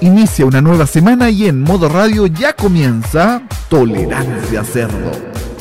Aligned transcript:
Inicia 0.00 0.46
una 0.46 0.60
nueva 0.60 0.86
semana 0.86 1.30
y 1.30 1.46
en 1.46 1.62
modo 1.62 1.88
radio 1.88 2.26
ya 2.26 2.54
comienza 2.54 3.42
Tolerancia 3.68 4.64
Cerdo. 4.64 5.12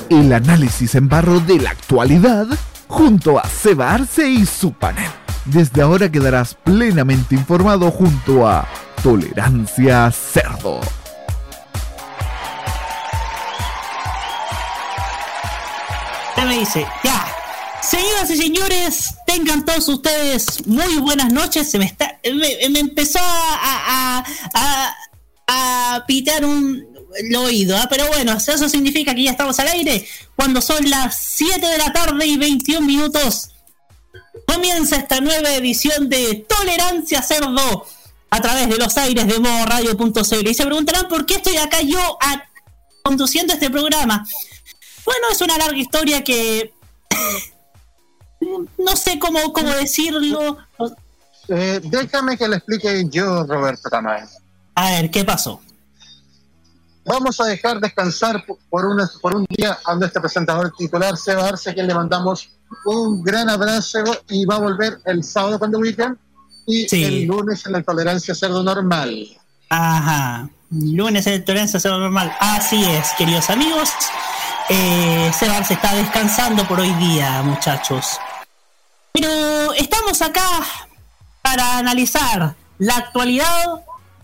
El 0.10 0.34
análisis 0.34 0.96
en 0.96 1.08
barro 1.08 1.40
de 1.40 1.60
la 1.60 1.70
actualidad 1.70 2.48
junto 2.88 3.40
a 3.40 3.44
Seba 3.46 3.94
Arce 3.94 4.28
y 4.28 4.46
su 4.46 4.74
panel. 4.74 5.12
Desde 5.46 5.82
ahora 5.82 6.12
quedarás 6.12 6.56
plenamente 6.56 7.36
informado 7.36 7.92
junto 7.92 8.48
a 8.48 8.68
Tolerancia 9.04 10.12
Cerdo. 10.12 10.82
me 16.46 16.60
dice, 16.60 16.86
ya, 17.04 17.26
Señoras 17.82 18.30
y 18.30 18.38
señores, 18.38 19.16
tengan 19.34 19.66
todos 19.66 19.88
ustedes 19.88 20.66
muy 20.68 20.98
buenas 20.98 21.32
noches. 21.32 21.70
Se 21.70 21.80
me 21.80 21.86
está, 21.86 22.20
me, 22.24 22.80
empezó 22.80 23.20
a, 23.22 24.26
a, 24.54 24.96
a, 25.48 26.06
pitar 26.06 26.44
un 26.46 26.92
el 27.18 27.36
oído, 27.36 27.76
¿ah? 27.76 27.88
pero 27.90 28.08
bueno, 28.08 28.32
eso 28.34 28.70
significa 28.70 29.14
que 29.14 29.24
ya 29.24 29.32
estamos 29.32 29.60
al 29.60 29.68
aire. 29.68 30.08
Cuando 30.36 30.62
son 30.62 30.90
las 30.90 31.18
7 31.20 31.66
de 31.66 31.78
la 31.78 31.92
tarde 31.92 32.26
y 32.26 32.38
21 32.38 32.86
minutos, 32.86 33.50
comienza 34.48 34.96
esta 34.96 35.20
nueva 35.20 35.54
edición 35.54 36.08
de 36.10 36.46
Tolerancia 36.48 37.22
Cerdo 37.22 37.86
a 38.30 38.42
través 38.42 38.70
de 38.70 38.78
los 38.78 38.98
aires 38.98 39.28
de 39.28 39.40
modo 39.40 39.66
radio.cl. 39.66 40.48
Y 40.48 40.54
se 40.54 40.66
preguntarán 40.66 41.10
por 41.10 41.26
qué 41.26 41.36
estoy 41.36 41.58
acá 41.58 41.82
yo 41.82 42.18
conduciendo 43.04 43.54
este 43.54 43.70
programa. 43.70 44.26
Bueno, 45.04 45.28
es 45.32 45.42
una 45.42 45.58
larga 45.58 45.78
historia 45.78 46.24
que 46.24 46.74
no 48.78 48.96
sé 48.96 49.20
cómo, 49.20 49.54
cómo 49.54 49.70
decirlo. 49.70 50.58
Eh, 51.48 51.82
déjame 51.84 52.38
que 52.38 52.48
le 52.48 52.58
explique 52.58 53.06
yo, 53.10 53.44
Roberto 53.44 53.90
Tamayo. 53.90 54.28
A 54.76 54.92
ver, 54.92 55.12
¿qué 55.12 55.24
pasó? 55.24 55.62
Vamos 57.06 57.40
a 57.40 57.46
dejar 57.46 57.80
descansar 57.80 58.46
por, 58.70 58.86
una, 58.86 59.10
por 59.22 59.36
un 59.36 59.46
día 59.50 59.78
a 59.86 59.96
nuestro 59.96 60.22
presentador 60.22 60.72
titular, 60.78 61.18
Seba 61.18 61.48
Arce, 61.48 61.72
a 61.72 61.74
quien 61.74 61.88
le 61.88 61.96
mandamos 61.96 62.50
un 62.86 63.24
gran 63.24 63.50
abrazo 63.50 64.00
y 64.30 64.46
va 64.46 64.56
a 64.56 64.60
volver 64.60 65.00
el 65.06 65.24
sábado 65.24 65.58
cuando 65.60 65.80
weekend 65.80 66.18
y 66.68 67.04
el 67.04 67.26
lunes 67.26 67.66
en 67.66 67.74
la 67.74 67.82
tolerancia 67.82 68.36
cerdo 68.36 68.64
normal. 68.64 69.28
Ajá, 69.70 70.50
lunes 70.70 71.26
en 71.28 71.40
la 71.40 71.46
tolerancia 71.46 71.80
cerdo 71.80 72.00
normal. 72.00 72.32
Así 72.40 72.84
es, 72.86 73.10
queridos 73.18 73.50
amigos. 73.50 73.90
Eh, 74.70 75.32
Seba 75.38 75.64
se 75.64 75.74
está 75.74 75.96
descansando 75.96 76.68
por 76.68 76.80
hoy 76.80 76.94
día, 76.94 77.42
muchachos. 77.42 78.20
Pero 79.12 79.74
estamos 79.74 80.22
acá 80.22 80.48
para 81.42 81.78
analizar 81.78 82.56
la 82.78 82.98
actualidad 82.98 83.66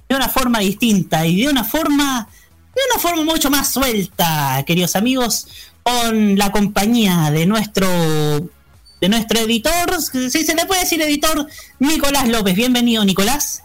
de 0.08 0.16
una 0.16 0.30
forma 0.30 0.60
distinta 0.60 1.26
y 1.26 1.42
de 1.42 1.50
una 1.50 1.64
forma 1.64 2.28
de 2.76 2.82
una 2.92 3.02
forma 3.02 3.24
mucho 3.24 3.50
más 3.50 3.74
suelta, 3.74 4.64
queridos 4.68 4.96
amigos, 4.96 5.48
con 5.82 6.38
la 6.38 6.52
compañía 6.52 7.32
de 7.32 7.46
nuestro 7.48 7.88
de 7.88 9.10
nuestro 9.10 9.40
editor, 9.40 10.02
si 10.02 10.30
se 10.30 10.56
le 10.56 10.66
puede 10.66 10.82
decir 10.82 11.02
editor, 11.02 11.48
Nicolás 11.80 12.28
López. 12.28 12.56
Bienvenido, 12.56 13.04
Nicolás. 13.06 13.64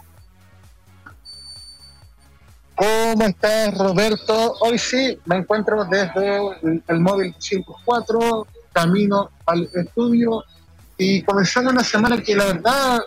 ¿Cómo 2.75 3.25
estás, 3.25 3.77
Roberto? 3.77 4.55
Hoy 4.61 4.79
sí 4.79 5.17
me 5.25 5.37
encuentro 5.37 5.85
desde 5.85 6.37
el, 6.87 6.99
móvil 6.99 7.35
54, 7.37 8.47
camino 8.71 9.29
al 9.45 9.69
estudio 9.73 10.43
y 11.03 11.21
comenzando 11.21 11.71
una 11.71 11.83
semana 11.83 12.21
que 12.21 12.35
la 12.35 12.45
verdad 12.45 13.01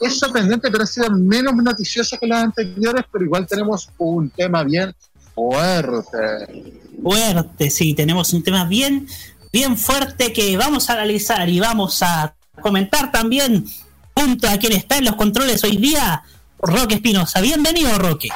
es 0.00 0.18
sorprendente, 0.18 0.70
pero 0.70 0.84
ha 0.84 0.86
sido 0.86 1.10
menos 1.10 1.54
noticiosa 1.54 2.16
que 2.16 2.26
las 2.26 2.44
anteriores, 2.44 3.04
pero 3.12 3.24
igual 3.24 3.46
tenemos 3.46 3.90
un 3.98 4.30
tema 4.30 4.64
bien 4.64 4.94
fuerte. 5.34 6.80
Fuerte, 7.02 7.70
sí, 7.70 7.94
tenemos 7.94 8.32
un 8.32 8.42
tema 8.42 8.64
bien, 8.64 9.06
bien 9.52 9.76
fuerte 9.76 10.32
que 10.32 10.56
vamos 10.56 10.88
a 10.88 10.94
analizar 10.94 11.48
y 11.48 11.60
vamos 11.60 12.02
a 12.02 12.34
comentar 12.62 13.12
también 13.12 13.66
junto 14.14 14.48
a 14.48 14.56
quien 14.56 14.72
está 14.72 14.98
en 14.98 15.04
los 15.04 15.16
controles 15.16 15.62
hoy 15.64 15.76
día, 15.76 16.22
Roque 16.58 16.94
Espinosa. 16.94 17.40
Bienvenido, 17.40 17.98
Roque. 17.98 18.28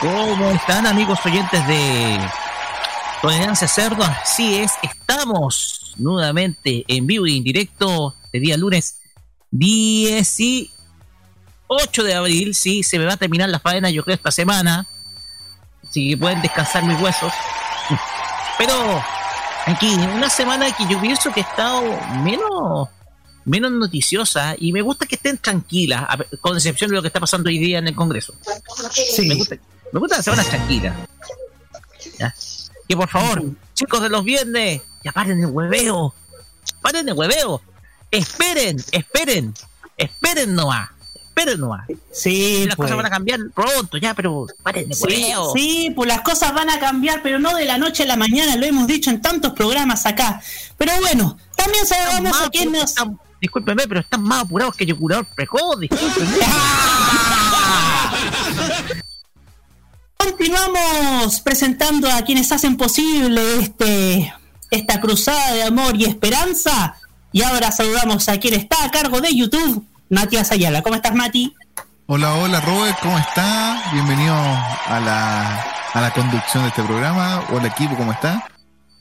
¿Cómo 0.00 0.50
están 0.50 0.86
amigos 0.86 1.18
oyentes 1.24 1.66
de 1.66 2.18
Tolerancia 3.22 3.66
Cerdo? 3.66 4.02
Así 4.04 4.56
es, 4.56 4.72
estamos 4.82 5.94
nuevamente 5.96 6.84
en 6.88 7.06
vivo 7.06 7.26
y 7.26 7.38
en 7.38 7.44
directo 7.44 8.14
de 8.32 8.40
día 8.40 8.56
lunes 8.56 9.00
18 9.50 10.70
de 12.04 12.14
abril. 12.14 12.54
Sí, 12.54 12.82
se 12.82 12.98
me 12.98 13.06
va 13.06 13.14
a 13.14 13.16
terminar 13.16 13.48
la 13.48 13.58
faena 13.58 13.90
yo 13.90 14.04
creo 14.04 14.16
esta 14.16 14.30
semana. 14.30 14.86
Así 15.88 16.10
que 16.10 16.16
pueden 16.16 16.42
descansar 16.42 16.84
mis 16.84 17.00
huesos. 17.00 17.32
Pero 18.58 19.02
aquí, 19.66 19.94
una 20.14 20.28
semana 20.28 20.74
que 20.76 20.86
yo 20.88 21.00
pienso 21.00 21.32
que 21.32 21.40
he 21.40 21.44
estado 21.44 21.82
menos 22.22 22.88
menos 23.44 23.70
noticiosa 23.70 24.56
y 24.58 24.72
me 24.72 24.82
gusta 24.82 25.06
que 25.06 25.14
estén 25.14 25.38
tranquilas, 25.38 26.04
con 26.40 26.56
excepción 26.56 26.90
de 26.90 26.96
lo 26.96 27.02
que 27.02 27.08
está 27.08 27.20
pasando 27.20 27.48
hoy 27.48 27.58
día 27.58 27.78
en 27.78 27.86
el 27.86 27.94
Congreso. 27.94 28.34
Sí. 28.92 29.28
Me 29.28 29.36
gusta, 29.36 29.56
me 29.92 30.00
gusta 30.00 30.16
la 30.16 30.22
semana 30.22 30.44
tranquila. 30.44 31.06
¿Ya? 32.18 32.34
Que 32.88 32.96
por 32.96 33.08
favor, 33.08 33.42
chicos 33.74 34.02
de 34.02 34.08
los 34.08 34.24
viernes, 34.24 34.82
ya 35.04 35.12
paren 35.12 35.40
el 35.40 35.46
hueveo. 35.46 36.14
Paren 36.82 37.08
el 37.08 37.14
hueveo. 37.14 37.60
Esperen, 38.10 38.82
esperen. 38.92 39.54
Esperen 39.96 40.54
nomás. 40.54 40.90
Esperen 41.14 41.60
nomás. 41.60 41.86
Sí, 42.12 42.64
las 42.66 42.76
cosas 42.76 42.92
pues. 42.92 42.96
van 42.96 43.06
a 43.06 43.10
cambiar 43.10 43.40
pronto, 43.54 43.96
ya, 43.96 44.14
pero 44.14 44.46
paren 44.62 44.90
el 44.90 44.98
hueveo. 44.98 45.52
Sí, 45.52 45.92
pues 45.96 46.08
las 46.08 46.20
cosas 46.20 46.54
van 46.54 46.70
a 46.70 46.78
cambiar, 46.78 47.22
pero 47.22 47.38
no 47.38 47.56
de 47.56 47.64
la 47.64 47.76
noche 47.76 48.04
a 48.04 48.06
la 48.06 48.16
mañana, 48.16 48.56
lo 48.56 48.66
hemos 48.66 48.86
dicho 48.86 49.10
en 49.10 49.20
tantos 49.20 49.52
programas 49.52 50.06
acá. 50.06 50.40
Pero 50.78 50.92
bueno, 51.00 51.36
también 51.56 51.86
sabemos 51.86 52.40
a 52.40 52.48
quién 52.50 52.72
nos. 52.72 52.94
discúlpeme, 53.40 53.88
pero 53.88 54.00
están 54.00 54.22
más 54.22 54.44
apurados 54.44 54.76
que 54.76 54.86
yo 54.86 54.96
curador 54.96 55.26
precoz, 55.34 55.80
discúlpeme. 55.80 56.38
Continuamos 60.16 61.40
presentando 61.40 62.10
a 62.10 62.22
quienes 62.22 62.52
hacen 62.52 62.76
posible 62.76 63.60
este, 63.60 64.32
esta 64.70 65.00
cruzada 65.00 65.54
de 65.54 65.62
amor 65.62 65.96
y 65.96 66.04
esperanza. 66.04 66.96
Y 67.32 67.42
ahora 67.42 67.72
saludamos 67.72 68.28
a 68.28 68.38
quien 68.38 68.54
está 68.54 68.84
a 68.84 68.90
cargo 68.90 69.20
de 69.20 69.34
YouTube, 69.34 69.84
Matías 70.10 70.52
Ayala. 70.52 70.82
¿Cómo 70.82 70.96
estás, 70.96 71.14
Mati? 71.14 71.54
Hola, 72.06 72.34
hola, 72.34 72.60
Robert, 72.60 72.98
¿cómo 73.02 73.18
está? 73.18 73.82
Bienvenido 73.92 74.34
a 74.34 75.00
la, 75.04 75.60
a 75.92 76.00
la 76.00 76.12
conducción 76.12 76.62
de 76.64 76.68
este 76.68 76.82
programa. 76.82 77.44
Hola, 77.50 77.68
equipo, 77.68 77.96
¿cómo 77.96 78.12
está? 78.12 78.46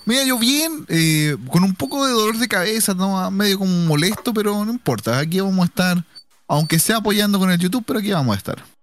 Mira, 0.06 0.24
yo 0.24 0.38
bien, 0.38 0.86
eh, 0.90 1.36
con 1.52 1.64
un 1.64 1.76
poco 1.76 2.06
de 2.06 2.14
dolor 2.14 2.38
de 2.38 2.48
cabeza, 2.48 2.94
¿no? 2.94 3.30
medio 3.32 3.60
como 3.60 3.72
molesto, 3.86 4.34
pero 4.34 4.64
no 4.66 4.72
importa. 4.72 5.20
Aquí 5.20 5.40
vamos 5.40 5.64
a 5.64 5.66
estar, 5.66 6.06
aunque 6.48 6.80
sea 6.80 6.98
apoyando 6.98 7.40
con 7.40 7.52
el 7.52 7.60
YouTube, 7.60 7.84
pero 7.86 8.00
aquí 8.00 8.12
vamos 8.12 8.36
a 8.36 8.38
estar 8.38 8.75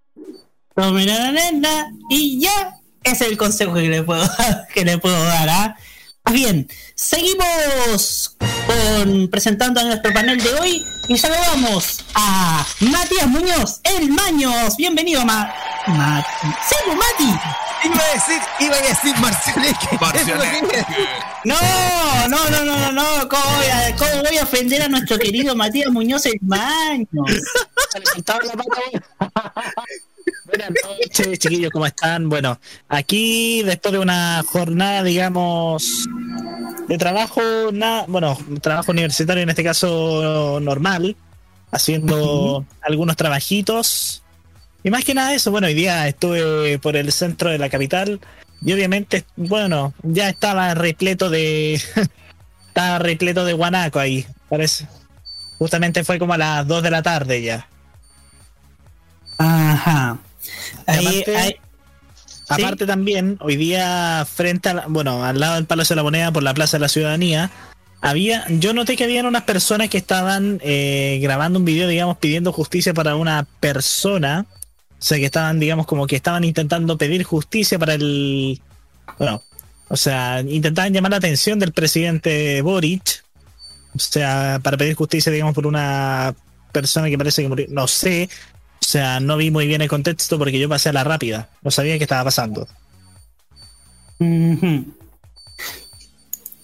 y 2.09 2.41
ya 2.41 2.77
es 3.05 3.21
el 3.21 3.37
consejo 3.37 3.75
que 3.75 3.89
le 3.89 4.03
puedo, 4.03 4.29
que 4.75 4.85
le 4.85 4.99
puedo 4.99 5.23
dar. 5.25 5.49
¿ah? 5.49 5.77
Bien, 6.31 6.69
seguimos 6.95 8.37
con, 8.39 9.29
presentando 9.29 9.81
a 9.81 9.85
nuestro 9.85 10.13
panel 10.13 10.41
de 10.41 10.55
hoy 10.55 10.87
y 11.09 11.19
saludamos 11.19 12.05
a 12.15 12.65
Matías 12.81 13.27
Muñoz, 13.27 13.81
el 13.85 14.11
Maños. 14.11 14.77
Bienvenido, 14.77 15.25
Ma 15.25 15.53
Mati. 15.87 16.47
Sí, 16.69 16.77
Mati. 16.89 17.39
Iba 17.85 17.97
a 17.97 18.15
decir, 18.15 18.41
iba 18.61 18.77
a 18.77 18.81
decir 18.81 19.17
Marcianeque. 19.19 19.99
No, 21.45 21.57
no, 22.29 22.51
no, 22.51 22.65
no, 22.65 22.77
no, 22.77 22.93
no. 22.93 23.29
¿Cómo 23.29 23.57
voy, 23.57 23.67
a, 23.67 23.97
¿Cómo 23.97 24.23
voy 24.23 24.39
a 24.39 24.45
ofender 24.45 24.83
a 24.83 24.89
nuestro 24.89 25.19
querido 25.19 25.57
Matías 25.57 25.91
Muñoz, 25.91 26.25
el 26.27 26.39
Maños? 26.41 27.09
Buenas 30.53 30.73
noches, 30.85 31.39
chiquillos, 31.39 31.71
¿cómo 31.71 31.87
están? 31.87 32.29
Bueno, 32.29 32.61
aquí 32.87 33.63
después 33.63 33.93
de 33.93 33.99
una 33.99 34.43
jornada, 34.47 35.03
digamos, 35.03 36.07
de 36.89 36.99
trabajo, 36.99 37.41
nada, 37.73 38.05
bueno, 38.07 38.37
trabajo 38.61 38.93
universitario 38.93 39.43
en 39.43 39.49
este 39.49 39.65
caso 39.65 40.61
normal, 40.61 41.17
haciendo 41.71 42.67
algunos 42.83 43.17
trabajitos. 43.17 44.23
Y 44.83 44.91
más 44.91 45.07
que 45.07 45.15
nada 45.15 45.33
eso, 45.33 45.51
bueno, 45.51 45.69
hoy 45.69 45.75
día 45.75 46.07
estuve 46.07 46.79
por 46.81 46.97
el 46.97 47.11
centro 47.13 47.49
de 47.49 47.57
la 47.57 47.71
capital 47.71 48.21
y 48.61 48.75
obviamente, 48.75 49.25
bueno, 49.37 49.95
ya 50.03 50.29
estaba 50.29 50.75
repleto 50.75 51.31
de... 51.31 51.81
estaba 52.69 52.99
repleto 52.99 53.47
de 53.47 53.55
guanaco 53.55 53.99
ahí, 53.99 54.27
parece. 54.51 54.87
Justamente 55.57 56.05
fue 56.05 56.19
como 56.19 56.35
a 56.35 56.39
las 56.39 56.67
2 56.67 56.83
de 56.83 56.91
la 56.91 57.03
tarde 57.03 57.41
ya. 57.41 57.67
Ajá 59.39 60.19
aparte, 62.49 62.87
también, 62.87 63.39
hoy 63.41 63.57
día, 63.57 64.27
frente 64.31 64.69
a, 64.69 64.85
bueno, 64.89 65.25
al 65.25 65.41
lado 65.41 65.55
del 65.55 65.67
Palacio 65.67 65.95
de 65.95 65.99
la 65.99 66.03
Moneda, 66.03 66.33
por 66.33 66.43
la 66.43 66.55
Plaza 66.55 66.77
de 66.77 66.83
la 66.83 66.89
Ciudadanía, 66.89 67.51
había, 68.03 68.45
yo 68.49 68.75
noté 68.75 68.97
que 68.97 69.05
habían 69.05 69.27
unas 69.27 69.45
personas 69.45 69.89
que 69.89 69.97
estaban 69.97 70.59
eh, 70.63 71.21
grabando 71.23 71.61
un 71.61 71.65
video, 71.65 71.87
digamos, 71.87 72.19
pidiendo 72.19 72.53
justicia 72.53 72.93
para 72.93 73.15
una 73.15 73.47
persona. 73.61 74.45
O 74.51 75.05
sea, 75.05 75.19
que 75.19 75.27
estaban, 75.27 75.61
digamos, 75.61 75.87
como 75.87 76.09
que 76.09 76.17
estaban 76.17 76.43
intentando 76.43 76.99
pedir 76.99 77.23
justicia 77.23 77.79
para 77.79 77.95
el. 77.95 78.61
Bueno, 79.19 79.43
o 79.89 79.97
sea, 79.97 80.41
intentaban 80.41 80.93
llamar 80.93 81.13
la 81.13 81.19
atención 81.19 81.61
del 81.61 81.73
presidente 81.73 82.61
Boric. 82.63 83.25
O 83.95 83.99
sea, 84.01 84.59
para 84.63 84.77
pedir 84.77 84.95
justicia, 84.95 85.31
digamos, 85.31 85.55
por 85.55 85.67
una 85.67 86.35
persona 86.73 87.09
que 87.09 87.19
parece 87.19 87.43
que 87.43 87.49
murió. 87.49 87.67
No 87.69 87.87
sé. 87.87 88.29
O 88.83 88.85
sea, 88.85 89.21
no 89.21 89.37
vi 89.37 89.51
muy 89.53 89.69
bien 89.69 89.81
el 89.81 89.89
contexto 89.89 90.39
porque 90.39 90.59
yo 90.59 90.69
pasé 90.69 90.89
a 90.89 90.93
la 90.93 91.05
rápida. 91.05 91.49
No 91.63 91.71
sabía 91.71 91.97
qué 91.99 92.05
estaba 92.05 92.25
pasando. 92.25 92.67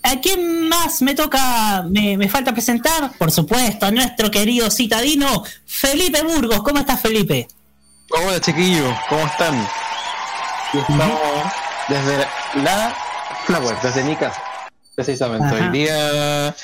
¿A 0.03 0.21
quién 0.21 0.69
más 0.69 1.01
me 1.01 1.15
toca, 1.15 1.85
me, 1.89 2.29
falta 2.29 2.53
presentar? 2.53 3.13
Por 3.17 3.31
supuesto, 3.31 3.87
a 3.87 3.93
nuestro 3.93 4.31
querido 4.31 4.69
citadino 4.71 5.45
Felipe 5.65 6.23
Burgos. 6.23 6.63
¿Cómo 6.63 6.81
estás, 6.81 7.01
Felipe? 7.01 7.47
Hola, 8.11 8.41
chiquillos, 8.41 8.95
¿cómo 9.09 9.25
están? 9.25 9.69
estamos 10.75 11.21
desde 11.89 12.27
la 12.63 12.95
Flower, 13.47 13.77
desde 13.83 14.05
mi 14.05 14.17
casa, 14.17 14.43
precisamente. 14.95 15.55
Hoy 15.55 15.69
día, 15.71 16.55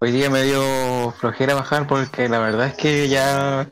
hoy 0.00 0.12
día 0.12 0.28
me 0.28 0.42
dio 0.42 1.14
flojera 1.18 1.54
bajar 1.54 1.86
porque 1.86 2.28
la 2.28 2.38
verdad 2.38 2.66
es 2.66 2.74
que 2.74 3.08
ya 3.08 3.70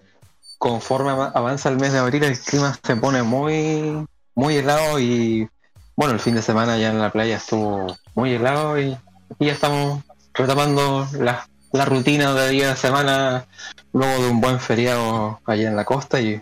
conforme 0.63 1.11
avanza 1.11 1.71
el 1.71 1.77
mes 1.77 1.93
de 1.93 1.99
abril 1.99 2.23
el 2.23 2.39
clima 2.39 2.79
se 2.85 2.95
pone 2.95 3.25
muy, 3.25 4.07
muy 4.37 4.57
helado 4.59 5.01
y 5.01 5.49
bueno, 5.97 6.15
el 6.15 6.21
fin 6.21 6.37
de 6.37 6.43
semana 6.43 6.79
ya 6.79 6.91
en 6.91 7.01
la 7.01 7.11
playa 7.11 7.39
estuvo 7.39 7.97
muy 8.15 8.35
helado 8.35 8.81
y 8.81 8.97
ya 9.41 9.51
estamos 9.51 10.05
retomando 10.33 11.09
la, 11.19 11.49
la 11.73 11.85
rutina 11.85 12.33
de 12.33 12.51
día 12.51 12.69
de 12.69 12.77
semana 12.77 13.45
luego 13.93 14.23
de 14.23 14.31
un 14.31 14.41
buen 14.41 14.61
feriado 14.61 15.41
allá 15.47 15.69
en 15.69 15.75
la 15.75 15.85
costa 15.85 16.21
y 16.21 16.41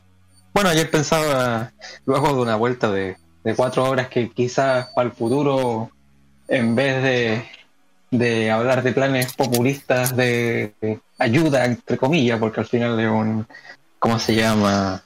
bueno, 0.52 0.68
ayer 0.68 0.90
pensaba 0.90 1.72
luego 2.04 2.34
de 2.34 2.42
una 2.42 2.56
vuelta 2.56 2.92
de, 2.92 3.16
cuatro 3.56 3.88
horas 3.88 4.08
que 4.08 4.28
quizás 4.28 4.88
para 4.94 5.08
el 5.08 5.14
futuro 5.14 5.92
en 6.46 6.74
vez 6.74 7.02
de, 7.02 7.48
de 8.10 8.50
hablar 8.50 8.82
de 8.82 8.92
planes 8.92 9.32
populistas 9.32 10.14
de, 10.14 10.74
ayuda 11.18 11.64
entre 11.64 11.96
comillas 11.96 12.38
porque 12.38 12.60
al 12.60 12.66
final 12.66 13.00
es 13.00 13.08
un 13.08 13.46
¿cómo 14.00 14.18
se 14.18 14.34
llama? 14.34 15.04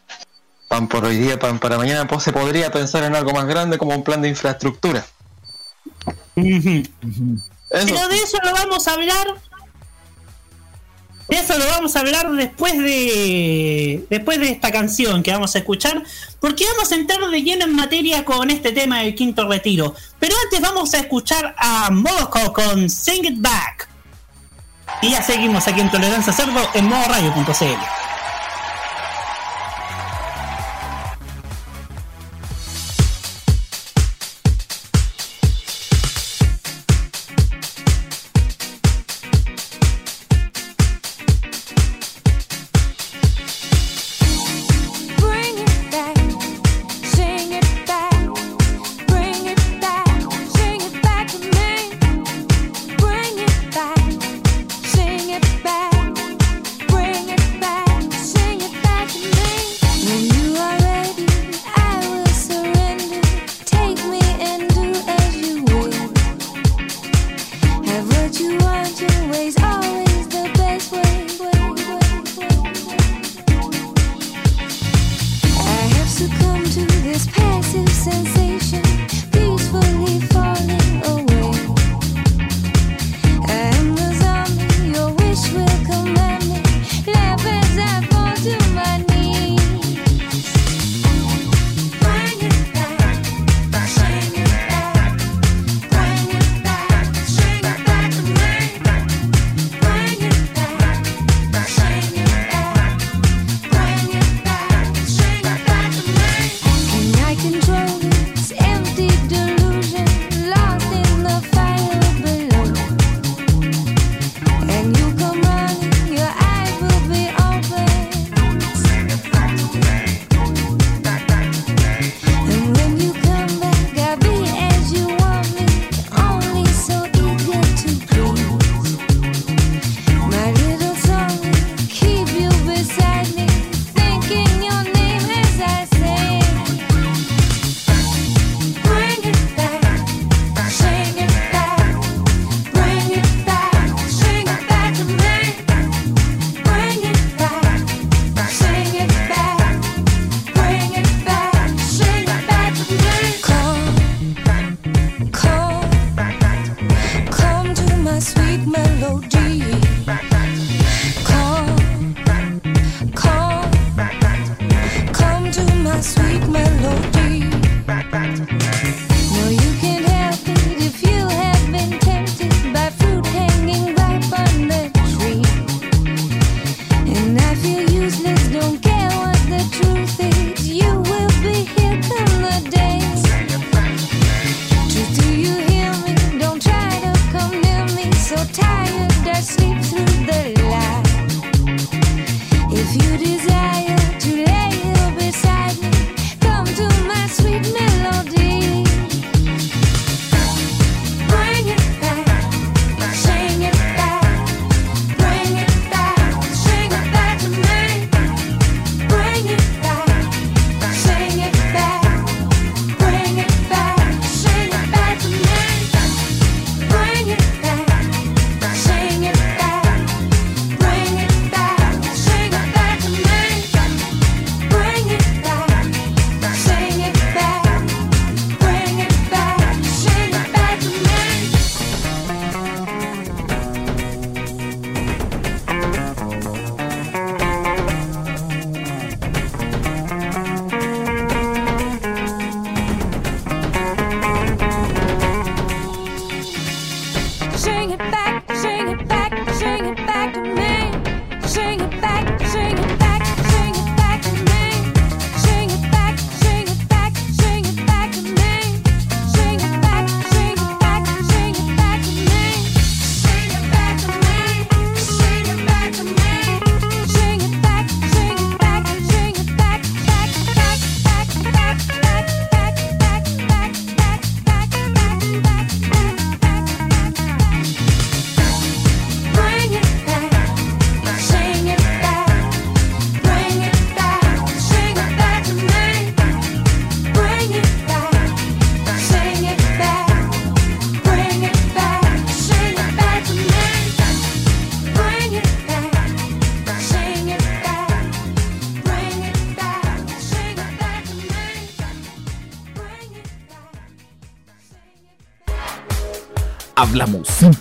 pan 0.68 0.88
por 0.88 1.04
hoy 1.04 1.18
día, 1.18 1.38
pan 1.38 1.58
para 1.58 1.76
mañana, 1.76 2.08
pues 2.08 2.22
se 2.24 2.32
podría 2.32 2.72
pensar 2.72 3.04
en 3.04 3.14
algo 3.14 3.32
más 3.32 3.44
grande 3.46 3.78
como 3.78 3.94
un 3.94 4.02
plan 4.02 4.22
de 4.22 4.28
infraestructura. 4.28 5.04
Pero 6.34 8.08
de 8.08 8.16
eso 8.16 8.38
lo 8.42 8.52
vamos 8.52 8.88
a 8.88 8.94
hablar. 8.94 9.34
De 11.28 11.36
eso 11.36 11.56
lo 11.56 11.66
vamos 11.66 11.94
a 11.96 12.00
hablar 12.00 12.30
después 12.32 12.76
de. 12.76 14.04
Después 14.10 14.40
de 14.40 14.50
esta 14.50 14.72
canción 14.72 15.22
que 15.22 15.32
vamos 15.32 15.54
a 15.54 15.58
escuchar. 15.58 16.02
Porque 16.40 16.64
vamos 16.74 16.90
a 16.90 16.96
entrar 16.96 17.20
de 17.30 17.42
lleno 17.42 17.64
en 17.66 17.74
materia 17.74 18.24
con 18.24 18.50
este 18.50 18.72
tema 18.72 19.00
del 19.00 19.14
quinto 19.14 19.48
retiro. 19.48 19.94
Pero 20.18 20.34
antes 20.44 20.60
vamos 20.60 20.92
a 20.94 20.98
escuchar 20.98 21.54
a 21.56 21.90
Modoco 21.90 22.52
con 22.52 22.90
Sing 22.90 23.24
It 23.24 23.40
Back. 23.40 23.88
Y 25.02 25.10
ya 25.10 25.22
seguimos 25.22 25.66
aquí 25.68 25.80
en 25.80 25.90
Tolerancia 25.90 26.32
Cerdo 26.32 26.60
en 26.74 26.88
modo 26.88 27.04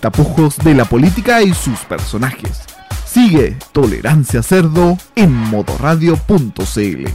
tapujos 0.04 0.58
de 0.58 0.74
la 0.74 0.84
política 0.84 1.42
y 1.42 1.54
sus 1.54 1.80
personajes. 1.80 2.64
Sigue 3.06 3.58
Tolerancia 3.72 4.44
Cerdo 4.44 4.98
en 5.16 5.32
modoradio.cl. 5.32 7.08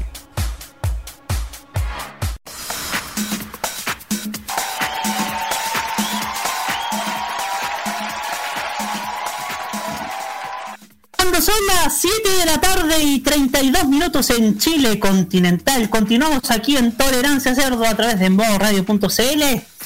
Cuando 11.14 11.42
son 11.42 11.54
las 11.66 12.00
7 12.00 12.16
de 12.38 12.46
la 12.46 12.58
tarde 12.58 13.02
y 13.02 13.18
32 13.20 13.86
minutos 13.86 14.30
en 14.30 14.56
Chile 14.56 14.98
continental, 14.98 15.90
continuamos 15.90 16.50
aquí 16.50 16.78
en 16.78 16.92
Tolerancia 16.92 17.54
Cerdo 17.54 17.86
a 17.86 17.94
través 17.94 18.18
de 18.18 18.30
modoradio.cl 18.30 19.77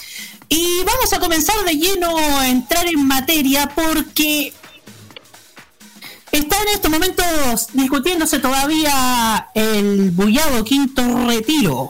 y 0.54 0.84
vamos 0.84 1.10
a 1.14 1.18
comenzar 1.18 1.56
de 1.64 1.76
lleno 1.76 2.14
a 2.18 2.46
entrar 2.46 2.86
en 2.86 3.06
materia 3.06 3.70
porque 3.74 4.52
está 6.30 6.56
en 6.60 6.68
estos 6.74 6.90
momentos 6.90 7.68
discutiéndose 7.72 8.38
todavía 8.38 9.48
el 9.54 10.10
bullado 10.10 10.62
quinto 10.62 11.26
retiro. 11.26 11.88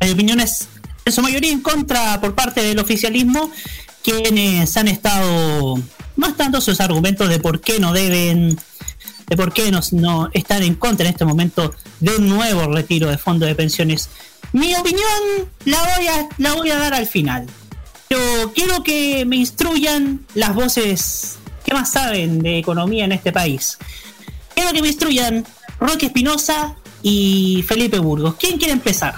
Hay 0.00 0.12
opiniones 0.12 0.66
en 1.04 1.12
su 1.12 1.20
mayoría 1.20 1.52
en 1.52 1.60
contra 1.60 2.22
por 2.22 2.34
parte 2.34 2.62
del 2.62 2.78
oficialismo, 2.78 3.50
quienes 4.02 4.74
han 4.78 4.88
estado 4.88 5.78
mostrando 6.16 6.62
sus 6.62 6.80
argumentos 6.80 7.28
de 7.28 7.38
por 7.38 7.60
qué 7.60 7.80
no 7.80 7.92
deben, 7.92 8.58
de 9.28 9.36
por 9.36 9.52
qué 9.52 9.70
no, 9.70 9.80
no 9.92 10.30
están 10.32 10.62
en 10.62 10.74
contra 10.74 11.06
en 11.06 11.12
este 11.12 11.24
momento 11.24 11.74
de 12.00 12.16
un 12.16 12.28
nuevo 12.28 12.72
retiro 12.72 13.08
de 13.08 13.18
fondos 13.18 13.48
de 13.48 13.54
pensiones 13.54 14.08
mi 14.52 14.74
opinión 14.74 15.50
la 15.64 15.78
voy 15.96 16.06
a, 16.06 16.28
la 16.38 16.54
voy 16.54 16.70
a 16.70 16.78
dar 16.78 16.94
al 16.94 17.06
final. 17.06 17.46
Pero 18.08 18.52
quiero 18.54 18.82
que 18.82 19.24
me 19.26 19.36
instruyan 19.36 20.24
las 20.34 20.54
voces 20.54 21.38
que 21.64 21.74
más 21.74 21.92
saben 21.92 22.38
de 22.38 22.58
economía 22.58 23.04
en 23.04 23.12
este 23.12 23.32
país. 23.32 23.76
Quiero 24.54 24.72
que 24.72 24.80
me 24.80 24.88
instruyan 24.88 25.44
Roque 25.78 26.06
Espinosa 26.06 26.74
y 27.02 27.64
Felipe 27.68 27.98
Burgos. 27.98 28.36
¿Quién 28.36 28.56
quiere 28.56 28.72
empezar? 28.72 29.14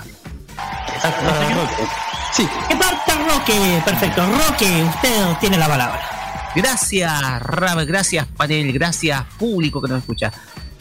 Sí. 2.32 2.46
¿Qué 2.68 2.76
parte 2.76 3.12
Roque? 3.14 3.82
Perfecto. 3.84 4.26
Roque, 4.26 4.84
usted 4.94 5.36
tiene 5.40 5.56
la 5.56 5.68
palabra. 5.68 6.19
Gracias, 6.54 7.42
Rab, 7.42 7.86
gracias, 7.86 8.26
panel, 8.36 8.72
gracias, 8.72 9.24
público 9.38 9.80
que 9.80 9.88
nos 9.88 10.00
escucha. 10.00 10.32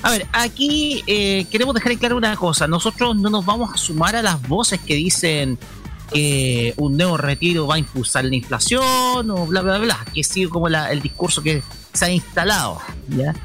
A 0.01 0.09
ver, 0.11 0.25
aquí 0.31 1.03
eh, 1.05 1.45
queremos 1.51 1.75
dejar 1.75 1.97
claro 1.97 2.17
una 2.17 2.35
cosa. 2.35 2.67
Nosotros 2.67 3.15
no 3.15 3.29
nos 3.29 3.45
vamos 3.45 3.73
a 3.73 3.77
sumar 3.77 4.15
a 4.15 4.21
las 4.21 4.41
voces 4.47 4.79
que 4.79 4.95
dicen 4.95 5.59
que 6.11 6.73
un 6.77 6.97
nuevo 6.97 7.17
retiro 7.17 7.67
va 7.67 7.75
a 7.75 7.79
impulsar 7.79 8.25
la 8.25 8.35
inflación 8.35 9.29
o 9.29 9.45
bla, 9.45 9.61
bla, 9.61 9.77
bla, 9.77 10.05
que 10.13 10.23
sigue 10.23 10.49
como 10.49 10.67
el 10.67 11.01
discurso 11.01 11.43
que 11.43 11.61
se 11.93 12.05
ha 12.05 12.09
instalado. 12.09 12.79
¿ya? 13.09 13.35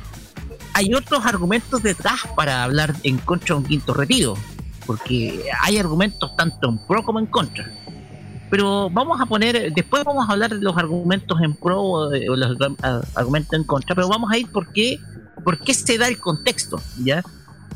Hay 0.73 0.95
otros 0.95 1.27
argumentos 1.27 1.83
detrás 1.83 2.21
para 2.35 2.63
hablar 2.65 2.95
en 3.03 3.19
contra 3.19 3.55
de 3.55 3.63
un 3.63 3.67
quinto 3.67 3.93
retiro, 3.93 4.35
porque 4.87 5.45
hay 5.61 5.79
argumentos 5.79 6.35
tanto 6.37 6.69
en 6.69 6.79
pro 6.79 7.03
como 7.05 7.19
en 7.19 7.27
contra. 7.27 7.71
Pero 8.55 8.89
vamos 8.89 9.21
a 9.21 9.27
poner, 9.27 9.73
después 9.73 10.05
vamos 10.05 10.29
a 10.29 10.33
hablar 10.33 10.55
de 10.55 10.61
los 10.61 10.77
argumentos 10.77 11.41
en 11.43 11.55
pro 11.55 11.83
o 11.83 12.09
los 12.15 12.57
argumentos 13.17 13.53
en 13.53 13.65
contra, 13.65 13.97
pero 13.97 14.07
vamos 14.07 14.31
a 14.31 14.39
ir 14.39 14.47
¿Por 14.49 15.59
qué 15.59 15.75
se 15.75 15.99
da 15.99 16.07
el 16.07 16.21
contexto? 16.21 16.81
¿ya? 17.03 17.21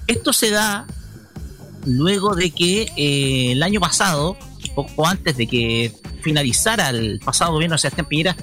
Esto 0.07 0.33
se 0.33 0.53
da 0.53 0.87
luego 1.85 2.37
de 2.37 2.53
que 2.53 2.83
eh, 2.97 3.51
el 3.55 3.63
año 3.65 3.81
pasado, 3.81 4.37
poco 4.77 5.05
antes 5.05 5.37
de 5.37 5.49
que 5.49 5.93
finalizara 6.23 6.91
el 6.91 7.19
pasado 7.25 7.55
gobierno 7.55 7.75
de 7.75 7.81
Sebastián 7.81 8.07
Piñera, 8.07 8.37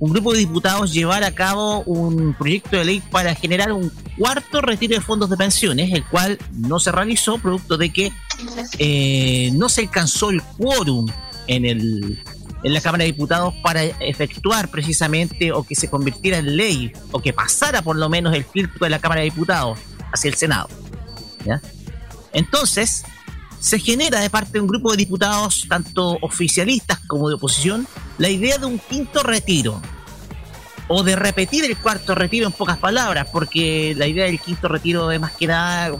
un 0.00 0.14
grupo 0.14 0.32
de 0.32 0.38
diputados 0.38 0.94
llevara 0.94 1.26
a 1.26 1.34
cabo 1.34 1.82
un 1.82 2.32
proyecto 2.38 2.78
de 2.78 2.86
ley 2.86 3.02
para 3.10 3.34
generar 3.34 3.74
un 3.74 3.92
cuarto 4.16 4.62
retiro 4.62 4.94
de 4.94 5.02
fondos 5.02 5.28
de 5.28 5.36
pensiones, 5.36 5.92
el 5.92 6.06
cual 6.06 6.38
no 6.52 6.80
se 6.80 6.90
realizó, 6.90 7.36
producto 7.36 7.76
de 7.76 7.92
que 7.92 8.12
eh, 8.78 9.50
no 9.52 9.68
se 9.68 9.82
alcanzó 9.82 10.30
el 10.30 10.42
quórum 10.42 11.06
en 11.46 11.64
el 11.64 12.22
en 12.62 12.74
la 12.74 12.80
Cámara 12.80 13.04
de 13.04 13.12
Diputados 13.12 13.54
para 13.62 13.84
efectuar 13.84 14.68
precisamente 14.68 15.52
o 15.52 15.62
que 15.62 15.76
se 15.76 15.88
convirtiera 15.88 16.38
en 16.38 16.56
ley 16.56 16.92
o 17.12 17.20
que 17.20 17.32
pasara 17.32 17.82
por 17.82 17.96
lo 17.96 18.08
menos 18.08 18.34
el 18.34 18.44
filtro 18.44 18.84
de 18.84 18.90
la 18.90 18.98
Cámara 18.98 19.20
de 19.20 19.26
Diputados 19.26 19.78
hacia 20.12 20.28
el 20.28 20.34
Senado. 20.34 20.68
Entonces, 22.32 23.04
se 23.60 23.78
genera 23.78 24.20
de 24.20 24.30
parte 24.30 24.54
de 24.54 24.60
un 24.60 24.66
grupo 24.66 24.90
de 24.90 24.96
diputados, 24.96 25.66
tanto 25.68 26.18
oficialistas 26.22 26.98
como 27.06 27.28
de 27.28 27.36
oposición, 27.36 27.86
la 28.18 28.28
idea 28.28 28.58
de 28.58 28.66
un 28.66 28.78
quinto 28.78 29.22
retiro. 29.22 29.80
O 30.88 31.02
de 31.02 31.16
repetir 31.16 31.64
el 31.64 31.76
cuarto 31.76 32.14
retiro 32.14 32.46
en 32.46 32.52
pocas 32.52 32.78
palabras, 32.78 33.28
porque 33.32 33.94
la 33.96 34.06
idea 34.06 34.26
del 34.26 34.40
quinto 34.40 34.68
retiro 34.68 35.10
es 35.10 35.20
más 35.20 35.32
que 35.32 35.46
nada 35.46 35.96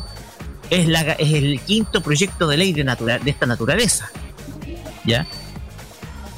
es, 0.71 0.89
la, 0.89 1.01
es 1.13 1.33
el 1.33 1.61
quinto 1.61 2.01
proyecto 2.01 2.47
de 2.49 2.57
ley 2.57 2.73
de, 2.73 2.85
de 2.85 3.31
esta 3.31 3.47
naturaleza. 3.47 4.11
¿Ya? 5.07 5.27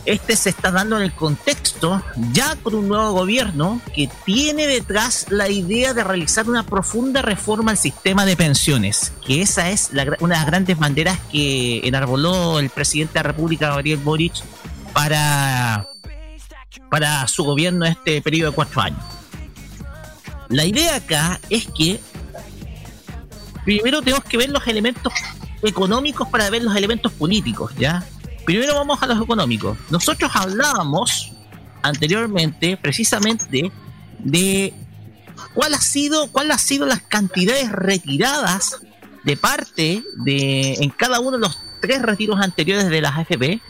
este 0.09 0.37
se 0.37 0.49
está 0.49 0.71
dando 0.71 0.97
en 0.97 1.03
el 1.03 1.13
contexto 1.13 2.03
ya 2.33 2.57
con 2.57 2.75
un 2.75 2.89
nuevo 2.89 3.13
gobierno 3.13 3.79
que 3.95 4.09
tiene 4.25 4.67
detrás 4.67 5.27
la 5.29 5.51
idea 5.51 5.93
de 5.93 6.03
realizar 6.03 6.49
una 6.49 6.63
profunda 6.63 7.21
reforma 7.21 7.73
al 7.73 7.77
sistema 7.77 8.25
de 8.25 8.35
pensiones, 8.35 9.13
que 9.27 9.43
esa 9.43 9.69
es 9.69 9.91
una 9.93 10.35
de 10.35 10.41
las 10.41 10.47
grandes 10.47 10.79
banderas 10.79 11.19
que 11.31 11.87
enarboló 11.87 12.59
el 12.59 12.71
presidente 12.71 13.15
de 13.15 13.19
la 13.19 13.33
República, 13.33 13.69
Gabriel 13.69 13.99
Boric, 13.99 14.33
para, 14.95 15.87
para 16.91 17.29
su 17.29 17.45
gobierno 17.45 17.85
en 17.85 17.93
este 17.93 18.23
periodo 18.23 18.51
de 18.51 18.55
cuatro 18.55 18.81
años. 18.81 19.01
La 20.49 20.65
idea 20.65 20.97
acá 20.97 21.39
es 21.51 21.69
que 21.77 22.01
primero 23.63 24.01
tenemos 24.01 24.25
que 24.25 24.39
ver 24.39 24.49
los 24.49 24.67
elementos 24.67 25.13
económicos 25.63 26.27
para 26.29 26.49
ver 26.49 26.63
los 26.63 26.75
elementos 26.75 27.13
políticos, 27.13 27.73
¿ya? 27.77 28.07
Primero 28.49 28.76
vamos 28.76 29.02
a 29.02 29.07
los 29.07 29.21
económicos. 29.21 29.76
Nosotros 29.90 30.31
hablábamos 30.33 31.33
anteriormente 31.83 32.78
precisamente 32.78 33.71
de 34.21 34.73
cuál 35.52 35.75
ha 35.75 35.81
sido, 35.83 36.33
cuál 36.33 36.50
ha 36.50 36.57
sido 36.57 36.87
las 36.87 37.02
cantidades 37.02 37.71
retiradas 37.71 38.81
de 39.23 39.37
parte 39.37 40.02
de 40.25 40.73
en 40.81 40.88
cada 40.88 41.21
uno 41.21 41.33
de 41.33 41.40
los 41.40 41.59
tres 41.83 42.00
retiros 42.00 42.40
anteriores 42.40 42.88
de 42.88 43.02
las 43.02 43.19
AFP 43.19 43.61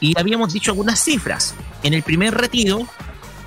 y 0.00 0.18
habíamos 0.18 0.52
dicho 0.52 0.72
algunas 0.72 0.98
cifras. 0.98 1.54
En 1.84 1.94
el 1.94 2.02
primer 2.02 2.34
retiro 2.34 2.88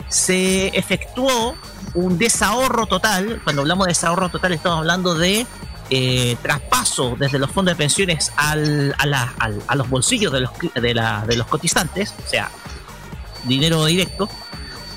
se 0.07 0.67
efectuó 0.67 1.57
un 1.95 2.17
desahorro 2.17 2.85
total, 2.85 3.41
cuando 3.43 3.63
hablamos 3.63 3.87
de 3.87 3.91
desahorro 3.91 4.29
total 4.29 4.53
estamos 4.53 4.77
hablando 4.77 5.15
de 5.15 5.45
eh, 5.89 6.35
traspaso 6.41 7.15
desde 7.17 7.39
los 7.39 7.51
fondos 7.51 7.73
de 7.73 7.77
pensiones 7.77 8.31
al, 8.35 8.95
a, 8.97 9.75
los 9.75 9.89
bolsillos 9.89 10.31
de 10.31 10.41
los, 10.41 10.51
de, 10.73 11.21
de 11.27 11.35
los 11.35 11.47
cotizantes, 11.47 12.13
o 12.25 12.29
sea, 12.29 12.49
dinero 13.43 13.85
directo, 13.85 14.29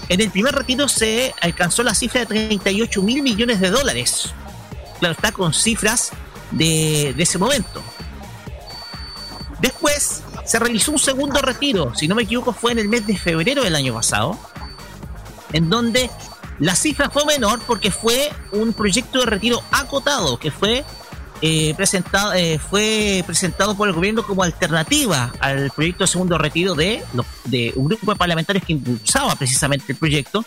en 0.09 0.21
el 0.21 0.30
primer 0.30 0.54
retiro 0.54 0.88
se 0.88 1.35
alcanzó 1.40 1.83
la 1.83 1.95
cifra 1.95 2.21
de 2.21 2.26
38 2.26 3.02
mil 3.02 3.23
millones 3.23 3.61
de 3.61 3.71
dólares. 3.71 4.33
Claro, 4.99 5.12
está 5.12 5.33
con 5.33 5.52
cifras 5.52 6.11
de, 6.50 7.12
de 7.14 7.23
ese 7.23 7.37
momento. 7.37 7.83
Después 9.61 10.23
se 10.45 10.59
realizó 10.59 10.92
un 10.92 10.99
segundo 10.99 11.42
retiro, 11.42 11.95
si 11.95 12.09
no 12.09 12.14
me 12.14 12.23
equivoco 12.23 12.52
fue 12.52 12.73
en 12.73 12.78
el 12.78 12.88
mes 12.88 13.07
de 13.07 13.18
febrero 13.18 13.62
del 13.62 13.75
año 13.75 13.92
pasado, 13.92 14.38
en 15.52 15.68
donde 15.68 16.11
la 16.59 16.75
cifra 16.75 17.11
fue 17.11 17.25
menor 17.25 17.61
porque 17.67 17.91
fue 17.91 18.31
un 18.53 18.73
proyecto 18.73 19.21
de 19.21 19.27
retiro 19.27 19.62
acotado 19.71 20.38
que 20.38 20.50
fue 20.50 20.85
eh, 21.41 21.73
presentado 21.77 22.33
eh, 22.35 22.59
fue 22.59 23.23
presentado 23.25 23.77
por 23.77 23.88
el 23.88 23.95
gobierno 23.95 24.27
como 24.27 24.43
alternativa 24.43 25.33
al 25.38 25.71
proyecto 25.71 26.03
de 26.05 26.09
segundo 26.09 26.37
retiro 26.37 26.75
de, 26.75 27.03
de 27.45 27.73
un 27.77 27.87
grupo 27.87 28.12
de 28.12 28.19
parlamentarios 28.19 28.65
que 28.65 28.73
impulsaba 28.73 29.37
precisamente 29.37 29.93
el 29.93 29.99
proyecto 29.99 30.45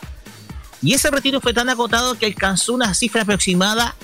y 0.81 0.93
ese 0.93 1.11
retiro 1.11 1.39
fue 1.39 1.53
tan 1.53 1.69
acotado 1.69 2.15
que 2.15 2.25
alcanzó 2.25 2.73
una 2.73 2.93
cifra 2.93 3.21
aproximada 3.21 3.95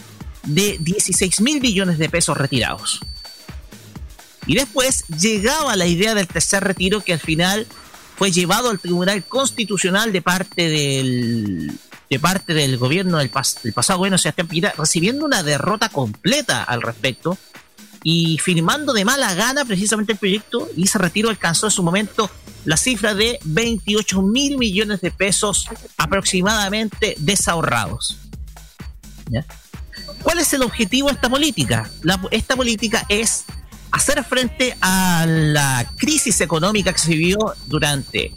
de 0.43 0.77
16 0.79 1.41
mil 1.41 1.59
billones 1.59 1.97
de 1.97 2.07
pesos 2.07 2.37
retirados. 2.37 3.01
Y 4.45 4.55
después 4.55 5.03
llegaba 5.07 5.75
la 5.75 5.87
idea 5.87 6.15
del 6.15 6.27
tercer 6.27 6.63
retiro 6.63 7.01
que 7.01 7.13
al 7.13 7.19
final 7.19 7.67
fue 8.15 8.31
llevado 8.31 8.69
al 8.69 8.79
Tribunal 8.79 9.23
Constitucional 9.25 10.13
de 10.13 10.21
parte 10.21 10.69
del, 10.69 11.77
de 12.09 12.19
parte 12.19 12.53
del 12.53 12.77
gobierno 12.77 13.17
del, 13.17 13.29
pasado 13.29 13.99
gobierno 13.99 14.17
Sebastián 14.17 14.47
Piñera, 14.47 14.73
recibiendo 14.77 15.25
una 15.25 15.43
derrota 15.43 15.89
completa 15.89 16.63
al 16.63 16.81
respecto 16.81 17.37
y 18.03 18.37
firmando 18.37 18.93
de 18.93 19.03
mala 19.05 19.33
gana 19.33 19.65
precisamente 19.65 20.13
el 20.13 20.17
proyecto 20.17 20.69
y 20.75 20.83
ese 20.83 20.97
retiro 20.97 21.29
alcanzó 21.29 21.67
en 21.67 21.71
su 21.71 21.83
momento 21.83 22.29
la 22.65 22.77
cifra 22.77 23.13
de 23.13 23.39
28 23.43 24.21
mil 24.21 24.57
millones 24.57 25.01
de 25.01 25.11
pesos 25.11 25.67
aproximadamente 25.97 27.15
desahorrados. 27.17 28.17
¿Cuál 30.23 30.39
es 30.39 30.53
el 30.53 30.63
objetivo 30.63 31.09
de 31.09 31.15
esta 31.15 31.29
política? 31.29 31.89
esta 32.31 32.55
política 32.55 33.05
es 33.09 33.45
hacer 33.91 34.23
frente 34.23 34.75
a 34.81 35.25
la 35.27 35.89
crisis 35.97 36.41
económica 36.41 36.93
que 36.93 36.99
se 36.99 37.11
vivió 37.11 37.37
durante 37.65 38.35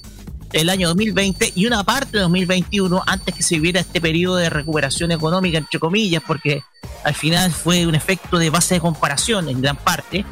el 0.52 0.68
año 0.68 0.88
2020 0.88 1.52
y 1.54 1.66
una 1.66 1.84
parte 1.84 2.16
de 2.16 2.22
2021 2.22 3.02
antes 3.06 3.34
que 3.34 3.42
se 3.42 3.56
viviera 3.56 3.80
este 3.80 4.00
periodo 4.00 4.36
de 4.36 4.50
recuperación 4.50 5.12
económica, 5.12 5.58
entre 5.58 5.78
comillas, 5.78 6.22
porque 6.26 6.62
al 7.04 7.14
final 7.14 7.52
fue 7.52 7.86
un 7.86 7.94
efecto 7.94 8.38
de 8.38 8.50
base 8.50 8.74
de 8.74 8.80
comparación 8.80 9.48
en 9.48 9.60
gran 9.60 9.76
parte. 9.76 10.24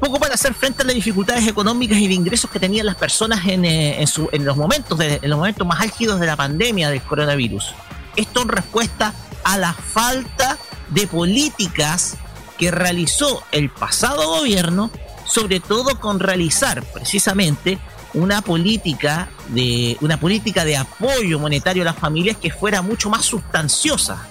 Poco 0.00 0.20
para 0.20 0.34
hacer 0.34 0.54
frente 0.54 0.82
a 0.82 0.86
las 0.86 0.94
dificultades 0.94 1.46
económicas 1.48 1.98
y 1.98 2.06
de 2.06 2.14
ingresos 2.14 2.50
que 2.50 2.60
tenían 2.60 2.86
las 2.86 2.94
personas 2.94 3.44
en, 3.46 3.64
eh, 3.64 4.04
en, 4.32 4.44
los, 4.44 4.56
momentos 4.56 4.96
de, 4.96 5.18
en 5.20 5.28
los 5.28 5.38
momentos 5.38 5.66
más 5.66 5.80
álgidos 5.80 6.20
de 6.20 6.26
la 6.26 6.36
pandemia 6.36 6.88
del 6.88 7.02
coronavirus. 7.02 7.74
Esto 8.14 8.42
en 8.42 8.48
respuesta 8.48 9.12
a 9.42 9.58
la 9.58 9.72
falta 9.72 10.56
de 10.90 11.06
políticas 11.08 12.16
que 12.58 12.70
realizó 12.70 13.42
el 13.50 13.70
pasado 13.70 14.28
gobierno 14.28 14.90
sobre 15.28 15.60
todo 15.60 16.00
con 16.00 16.18
realizar 16.18 16.82
precisamente 16.82 17.78
una 18.14 18.40
política 18.40 19.28
de 19.48 19.96
una 20.00 20.18
política 20.18 20.64
de 20.64 20.76
apoyo 20.76 21.38
monetario 21.38 21.82
a 21.82 21.86
las 21.86 21.96
familias 21.96 22.38
que 22.38 22.50
fuera 22.50 22.82
mucho 22.82 23.10
más 23.10 23.24
sustanciosa. 23.24 24.26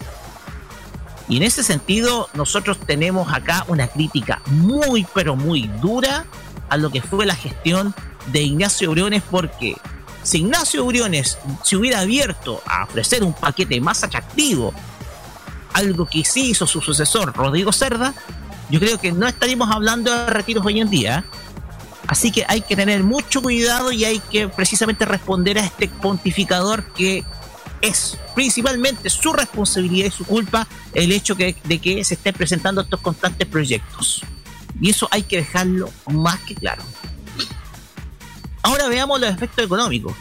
Y 1.30 1.38
en 1.38 1.44
ese 1.44 1.64
sentido, 1.64 2.30
nosotros 2.34 2.80
tenemos 2.80 3.32
acá 3.34 3.66
una 3.68 3.88
crítica 3.88 4.42
muy, 4.48 5.06
pero 5.14 5.36
muy 5.36 5.68
dura 5.82 6.26
a 6.70 6.78
lo 6.78 6.90
que 6.90 7.02
fue 7.02 7.26
la 7.26 7.36
gestión 7.36 7.94
de 8.28 8.42
Ignacio 8.42 8.92
Briones, 8.92 9.24
porque 9.30 9.76
si 10.24 10.40
Ignacio 10.40 10.86
Briones 10.86 11.38
se 11.64 11.76
hubiera 11.76 12.00
abierto 12.00 12.62
a 12.66 12.86
ofrecer 12.86 13.24
un 13.24 13.34
paquete 13.34 13.80
más 13.82 14.04
atractivo, 14.04 14.74
algo 15.74 16.06
que 16.08 16.24
sí 16.26 16.50
hizo 16.50 16.66
su 16.66 16.82
sucesor, 16.82 17.34
Rodrigo 17.36 17.72
Cerda, 17.72 18.14
yo 18.70 18.80
creo 18.80 19.00
que 19.00 19.12
no 19.12 19.28
estaríamos 19.28 19.70
hablando 19.72 20.12
de 20.12 20.28
retiros 20.28 20.66
hoy 20.66 20.80
en 20.80 20.90
día. 20.90 21.26
Así 22.08 22.32
que 22.32 22.46
hay 22.48 22.62
que 22.62 22.76
tener 22.76 23.04
mucho 23.04 23.42
cuidado 23.42 23.92
y 23.92 24.06
hay 24.06 24.20
que 24.20 24.48
precisamente 24.48 25.06
responder 25.06 25.58
a 25.58 25.66
este 25.66 25.90
pontificador 25.90 26.86
que 26.94 27.26
es 27.82 28.18
principalmente 28.34 29.10
su 29.10 29.34
responsabilidad 29.34 30.08
y 30.08 30.12
su 30.12 30.26
culpa 30.26 30.68
el 30.94 31.12
hecho 31.12 31.36
de 31.36 31.80
que 31.80 32.04
se 32.04 32.14
estén 32.16 32.34
presentando 32.34 32.82
estos 32.82 33.02
constantes 33.02 33.48
proyectos. 33.48 34.22
Y 34.80 34.90
eso 34.90 35.08
hay 35.12 35.24
que 35.24 35.38
dejarlo 35.38 35.90
más 36.08 36.40
que 36.42 36.56
claro. 36.56 36.84
Ahora 38.64 38.88
veamos 38.88 39.20
los 39.20 39.30
efectos 39.30 39.66
económicos. 39.66 40.14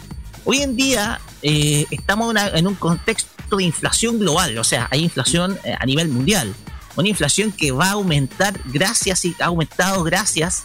Hoy 0.44 0.62
en 0.62 0.76
día 0.76 1.20
eh, 1.42 1.86
estamos 1.90 2.34
en 2.36 2.66
un 2.66 2.74
contexto 2.74 3.56
de 3.56 3.64
inflación 3.64 4.18
global, 4.18 4.58
o 4.58 4.64
sea, 4.64 4.88
hay 4.90 5.02
inflación 5.02 5.58
eh, 5.64 5.76
a 5.78 5.84
nivel 5.86 6.08
mundial 6.08 6.54
una 6.96 7.08
inflación 7.08 7.52
que 7.52 7.72
va 7.72 7.88
a 7.88 7.92
aumentar 7.92 8.58
gracias 8.66 9.24
y 9.24 9.36
ha 9.40 9.46
aumentado 9.46 10.02
gracias 10.02 10.64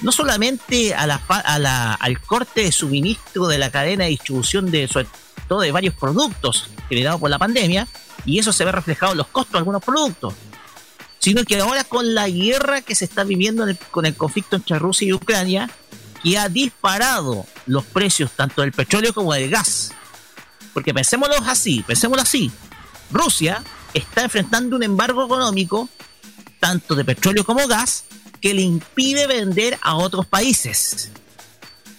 no 0.00 0.10
solamente 0.10 0.94
a 0.94 1.06
la, 1.06 1.94
al 1.94 2.20
corte 2.20 2.62
de 2.62 2.72
suministro 2.72 3.46
de 3.46 3.58
la 3.58 3.70
cadena 3.70 4.04
de 4.04 4.10
distribución 4.10 4.70
de 4.70 4.88
sobre 4.88 5.06
todo 5.48 5.60
de 5.60 5.72
varios 5.72 5.94
productos 5.94 6.68
generados 6.88 7.20
por 7.20 7.30
la 7.30 7.38
pandemia 7.38 7.86
y 8.24 8.38
eso 8.38 8.52
se 8.52 8.64
ve 8.64 8.72
reflejado 8.72 9.12
en 9.12 9.18
los 9.18 9.28
costos 9.28 9.52
de 9.52 9.58
algunos 9.58 9.82
productos 9.82 10.34
sino 11.18 11.44
que 11.44 11.60
ahora 11.60 11.84
con 11.84 12.14
la 12.14 12.28
guerra 12.28 12.82
que 12.82 12.96
se 12.96 13.04
está 13.04 13.22
viviendo 13.22 13.64
con 13.92 14.06
el 14.06 14.16
conflicto 14.16 14.56
entre 14.56 14.78
Rusia 14.80 15.06
y 15.06 15.12
Ucrania 15.12 15.70
que 16.20 16.36
ha 16.36 16.48
disparado 16.48 17.46
los 17.66 17.84
precios 17.84 18.32
tanto 18.32 18.62
del 18.62 18.72
petróleo 18.72 19.12
como 19.12 19.32
del 19.32 19.50
gas. 19.50 19.92
Porque 20.72 20.92
pensémoslo 20.92 21.36
así 21.46 21.84
pensémoslo 21.86 22.22
así. 22.22 22.50
Rusia 23.12 23.62
está 23.94 24.24
enfrentando 24.24 24.76
un 24.76 24.82
embargo 24.82 25.24
económico, 25.24 25.88
tanto 26.60 26.94
de 26.94 27.04
petróleo 27.04 27.44
como 27.44 27.66
gas, 27.66 28.04
que 28.40 28.54
le 28.54 28.62
impide 28.62 29.26
vender 29.26 29.78
a 29.82 29.96
otros 29.96 30.26
países. 30.26 31.10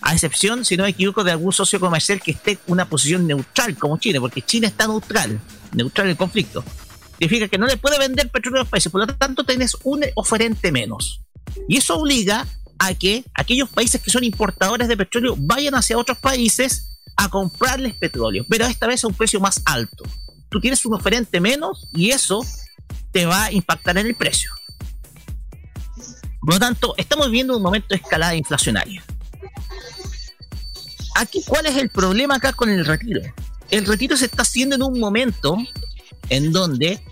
A 0.02 0.14
excepción, 0.14 0.66
si 0.66 0.76
no 0.76 0.84
me 0.84 0.90
equivoco, 0.90 1.24
de 1.24 1.32
algún 1.32 1.54
socio 1.54 1.80
comercial 1.80 2.22
que 2.22 2.32
esté 2.32 2.52
en 2.52 2.60
una 2.68 2.90
posición 2.90 3.26
neutral 3.26 3.78
como 3.78 3.98
China, 3.98 4.20
porque 4.20 4.42
China 4.42 4.68
está 4.68 4.86
neutral, 4.86 5.40
neutral 5.72 6.08
en 6.08 6.12
el 6.12 6.18
conflicto. 6.18 6.64
Significa 7.14 7.48
que 7.48 7.58
no 7.58 7.66
le 7.66 7.78
puede 7.78 7.98
vender 7.98 8.30
petróleo 8.30 8.62
a 8.62 8.64
los 8.64 8.70
países, 8.70 8.92
por 8.92 9.08
lo 9.08 9.16
tanto 9.16 9.46
tenés 9.46 9.78
un 9.84 10.04
oferente 10.16 10.72
menos. 10.72 11.22
Y 11.70 11.78
eso 11.78 11.96
obliga 11.96 12.46
a 12.80 12.94
que 12.96 13.24
aquellos 13.34 13.70
países 13.70 14.02
que 14.02 14.12
son 14.12 14.26
importadores 14.26 14.90
de 14.90 14.98
petróleo 14.98 15.36
vayan 15.38 15.76
hacia 15.76 15.98
otros 15.98 16.18
países 16.18 16.90
a 17.16 17.30
comprarles 17.30 17.94
petróleo, 17.94 18.46
pero 18.50 18.66
esta 18.66 18.88
vez 18.88 19.04
a 19.04 19.08
un 19.08 19.14
precio 19.14 19.40
más 19.40 19.62
alto 19.66 20.04
tú 20.54 20.62
tienes 20.62 20.86
un 20.86 20.94
oferente 20.94 21.42
menos 21.42 21.88
y 21.94 22.12
eso 22.12 22.46
te 23.12 23.26
va 23.26 23.46
a 23.46 23.52
impactar 23.52 23.98
en 23.98 24.06
el 24.06 24.16
precio. 24.16 24.52
Por 26.40 26.54
lo 26.54 26.60
tanto, 26.60 26.94
estamos 26.96 27.26
viviendo 27.26 27.58
un 27.58 27.64
momento 27.64 27.88
de 27.90 27.96
escalada 27.96 28.36
inflacionaria. 28.36 29.04
Aquí, 31.16 31.44
¿cuál 31.48 31.66
es 31.66 31.78
el 31.78 31.90
problema 31.90 32.36
acá 32.36 32.54
con 32.54 32.70
el 32.70 32.86
retiro? 32.86 33.22
El 33.72 33.86
retiro 33.88 34.16
se 34.16 34.26
está 34.26 34.44
haciendo 34.44 34.76
en 34.76 34.84
un 34.84 35.00
momento 35.00 35.58
en 36.30 36.52
donde 36.52 37.04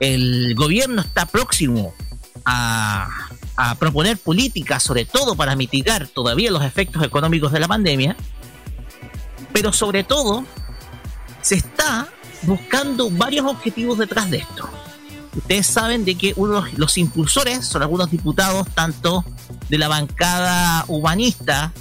el 0.00 0.54
gobierno 0.54 1.02
está 1.02 1.26
próximo 1.26 1.94
a, 2.46 3.28
a 3.56 3.74
proponer 3.74 4.16
políticas, 4.16 4.82
sobre 4.82 5.04
todo 5.04 5.36
para 5.36 5.54
mitigar 5.54 6.08
todavía 6.08 6.50
los 6.50 6.62
efectos 6.62 7.02
económicos 7.02 7.52
de 7.52 7.60
la 7.60 7.68
pandemia, 7.68 8.16
pero 9.52 9.72
sobre 9.74 10.02
todo 10.02 10.46
se 11.42 11.56
está 11.56 12.08
buscando 12.46 13.10
varios 13.10 13.46
objetivos 13.46 13.98
detrás 13.98 14.30
de 14.30 14.38
esto. 14.38 14.68
Ustedes 15.34 15.66
saben 15.66 16.04
de 16.04 16.14
que 16.14 16.32
uno 16.36 16.62
de 16.62 16.72
los 16.76 16.96
impulsores 16.96 17.66
son 17.66 17.82
algunos 17.82 18.10
diputados, 18.10 18.66
tanto 18.74 19.24
de 19.68 19.78
la 19.78 19.88
bancada 19.88 20.84
humanista 20.88 21.72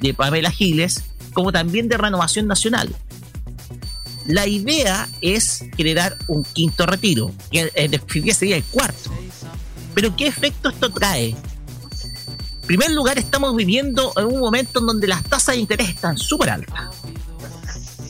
de 0.00 0.12
Pamela 0.12 0.50
Giles, 0.50 1.04
como 1.32 1.52
también 1.52 1.88
de 1.88 1.96
Renovación 1.96 2.46
Nacional. 2.46 2.94
La 4.26 4.46
idea 4.46 5.08
es 5.20 5.64
generar 5.76 6.16
un 6.26 6.44
quinto 6.44 6.86
retiro, 6.86 7.32
que 7.50 7.70
en 7.74 7.90
definitiva 7.90 8.34
sería 8.34 8.56
el 8.56 8.64
cuarto. 8.64 9.10
Pero 9.94 10.14
¿qué 10.16 10.26
efecto 10.26 10.68
esto 10.68 10.90
trae? 10.90 11.28
En 11.30 12.66
primer 12.66 12.90
lugar, 12.90 13.18
estamos 13.18 13.54
viviendo 13.56 14.12
en 14.16 14.26
un 14.26 14.38
momento 14.38 14.80
en 14.80 14.86
donde 14.86 15.06
las 15.08 15.24
tasas 15.24 15.54
de 15.54 15.60
interés 15.60 15.88
están 15.88 16.16
súper 16.18 16.50
altas. 16.50 16.99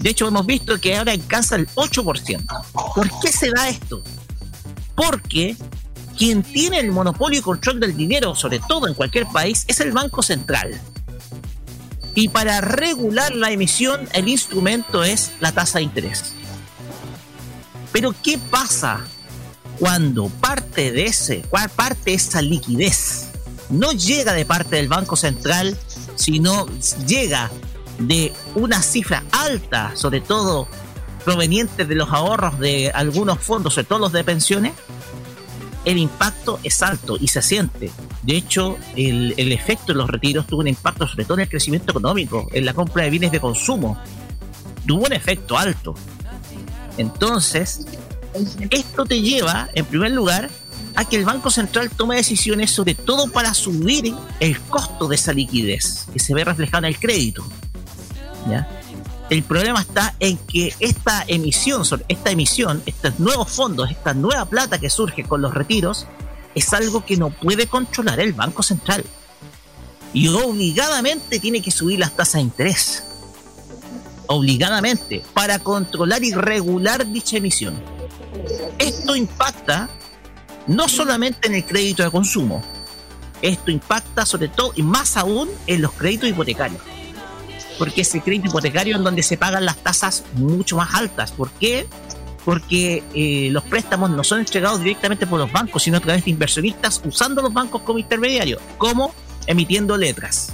De 0.00 0.10
hecho, 0.10 0.26
hemos 0.26 0.46
visto 0.46 0.80
que 0.80 0.96
ahora 0.96 1.12
alcanza 1.12 1.56
el 1.56 1.68
8%. 1.68 2.64
¿Por 2.94 3.20
qué 3.20 3.30
se 3.30 3.50
da 3.50 3.68
esto? 3.68 4.02
Porque 4.94 5.56
quien 6.16 6.42
tiene 6.42 6.78
el 6.78 6.90
monopolio 6.90 7.38
y 7.38 7.42
control 7.42 7.80
del 7.80 7.96
dinero, 7.96 8.34
sobre 8.34 8.60
todo 8.60 8.88
en 8.88 8.94
cualquier 8.94 9.26
país, 9.26 9.64
es 9.68 9.80
el 9.80 9.92
Banco 9.92 10.22
Central. 10.22 10.80
Y 12.14 12.28
para 12.28 12.62
regular 12.62 13.34
la 13.34 13.50
emisión, 13.50 14.08
el 14.14 14.28
instrumento 14.28 15.04
es 15.04 15.32
la 15.40 15.52
tasa 15.52 15.78
de 15.78 15.84
interés. 15.84 16.32
Pero 17.92 18.14
¿qué 18.22 18.38
pasa 18.38 19.04
cuando 19.78 20.28
parte 20.28 20.92
de 20.92 21.06
ese, 21.06 21.44
parte 21.76 22.10
de 22.10 22.14
esa 22.14 22.40
liquidez 22.40 23.28
no 23.68 23.92
llega 23.92 24.32
de 24.32 24.44
parte 24.44 24.76
del 24.76 24.88
Banco 24.88 25.16
Central, 25.16 25.76
sino 26.16 26.66
llega 27.06 27.50
de 28.00 28.32
una 28.54 28.82
cifra 28.82 29.24
alta, 29.30 29.92
sobre 29.94 30.20
todo 30.20 30.68
proveniente 31.24 31.84
de 31.84 31.94
los 31.94 32.10
ahorros 32.10 32.58
de 32.58 32.90
algunos 32.92 33.38
fondos, 33.38 33.74
sobre 33.74 33.86
todo 33.86 33.98
los 33.98 34.12
de 34.12 34.24
pensiones, 34.24 34.72
el 35.84 35.98
impacto 35.98 36.58
es 36.62 36.82
alto 36.82 37.16
y 37.20 37.28
se 37.28 37.42
siente. 37.42 37.90
De 38.22 38.36
hecho, 38.36 38.76
el, 38.96 39.34
el, 39.36 39.52
efecto 39.52 39.92
de 39.92 39.94
los 39.94 40.08
retiros 40.08 40.46
tuvo 40.46 40.60
un 40.60 40.68
impacto 40.68 41.06
sobre 41.06 41.24
todo 41.24 41.34
en 41.34 41.40
el 41.40 41.48
crecimiento 41.48 41.92
económico, 41.92 42.48
en 42.52 42.64
la 42.64 42.74
compra 42.74 43.04
de 43.04 43.10
bienes 43.10 43.32
de 43.32 43.40
consumo. 43.40 43.98
Tuvo 44.86 45.06
un 45.06 45.12
efecto 45.12 45.56
alto. 45.56 45.94
Entonces, 46.96 47.86
esto 48.70 49.04
te 49.04 49.20
lleva, 49.20 49.68
en 49.74 49.84
primer 49.84 50.10
lugar, 50.10 50.50
a 50.96 51.04
que 51.04 51.16
el 51.16 51.24
Banco 51.24 51.50
Central 51.50 51.90
tome 51.90 52.16
decisiones 52.16 52.70
sobre 52.70 52.94
todo 52.94 53.30
para 53.30 53.54
subir 53.54 54.14
el 54.40 54.60
costo 54.60 55.08
de 55.08 55.16
esa 55.16 55.32
liquidez, 55.32 56.06
que 56.12 56.18
se 56.18 56.34
ve 56.34 56.44
reflejado 56.44 56.86
en 56.86 56.92
el 56.92 56.98
crédito. 56.98 57.44
El 59.30 59.44
problema 59.44 59.80
está 59.80 60.14
en 60.18 60.36
que 60.38 60.74
esta 60.80 61.24
emisión, 61.28 61.84
esta 62.08 62.30
emisión, 62.30 62.82
estos 62.84 63.20
nuevos 63.20 63.48
fondos, 63.48 63.88
esta 63.88 64.12
nueva 64.12 64.44
plata 64.44 64.78
que 64.78 64.90
surge 64.90 65.22
con 65.22 65.40
los 65.40 65.54
retiros, 65.54 66.06
es 66.54 66.72
algo 66.72 67.04
que 67.04 67.16
no 67.16 67.30
puede 67.30 67.68
controlar 67.68 68.18
el 68.18 68.32
Banco 68.32 68.64
Central. 68.64 69.04
Y 70.12 70.26
obligadamente 70.28 71.38
tiene 71.38 71.62
que 71.62 71.70
subir 71.70 72.00
las 72.00 72.16
tasas 72.16 72.34
de 72.34 72.40
interés. 72.40 73.04
Obligadamente, 74.26 75.22
para 75.32 75.60
controlar 75.60 76.24
y 76.24 76.32
regular 76.32 77.06
dicha 77.06 77.36
emisión. 77.36 77.80
Esto 78.78 79.14
impacta 79.14 79.88
no 80.66 80.88
solamente 80.88 81.46
en 81.46 81.54
el 81.54 81.64
crédito 81.64 82.02
de 82.02 82.10
consumo, 82.10 82.62
esto 83.42 83.70
impacta 83.70 84.26
sobre 84.26 84.48
todo 84.48 84.72
y 84.74 84.82
más 84.82 85.16
aún 85.16 85.48
en 85.66 85.82
los 85.82 85.92
créditos 85.92 86.28
hipotecarios 86.28 86.80
porque 87.80 88.02
es 88.02 88.14
el 88.14 88.22
crédito 88.22 88.48
hipotecario 88.48 88.94
en 88.94 89.02
donde 89.02 89.22
se 89.22 89.38
pagan 89.38 89.64
las 89.64 89.78
tasas 89.78 90.22
mucho 90.34 90.76
más 90.76 90.94
altas. 90.94 91.32
¿Por 91.32 91.50
qué? 91.52 91.86
Porque 92.44 93.02
eh, 93.14 93.48
los 93.50 93.64
préstamos 93.64 94.10
no 94.10 94.22
son 94.22 94.40
entregados 94.40 94.80
directamente 94.80 95.26
por 95.26 95.38
los 95.40 95.50
bancos, 95.50 95.82
sino 95.84 95.96
a 95.96 96.00
través 96.00 96.26
de 96.26 96.30
inversionistas 96.30 97.00
usando 97.06 97.40
los 97.40 97.54
bancos 97.54 97.80
como 97.80 97.98
intermediarios, 97.98 98.60
como 98.76 99.14
emitiendo 99.46 99.96
letras. 99.96 100.50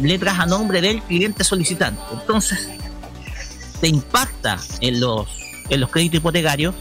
letras 0.00 0.38
a 0.38 0.46
nombre 0.46 0.80
del 0.80 1.02
cliente 1.02 1.42
solicitante. 1.42 2.00
Entonces, 2.12 2.68
te 3.80 3.88
impacta 3.88 4.56
en 4.80 5.00
los, 5.00 5.28
en 5.68 5.80
los 5.80 5.90
créditos 5.90 6.18
hipotecarios 6.18 6.76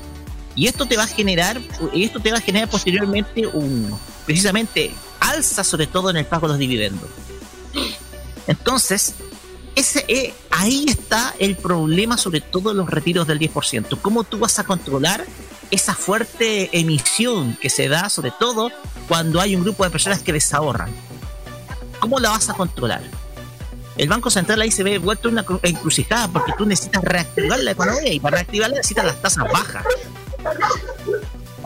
y 0.54 0.68
esto 0.68 0.86
te 0.86 0.96
va 0.96 1.06
a 1.06 1.08
generar, 1.08 1.60
esto 1.92 2.20
te 2.20 2.32
va 2.32 2.38
a 2.38 2.42
generar 2.42 2.70
posteriormente 2.70 3.48
un, 3.48 3.98
precisamente, 4.28 4.94
alza 5.20 5.64
sobre 5.64 5.88
todo 5.88 6.12
en 6.12 6.18
el 6.18 6.28
pago 6.28 6.46
de 6.46 6.54
los 6.54 6.60
dividendos. 6.60 7.10
Entonces, 8.46 9.16
ese, 9.80 10.34
ahí 10.52 10.86
está 10.88 11.34
el 11.40 11.56
problema 11.56 12.18
sobre 12.18 12.42
todo 12.42 12.74
los 12.74 12.90
retiros 12.90 13.28
del 13.28 13.40
10%. 13.40 14.00
¿Cómo 14.02 14.24
tú 14.24 14.40
vas 14.40 14.60
a 14.60 14.66
controlar 14.66 15.26
esa 15.72 15.96
fuerte 15.96 16.78
emisión 16.78 17.58
que 17.62 17.70
se 17.70 17.88
da 17.88 18.10
sobre 18.10 18.32
todo 18.32 18.72
cuando 19.08 19.40
hay 19.40 19.56
un 19.56 19.64
grupo 19.64 19.86
de 19.86 19.90
personas 19.90 20.20
que 20.20 20.34
desahorran? 20.34 20.90
¿Cómo 22.00 22.20
la 22.20 22.30
vas 22.30 22.50
a 22.50 22.54
controlar? 22.54 23.02
El 23.98 24.08
Banco 24.08 24.30
Central 24.30 24.62
ahí 24.62 24.72
se 24.72 24.84
ve 24.84 24.98
vuelto 24.98 25.30
una 25.30 25.46
encrucijada 25.64 26.28
porque 26.28 26.54
tú 26.58 26.66
necesitas 26.66 27.04
reactivar 27.04 27.60
la 27.60 27.72
economía 27.72 28.14
y 28.14 28.20
para 28.20 28.38
reactivarla 28.38 28.78
necesitas 28.78 29.06
las 29.06 29.22
tasas 29.22 29.46
bajas. 29.52 29.86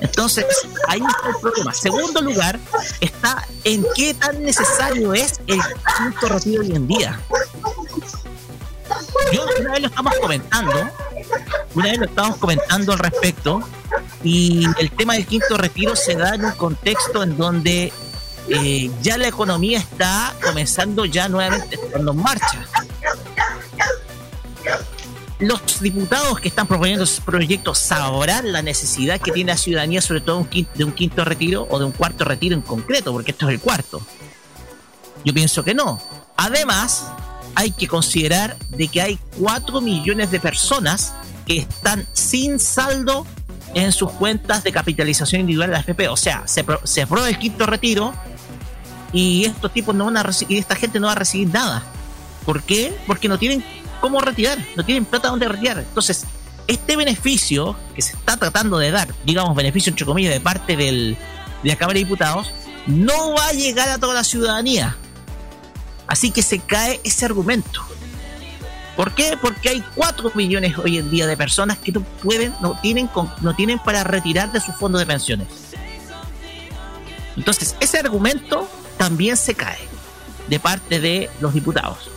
Entonces, 0.02 0.45
ahí 0.88 0.99
está 0.99 1.30
el 1.30 1.36
problema. 1.41 1.73
Segundo 1.73 2.21
lugar, 2.21 2.60
está 2.99 3.47
en 3.63 3.86
qué 3.95 4.13
tan 4.13 4.43
necesario 4.43 5.13
es 5.13 5.39
el 5.47 5.60
quinto 5.97 6.28
retiro 6.28 6.62
hoy 6.62 6.76
en 6.76 6.88
día. 6.88 7.19
Yo 9.31 9.45
una 9.59 9.71
vez 9.71 9.81
lo 9.81 9.88
estamos 9.88 10.13
comentando, 10.21 10.89
una 11.75 11.86
vez 11.86 11.97
lo 11.97 12.05
estamos 12.05 12.38
comentando 12.38 12.93
al 12.93 12.99
respecto, 12.99 13.62
y 14.23 14.65
el 14.79 14.91
tema 14.91 15.13
del 15.13 15.25
quinto 15.25 15.57
retiro 15.57 15.95
se 15.95 16.15
da 16.15 16.36
en 16.36 16.45
un 16.45 16.51
contexto 16.51 17.23
en 17.23 17.38
donde 17.38 17.91
eh, 18.49 18.91
ya 19.01 19.17
la 19.17 19.27
economía 19.27 19.79
está 19.79 20.33
comenzando 20.43 21.05
ya 21.05 21.29
nuevamente 21.29 21.79
en 21.93 22.15
marcha. 22.15 22.65
Los 25.39 25.81
diputados 25.81 26.39
que 26.39 26.47
están 26.47 26.67
proponiendo 26.67 27.03
esos 27.03 27.19
proyectos 27.19 27.77
sabrán 27.79 28.51
la 28.53 28.62
necesidad 28.62 29.19
que 29.19 29.31
tiene 29.31 29.51
la 29.51 29.57
ciudadanía, 29.57 30.01
sobre 30.01 30.21
todo 30.21 30.47
de 30.75 30.83
un 30.83 30.91
quinto 30.93 31.25
retiro 31.25 31.67
o 31.69 31.79
de 31.79 31.86
un 31.86 31.91
cuarto 31.91 32.23
retiro 32.23 32.55
en 32.55 32.62
concreto, 32.62 33.12
porque 33.12 33.31
esto 33.31 33.47
es 33.47 33.55
el 33.55 33.59
cuarto. 33.59 34.01
Yo 35.25 35.33
pienso 35.33 35.63
que 35.63 35.73
no. 35.73 36.01
Además, 36.38 37.07
hay 37.55 37.71
que 37.71 37.87
considerar 37.87 38.57
de 38.69 38.87
que 38.87 39.01
hay 39.01 39.19
4 39.39 39.81
millones 39.81 40.31
de 40.31 40.39
personas 40.39 41.13
que 41.45 41.57
están 41.57 42.07
sin 42.13 42.59
saldo 42.59 43.25
en 43.73 43.91
sus 43.91 44.11
cuentas 44.11 44.63
de 44.63 44.71
capitalización 44.71 45.41
individual 45.41 45.69
de 45.69 45.73
la 45.73 45.79
FP. 45.81 46.07
O 46.09 46.17
sea, 46.17 46.43
se, 46.45 46.65
se 46.83 47.01
aprueba 47.01 47.29
el 47.29 47.37
quinto 47.37 47.65
retiro 47.65 48.13
y 49.11 49.45
estos 49.45 49.71
tipos 49.71 49.93
no 49.95 50.05
van 50.05 50.17
a 50.17 50.23
recibir, 50.23 50.57
esta 50.57 50.75
gente 50.75 50.99
no 50.99 51.07
va 51.07 51.13
a 51.13 51.15
recibir 51.15 51.49
nada. 51.49 51.83
¿Por 52.45 52.63
qué? 52.63 52.95
Porque 53.07 53.27
no 53.27 53.37
tienen 53.37 53.63
cómo 54.01 54.19
retirar, 54.19 54.57
no 54.75 54.83
tienen 54.83 55.05
plata 55.05 55.29
donde 55.29 55.47
retirar. 55.47 55.79
Entonces, 55.79 56.25
este 56.67 56.95
beneficio 56.95 57.75
que 57.95 58.01
se 58.01 58.13
está 58.13 58.37
tratando 58.37 58.77
de 58.77 58.91
dar, 58.91 59.13
digamos, 59.25 59.55
beneficio 59.55 59.91
entre 59.91 60.05
comillas 60.05 60.33
de 60.33 60.41
parte 60.41 60.75
del, 60.75 61.17
de 61.61 61.69
la 61.69 61.75
Cámara 61.75 61.93
de 61.93 62.05
Diputados, 62.05 62.51
no 62.87 63.33
va 63.33 63.47
a 63.47 63.53
llegar 63.53 63.89
a 63.89 63.97
toda 63.97 64.13
la 64.13 64.23
ciudadanía. 64.23 64.97
Así 66.07 66.31
que 66.31 66.41
se 66.41 66.59
cae 66.59 66.99
ese 67.03 67.25
argumento. 67.25 67.81
¿Por 68.95 69.15
qué? 69.15 69.37
Porque 69.41 69.69
hay 69.69 69.83
4 69.95 70.31
millones 70.35 70.77
hoy 70.77 70.97
en 70.97 71.09
día 71.09 71.25
de 71.25 71.35
personas 71.35 71.79
que 71.79 71.91
no 71.91 72.01
pueden, 72.01 72.53
no 72.61 72.77
tienen, 72.81 73.09
no 73.41 73.55
tienen 73.55 73.79
para 73.79 74.03
retirar 74.03 74.51
de 74.51 74.59
sus 74.59 74.75
fondos 74.75 74.99
de 74.99 75.07
pensiones. 75.07 75.47
Entonces, 77.35 77.75
ese 77.79 77.97
argumento 77.97 78.69
también 78.97 79.35
se 79.37 79.55
cae 79.55 79.79
de 80.47 80.59
parte 80.59 80.99
de 80.99 81.29
los 81.39 81.53
diputados. 81.53 82.11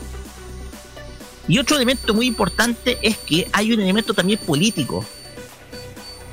Y 1.49 1.59
otro 1.59 1.77
elemento 1.77 2.13
muy 2.13 2.27
importante 2.27 2.99
es 3.03 3.17
que 3.17 3.49
hay 3.53 3.73
un 3.73 3.81
elemento 3.81 4.13
también 4.13 4.39
político. 4.41 5.05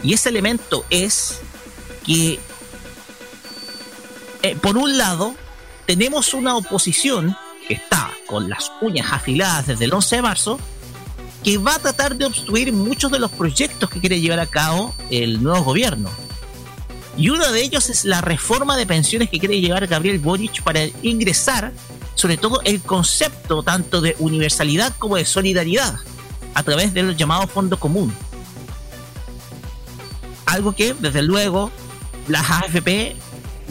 Y 0.01 0.13
ese 0.13 0.29
elemento 0.29 0.85
es 0.89 1.39
que, 2.05 2.39
eh, 4.41 4.55
por 4.57 4.75
un 4.75 4.97
lado, 4.97 5.35
tenemos 5.85 6.33
una 6.33 6.57
oposición 6.57 7.37
está 7.69 8.11
con 8.27 8.49
las 8.49 8.71
uñas 8.81 9.11
afiladas 9.11 9.67
desde 9.67 9.85
el 9.85 9.93
11 9.93 10.15
de 10.17 10.21
marzo, 10.21 10.59
que 11.43 11.57
va 11.57 11.75
a 11.75 11.79
tratar 11.79 12.15
de 12.15 12.25
obstruir 12.25 12.71
muchos 12.71 13.11
de 13.11 13.19
los 13.19 13.31
proyectos 13.31 13.89
que 13.89 13.99
quiere 13.99 14.19
llevar 14.19 14.39
a 14.39 14.45
cabo 14.45 14.95
el 15.09 15.43
nuevo 15.43 15.63
gobierno. 15.63 16.09
Y 17.17 17.29
uno 17.29 17.51
de 17.51 17.61
ellos 17.61 17.89
es 17.89 18.05
la 18.05 18.21
reforma 18.21 18.75
de 18.75 18.87
pensiones 18.87 19.29
que 19.29 19.39
quiere 19.39 19.59
llevar 19.61 19.85
Gabriel 19.87 20.19
Boric 20.19 20.63
para 20.63 20.85
ingresar, 21.03 21.71
sobre 22.15 22.37
todo, 22.37 22.61
el 22.63 22.81
concepto 22.81 23.61
tanto 23.61 24.01
de 24.01 24.15
universalidad 24.19 24.93
como 24.97 25.17
de 25.17 25.25
solidaridad 25.25 25.95
a 26.53 26.63
través 26.63 26.93
del 26.93 27.15
llamado 27.15 27.47
fondo 27.47 27.79
común. 27.79 28.13
Algo 30.45 30.73
que, 30.73 30.93
desde 30.93 31.21
luego, 31.21 31.71
las 32.27 32.49
AFP 32.49 33.15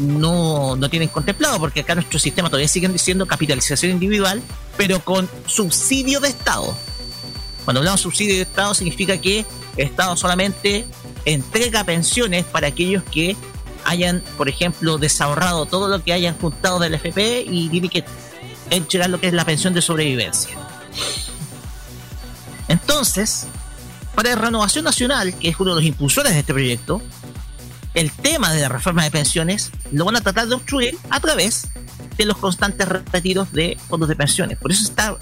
no, 0.03 0.77
no 0.77 0.91
tienen 0.91 1.09
contemplado, 1.09 1.59
porque 1.59 1.81
acá 1.81 1.95
nuestro 1.95 2.19
sistema 2.19 2.49
todavía 2.49 2.69
sigue 2.69 2.89
diciendo 2.89 3.27
capitalización 3.27 3.93
individual, 3.93 4.43
pero 4.77 5.01
con 5.05 5.29
subsidio 5.47 6.21
de 6.21 6.29
Estado. 6.29 6.77
Cuando 7.65 7.81
hablamos 7.81 8.01
de 8.01 8.03
subsidio 8.03 8.35
de 8.35 8.43
Estado 8.43 8.75
significa 8.75 9.19
que 9.19 9.47
el 9.77 9.87
Estado 9.87 10.17
solamente 10.17 10.85
entrega 11.25 11.85
pensiones 11.85 12.45
para 12.45 12.69
aquellos 12.69 13.03
que 13.05 13.37
hayan, 13.85 14.23
por 14.37 14.49
ejemplo, 14.49 14.99
desahorrado 14.99 15.67
todo 15.67 15.89
lo 15.89 16.03
que 16.03 16.13
hayan 16.13 16.37
juntado 16.39 16.79
del 16.79 16.95
FP 16.95 17.45
y 17.49 17.69
tiene 17.69 17.89
que 17.89 18.05
entregar 18.71 19.11
lo 19.11 19.21
que 19.21 19.29
es 19.29 19.33
la 19.33 19.45
pensión 19.45 19.75
de 19.75 19.83
sobrevivencia. 19.83 20.57
Entonces, 22.69 23.47
para 24.15 24.35
Renovación 24.35 24.85
Nacional, 24.85 25.35
que 25.39 25.49
es 25.49 25.59
uno 25.59 25.71
de 25.75 25.77
los 25.77 25.85
impulsores 25.85 26.33
de 26.33 26.41
este 26.41 26.53
proyecto, 26.53 27.03
el 27.95 28.11
tema 28.11 28.53
de 28.53 28.61
la 28.61 28.69
reforma 28.69 29.05
de 29.05 29.11
pensiones 29.11 29.71
lo 29.91 30.05
van 30.05 30.17
a 30.17 30.21
tratar 30.21 30.49
de 30.49 30.55
obstruir 30.55 30.97
a 31.11 31.21
través 31.21 31.69
de 32.17 32.25
los 32.25 32.37
constantes 32.39 32.89
retiros 32.89 33.53
de 33.53 33.79
fondos 33.89 34.09
de 34.09 34.17
pensiones. 34.17 34.59
Por 34.59 34.73
eso 34.73 34.85
está, 34.85 35.17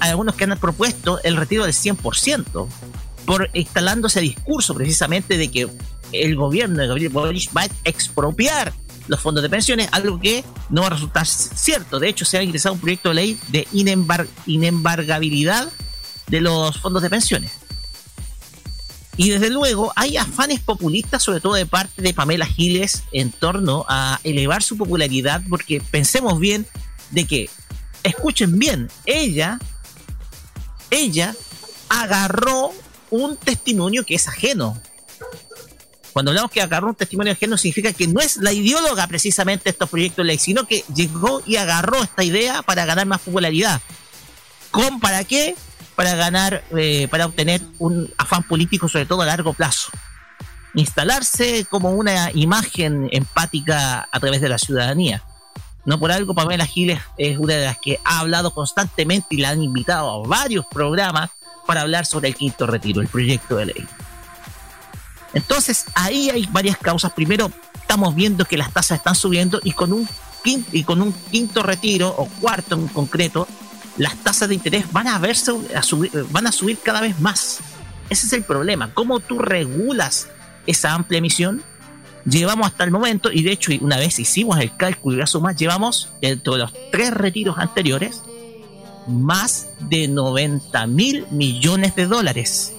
hay 0.00 0.10
algunos 0.10 0.34
que 0.34 0.44
han 0.44 0.58
propuesto 0.58 1.20
el 1.22 1.36
retiro 1.36 1.64
del 1.64 1.74
100%, 1.74 2.68
por 3.24 3.50
instalando 3.52 4.06
ese 4.08 4.20
discurso 4.20 4.74
precisamente 4.74 5.36
de 5.36 5.50
que 5.50 5.68
el 6.12 6.36
gobierno 6.36 6.80
de 6.80 6.86
Gabriel 6.86 7.10
Boric 7.10 7.54
va 7.56 7.62
a 7.62 7.68
expropiar 7.84 8.72
los 9.08 9.20
fondos 9.20 9.42
de 9.42 9.50
pensiones, 9.50 9.88
algo 9.92 10.20
que 10.20 10.44
no 10.70 10.82
va 10.82 10.88
a 10.88 10.90
resultar 10.90 11.26
cierto. 11.26 11.98
De 11.98 12.08
hecho, 12.08 12.24
se 12.24 12.38
ha 12.38 12.42
ingresado 12.42 12.74
un 12.74 12.80
proyecto 12.80 13.08
de 13.10 13.14
ley 13.14 13.40
de 13.48 13.66
inembargabilidad 14.46 15.68
de 16.26 16.40
los 16.40 16.78
fondos 16.78 17.02
de 17.02 17.10
pensiones. 17.10 17.52
Y 19.18 19.30
desde 19.30 19.50
luego 19.50 19.92
hay 19.96 20.16
afanes 20.16 20.60
populistas, 20.60 21.24
sobre 21.24 21.40
todo 21.40 21.54
de 21.54 21.66
parte 21.66 22.02
de 22.02 22.14
Pamela 22.14 22.46
Giles, 22.46 23.02
en 23.10 23.32
torno 23.32 23.84
a 23.88 24.20
elevar 24.22 24.62
su 24.62 24.78
popularidad, 24.78 25.42
porque 25.50 25.80
pensemos 25.80 26.38
bien 26.38 26.66
de 27.10 27.26
que, 27.26 27.50
escuchen 28.04 28.60
bien, 28.60 28.88
ella, 29.06 29.58
ella 30.90 31.34
agarró 31.88 32.72
un 33.10 33.36
testimonio 33.36 34.06
que 34.06 34.14
es 34.14 34.28
ajeno. 34.28 34.80
Cuando 36.12 36.30
hablamos 36.30 36.52
que 36.52 36.62
agarró 36.62 36.86
un 36.86 36.94
testimonio 36.94 37.32
ajeno 37.32 37.56
significa 37.56 37.92
que 37.92 38.06
no 38.06 38.20
es 38.20 38.36
la 38.36 38.52
ideóloga 38.52 39.04
precisamente 39.08 39.64
de 39.64 39.70
estos 39.70 39.90
proyectos 39.90 40.18
de 40.18 40.28
ley, 40.28 40.38
sino 40.38 40.68
que 40.68 40.84
llegó 40.94 41.42
y 41.44 41.56
agarró 41.56 42.04
esta 42.04 42.22
idea 42.22 42.62
para 42.62 42.84
ganar 42.84 43.06
más 43.06 43.20
popularidad. 43.20 43.80
¿Con 44.70 45.00
para 45.00 45.24
qué? 45.24 45.56
Para 45.98 46.14
ganar, 46.14 46.62
eh, 46.76 47.08
para 47.10 47.26
obtener 47.26 47.60
un 47.80 48.08
afán 48.18 48.44
político, 48.44 48.88
sobre 48.88 49.04
todo 49.04 49.22
a 49.22 49.26
largo 49.26 49.52
plazo. 49.52 49.90
Instalarse 50.74 51.64
como 51.68 51.90
una 51.90 52.30
imagen 52.34 53.08
empática 53.10 54.08
a 54.08 54.20
través 54.20 54.40
de 54.40 54.48
la 54.48 54.58
ciudadanía. 54.58 55.24
No 55.84 55.98
por 55.98 56.12
algo, 56.12 56.36
Pamela 56.36 56.66
Giles 56.66 57.00
es 57.16 57.36
una 57.36 57.54
de 57.54 57.64
las 57.64 57.78
que 57.78 57.98
ha 58.04 58.20
hablado 58.20 58.52
constantemente 58.52 59.26
y 59.30 59.38
la 59.38 59.48
han 59.50 59.60
invitado 59.60 60.08
a 60.08 60.28
varios 60.28 60.66
programas 60.66 61.30
para 61.66 61.80
hablar 61.80 62.06
sobre 62.06 62.28
el 62.28 62.36
quinto 62.36 62.68
retiro, 62.68 63.00
el 63.00 63.08
proyecto 63.08 63.56
de 63.56 63.66
ley. 63.66 63.88
Entonces, 65.34 65.86
ahí 65.96 66.30
hay 66.30 66.46
varias 66.52 66.78
causas. 66.78 67.12
Primero, 67.12 67.50
estamos 67.74 68.14
viendo 68.14 68.44
que 68.44 68.56
las 68.56 68.72
tasas 68.72 68.98
están 68.98 69.16
subiendo 69.16 69.58
y 69.64 69.72
con 69.72 69.92
un 69.92 70.08
quinto, 70.44 70.70
y 70.74 70.84
con 70.84 71.02
un 71.02 71.12
quinto 71.12 71.64
retiro 71.64 72.14
o 72.16 72.26
cuarto 72.40 72.76
en 72.76 72.86
concreto, 72.86 73.48
las 73.98 74.16
tasas 74.22 74.48
de 74.48 74.54
interés 74.54 74.90
van 74.92 75.08
a 75.08 75.18
verse 75.18 75.52
a 75.74 75.82
subir, 75.82 76.10
van 76.30 76.46
a 76.46 76.52
subir 76.52 76.78
cada 76.78 77.00
vez 77.00 77.20
más. 77.20 77.60
Ese 78.08 78.26
es 78.26 78.32
el 78.32 78.44
problema. 78.44 78.94
¿Cómo 78.94 79.20
tú 79.20 79.38
regulas 79.38 80.28
esa 80.66 80.94
amplia 80.94 81.18
emisión? 81.18 81.62
Llevamos 82.24 82.66
hasta 82.66 82.84
el 82.84 82.90
momento, 82.90 83.30
y 83.32 83.42
de 83.42 83.52
hecho 83.52 83.72
una 83.80 83.96
vez 83.96 84.18
hicimos 84.18 84.58
el 84.60 84.76
cálculo 84.76 85.16
y 85.16 85.20
la 85.20 85.26
suma, 85.26 85.52
llevamos 85.52 86.10
dentro 86.20 86.54
de 86.54 86.60
los 86.60 86.72
tres 86.92 87.10
retiros 87.12 87.58
anteriores, 87.58 88.22
más 89.06 89.68
de 89.80 90.08
90 90.08 90.86
mil 90.86 91.26
millones 91.30 91.96
de 91.96 92.06
dólares 92.06 92.74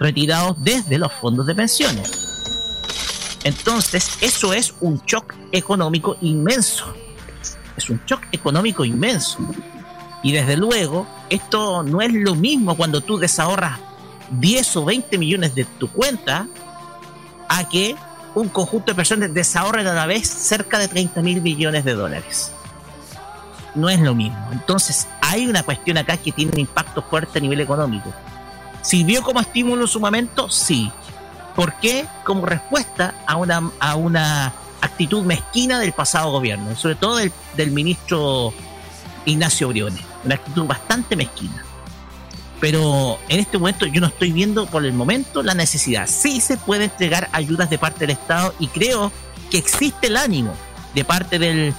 retirados 0.00 0.56
desde 0.62 0.98
los 0.98 1.12
fondos 1.12 1.46
de 1.46 1.54
pensiones. 1.54 2.10
Entonces, 3.44 4.18
eso 4.20 4.52
es 4.52 4.74
un 4.80 5.00
shock 5.06 5.34
económico 5.52 6.16
inmenso. 6.20 6.92
Es 7.76 7.88
un 7.88 8.00
shock 8.06 8.22
económico 8.32 8.84
inmenso. 8.84 9.38
Y 10.22 10.32
desde 10.32 10.56
luego, 10.56 11.06
esto 11.30 11.82
no 11.82 12.00
es 12.02 12.12
lo 12.12 12.34
mismo 12.34 12.76
cuando 12.76 13.00
tú 13.00 13.18
desahorras 13.18 13.78
10 14.30 14.76
o 14.76 14.84
20 14.84 15.18
millones 15.18 15.54
de 15.54 15.64
tu 15.64 15.88
cuenta 15.88 16.46
a 17.48 17.68
que 17.68 17.96
un 18.34 18.48
conjunto 18.48 18.92
de 18.92 18.94
personas 18.94 19.34
desahorren 19.34 19.86
a 19.86 19.94
la 19.94 20.06
vez 20.06 20.28
cerca 20.28 20.78
de 20.78 20.88
30 20.88 21.20
mil 21.22 21.42
millones 21.42 21.84
de 21.84 21.94
dólares. 21.94 22.52
No 23.74 23.88
es 23.88 24.00
lo 24.00 24.14
mismo. 24.14 24.48
Entonces, 24.52 25.08
hay 25.20 25.46
una 25.46 25.62
cuestión 25.62 25.98
acá 25.98 26.16
que 26.16 26.32
tiene 26.32 26.52
un 26.52 26.60
impacto 26.60 27.02
fuerte 27.02 27.38
a 27.38 27.42
nivel 27.42 27.60
económico. 27.60 28.12
¿Sirvió 28.82 29.22
como 29.22 29.40
estímulo 29.40 29.82
en 29.82 29.88
su 29.88 30.00
momento? 30.00 30.48
Sí. 30.48 30.90
¿Por 31.54 31.74
qué? 31.74 32.06
Como 32.24 32.46
respuesta 32.46 33.14
a 33.26 33.36
una, 33.36 33.70
a 33.78 33.96
una 33.96 34.52
actitud 34.80 35.24
mezquina 35.24 35.78
del 35.78 35.92
pasado 35.92 36.30
gobierno, 36.30 36.74
sobre 36.76 36.94
todo 36.94 37.16
del, 37.16 37.32
del 37.56 37.70
ministro 37.70 38.52
Ignacio 39.24 39.68
Briones. 39.68 40.09
Una 40.24 40.34
actitud 40.34 40.64
bastante 40.64 41.16
mezquina. 41.16 41.64
Pero 42.60 43.18
en 43.28 43.40
este 43.40 43.58
momento 43.58 43.86
yo 43.86 44.00
no 44.00 44.08
estoy 44.08 44.32
viendo 44.32 44.66
por 44.66 44.84
el 44.84 44.92
momento 44.92 45.42
la 45.42 45.54
necesidad. 45.54 46.06
Sí 46.06 46.40
se 46.40 46.58
puede 46.58 46.84
entregar 46.84 47.28
ayudas 47.32 47.70
de 47.70 47.78
parte 47.78 48.00
del 48.00 48.10
Estado 48.10 48.54
y 48.58 48.66
creo 48.68 49.10
que 49.50 49.58
existe 49.58 50.08
el 50.08 50.16
ánimo 50.16 50.54
de 50.94 51.04
parte 51.04 51.38
del 51.38 51.74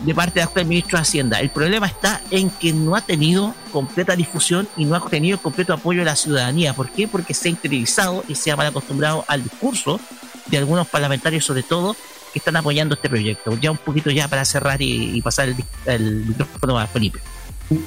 de 0.00 0.14
parte 0.14 0.40
del 0.40 0.48
actual 0.48 0.66
ministro 0.66 0.98
de 0.98 1.02
Hacienda. 1.02 1.40
El 1.40 1.50
problema 1.50 1.86
está 1.86 2.22
en 2.30 2.50
que 2.50 2.72
no 2.72 2.96
ha 2.96 3.02
tenido 3.02 3.54
completa 3.72 4.16
difusión 4.16 4.68
y 4.76 4.84
no 4.84 4.96
ha 4.96 5.08
tenido 5.08 5.38
completo 5.38 5.74
apoyo 5.74 6.00
de 6.00 6.06
la 6.06 6.16
ciudadanía. 6.16 6.72
¿Por 6.74 6.90
qué? 6.90 7.06
Porque 7.06 7.34
se 7.34 7.48
ha 7.48 7.50
interiorizado 7.50 8.24
y 8.26 8.34
se 8.34 8.50
ha 8.50 8.56
mal 8.56 8.66
acostumbrado 8.66 9.24
al 9.28 9.42
discurso 9.42 10.00
de 10.46 10.58
algunos 10.58 10.88
parlamentarios, 10.88 11.44
sobre 11.44 11.62
todo, 11.62 11.94
que 12.32 12.38
están 12.38 12.56
apoyando 12.56 12.94
este 12.94 13.08
proyecto. 13.08 13.56
Ya 13.60 13.70
un 13.70 13.76
poquito 13.76 14.10
ya 14.10 14.26
para 14.28 14.44
cerrar 14.44 14.80
y, 14.80 15.20
pasar 15.20 15.48
el, 15.48 15.56
el 15.86 16.26
micrófono 16.26 16.78
a 16.78 16.86
Felipe. 16.86 17.20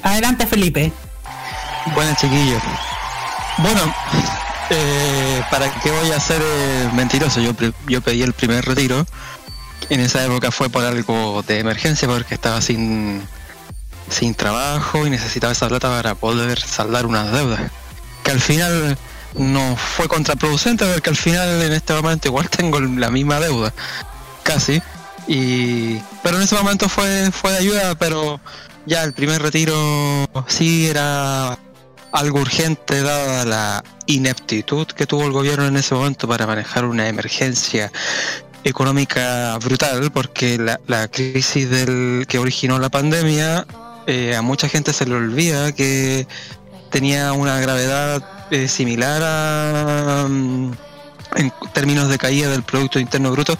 Adelante, 0.02 0.46
Felipe. 0.46 0.92
Buenas, 1.94 2.18
chiquillos. 2.18 2.62
Bueno, 3.58 3.94
eh, 4.70 5.42
¿para 5.50 5.70
qué 5.80 5.90
voy 5.90 6.10
a 6.10 6.20
ser 6.20 6.42
eh, 6.42 6.88
mentiroso? 6.94 7.40
Yo, 7.40 7.52
yo 7.86 8.00
pedí 8.00 8.22
el 8.22 8.32
primer 8.32 8.64
retiro. 8.64 9.06
En 9.90 10.00
esa 10.00 10.24
época 10.24 10.50
fue 10.50 10.70
por 10.70 10.84
algo 10.84 11.44
de 11.46 11.58
emergencia 11.58 12.08
porque 12.08 12.34
estaba 12.34 12.60
sin, 12.62 13.26
trabajo 14.36 15.06
y 15.06 15.10
necesitaba 15.10 15.52
esa 15.52 15.68
plata 15.68 15.88
para 15.88 16.14
poder 16.14 16.58
saldar 16.60 17.04
unas 17.04 17.30
deudas. 17.32 17.70
Que 18.22 18.30
al 18.30 18.40
final 18.40 18.96
no 19.34 19.76
fue 19.76 20.08
contraproducente 20.08 20.86
porque 20.86 21.10
al 21.10 21.16
final 21.16 21.60
en 21.60 21.72
este 21.72 21.92
momento 21.92 22.28
igual 22.28 22.48
tengo 22.48 22.80
la 22.80 23.10
misma 23.10 23.40
deuda. 23.40 23.74
Casi. 24.42 24.82
Y, 25.26 25.98
pero 26.22 26.36
en 26.36 26.42
ese 26.42 26.54
momento 26.54 26.88
fue, 26.88 27.30
fue 27.30 27.52
de 27.52 27.58
ayuda, 27.58 27.94
pero 27.96 28.40
ya 28.86 29.02
el 29.02 29.12
primer 29.12 29.42
retiro 29.42 30.28
sí 30.46 30.86
era 30.86 31.58
algo 32.12 32.40
urgente 32.40 33.02
dada 33.02 33.44
la 33.44 33.84
ineptitud 34.06 34.86
que 34.86 35.06
tuvo 35.06 35.24
el 35.24 35.32
gobierno 35.32 35.66
en 35.66 35.76
ese 35.76 35.94
momento 35.94 36.28
para 36.28 36.46
manejar 36.46 36.84
una 36.84 37.08
emergencia 37.08 37.90
económica 38.62 39.58
brutal, 39.58 40.10
porque 40.12 40.58
la, 40.86 41.08
crisis 41.08 41.68
del 41.68 42.26
que 42.28 42.38
originó 42.38 42.78
la 42.78 42.88
pandemia 42.88 43.66
eh, 44.06 44.34
a 44.34 44.42
mucha 44.42 44.68
gente 44.68 44.92
se 44.92 45.06
le 45.06 45.14
olvida 45.14 45.72
que 45.72 46.26
tenía 46.90 47.32
una 47.32 47.60
gravedad 47.60 48.22
eh, 48.50 48.68
similar 48.68 49.22
a... 49.24 50.26
Mm, 50.28 50.72
en 51.36 51.52
términos 51.72 52.08
de 52.08 52.18
caída 52.18 52.48
del 52.48 52.62
Producto 52.62 52.98
Interno 52.98 53.30
Bruto, 53.30 53.56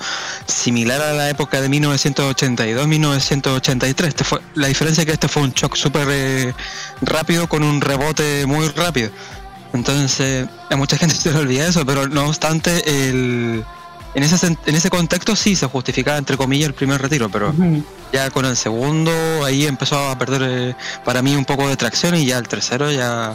similar 0.47 1.03
a 1.03 1.13
la 1.13 1.31
época 1.31 1.61
de 1.61 1.69
1982-1983. 1.71 4.07
Este 4.07 4.25
fue, 4.25 4.41
la 4.55 4.69
diferencia 4.69 5.03
es 5.03 5.07
que 5.07 5.13
este 5.13 5.29
fue 5.29 5.43
un 5.43 5.53
shock 5.53 5.77
súper 5.77 6.09
eh, 6.11 6.55
rápido 7.03 7.49
con 7.49 7.63
un 7.63 7.81
rebote 7.81 8.47
muy 8.47 8.69
rápido. 8.69 9.11
Entonces, 9.73 10.47
a 10.71 10.77
mucha 10.77 10.97
gente 10.97 11.15
se 11.17 11.33
le 11.33 11.39
olvida 11.39 11.67
eso, 11.67 11.85
pero 11.85 12.09
no 12.09 12.27
obstante, 12.27 13.09
el, 13.09 13.65
en, 14.15 14.23
ese, 14.23 14.47
en 14.47 14.75
ese 14.75 14.91
contexto 14.91 15.35
sí 15.35 15.57
se 15.57 15.67
justificaba, 15.67 16.17
entre 16.17 16.37
comillas, 16.37 16.69
el 16.69 16.75
primer 16.75 17.03
retiro, 17.03 17.29
pero 17.29 17.53
ya 18.13 18.31
con 18.31 18.45
el 18.45 18.57
segundo 18.57 19.11
ahí 19.45 19.67
empezó 19.67 20.09
a 20.09 20.17
perder 20.17 20.43
eh, 20.45 20.77
para 21.05 21.21
mí 21.21 21.35
un 21.35 21.45
poco 21.45 21.69
de 21.69 21.77
tracción 21.77 22.15
y 22.15 22.27
ya 22.27 22.39
el 22.39 22.47
tercero 22.47 22.93
ya 22.93 23.35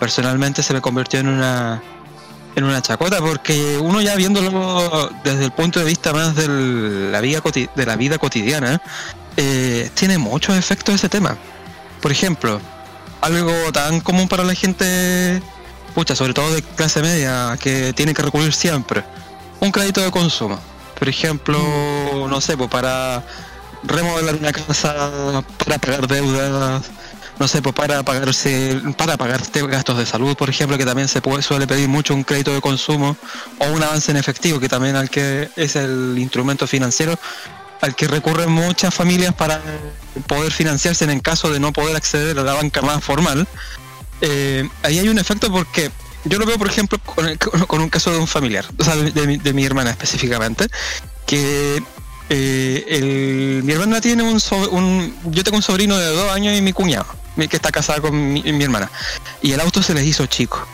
personalmente 0.00 0.62
se 0.62 0.72
me 0.72 0.80
convirtió 0.80 1.20
en 1.20 1.28
una 1.28 1.82
en 2.56 2.64
una 2.64 2.82
chacota, 2.82 3.18
porque 3.18 3.78
uno 3.78 4.00
ya 4.00 4.14
viéndolo 4.16 5.10
desde 5.24 5.44
el 5.44 5.52
punto 5.52 5.80
de 5.80 5.86
vista 5.86 6.12
más 6.12 6.34
de 6.34 6.48
la 7.10 7.20
vida, 7.20 7.42
de 7.74 7.86
la 7.86 7.96
vida 7.96 8.18
cotidiana, 8.18 8.80
eh, 9.36 9.90
tiene 9.94 10.18
muchos 10.18 10.56
efectos 10.56 10.96
ese 10.96 11.08
tema. 11.08 11.36
Por 12.00 12.12
ejemplo, 12.12 12.60
algo 13.20 13.52
tan 13.72 14.00
común 14.00 14.28
para 14.28 14.44
la 14.44 14.54
gente, 14.54 15.42
pucha, 15.94 16.14
sobre 16.14 16.34
todo 16.34 16.52
de 16.54 16.62
clase 16.62 17.02
media, 17.02 17.56
que 17.60 17.92
tiene 17.92 18.14
que 18.14 18.22
recurrir 18.22 18.52
siempre, 18.52 19.04
un 19.60 19.70
crédito 19.70 20.00
de 20.02 20.10
consumo. 20.10 20.60
Por 20.98 21.08
ejemplo, 21.08 21.58
no 22.28 22.40
sé, 22.40 22.56
pues 22.56 22.70
para 22.70 23.24
remodelar 23.82 24.36
una 24.36 24.52
casa, 24.52 25.42
para 25.64 25.78
pagar 25.78 26.06
deudas, 26.06 26.84
no 27.38 27.48
sé, 27.48 27.62
pues 27.62 27.74
para 27.74 28.02
pagarse, 28.02 28.80
para 28.96 29.16
pagar 29.16 29.42
gastos 29.68 29.98
de 29.98 30.06
salud, 30.06 30.36
por 30.36 30.50
ejemplo, 30.50 30.78
que 30.78 30.84
también 30.84 31.08
se 31.08 31.20
puede, 31.20 31.42
suele 31.42 31.66
pedir 31.66 31.88
mucho 31.88 32.14
un 32.14 32.22
crédito 32.22 32.52
de 32.54 32.60
consumo 32.60 33.16
o 33.58 33.66
un 33.72 33.82
avance 33.82 34.10
en 34.10 34.16
efectivo, 34.16 34.60
que 34.60 34.68
también 34.68 34.96
al 34.96 35.10
que 35.10 35.48
es 35.56 35.76
el 35.76 36.16
instrumento 36.18 36.66
financiero 36.66 37.18
al 37.80 37.94
que 37.94 38.08
recurren 38.08 38.50
muchas 38.50 38.94
familias 38.94 39.34
para 39.34 39.60
poder 40.26 40.52
financiarse 40.52 41.04
en 41.04 41.20
caso 41.20 41.52
de 41.52 41.60
no 41.60 41.70
poder 41.72 41.94
acceder 41.96 42.38
a 42.38 42.42
la 42.42 42.54
banca 42.54 42.80
más 42.80 43.04
formal. 43.04 43.46
Eh, 44.22 44.66
ahí 44.82 45.00
hay 45.00 45.08
un 45.08 45.18
efecto 45.18 45.52
porque 45.52 45.90
yo 46.24 46.38
lo 46.38 46.46
veo, 46.46 46.56
por 46.56 46.68
ejemplo, 46.68 46.98
con, 47.66 47.80
un 47.82 47.90
caso 47.90 48.10
de 48.10 48.18
un 48.18 48.26
familiar, 48.26 48.64
o 48.78 48.84
sea, 48.84 48.96
de, 48.96 49.52
mi, 49.52 49.64
hermana 49.64 49.90
específicamente, 49.90 50.68
que 51.26 51.82
eh, 52.30 53.60
mi 53.62 53.72
hermana 53.72 54.00
tiene 54.00 54.22
un, 54.22 54.40
un, 54.70 55.14
yo 55.26 55.44
tengo 55.44 55.58
un 55.58 55.62
sobrino 55.62 55.98
de 55.98 56.06
dos 56.06 56.32
años 56.32 56.56
y 56.56 56.62
mi 56.62 56.72
cuñado 56.72 57.23
que 57.36 57.56
está 57.56 57.70
casada 57.70 58.00
con 58.00 58.32
mi, 58.32 58.62
hermana. 58.62 58.90
Y 59.42 59.52
el 59.52 59.60
auto 59.60 59.82
se 59.82 59.94
les 59.94 60.04
hizo 60.04 60.26
chico. 60.26 60.66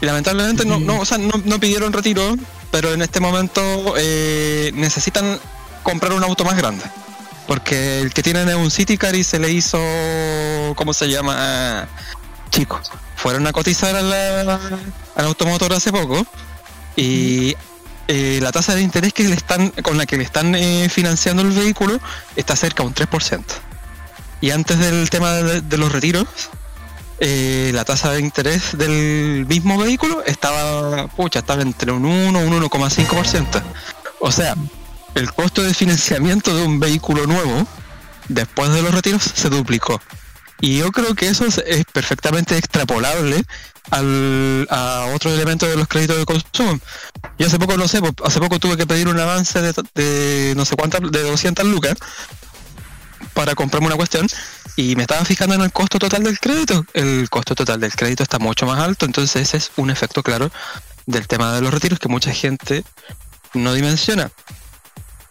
Y 0.00 0.06
lamentablemente 0.06 0.64
no, 0.64 0.78
no, 0.78 1.00
o 1.00 1.04
sea, 1.04 1.18
no, 1.18 1.60
pidieron 1.60 1.92
retiro, 1.92 2.36
pero 2.70 2.92
en 2.92 3.02
este 3.02 3.20
momento 3.20 3.94
eh, 3.96 4.70
necesitan 4.74 5.38
comprar 5.82 6.12
un 6.12 6.24
auto 6.24 6.44
más 6.44 6.56
grande. 6.56 6.84
Porque 7.46 8.00
el 8.00 8.12
que 8.12 8.22
tienen 8.22 8.48
es 8.48 8.54
un 8.54 8.70
City 8.70 8.96
Car 8.96 9.14
y 9.14 9.24
se 9.24 9.38
le 9.38 9.50
hizo, 9.50 9.78
¿cómo 10.76 10.94
se 10.94 11.08
llama? 11.08 11.88
Chico. 12.50 12.80
Fueron 13.16 13.46
a 13.46 13.52
cotizar 13.52 13.94
al 13.96 14.60
automotor 15.16 15.72
hace 15.72 15.92
poco 15.92 16.24
y 16.96 17.54
eh, 18.12 18.40
la 18.42 18.50
tasa 18.50 18.74
de 18.74 18.82
interés 18.82 19.12
que 19.12 19.22
le 19.22 19.34
están, 19.34 19.70
con 19.70 19.96
la 19.96 20.04
que 20.04 20.16
le 20.16 20.24
están 20.24 20.54
eh, 20.54 20.88
financiando 20.90 21.42
el 21.42 21.50
vehículo 21.50 22.00
está 22.34 22.56
cerca 22.56 22.82
de 22.82 22.88
un 22.88 22.94
3%. 22.94 23.44
Y 24.40 24.50
antes 24.50 24.78
del 24.78 25.10
tema 25.10 25.34
de, 25.34 25.76
los 25.76 25.92
retiros, 25.92 26.26
eh, 27.18 27.70
la 27.74 27.84
tasa 27.84 28.12
de 28.12 28.20
interés 28.20 28.76
del 28.76 29.44
mismo 29.46 29.76
vehículo 29.76 30.22
estaba, 30.24 31.08
pucha, 31.08 31.40
estaba 31.40 31.62
entre 31.62 31.92
un 31.92 32.06
1 32.06 32.42
y 32.42 32.46
un 32.46 32.62
1,5%. 32.62 33.62
O 34.20 34.32
sea, 34.32 34.54
el 35.14 35.32
costo 35.32 35.62
de 35.62 35.74
financiamiento 35.74 36.54
de 36.54 36.62
un 36.62 36.80
vehículo 36.80 37.26
nuevo, 37.26 37.66
después 38.28 38.72
de 38.72 38.82
los 38.82 38.94
retiros, 38.94 39.22
se 39.22 39.50
duplicó. 39.50 40.00
Y 40.62 40.78
yo 40.78 40.90
creo 40.90 41.14
que 41.14 41.28
eso 41.28 41.44
es, 41.46 41.84
perfectamente 41.92 42.56
extrapolable 42.56 43.42
al, 43.90 44.66
a 44.70 45.06
otros 45.14 45.34
elementos 45.34 45.68
de 45.68 45.76
los 45.76 45.88
créditos 45.88 46.16
de 46.16 46.24
consumo. 46.24 46.78
Yo 47.38 47.46
hace 47.46 47.58
poco, 47.58 47.76
no 47.76 47.88
sé, 47.88 48.00
hace 48.24 48.40
poco 48.40 48.58
tuve 48.58 48.76
que 48.76 48.86
pedir 48.86 49.08
un 49.08 49.18
avance 49.18 49.60
de, 49.60 49.74
de 49.94 50.54
no 50.56 50.64
sé 50.64 50.76
cuántas, 50.76 51.00
de 51.10 51.22
200 51.22 51.66
lucas 51.66 51.96
para 53.40 53.54
comprarme 53.54 53.86
una 53.86 53.96
cuestión 53.96 54.26
y 54.76 54.96
me 54.96 55.02
estaba 55.04 55.24
fijando 55.24 55.54
en 55.54 55.62
el 55.62 55.72
costo 55.72 55.98
total 55.98 56.22
del 56.24 56.38
crédito. 56.38 56.84
El 56.92 57.30
costo 57.30 57.54
total 57.54 57.80
del 57.80 57.94
crédito 57.94 58.22
está 58.22 58.38
mucho 58.38 58.66
más 58.66 58.78
alto, 58.80 59.06
entonces 59.06 59.40
ese 59.40 59.56
es 59.56 59.72
un 59.76 59.88
efecto 59.88 60.22
claro 60.22 60.50
del 61.06 61.26
tema 61.26 61.54
de 61.54 61.62
los 61.62 61.72
retiros 61.72 61.98
que 61.98 62.08
mucha 62.08 62.32
gente 62.32 62.84
no 63.54 63.72
dimensiona. 63.72 64.30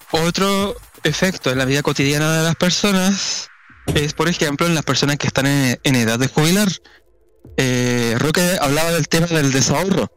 Otro 0.10 0.76
efecto 1.04 1.52
en 1.52 1.60
la 1.60 1.65
vida 1.65 1.84
cotidiana 1.84 2.36
de 2.36 2.43
las 2.45 2.56
personas 2.56 3.48
es, 3.93 4.13
por 4.13 4.28
ejemplo, 4.28 4.65
en 4.65 4.74
las 4.74 4.84
personas 4.84 5.17
que 5.17 5.28
están 5.28 5.45
en, 5.45 5.95
edad 5.95 6.17
de 6.17 6.30
jubilar. 6.30 6.67
Eh, 7.58 8.15
Roque 8.17 8.58
hablaba 8.60 8.91
del 8.91 9.08
tema 9.08 9.28
del 9.28 9.52
desahorro. 9.52 10.12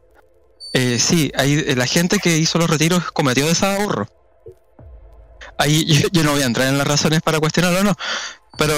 Eh, 0.73 0.97
sí, 0.97 1.31
hay, 1.37 1.75
la 1.75 1.85
gente 1.85 2.17
que 2.17 2.39
hizo 2.39 2.57
los 2.57 2.71
retiros 2.71 3.11
cometió 3.11 3.45
desahorro 3.45 4.07
ahí 5.57 5.85
yo, 6.11 6.23
no 6.23 6.31
voy 6.31 6.41
a 6.41 6.45
entrar 6.45 6.67
en 6.67 6.77
las 6.77 6.87
razones 6.87 7.21
para 7.21 7.39
cuestionarlo 7.39 7.79
o 7.79 7.83
no, 7.83 7.95
pero 8.57 8.75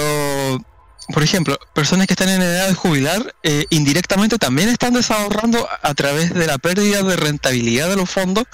por 1.12 1.22
ejemplo, 1.22 1.56
personas 1.72 2.08
que 2.08 2.14
están 2.14 2.28
en 2.28 2.42
edad 2.42 2.66
de 2.66 2.74
jubilar 2.74 3.34
eh, 3.44 3.64
indirectamente 3.70 4.38
también 4.38 4.68
están 4.68 4.94
desahorrando 4.94 5.68
a 5.82 5.94
través 5.94 6.34
de 6.34 6.46
la 6.46 6.58
pérdida 6.58 7.02
de 7.02 7.16
rentabilidad 7.16 7.88
de 7.88 7.96
los 7.96 8.10
fondos 8.10 8.44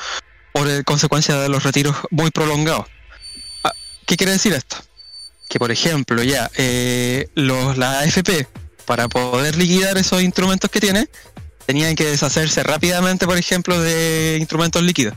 por 0.53 0.85
consecuencia 0.85 1.37
de 1.39 1.49
los 1.49 1.63
retiros 1.63 1.97
muy 2.11 2.31
prolongados. 2.31 2.85
Ah, 3.65 3.73
¿Qué 4.07 4.19
quiere 4.19 4.33
decir 4.33 4.53
esto? 4.53 4.77
que, 5.53 5.59
por 5.59 5.71
ejemplo, 5.71 6.23
ya 6.23 6.51
eh, 6.57 7.29
los, 7.35 7.77
la 7.77 8.01
AFP, 8.01 8.49
para 8.87 9.07
poder 9.09 9.55
liquidar 9.57 9.99
esos 9.99 10.23
instrumentos 10.23 10.71
que 10.71 10.81
tiene, 10.81 11.11
tenían 11.67 11.95
que 11.95 12.07
deshacerse 12.07 12.63
rápidamente, 12.63 13.27
por 13.27 13.37
ejemplo, 13.37 13.79
de 13.79 14.39
instrumentos 14.41 14.83
líquidos. 14.83 15.15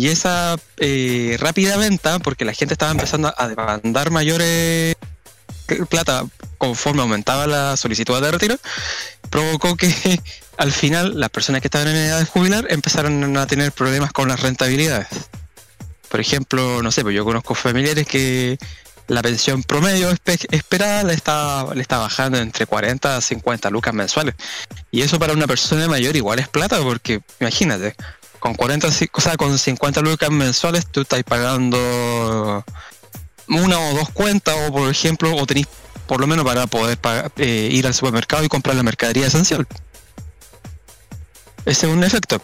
Y 0.00 0.08
esa 0.08 0.56
eh, 0.78 1.36
rápida 1.40 1.76
venta, 1.76 2.20
porque 2.20 2.46
la 2.46 2.54
gente 2.54 2.72
estaba 2.72 2.90
empezando 2.90 3.34
a 3.36 3.48
demandar 3.48 4.10
mayores 4.10 4.96
plata 5.90 6.24
conforme 6.56 7.02
aumentaba 7.02 7.46
la 7.46 7.76
solicitud 7.76 8.18
de 8.18 8.30
retiro, 8.30 8.56
provocó 9.28 9.76
que 9.76 10.18
al 10.56 10.72
final 10.72 11.20
las 11.20 11.28
personas 11.28 11.60
que 11.60 11.66
estaban 11.66 11.88
en 11.88 11.96
edad 11.96 12.18
de 12.18 12.24
jubilar 12.24 12.64
empezaron 12.70 13.36
a 13.36 13.46
tener 13.46 13.72
problemas 13.72 14.10
con 14.10 14.28
las 14.28 14.40
rentabilidades. 14.40 15.08
Por 16.08 16.18
ejemplo, 16.18 16.82
no 16.82 16.90
sé, 16.92 17.02
pues 17.02 17.14
yo 17.14 17.26
conozco 17.26 17.54
familiares 17.54 18.06
que 18.06 18.56
la 19.06 19.20
pensión 19.20 19.62
promedio 19.64 20.08
esperada 20.24 21.02
le 21.02 21.12
está, 21.12 21.74
le 21.74 21.82
está 21.82 21.98
bajando 21.98 22.38
entre 22.38 22.64
40 22.64 23.18
a 23.18 23.20
50 23.20 23.68
lucas 23.68 23.92
mensuales. 23.92 24.34
Y 24.90 25.02
eso 25.02 25.18
para 25.18 25.34
una 25.34 25.46
persona 25.46 25.88
mayor 25.88 26.16
igual 26.16 26.38
es 26.38 26.48
plata, 26.48 26.80
porque 26.80 27.20
imagínate, 27.38 27.94
con 28.40 28.54
40, 28.54 28.88
o 29.12 29.20
sea, 29.20 29.36
con 29.36 29.58
50 29.58 30.00
lucas 30.00 30.30
mensuales 30.30 30.86
tú 30.86 31.02
estás 31.02 31.22
pagando 31.22 32.64
una 33.46 33.78
o 33.78 33.94
dos 33.94 34.10
cuentas, 34.10 34.54
o 34.66 34.72
por 34.72 34.90
ejemplo, 34.90 35.34
o 35.36 35.46
tenéis 35.46 35.68
por 36.06 36.20
lo 36.20 36.26
menos 36.26 36.44
para 36.44 36.66
poder 36.66 36.98
eh, 37.36 37.68
ir 37.70 37.86
al 37.86 37.94
supermercado 37.94 38.42
y 38.42 38.48
comprar 38.48 38.74
la 38.74 38.82
mercadería 38.82 39.28
esencial. 39.28 39.66
Ese 41.64 41.86
es 41.86 41.92
un 41.92 42.02
efecto. 42.02 42.42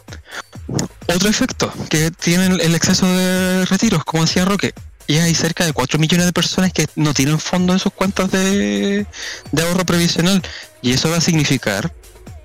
Otro 1.09 1.28
efecto 1.28 1.72
que 1.88 2.11
tiene 2.11 2.46
el 2.46 2.74
exceso 2.74 3.06
de 3.06 3.64
retiros, 3.64 4.04
como 4.04 4.24
decía 4.24 4.44
Roque, 4.44 4.72
y 5.06 5.18
hay 5.18 5.35
cerca 5.35 5.64
de 5.64 5.72
4 5.72 5.98
millones 5.98 6.26
de 6.26 6.32
personas 6.32 6.72
que 6.72 6.87
no 6.96 7.14
tienen 7.14 7.38
fondo 7.38 7.72
en 7.72 7.78
sus 7.78 7.92
cuentas 7.92 8.30
de, 8.30 9.06
de 9.52 9.62
ahorro 9.62 9.87
previsional. 9.87 10.42
Y 10.82 10.92
eso 10.92 11.11
va 11.11 11.16
a 11.16 11.20
significar 11.20 11.92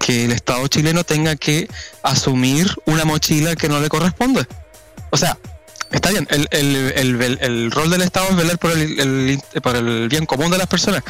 que 0.01 0.25
el 0.25 0.31
Estado 0.31 0.67
chileno 0.67 1.03
tenga 1.03 1.35
que 1.35 1.69
asumir 2.03 2.75
una 2.85 3.05
mochila 3.05 3.55
que 3.55 3.69
no 3.69 3.79
le 3.79 3.87
corresponde. 3.87 4.45
O 5.11 5.17
sea, 5.17 5.37
está 5.91 6.09
bien, 6.09 6.27
el, 6.31 6.47
el, 6.51 6.75
el, 7.21 7.37
el 7.41 7.71
rol 7.71 7.89
del 7.89 8.01
Estado 8.01 8.29
es 8.29 8.35
velar 8.35 8.57
por 8.57 8.71
el, 8.71 9.39
por 9.61 9.75
el 9.75 10.09
bien 10.09 10.25
común 10.25 10.51
de 10.51 10.57
las 10.57 10.67
personas, 10.67 11.03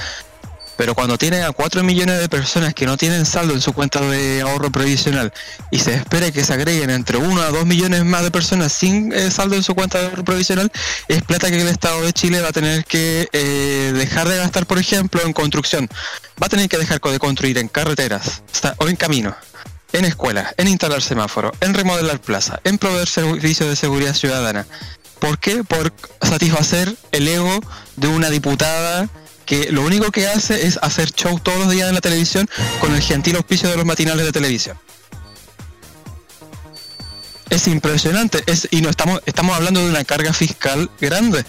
pero 0.78 0.96
cuando 0.96 1.18
tiene 1.18 1.44
a 1.44 1.52
4 1.52 1.84
millones 1.84 2.20
de 2.20 2.30
personas 2.30 2.74
que 2.74 2.86
no 2.86 2.98
tienen 2.98 3.26
saldo 3.26 3.54
en 3.54 3.62
su 3.62 3.74
cuenta 3.74 4.02
de 4.02 4.42
ahorro 4.42 4.72
previsional 4.72 5.32
y 5.70 5.80
se 5.80 5.94
espera 5.94 6.32
que 6.32 6.44
se 6.44 6.54
agreguen 6.54 6.90
entre 6.90 7.18
1 7.18 7.42
a 7.42 7.50
2 7.50 7.66
millones 7.66 8.04
más 8.06 8.24
de 8.24 8.32
personas 8.32 8.72
sin 8.72 9.14
eh, 9.14 9.32
saldo 9.32 9.56
en 9.56 9.64
su 9.64 9.76
cuenta 9.76 10.00
de 10.00 10.08
ahorro 10.08 10.24
provisional, 10.24 10.72
es 11.08 11.24
plata 11.24 11.50
que 11.50 11.62
el 11.62 11.68
Estado 11.68 12.02
de 12.02 12.14
Chile 12.14 12.42
va 12.42 12.50
a 12.50 12.54
tener 12.54 12.86
que 12.86 13.28
eh, 13.32 13.92
dejar 13.96 14.28
de 14.28 14.38
gastar, 14.38 14.66
por 14.66 14.80
ejemplo, 14.80 15.22
en 15.26 15.34
construcción. 15.34 15.90
Va 16.42 16.48
a 16.48 16.50
tener 16.50 16.68
que 16.70 16.78
dejar 16.78 17.00
de 17.00 17.20
construir 17.20 17.58
en 17.58 17.68
carreteras 17.68 18.42
o 18.78 18.88
en 18.88 18.96
caminos 18.96 19.36
en 19.94 20.06
escuelas, 20.06 20.54
en 20.58 20.68
instalar 20.68 21.02
semáforos, 21.02 21.52
en 21.60 21.74
remodelar 21.74 22.20
plazas, 22.20 22.60
en 22.64 22.78
proveer 22.78 23.08
servicios 23.08 23.70
de 23.70 23.76
seguridad 23.76 24.14
ciudadana. 24.14 24.66
¿Por 25.20 25.38
qué? 25.38 25.64
Por 25.64 25.94
satisfacer 26.22 26.96
el 27.12 27.28
ego 27.28 27.60
de 27.96 28.08
una 28.08 28.30
diputada 28.30 29.10
que 29.46 29.72
lo 29.72 29.82
único 29.82 30.12
que 30.12 30.28
hace 30.28 30.66
es 30.66 30.80
hacer 30.82 31.12
show 31.12 31.40
todos 31.40 31.60
los 31.60 31.72
días 31.72 31.90
en 31.90 31.96
la 31.96 32.02
televisión 32.02 32.50
con 32.80 32.94
el 32.94 33.02
gentil 33.02 33.36
auspicio 33.36 33.70
de 33.70 33.78
los 33.78 33.86
matinales 33.86 34.26
de 34.26 34.32
televisión. 34.32 34.78
Es 37.50 37.68
impresionante, 37.68 38.44
es, 38.46 38.68
y 38.72 38.82
no 38.82 38.90
estamos, 38.90 39.22
estamos 39.26 39.56
hablando 39.56 39.82
de 39.82 39.90
una 39.90 40.06
carga 40.06 40.32
fiscal 40.32 40.90
grande, 41.00 41.44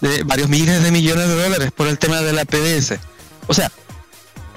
de 0.00 0.22
varios 0.22 0.48
miles 0.48 0.82
de 0.82 0.90
millones 0.90 1.28
de 1.28 1.42
dólares 1.42 1.72
por 1.72 1.88
el 1.88 1.98
tema 1.98 2.20
de 2.22 2.32
la 2.32 2.44
PDS. 2.44 2.94
O 3.48 3.54
sea, 3.54 3.70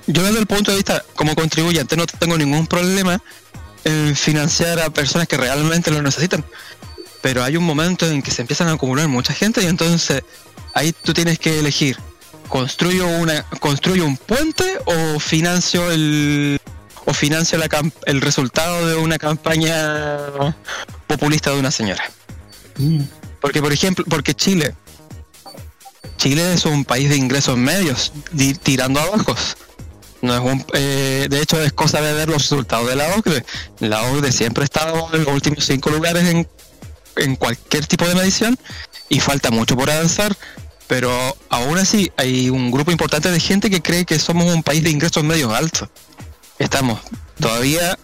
yo 0.05 0.23
desde 0.23 0.39
el 0.39 0.45
punto 0.45 0.71
de 0.71 0.77
vista 0.77 1.03
como 1.15 1.33
contribuyente 1.35 1.95
no 1.97 2.05
tengo 2.05 2.37
ningún 2.37 2.67
problema 2.67 3.21
en 3.83 4.15
financiar 4.15 4.79
a 4.79 4.89
personas 4.89 5.27
que 5.27 5.37
realmente 5.37 5.91
lo 5.91 6.01
necesitan. 6.01 6.45
Pero 7.21 7.43
hay 7.43 7.57
un 7.57 7.63
momento 7.63 8.05
en 8.05 8.21
que 8.21 8.31
se 8.31 8.41
empiezan 8.41 8.67
a 8.67 8.73
acumular 8.73 9.07
mucha 9.07 9.33
gente 9.33 9.63
y 9.63 9.65
entonces 9.65 10.23
ahí 10.73 10.93
tú 10.93 11.13
tienes 11.13 11.39
que 11.39 11.59
elegir 11.59 11.97
construyo 12.47 13.07
una 13.07 13.43
construyo 13.59 14.05
un 14.05 14.17
puente 14.17 14.79
o 14.85 15.19
financio 15.19 15.91
el 15.91 16.59
o 17.05 17.13
financio 17.13 17.59
el 18.05 18.21
resultado 18.21 18.87
de 18.87 18.95
una 18.95 19.17
campaña 19.17 20.55
populista 21.07 21.51
de 21.51 21.59
una 21.59 21.71
señora. 21.71 22.03
Porque 23.41 23.61
por 23.61 23.73
ejemplo, 23.73 24.05
porque 24.07 24.33
Chile 24.33 24.75
Chile 26.17 26.53
es 26.53 26.63
un 26.63 26.85
país 26.85 27.09
de 27.09 27.17
ingresos 27.17 27.57
medios, 27.57 28.13
tirando 28.63 29.01
a 29.01 29.09
bajos. 29.09 29.57
No 30.21 30.33
es 30.33 30.39
un, 30.39 30.65
eh, 30.73 31.27
de 31.29 31.41
hecho, 31.41 31.61
es 31.61 31.73
cosa 31.73 31.99
de 31.99 32.13
ver 32.13 32.29
los 32.29 32.43
resultados 32.43 32.87
de 32.87 32.95
la 32.95 33.13
OCDE. 33.17 33.43
La 33.79 34.03
OCDE 34.03 34.31
siempre 34.31 34.63
ha 34.63 34.65
estado 34.65 35.09
en 35.11 35.25
los 35.25 35.33
últimos 35.33 35.65
cinco 35.65 35.89
lugares 35.89 36.23
en, 36.29 36.47
en 37.17 37.35
cualquier 37.35 37.85
tipo 37.87 38.07
de 38.07 38.15
medición 38.15 38.57
y 39.09 39.19
falta 39.19 39.51
mucho 39.51 39.75
por 39.75 39.89
avanzar 39.89 40.33
pero 40.93 41.35
aún 41.49 41.79
así 41.79 42.11
hay 42.17 42.51
un 42.51 42.69
grupo 42.69 42.91
importante 42.91 43.31
de 43.31 43.39
gente 43.39 43.71
que 43.71 43.81
cree 43.81 44.05
que 44.05 44.19
somos 44.19 44.53
un 44.53 44.61
país 44.61 44.83
de 44.83 44.91
ingresos 44.91 45.23
medios 45.23 45.51
altos. 45.51 45.89
Estamos 46.59 46.99
todavía... 47.39 47.97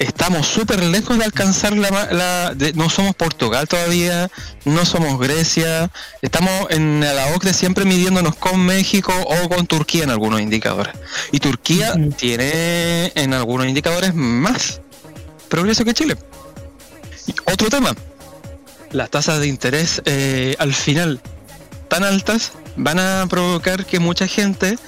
Estamos 0.00 0.48
súper 0.48 0.82
lejos 0.82 1.16
de 1.16 1.24
alcanzar 1.24 1.72
la... 1.76 2.52
no 2.74 2.90
somos 2.90 3.14
Portugal 3.14 3.68
todavía, 3.68 4.28
no 4.64 4.84
somos 4.84 5.20
Grecia, 5.20 5.88
estamos 6.20 6.66
en 6.70 6.98
la 6.98 7.28
OCDE 7.36 7.54
siempre 7.54 7.84
midiéndonos 7.84 8.34
con 8.34 8.66
México 8.66 9.12
o 9.16 9.48
con 9.48 9.68
Turquía 9.68 10.02
en 10.02 10.10
algunos 10.10 10.40
indicadores. 10.40 10.94
Y 11.30 11.38
Turquía 11.38 11.94
tiene 12.16 13.12
en 13.14 13.34
algunos 13.34 13.68
indicadores 13.68 14.16
más 14.16 14.80
progreso 15.48 15.84
que 15.84 15.94
Chile. 15.94 16.16
otro 17.46 17.70
tema, 17.70 17.94
las 18.94 19.10
tasas 19.10 19.40
de 19.40 19.48
interés 19.48 20.00
eh, 20.06 20.54
al 20.58 20.72
final 20.72 21.20
tan 21.88 22.04
altas 22.04 22.52
van 22.76 22.98
a 22.98 23.26
provocar 23.28 23.84
que 23.84 23.98
mucha 23.98 24.26
gente 24.26 24.78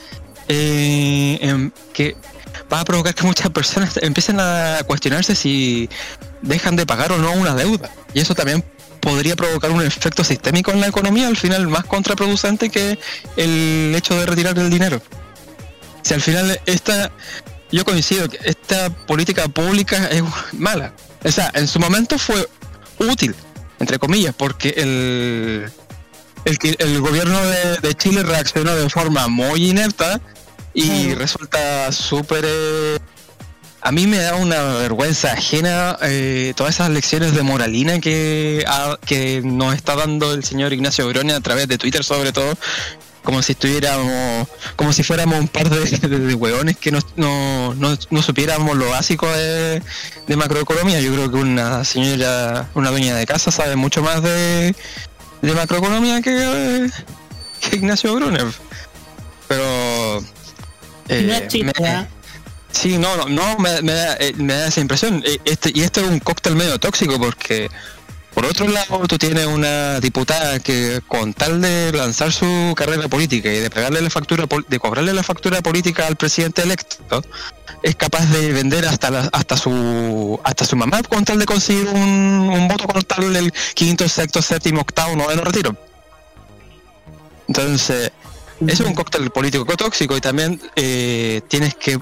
eh, 0.49 1.39
em, 1.43 1.71
que 1.93 2.17
va 2.73 2.81
a 2.81 2.85
provocar 2.85 3.15
que 3.15 3.25
muchas 3.25 3.51
personas 3.51 3.99
empiecen 4.01 4.39
a 4.41 4.79
cuestionarse 4.87 5.35
si 5.35 5.89
dejan 6.43 6.77
de 6.77 6.87
pagar 6.87 7.13
o 7.13 7.19
no 7.19 7.33
una 7.33 7.55
deuda. 7.55 7.91
Y 8.15 8.21
eso 8.21 8.35
también 8.35 8.65
podría 9.01 9.37
provocar 9.37 9.71
un 9.71 9.83
efecto 9.83 10.25
sistémico 10.25 10.71
en 10.71 10.81
la 10.81 10.87
economía 10.87 11.29
al 11.29 11.37
final 11.37 11.67
más 11.69 11.85
contraproducente 11.85 12.71
que 12.71 12.99
el 13.37 13.93
hecho 13.95 14.19
de 14.19 14.27
retirar 14.27 14.59
el 14.59 14.71
dinero. 14.71 15.03
Si 16.03 16.15
al 16.15 16.21
final 16.21 16.61
esta 16.67 17.11
yo 17.73 17.85
coincido 17.85 18.29
que 18.29 18.39
esta 18.45 18.91
política 18.91 19.49
pública 19.49 20.07
es 20.07 20.23
mala. 20.53 20.93
O 21.25 21.31
sea 21.31 21.51
en 21.55 21.67
su 21.67 21.81
momento 21.81 22.19
fue 22.19 22.49
útil 22.99 23.35
entre 23.79 23.99
comillas, 23.99 24.35
porque 24.37 24.71
el, 24.77 25.71
el, 26.45 26.77
el 26.79 27.01
gobierno 27.01 27.39
de, 27.83 27.95
Chile 27.95 28.23
reaccionó 28.23 28.75
de 28.75 28.89
forma 28.89 29.29
muy 29.29 29.71
inepta 29.71 30.21
y 30.75 31.15
resulta 31.15 31.91
súper... 31.93 32.45
Eh, 32.47 32.99
a 33.83 33.93
mí 33.93 34.09
me 34.09 34.19
da 34.19 34.35
una 34.35 34.63
vergüenza 34.63 35.33
ajena 35.33 35.97
eh, 36.03 36.55
todas 36.57 36.75
esas 36.75 36.91
lecciones 36.91 37.35
de 37.37 37.43
moralina 37.43 38.01
que, 38.01 38.65
que 39.07 39.43
nos 39.45 39.77
está 39.77 39.95
dando 39.95 40.35
el 40.35 40.43
señor 40.43 40.73
Ignacio 40.73 41.07
Brone 41.07 41.33
a 41.33 41.41
través 41.41 41.69
de 41.69 41.79
Twitter 41.79 42.03
sobre 42.03 42.33
todo, 42.33 42.55
como 43.27 43.43
si 43.43 43.53
estuviéramos, 43.53 44.49
como 44.77 44.93
si 44.93 45.03
fuéramos 45.03 45.41
un 45.41 45.49
par 45.49 45.69
de, 45.69 45.85
de, 45.85 46.35
hueones 46.35 46.77
que 46.77 46.93
no, 46.93 47.01
no, 47.17 47.75
no, 47.75 48.23
supiéramos 48.23 48.77
lo 48.77 48.89
básico 48.89 49.29
de, 49.29 49.83
macroeconomía. 50.37 51.01
Yo 51.01 51.13
creo 51.13 51.31
que 51.31 51.37
una 51.37 51.85
señora, 51.85 52.69
una 52.75 52.91
dueña 52.91 53.17
de 53.17 53.27
casa 53.27 53.51
sabe 53.51 53.75
mucho 53.75 54.01
más 54.01 54.23
de, 54.23 54.75
macroeconomía 55.43 56.23
que, 56.23 56.89
Ignacio 57.73 58.15
Brunner. 58.15 58.47
Pero... 59.49 60.19
Eh, 61.09 61.49
¿eh? 61.51 62.07
sí, 62.71 62.97
no, 62.97 63.17
no, 63.17 63.29
no 63.29 63.59
me, 63.59 63.83
me, 63.83 63.93
da, 63.93 64.17
eh, 64.21 64.35
me 64.37 64.55
da 64.55 64.69
esa 64.69 64.81
impresión. 64.81 65.23
Este, 65.45 65.73
y 65.75 65.83
esto 65.83 66.01
es 66.01 66.07
un 66.07 66.21
cóctel 66.21 66.55
medio 66.55 66.79
tóxico 66.79 67.19
porque 67.19 67.69
por 68.37 68.45
otro 68.45 68.69
lado, 68.69 69.09
tú 69.09 69.17
tienes 69.17 69.47
una 69.47 69.99
diputada 69.99 70.59
que 70.59 71.01
con 71.09 71.33
tal 71.33 71.63
de 71.63 71.91
lanzar 71.91 72.31
su 72.31 72.75
carrera 72.77 73.09
política 73.09 73.51
y 73.51 73.61
de 73.61 73.71
pagarle 73.71 74.03
la 74.03 74.11
factura 74.11 74.45
de 74.69 74.79
cobrarle 74.79 75.15
la 75.15 75.23
factura 75.23 75.63
política 75.63 76.07
al 76.07 76.17
presidente 76.17 76.61
electo, 76.61 77.23
es 77.83 77.97
capaz 77.97 78.27
de 78.27 78.53
vender 78.53 78.87
hasta 78.87 79.31
hasta 79.33 79.57
su 79.57 80.39
hasta 80.45 80.67
su 80.67 80.77
mamá 80.77 81.03
con 81.05 81.25
tal 81.25 81.39
de 81.39 81.47
conseguir 81.47 81.89
un, 81.89 82.69
voto 82.69 82.87
con 82.87 83.01
tal 83.05 83.33
del 83.33 83.55
quinto, 83.73 84.07
sexto, 84.07 84.43
séptimo, 84.43 84.83
octavo, 84.83 85.17
noveno 85.17 85.41
retiro. 85.41 85.75
Entonces, 87.49 88.13
eso 88.61 88.83
es 88.83 88.89
un 88.89 88.95
cóctel 88.95 89.31
político 89.31 89.65
tóxico 89.79 90.15
y 90.15 90.21
también 90.21 90.61
eh, 90.77 91.41
tienes 91.49 91.75
que 91.75 91.99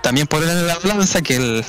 también 0.00 0.28
poner 0.28 0.48
en 0.48 0.64
la 0.64 0.78
balanza 0.78 1.22
que 1.22 1.34
el 1.34 1.64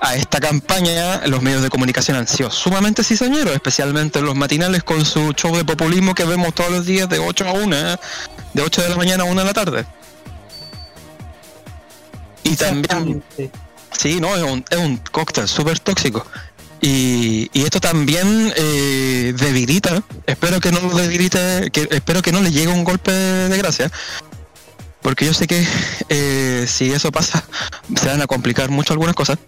a 0.00 0.14
esta 0.14 0.40
campaña 0.40 1.26
los 1.26 1.42
medios 1.42 1.62
de 1.62 1.68
comunicación 1.68 2.16
han 2.16 2.26
sido 2.26 2.50
sumamente 2.50 3.04
cizañeros, 3.04 3.54
especialmente 3.54 4.22
los 4.22 4.34
matinales 4.34 4.82
con 4.82 5.04
su 5.04 5.32
show 5.32 5.54
de 5.54 5.64
populismo 5.64 6.14
que 6.14 6.24
vemos 6.24 6.54
todos 6.54 6.70
los 6.70 6.86
días 6.86 7.08
de 7.08 7.18
8 7.18 7.46
a 7.46 7.52
1, 7.52 7.76
¿eh? 7.76 7.96
de 8.54 8.62
8 8.62 8.82
de 8.82 8.88
la 8.88 8.96
mañana 8.96 9.24
a 9.24 9.26
1 9.26 9.40
de 9.40 9.46
la 9.46 9.52
tarde. 9.52 9.86
Y 12.42 12.56
también, 12.56 13.22
sí, 13.92 14.20
no, 14.20 14.34
es 14.34 14.42
un, 14.42 14.64
es 14.70 14.78
un 14.78 14.96
cóctel 15.12 15.46
súper 15.46 15.78
tóxico. 15.78 16.26
Y, 16.80 17.50
y, 17.52 17.64
esto 17.64 17.78
también 17.78 18.54
eh, 18.56 19.34
debilita, 19.36 20.02
espero 20.24 20.60
que 20.60 20.72
no 20.72 20.80
lo 20.80 20.96
debilite, 20.96 21.70
que, 21.70 21.86
espero 21.90 22.22
que 22.22 22.32
no 22.32 22.40
le 22.40 22.50
llegue 22.50 22.68
un 22.68 22.84
golpe 22.84 23.12
de 23.12 23.58
gracia, 23.58 23.92
porque 25.02 25.26
yo 25.26 25.34
sé 25.34 25.46
que 25.46 25.62
eh, 26.08 26.64
si 26.66 26.90
eso 26.90 27.12
pasa 27.12 27.44
se 27.94 28.06
van 28.06 28.22
a 28.22 28.26
complicar 28.26 28.70
mucho 28.70 28.94
algunas 28.94 29.14
cosas. 29.14 29.38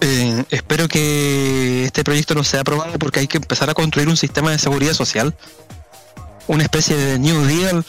Eh, 0.00 0.44
espero 0.50 0.88
que 0.88 1.84
este 1.84 2.04
proyecto 2.04 2.34
no 2.34 2.44
sea 2.44 2.60
aprobado 2.60 2.98
porque 2.98 3.20
hay 3.20 3.26
que 3.26 3.38
empezar 3.38 3.70
a 3.70 3.74
construir 3.74 4.08
un 4.08 4.16
sistema 4.16 4.50
de 4.50 4.58
seguridad 4.58 4.92
social, 4.92 5.34
una 6.46 6.62
especie 6.62 6.96
de 6.96 7.18
New 7.18 7.42
Deal, 7.44 7.84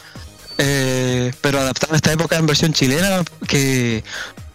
eh, 0.58 1.34
pero 1.41 1.60
adaptado 1.60 1.93
a 1.93 1.97
esta 1.97 2.12
época 2.12 2.38
en 2.38 2.45
versión 2.45 2.74
chilena, 2.74 3.24
que 3.47 4.03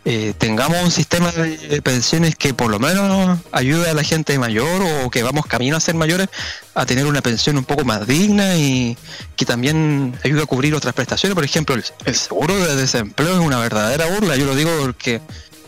eh, 0.05 0.35
tengamos 0.37 0.83
un 0.83 0.91
sistema 0.91 1.31
de 1.31 1.81
pensiones 1.83 2.35
que 2.35 2.55
por 2.55 2.71
lo 2.71 2.81
menos 2.81 3.39
ayude 3.53 3.91
a 3.91 3.95
la 3.95 4.03
gente 4.03 4.37
mayor 4.39 4.83
o 5.05 5.11
que 5.11 5.23
vamos 5.23 5.47
camino 5.47 5.77
a 5.77 5.81
ser 5.81 5.95
mayores 5.95 6.29
a 6.75 6.87
tener 6.87 7.07
una 7.07 7.21
pensión 7.21 7.57
un 7.57 7.65
poco 7.65 7.85
más 7.85 8.07
digna 8.07 8.57
y 8.57 8.97
que 9.37 9.45
también 9.45 10.19
ayude 10.25 10.43
a 10.43 10.47
cubrir 10.47 10.75
otras 10.75 10.95
prestaciones. 10.95 11.35
Por 11.35 11.45
ejemplo, 11.45 11.75
el, 11.75 11.85
el 12.07 12.17
seguro 12.17 12.57
de 12.57 12.75
desempleo 12.77 13.35
es 13.35 13.41
una 13.41 13.61
verdadera 13.61 14.07
burla, 14.07 14.37
yo 14.37 14.47
lo 14.47 14.57
digo 14.57 14.71
porque 14.81 15.21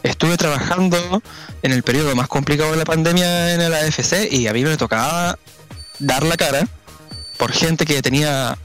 estuve 0.05 0.36
trabajando 0.36 1.22
en 1.62 1.72
el 1.72 1.82
periodo 1.82 2.14
más 2.14 2.28
complicado 2.28 2.70
de 2.70 2.76
la 2.76 2.84
pandemia 2.84 3.55
en 3.55 3.62
el 3.62 3.74
AFC 3.74 4.30
y 4.30 4.46
a 4.46 4.52
mí 4.52 4.62
me 4.62 4.76
tocaba 4.76 5.38
dar 5.98 6.22
la 6.22 6.36
cara 6.36 6.68
por 7.38 7.52
gente 7.52 7.86
que 7.86 8.02
tenía, 8.02 8.57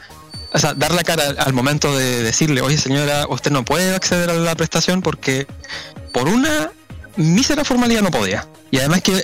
o 0.54 0.60
sea, 0.60 0.74
dar 0.74 0.94
la 0.94 1.04
cara 1.04 1.24
al 1.40 1.54
momento 1.54 1.98
de 1.98 2.24
decirle, 2.24 2.62
oye 2.62 2.78
señora, 2.78 3.26
usted 3.30 3.52
no 3.52 3.64
puede 3.64 3.96
acceder 3.96 4.30
a 4.30 4.34
la 4.34 4.54
prestación 4.56 5.02
porque 5.02 5.48
por 6.14 6.28
una 6.28 6.72
mísera 7.16 7.64
formalidad 7.64 8.02
no 8.02 8.12
podía. 8.12 8.46
Y 8.70 8.78
además 8.80 9.02
que, 9.02 9.24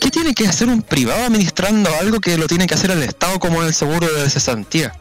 ¿qué 0.00 0.10
tiene 0.10 0.34
que 0.34 0.48
hacer 0.48 0.68
un 0.68 0.82
privado 0.82 1.24
administrando 1.24 1.88
algo 2.00 2.20
que 2.20 2.36
lo 2.36 2.48
tiene 2.48 2.66
que 2.66 2.74
hacer 2.74 2.90
el 2.90 3.02
Estado 3.04 3.38
como 3.38 3.62
el 3.62 3.72
seguro 3.72 4.12
de 4.12 4.28
cesantía? 4.28 4.92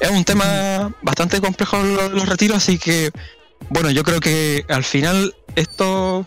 Es 0.00 0.10
un 0.10 0.24
tema 0.24 0.92
bastante 1.02 1.40
complejo 1.40 1.78
los, 1.82 2.12
los 2.12 2.28
retiros, 2.28 2.56
así 2.58 2.78
que 2.78 3.12
bueno, 3.70 3.90
yo 3.90 4.02
creo 4.02 4.20
que 4.20 4.64
al 4.68 4.84
final 4.84 5.34
esto 5.56 6.26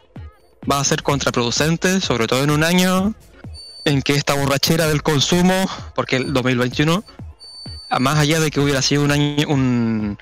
va 0.70 0.80
a 0.80 0.84
ser 0.84 1.04
contraproducente, 1.04 2.02
sobre 2.02 2.28
todo 2.28 2.44
en 2.44 2.52
un 2.52 2.64
año 2.64 3.16
en 3.86 4.02
que 4.02 4.14
esta 4.14 4.34
borrachera 4.36 4.88
del 4.88 5.02
consumo, 5.02 5.66
porque 5.96 6.18
el 6.18 6.34
2021, 6.34 7.04
más 8.00 8.20
allá 8.20 8.40
de 8.40 8.52
que 8.52 8.60
hubiera 8.60 8.82
sido 8.82 9.04
un 9.04 9.12
año, 9.12 9.48
un, 9.48 10.18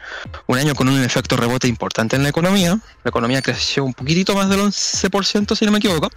año 0.48 0.76
con 0.76 0.88
un 0.88 1.04
efecto 1.04 1.36
rebote 1.36 1.68
importante 1.68 2.16
en 2.16 2.24
la 2.24 2.30
economía, 2.30 2.80
la 3.04 3.10
economía 3.10 3.42
creció 3.42 3.84
un 3.84 3.94
poquitito 3.94 4.34
más 4.34 4.50
del 4.50 4.62
11%, 4.62 5.56
si 5.56 5.66
no 5.66 5.72
me 5.72 5.80
equivoco, 5.80 6.10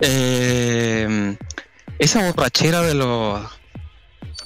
eh, 0.00 1.36
esa 1.98 2.30
borrachera 2.30 2.82
de 2.82 2.94
los... 2.94 3.58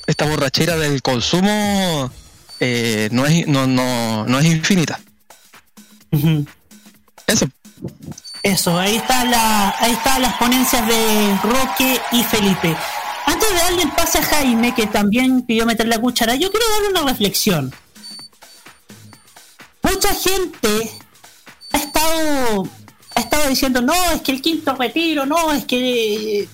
Esta 0.07 0.25
borrachera 0.25 0.77
del 0.77 1.01
consumo 1.01 2.11
eh, 2.59 3.09
no, 3.13 3.25
es, 3.25 3.47
no, 3.47 3.67
no, 3.67 4.27
no 4.27 4.39
es 4.39 4.47
infinita. 4.47 5.01
Eso. 7.27 7.47
Eso, 8.43 8.79
ahí 8.79 8.97
está 8.97 9.25
la, 9.25 9.75
ahí 9.79 9.93
están 9.93 10.21
las 10.21 10.35
ponencias 10.35 10.87
de 10.87 11.39
Roque 11.43 12.01
y 12.13 12.25
Felipe. 12.25 12.77
Antes 13.25 13.49
de 13.49 13.55
darle 13.55 13.83
el 13.83 13.93
pase 13.93 14.19
a 14.19 14.23
Jaime, 14.23 14.75
que 14.75 14.87
también 14.89 15.43
pidió 15.43 15.65
meter 15.65 15.87
la 15.87 16.01
cuchara, 16.01 16.35
yo 16.35 16.51
quiero 16.51 16.67
darle 16.73 16.89
una 16.89 17.11
reflexión. 17.11 17.73
Mucha 19.83 20.13
gente 20.15 20.91
ha 21.73 21.79
estado, 21.79 22.69
ha 23.15 23.21
estado 23.21 23.49
diciendo, 23.49 23.81
no, 23.81 23.95
es 24.13 24.23
que 24.23 24.33
el 24.33 24.43
quinto 24.43 24.75
retiro, 24.75 25.25
no, 25.25 25.53
es 25.53 25.65
que 25.65 26.49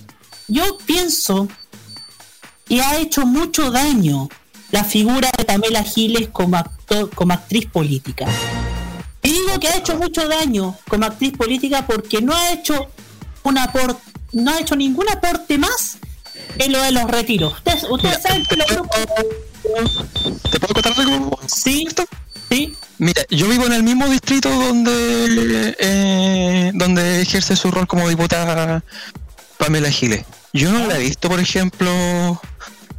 yo 0.46 0.78
pienso 0.84 1.48
que 2.66 2.82
ha 2.82 2.98
hecho 2.98 3.24
mucho 3.24 3.70
daño 3.70 4.28
la 4.70 4.84
figura 4.84 5.30
de 5.38 5.44
Pamela 5.44 5.82
Giles 5.82 6.28
como 6.28 6.58
actor, 6.58 7.08
como 7.14 7.32
actriz 7.32 7.64
política. 7.66 8.26
Y 9.22 9.32
digo 9.32 9.58
que 9.60 9.68
ha 9.68 9.76
hecho 9.76 9.96
mucho 9.96 10.28
daño 10.28 10.76
como 10.88 11.06
actriz 11.06 11.36
política 11.36 11.86
porque 11.86 12.22
no 12.22 12.34
ha 12.34 12.52
hecho 12.52 12.88
un 13.42 13.58
aporte, 13.58 14.00
no 14.32 14.52
ha 14.52 14.60
hecho 14.60 14.76
ningún 14.76 15.08
aporte 15.08 15.58
más 15.58 15.98
en 16.58 16.72
lo 16.72 16.80
de 16.82 16.92
los 16.92 17.04
retiros. 17.04 17.54
Ustedes, 17.54 17.84
ustedes 17.88 18.22
saben 18.22 18.44
que 18.44 18.56
los 18.56 18.66
grupos... 18.66 18.98
¿Te 20.50 20.60
puedo 20.60 20.74
contar 20.74 20.92
algo? 20.96 21.38
Sí, 21.46 21.86
sí. 22.48 22.74
Mira, 22.98 23.22
yo 23.30 23.48
vivo 23.48 23.66
en 23.66 23.72
el 23.74 23.82
mismo 23.82 24.08
distrito 24.08 24.48
donde 24.48 25.76
eh, 25.78 26.70
donde 26.74 27.22
ejerce 27.22 27.54
su 27.54 27.70
rol 27.70 27.86
como 27.86 28.08
diputada 28.08 28.82
Pamela 29.56 29.90
Giles. 29.90 30.24
Yo 30.52 30.72
no 30.72 30.86
la 30.86 30.96
he 30.96 31.00
visto, 31.00 31.28
por 31.28 31.38
ejemplo, 31.38 32.40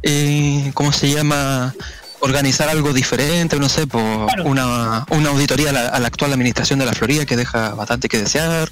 eh, 0.02 0.70
¿cómo 0.74 0.92
se 0.92 1.10
llama? 1.10 1.74
Organizar 2.20 2.68
algo 2.68 2.92
diferente, 2.92 3.58
no 3.58 3.68
sé, 3.68 3.86
por 3.86 4.26
Claro. 4.26 4.44
una, 4.44 5.06
una 5.10 5.30
auditoría 5.30 5.70
a 5.70 5.72
la, 5.72 5.88
a 5.88 5.98
la 6.00 6.06
actual 6.06 6.32
administración 6.32 6.78
de 6.78 6.86
la 6.86 6.92
Florida 6.92 7.26
que 7.26 7.36
deja 7.36 7.70
bastante 7.74 8.08
que 8.08 8.18
desear, 8.18 8.70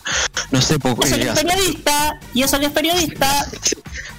no 0.51 0.61
sé, 0.63 0.79
por, 0.79 1.05
Eso 1.05 1.17
que 1.17 1.23
eh, 1.23 1.33
periodista, 1.35 2.19
y 2.35 2.43
eso 2.43 2.59
que 2.61 2.67
es 2.67 2.73
periodista, 2.73 3.47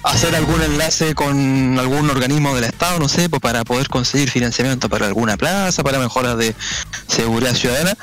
hacer 0.02 0.34
algún 0.34 0.60
enlace 0.62 1.14
con 1.14 1.78
algún 1.78 2.10
organismo 2.10 2.54
del 2.54 2.64
Estado, 2.64 2.98
no 2.98 3.08
sé, 3.08 3.28
pues 3.28 3.40
para 3.40 3.64
poder 3.64 3.88
conseguir 3.88 4.30
financiamiento 4.30 4.88
para 4.88 5.06
alguna 5.06 5.36
plaza, 5.36 5.82
para 5.82 5.98
mejoras 5.98 6.36
de 6.36 6.54
seguridad 7.06 7.54
ciudadana. 7.54 7.96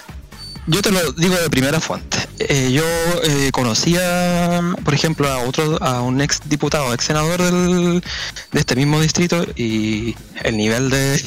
Yo 0.67 0.81
te 0.81 0.91
lo 0.91 1.11
digo 1.13 1.35
de 1.35 1.49
primera 1.49 1.79
fuente. 1.79 2.16
Eh, 2.39 2.71
yo 2.71 2.83
eh, 3.23 3.51
conocía, 3.51 4.61
por 4.85 4.93
ejemplo, 4.93 5.27
a 5.27 5.39
otro, 5.39 5.81
a 5.81 6.01
un 6.01 6.21
ex 6.21 6.39
diputado, 6.45 6.93
ex 6.93 7.05
senador 7.05 7.41
del, 7.41 8.03
de 8.51 8.59
este 8.59 8.75
mismo 8.75 9.01
distrito 9.01 9.43
y 9.55 10.15
el 10.43 10.55
nivel 10.55 10.89
de 10.91 11.19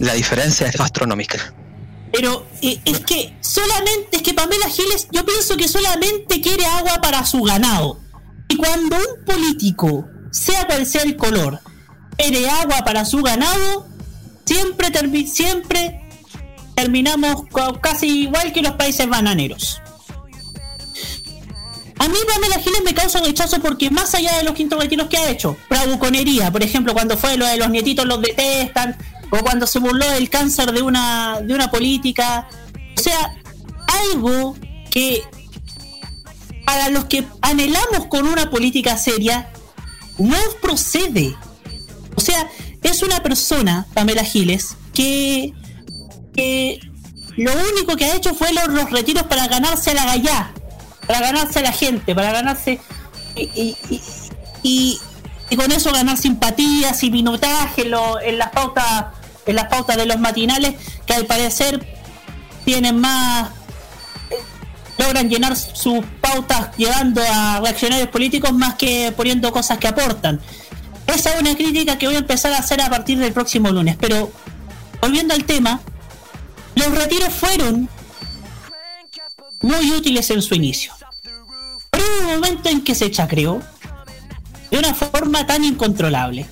la 0.00 0.14
diferencia 0.14 0.66
es 0.66 0.80
astronómica. 0.80 1.54
pero 2.12 2.44
eh, 2.62 2.80
es 2.84 2.98
que 3.00 3.36
solamente, 3.40 4.16
es 4.16 4.22
que 4.22 4.34
Pamela 4.34 4.68
Giles, 4.68 5.06
yo 5.12 5.24
pienso 5.24 5.56
que 5.56 5.68
solamente 5.68 6.40
quiere 6.40 6.64
agua 6.66 7.00
para 7.00 7.24
su 7.24 7.42
ganado. 7.42 8.00
Y 8.48 8.56
cuando 8.56 8.96
un 8.96 9.24
político, 9.24 10.08
sea 10.32 10.66
cual 10.66 10.84
sea 10.84 11.02
el 11.02 11.16
color, 11.16 11.60
quiere 12.16 12.48
agua 12.50 12.78
para 12.84 13.04
su 13.04 13.18
ganado, 13.22 13.86
siempre, 14.44 14.88
termi- 14.88 15.28
siempre 15.28 16.00
terminamos 16.74 17.44
casi 17.80 18.22
igual 18.22 18.52
que 18.52 18.62
los 18.62 18.72
países 18.72 19.08
bananeros. 19.08 19.80
A 22.00 22.08
mí 22.08 22.16
Pamela 22.26 22.58
Giles 22.58 22.82
me 22.82 22.94
causa 22.94 23.20
rechazo 23.20 23.60
porque 23.60 23.90
más 23.90 24.14
allá 24.14 24.38
de 24.38 24.42
los 24.42 24.54
quintos 24.54 24.80
retiros 24.80 25.08
que 25.08 25.18
ha 25.18 25.28
hecho, 25.28 25.58
bravuconería, 25.68 26.50
por 26.50 26.62
ejemplo, 26.62 26.94
cuando 26.94 27.18
fue 27.18 27.36
lo 27.36 27.46
de 27.46 27.58
los 27.58 27.68
nietitos 27.68 28.06
los 28.06 28.22
detestan, 28.22 28.96
o 29.30 29.36
cuando 29.40 29.66
se 29.66 29.80
burló 29.80 30.08
del 30.08 30.30
cáncer 30.30 30.72
de 30.72 30.80
una, 30.80 31.42
de 31.42 31.52
una 31.52 31.70
política, 31.70 32.48
o 32.96 33.00
sea, 33.00 33.36
algo 34.14 34.56
que 34.90 35.22
para 36.64 36.88
los 36.88 37.04
que 37.04 37.26
anhelamos 37.42 38.06
con 38.08 38.26
una 38.26 38.48
política 38.48 38.96
seria, 38.96 39.50
no 40.16 40.38
procede. 40.62 41.36
O 42.16 42.20
sea, 42.22 42.48
es 42.82 43.02
una 43.02 43.22
persona, 43.22 43.86
Pamela 43.92 44.24
Giles, 44.24 44.74
que, 44.94 45.52
que 46.34 46.80
lo 47.36 47.52
único 47.52 47.94
que 47.96 48.06
ha 48.06 48.16
hecho 48.16 48.34
fue 48.34 48.54
los, 48.54 48.68
los 48.68 48.90
retiros 48.90 49.24
para 49.24 49.48
ganarse 49.48 49.90
a 49.90 49.94
la 49.94 50.06
gallá, 50.06 50.54
para 51.10 51.26
ganarse 51.26 51.58
a 51.58 51.62
la 51.62 51.72
gente, 51.72 52.14
para 52.14 52.30
ganarse 52.30 52.78
y, 53.34 55.00
con 55.56 55.72
eso 55.72 55.90
ganar 55.92 56.16
simpatías 56.16 57.02
y 57.02 57.10
minutaje 57.10 57.84
lo- 57.84 58.20
en 58.20 58.38
las 58.38 58.50
pautas 58.50 59.06
en 59.44 59.56
las 59.56 59.66
pautas 59.66 59.96
de 59.96 60.06
los 60.06 60.20
matinales 60.20 60.76
que 61.06 61.12
al 61.14 61.26
parecer 61.26 61.84
tienen 62.64 63.00
más 63.00 63.50
logran 64.98 65.28
llenar 65.28 65.56
sus 65.56 66.04
pautas 66.20 66.76
llevando 66.76 67.20
a 67.28 67.58
reaccionarios 67.58 68.08
políticos 68.10 68.52
más 68.52 68.74
que 68.76 69.12
poniendo 69.16 69.50
cosas 69.50 69.78
que 69.78 69.88
aportan. 69.88 70.40
Esa 71.08 71.34
es 71.34 71.40
una 71.40 71.56
crítica 71.56 71.98
que 71.98 72.06
voy 72.06 72.14
a 72.14 72.18
empezar 72.20 72.52
a 72.52 72.58
hacer 72.58 72.80
a 72.80 72.88
partir 72.88 73.18
del 73.18 73.32
próximo 73.32 73.70
lunes. 73.72 73.96
Pero 73.98 74.30
volviendo 75.00 75.34
al 75.34 75.42
tema, 75.44 75.80
los 76.76 76.90
retiros 76.92 77.34
fueron 77.34 77.88
muy 79.62 79.90
útiles 79.92 80.30
en 80.30 80.40
su 80.42 80.54
inicio. 80.54 80.92
Hubo 82.00 82.20
un 82.28 82.34
momento 82.40 82.68
en 82.68 82.82
que 82.82 82.94
se 82.94 83.10
chacreó 83.10 83.60
de 84.70 84.78
una 84.78 84.94
forma 84.94 85.46
tan 85.46 85.64
incontrolable. 85.64 86.46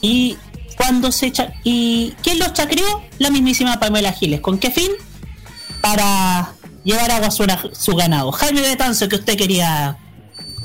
Y 0.00 0.36
cuando 0.76 1.10
se 1.12 1.30
cha- 1.32 1.52
y 1.64 2.14
quién 2.22 2.38
los 2.38 2.52
chacreó? 2.52 3.02
La 3.18 3.30
mismísima 3.30 3.78
Pamela 3.80 4.12
Giles. 4.12 4.40
¿Con 4.40 4.58
qué 4.58 4.70
fin? 4.70 4.90
Para 5.80 6.52
llevar 6.84 7.10
agua 7.10 7.28
a 7.28 7.30
su, 7.30 7.44
su 7.72 7.94
ganado. 7.96 8.32
Jaime 8.32 8.60
Betanzo, 8.62 9.08
que 9.08 9.16
usted 9.16 9.36
quería 9.36 9.96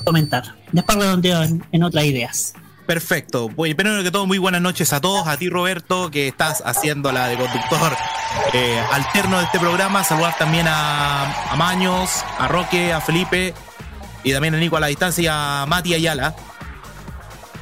comentar. 0.05 0.55
Después 0.71 0.97
redondeo 0.97 1.43
en, 1.43 1.63
en 1.71 1.83
otras 1.83 2.05
ideas. 2.05 2.53
Perfecto. 2.85 3.49
Pues, 3.55 3.73
primero 3.75 4.03
que 4.03 4.11
todo, 4.11 4.25
muy 4.27 4.37
buenas 4.37 4.61
noches 4.61 4.91
a 4.93 4.99
todos. 5.01 5.27
A 5.27 5.37
ti, 5.37 5.49
Roberto, 5.49 6.11
que 6.11 6.27
estás 6.27 6.61
haciendo 6.65 7.11
la 7.11 7.27
de 7.27 7.37
conductor 7.37 7.95
eh, 8.53 8.81
alterno 8.91 9.39
de 9.39 9.45
este 9.45 9.59
programa. 9.59 10.03
Saludar 10.03 10.37
también 10.37 10.67
a, 10.67 11.55
Maños, 11.57 12.23
a 12.37 12.47
Roque, 12.47 12.93
a 12.93 13.01
Felipe 13.01 13.53
y 14.23 14.31
también 14.31 14.55
a 14.55 14.57
Nico 14.57 14.77
a 14.77 14.79
la 14.79 14.87
distancia 14.87 15.23
y 15.23 15.27
a 15.27 15.65
Mati 15.67 15.93
Ayala. 15.93 16.35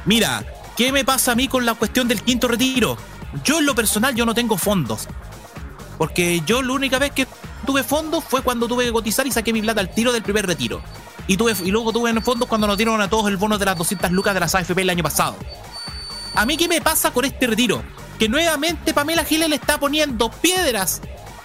Mira, 0.04 0.44
¿qué 0.76 0.92
me 0.92 1.04
pasa 1.04 1.32
a 1.32 1.34
mí 1.34 1.48
con 1.48 1.64
la 1.64 1.74
cuestión 1.74 2.08
del 2.08 2.22
quinto 2.22 2.48
retiro? 2.48 2.96
Yo 3.44 3.58
en 3.58 3.66
lo 3.66 3.74
personal 3.74 4.14
yo 4.14 4.26
no 4.26 4.34
tengo 4.34 4.58
fondos. 4.58 5.08
Porque 5.98 6.42
yo 6.46 6.62
la 6.62 6.72
única 6.72 6.98
vez 6.98 7.12
que 7.12 7.26
tuve 7.66 7.82
fondos 7.82 8.24
fue 8.24 8.42
cuando 8.42 8.66
tuve 8.66 8.84
que 8.84 8.92
cotizar 8.92 9.26
y 9.26 9.32
saqué 9.32 9.52
mi 9.52 9.62
plata 9.62 9.80
al 9.80 9.90
tiro 9.90 10.12
del 10.12 10.22
primer 10.22 10.46
retiro. 10.46 10.82
Y, 11.26 11.36
tuve, 11.36 11.54
y 11.62 11.70
luego 11.70 11.92
tuve 11.92 12.10
en 12.10 12.22
fondos 12.22 12.48
cuando 12.48 12.66
nos 12.66 12.76
dieron 12.76 13.00
a 13.00 13.08
todos 13.08 13.28
el 13.28 13.36
bono 13.36 13.58
de 13.58 13.64
las 13.64 13.78
200 13.78 14.10
lucas 14.10 14.34
de 14.34 14.40
las 14.40 14.54
AFP 14.54 14.82
el 14.82 14.90
año 14.90 15.02
pasado. 15.02 15.36
A 16.34 16.46
mí, 16.46 16.56
¿qué 16.56 16.68
me 16.68 16.80
pasa 16.80 17.10
con 17.12 17.24
este 17.24 17.46
retiro? 17.46 17.82
Que 18.18 18.28
nuevamente 18.28 18.94
Pamela 18.94 19.24
Giles 19.24 19.48
le 19.48 19.56
está 19.56 19.78
poniendo 19.78 20.30
piedras 20.30 21.00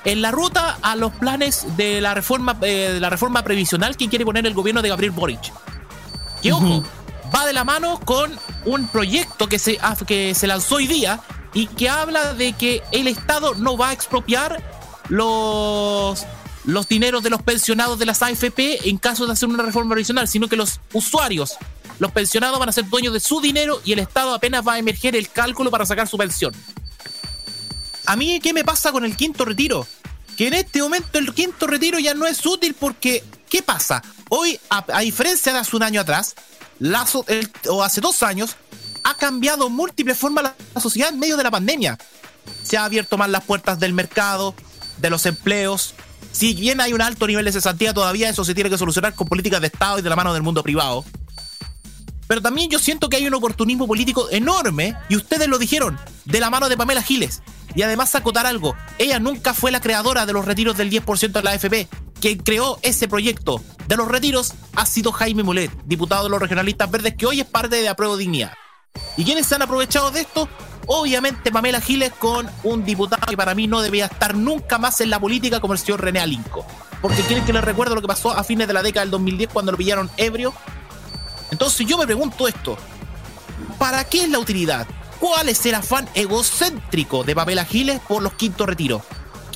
en 0.06 0.22
la 0.22 0.32
ruta 0.32 0.78
a 0.82 0.96
los 0.96 1.12
planes 1.14 1.66
de 1.76 2.00
la 2.00 2.14
reforma, 2.14 2.58
eh, 2.62 2.92
de 2.94 3.00
la 3.00 3.10
reforma 3.10 3.44
previsional 3.44 3.98
que 3.98 4.08
quiere 4.08 4.24
poner 4.26 4.46
el 4.46 4.54
gobierno 4.54 4.82
de 4.82 4.90
Gabriel 4.90 5.12
Boric. 5.12 5.52
Que 6.42 6.54
ojo, 6.54 6.66
uh 6.66 6.82
-huh. 6.82 7.36
va 7.36 7.46
de 7.46 7.54
la 7.54 7.64
mano 7.64 8.00
con 8.06 8.32
un 8.66 8.88
proyecto 8.88 9.50
que 9.50 9.60
se, 9.60 9.80
que 10.06 10.34
se 10.36 10.48
lanzó 10.48 10.76
hoy 10.76 10.88
día 10.88 11.20
y 11.54 11.68
que 11.68 11.90
habla 11.90 12.34
de 12.34 12.54
que 12.54 12.84
el 12.92 13.08
Estado 13.08 13.56
no 13.56 13.78
va 13.78 13.90
a 13.90 13.94
expropiar 13.94 14.64
los 15.10 16.26
los 16.68 16.88
dineros 16.90 17.24
de 17.24 17.30
los 17.30 17.42
pensionados 17.42 17.98
de 17.98 18.06
las 18.06 18.22
AFP 18.22 18.90
en 18.90 18.98
caso 18.98 19.26
de 19.26 19.32
hacer 19.32 19.48
una 19.48 19.64
reforma 19.64 19.92
previsional, 19.92 20.28
sino 20.28 20.50
que 20.50 20.58
los 20.58 20.82
usuarios, 20.92 21.58
los 22.00 22.12
pensionados 22.12 22.60
van 22.60 22.70
a 22.70 22.72
ser 22.72 22.88
dueños 22.88 23.14
de 23.14 23.20
su 23.20 23.42
dinero 23.42 23.82
y 23.84 23.94
el 23.94 24.00
Estado 24.00 24.34
apenas 24.34 24.66
va 24.68 24.74
a 24.74 24.80
emerger 24.80 25.16
el 25.16 25.30
cálculo 25.30 25.72
para 25.72 25.86
sacar 25.86 26.08
su 26.08 26.18
pensión. 26.18 26.54
A 28.06 28.16
mí, 28.16 28.40
¿qué 28.40 28.54
me 28.54 28.64
pasa 28.64 28.92
con 28.92 29.04
el 29.04 29.18
quinto 29.18 29.46
retiro? 29.46 29.88
Que 30.38 30.48
en 30.48 30.54
este 30.54 30.82
momento 30.82 31.18
el 31.18 31.34
quinto 31.34 31.68
retiro 31.68 32.00
ya 32.00 32.14
no 32.14 32.26
es 32.26 32.46
útil 32.46 32.76
porque, 32.80 33.24
¿qué 33.50 33.62
pasa? 33.62 34.02
Hoy, 34.30 34.60
a, 34.70 35.02
diferencia 35.02 35.52
de 35.52 35.60
hace 35.60 35.76
un 35.76 35.84
año 35.84 36.02
atrás, 36.02 36.36
o 37.70 37.84
hace 37.84 38.02
dos 38.02 38.24
años, 38.24 38.56
ha 39.04 39.16
cambiado 39.16 39.70
múltiples 39.70 40.18
formas 40.18 40.44
la, 40.44 40.56
la 40.76 40.82
sociedad 40.82 41.10
en 41.10 41.20
medio 41.20 41.38
de 41.38 41.44
la 41.44 41.52
pandemia. 41.52 41.98
Se 42.64 42.78
ha 42.78 42.86
abierto 42.86 43.18
más 43.18 43.30
las 43.30 43.44
puertas 43.44 43.80
del 43.80 43.94
mercado, 43.94 44.54
de 45.00 45.10
los 45.10 45.26
empleos, 45.26 45.96
si 46.38 46.54
bien 46.54 46.82
hay 46.82 46.94
un 46.94 47.02
alto 47.02 47.26
nivel 47.26 47.46
de 47.46 47.52
cesantía, 47.52 47.96
todavía 47.96 48.30
eso 48.30 48.46
se 48.46 48.54
tiene 48.54 48.70
que 48.70 48.78
solucionar 48.78 49.16
con 49.16 49.28
políticas 49.28 49.60
de 49.60 49.68
Estado 49.68 49.98
y 49.98 50.02
de 50.04 50.10
la 50.10 50.16
mano 50.16 50.36
del 50.36 50.44
mundo 50.44 50.62
privado. 50.62 51.04
Pero 52.28 52.42
también 52.42 52.70
yo 52.70 52.80
siento 52.80 53.10
que 53.10 53.18
hay 53.18 53.28
un 53.28 53.34
oportunismo 53.34 53.88
político 53.88 54.30
enorme, 54.30 54.96
y 55.10 55.16
ustedes 55.16 55.48
lo 55.48 55.58
dijeron, 55.58 55.98
de 56.26 56.40
la 56.40 56.50
mano 56.50 56.70
de 56.70 56.78
Pamela 56.78 57.02
Giles. 57.02 57.42
Y 57.76 57.82
además 57.82 58.16
acotar 58.16 58.46
algo, 58.46 58.76
ella 58.98 59.20
nunca 59.20 59.54
fue 59.54 59.72
la 59.72 59.82
creadora 59.82 60.26
de 60.26 60.34
los 60.34 60.46
retiros 60.46 60.78
del 60.78 60.90
10% 60.90 61.32
de 61.32 61.44
la 61.44 61.52
AFP. 61.52 61.88
Quien 62.20 62.40
creó 62.40 62.80
ese 62.82 63.08
proyecto 63.08 63.62
de 63.88 63.96
los 63.96 64.08
retiros 64.08 64.54
ha 64.76 64.86
sido 64.86 65.12
Jaime 65.12 65.44
Mulet, 65.44 65.72
diputado 65.86 66.24
de 66.24 66.30
los 66.30 66.42
regionalistas 66.42 66.90
verdes, 66.90 67.16
que 67.16 67.28
hoy 67.28 67.42
es 67.42 67.46
parte 67.46 67.76
de 67.76 67.88
Apruebo 67.88 68.18
Dignidad. 68.18 68.54
¿Y 69.16 69.24
quiénes 69.24 69.46
se 69.46 69.56
han 69.56 69.62
aprovechado 69.62 70.12
de 70.12 70.22
esto? 70.22 70.50
Obviamente 70.88 71.52
Pamela 71.52 71.82
Giles 71.82 72.14
con 72.18 72.50
un 72.64 72.86
diputado 72.86 73.28
que 73.28 73.38
para 73.38 73.54
mí 73.54 73.68
no 73.68 73.82
debía 73.82 74.06
estar 74.06 74.36
nunca 74.36 74.78
más 74.78 75.02
en 75.02 75.10
la 75.10 75.20
política 75.20 75.60
como 75.60 75.74
el 75.74 75.80
señor 75.80 76.02
René 76.02 76.20
Alinco. 76.20 76.66
Porque 77.02 77.22
quieren 77.24 77.46
que 77.46 77.54
les 77.54 77.64
recuerde 77.64 77.94
lo 77.94 78.02
que 78.02 78.08
pasó 78.08 78.32
a 78.32 78.44
fines 78.44 78.68
de 78.68 78.74
la 78.74 78.82
década 78.82 79.06
del 79.06 79.12
2010 79.12 79.50
cuando 79.52 79.72
lo 79.72 79.78
pillaron 79.78 80.10
ebrio. 80.18 80.54
Entonces 81.52 81.86
yo 81.88 81.98
me 81.98 82.06
pregunto 82.06 82.48
esto. 82.48 82.78
¿Para 83.80 84.04
qué 84.04 84.24
es 84.24 84.30
la 84.30 84.40
utilidad? 84.40 84.88
¿Cuál 85.20 85.50
es 85.50 85.66
el 85.66 85.76
afán 85.76 86.08
egocéntrico 86.14 87.24
de 87.24 87.36
Pamela 87.36 87.66
Giles 87.66 88.00
por 88.08 88.22
los 88.22 88.34
quintos 88.34 88.68
retiros? 88.68 89.02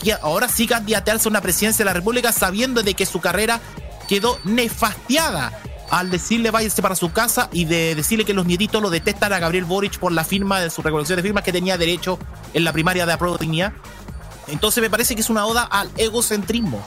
Que 0.01 0.13
ahora 0.13 0.49
sí 0.49 0.65
candidatearse 0.65 1.27
a 1.27 1.31
una 1.31 1.41
presidencia 1.41 1.83
de 1.83 1.89
la 1.89 1.93
República 1.93 2.31
sabiendo 2.31 2.81
de 2.81 2.95
que 2.95 3.05
su 3.05 3.19
carrera 3.19 3.61
quedó 4.07 4.39
nefastiada 4.43 5.51
al 5.91 6.09
decirle 6.09 6.51
váyase 6.51 6.81
para 6.81 6.95
su 6.95 7.11
casa 7.11 7.49
y 7.51 7.65
de 7.65 7.95
decirle 7.95 8.25
que 8.25 8.33
los 8.33 8.45
nietitos 8.45 8.81
lo 8.81 8.89
detestan 8.89 9.33
a 9.33 9.39
Gabriel 9.39 9.65
Boric 9.65 9.99
por 9.99 10.13
la 10.13 10.23
firma 10.23 10.59
de 10.59 10.69
su 10.69 10.81
recolección 10.81 11.17
de 11.17 11.23
firmas 11.23 11.43
que 11.43 11.51
tenía 11.51 11.77
derecho 11.77 12.17
en 12.53 12.63
la 12.63 12.73
primaria 12.73 13.05
de 13.05 13.17
Dignidad. 13.39 13.73
Entonces 14.47 14.81
me 14.81 14.89
parece 14.89 15.15
que 15.15 15.21
es 15.21 15.29
una 15.29 15.45
oda 15.45 15.63
al 15.63 15.91
egocentrismo. 15.97 16.83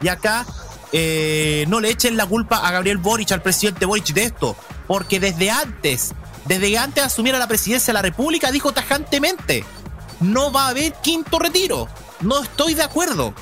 Y 0.00 0.08
acá 0.08 0.46
eh, 0.92 1.64
no 1.68 1.80
le 1.80 1.90
echen 1.90 2.16
la 2.16 2.26
culpa 2.26 2.58
a 2.58 2.72
Gabriel 2.72 2.98
Boric, 2.98 3.32
al 3.32 3.42
presidente 3.42 3.86
Boric 3.86 4.12
de 4.12 4.24
esto, 4.24 4.56
porque 4.86 5.20
desde 5.20 5.50
antes, 5.50 6.14
desde 6.46 6.78
antes 6.78 7.02
de 7.02 7.06
asumir 7.06 7.34
a 7.34 7.38
la 7.38 7.48
presidencia 7.48 7.92
de 7.92 7.94
la 7.94 8.02
República, 8.02 8.52
dijo 8.52 8.72
tajantemente, 8.72 9.64
no 10.20 10.52
va 10.52 10.66
a 10.66 10.68
haber 10.68 10.92
quinto 10.94 11.38
retiro. 11.38 11.88
No 12.20 12.42
estoy 12.42 12.74
de 12.74 12.82
acuerdo. 12.82 13.34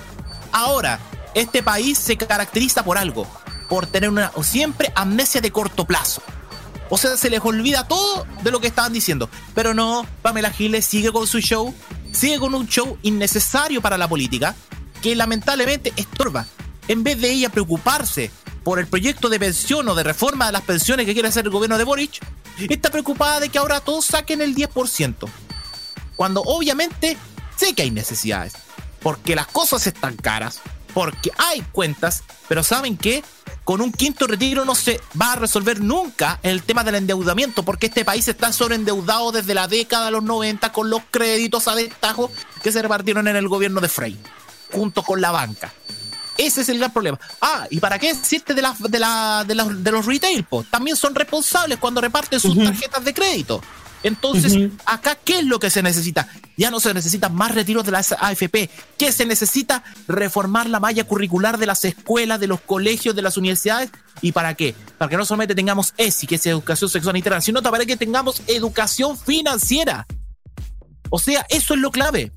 Ahora, 0.52 0.98
este 1.34 1.62
país 1.62 1.98
se 1.98 2.16
caracteriza 2.16 2.84
por 2.84 2.98
algo, 2.98 3.26
por 3.68 3.86
tener 3.86 4.10
una 4.10 4.32
siempre 4.42 4.92
amnesia 4.94 5.40
de 5.40 5.50
corto 5.50 5.84
plazo. 5.84 6.22
O 6.90 6.98
sea, 6.98 7.16
se 7.16 7.30
les 7.30 7.40
olvida 7.42 7.88
todo 7.88 8.26
de 8.42 8.50
lo 8.50 8.60
que 8.60 8.66
estaban 8.66 8.92
diciendo. 8.92 9.28
Pero 9.54 9.74
no, 9.74 10.06
Pamela 10.22 10.50
Giles 10.50 10.84
sigue 10.84 11.12
con 11.12 11.26
su 11.26 11.40
show, 11.40 11.74
sigue 12.12 12.38
con 12.38 12.54
un 12.54 12.68
show 12.68 12.98
innecesario 13.02 13.80
para 13.80 13.98
la 13.98 14.08
política, 14.08 14.54
que 15.02 15.14
lamentablemente 15.16 15.92
estorba. 15.96 16.46
En 16.88 17.02
vez 17.02 17.20
de 17.20 17.30
ella 17.30 17.48
preocuparse 17.48 18.30
por 18.62 18.78
el 18.78 18.86
proyecto 18.86 19.28
de 19.28 19.38
pensión 19.38 19.88
o 19.88 19.94
de 19.94 20.02
reforma 20.02 20.46
de 20.46 20.52
las 20.52 20.62
pensiones 20.62 21.06
que 21.06 21.12
quiere 21.12 21.28
hacer 21.28 21.44
el 21.44 21.50
gobierno 21.50 21.78
de 21.78 21.84
Boric, 21.84 22.20
está 22.58 22.90
preocupada 22.90 23.40
de 23.40 23.48
que 23.48 23.58
ahora 23.58 23.80
todos 23.80 24.06
saquen 24.06 24.40
el 24.40 24.54
10%. 24.54 25.28
Cuando 26.16 26.42
obviamente 26.42 27.16
sé 27.56 27.74
que 27.74 27.82
hay 27.82 27.90
necesidades, 27.90 28.54
porque 29.00 29.34
las 29.34 29.46
cosas 29.46 29.86
están 29.86 30.16
caras, 30.16 30.60
porque 30.92 31.30
hay 31.36 31.60
cuentas, 31.72 32.22
pero 32.48 32.62
¿saben 32.62 32.96
qué? 32.96 33.22
Con 33.64 33.80
un 33.80 33.92
quinto 33.92 34.26
retiro 34.26 34.64
no 34.64 34.74
se 34.74 35.00
va 35.20 35.32
a 35.32 35.36
resolver 35.36 35.80
nunca 35.80 36.38
el 36.42 36.62
tema 36.62 36.84
del 36.84 36.96
endeudamiento, 36.96 37.64
porque 37.64 37.86
este 37.86 38.04
país 38.04 38.28
está 38.28 38.52
sobreendeudado 38.52 39.32
desde 39.32 39.54
la 39.54 39.68
década 39.68 40.06
de 40.06 40.10
los 40.12 40.22
90 40.22 40.70
con 40.72 40.90
los 40.90 41.02
créditos 41.10 41.66
a 41.66 41.74
destajo 41.74 42.30
que 42.62 42.72
se 42.72 42.82
repartieron 42.82 43.26
en 43.26 43.36
el 43.36 43.48
gobierno 43.48 43.80
de 43.80 43.88
Frey, 43.88 44.18
junto 44.70 45.02
con 45.02 45.20
la 45.20 45.30
banca. 45.30 45.72
Ese 46.36 46.62
es 46.62 46.68
el 46.68 46.78
gran 46.78 46.92
problema. 46.92 47.18
Ah, 47.40 47.66
¿y 47.70 47.78
para 47.80 47.98
qué 47.98 48.12
decirte 48.12 48.54
de, 48.54 48.62
la, 48.62 48.74
de, 48.78 48.98
la, 48.98 49.44
de, 49.46 49.54
la, 49.54 49.64
de 49.64 49.90
los 49.92 50.04
retail? 50.06 50.44
También 50.70 50.96
son 50.96 51.14
responsables 51.14 51.78
cuando 51.78 52.00
reparten 52.00 52.40
sus 52.40 52.56
uh 52.56 52.60
-huh. 52.60 52.64
tarjetas 52.64 53.04
de 53.04 53.14
crédito. 53.14 53.62
Entonces, 54.02 54.52
uh 54.52 54.56
-huh. 54.56 54.72
acá, 54.84 55.16
¿qué 55.24 55.38
es 55.38 55.44
lo 55.46 55.58
que 55.58 55.70
se 55.70 55.82
necesita? 55.82 56.28
Ya 56.58 56.70
no 56.70 56.78
se 56.78 56.92
necesitan 56.92 57.34
más 57.34 57.54
retiros 57.54 57.84
de 57.86 57.92
la 57.92 57.98
AFP. 57.98 58.68
¿Qué 58.98 59.10
se 59.12 59.24
necesita? 59.24 59.82
Reformar 60.06 60.68
la 60.68 60.78
malla 60.78 61.04
curricular 61.04 61.56
de 61.56 61.66
las 61.66 61.84
escuelas, 61.86 62.38
de 62.38 62.46
los 62.46 62.60
colegios, 62.60 63.16
de 63.16 63.22
las 63.22 63.38
universidades. 63.38 63.90
¿Y 64.20 64.32
para 64.32 64.54
qué? 64.54 64.74
Para 64.98 65.08
que 65.08 65.16
no 65.16 65.24
solamente 65.24 65.54
tengamos 65.54 65.94
ESI, 65.96 66.26
que 66.26 66.34
es 66.34 66.46
educación 66.46 66.90
sexual 66.90 67.16
integral, 67.16 67.42
sino 67.42 67.62
para 67.62 67.86
que 67.86 67.96
tengamos 67.96 68.42
educación 68.46 69.16
financiera. 69.16 70.06
O 71.08 71.18
sea, 71.18 71.46
eso 71.48 71.74
es 71.74 71.80
lo 71.80 71.90
clave. 71.90 72.30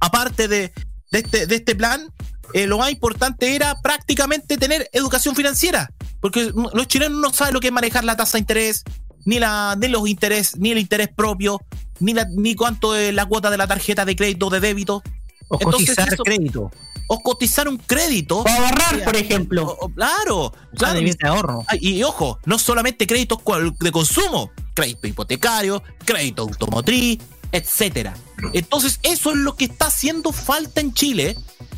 Aparte 0.00 0.48
de, 0.48 0.72
de, 1.12 1.18
este, 1.18 1.46
de 1.46 1.54
este 1.54 1.74
plan, 1.76 2.12
eh, 2.54 2.66
lo 2.66 2.78
más 2.78 2.90
importante 2.90 3.54
era 3.54 3.80
prácticamente 3.80 4.56
tener 4.56 4.88
educación 4.92 5.34
financiera. 5.34 5.90
Porque 6.20 6.52
los 6.74 6.86
chilenos 6.86 7.18
no 7.18 7.32
saben 7.32 7.54
lo 7.54 7.60
que 7.60 7.68
es 7.68 7.72
manejar 7.72 8.04
la 8.04 8.16
tasa 8.16 8.32
de 8.32 8.40
interés, 8.40 8.84
ni, 9.24 9.38
la, 9.38 9.76
ni 9.78 9.88
los 9.88 10.06
intereses, 10.08 10.56
ni 10.58 10.70
el 10.70 10.78
interés 10.78 11.08
propio, 11.14 11.60
ni, 11.98 12.12
la, 12.12 12.26
ni 12.30 12.54
cuánto 12.54 12.94
es 12.94 13.14
la 13.14 13.26
cuota 13.26 13.50
de 13.50 13.56
la 13.56 13.66
tarjeta 13.66 14.04
de 14.04 14.16
crédito 14.16 14.48
o 14.48 14.50
de 14.50 14.60
débito. 14.60 15.02
O 15.48 15.58
Entonces, 15.58 15.88
cotizar 15.88 16.12
eso, 16.12 16.22
crédito. 16.22 16.70
O 17.08 17.22
cotizar 17.22 17.68
un 17.68 17.78
crédito. 17.78 18.40
O 18.40 18.48
ahorrar, 18.48 19.02
por 19.04 19.16
ejemplo. 19.16 19.66
O, 19.66 19.86
o, 19.86 19.88
claro. 19.88 20.52
claro. 20.76 21.00
De 21.00 21.16
ahorro. 21.26 21.64
Y, 21.80 21.96
y, 21.96 22.04
ojo, 22.04 22.38
no 22.44 22.58
solamente 22.58 23.06
créditos 23.06 23.38
de 23.80 23.92
consumo, 23.92 24.52
crédito 24.74 25.08
hipotecario, 25.08 25.82
crédito 26.04 26.42
automotriz, 26.42 27.18
etcétera. 27.50 28.14
Entonces, 28.52 29.00
eso 29.02 29.30
es 29.30 29.36
lo 29.36 29.56
que 29.56 29.66
está 29.66 29.86
haciendo 29.86 30.32
falta 30.32 30.80
en 30.80 30.92
Chile 30.94 31.36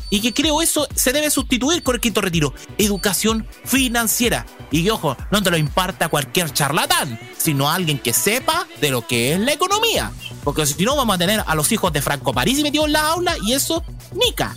y 0.09 0.21
que 0.21 0.31
creo 0.31 0.61
eso 0.61 0.87
se 0.93 1.11
debe 1.11 1.31
sustituir 1.31 1.81
con 1.81 1.95
el 1.95 2.01
quinto 2.01 2.21
retiro. 2.21 2.53
Educación 2.77 3.47
financiera. 3.65 4.45
Y 4.69 4.83
que, 4.83 4.91
ojo, 4.91 5.17
no 5.31 5.41
te 5.41 5.49
lo 5.49 5.57
imparta 5.57 6.07
cualquier 6.07 6.53
charlatán, 6.53 7.19
sino 7.37 7.69
alguien 7.69 7.97
que 7.97 8.13
sepa 8.13 8.67
de 8.79 8.91
lo 8.91 9.07
que 9.07 9.33
es 9.33 9.39
la 9.39 9.53
economía. 9.53 10.11
Porque 10.43 10.67
si 10.67 10.85
no, 10.85 10.95
vamos 10.95 11.15
a 11.15 11.17
tener 11.17 11.43
a 11.45 11.55
los 11.55 11.71
hijos 11.71 11.91
de 11.93 12.01
Franco 12.03 12.31
París 12.31 12.61
metidos 12.61 12.85
en 12.87 12.93
la 12.93 13.07
aula 13.07 13.35
y 13.43 13.53
eso, 13.53 13.83
nica. 14.13 14.53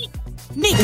Nica. 0.54 0.78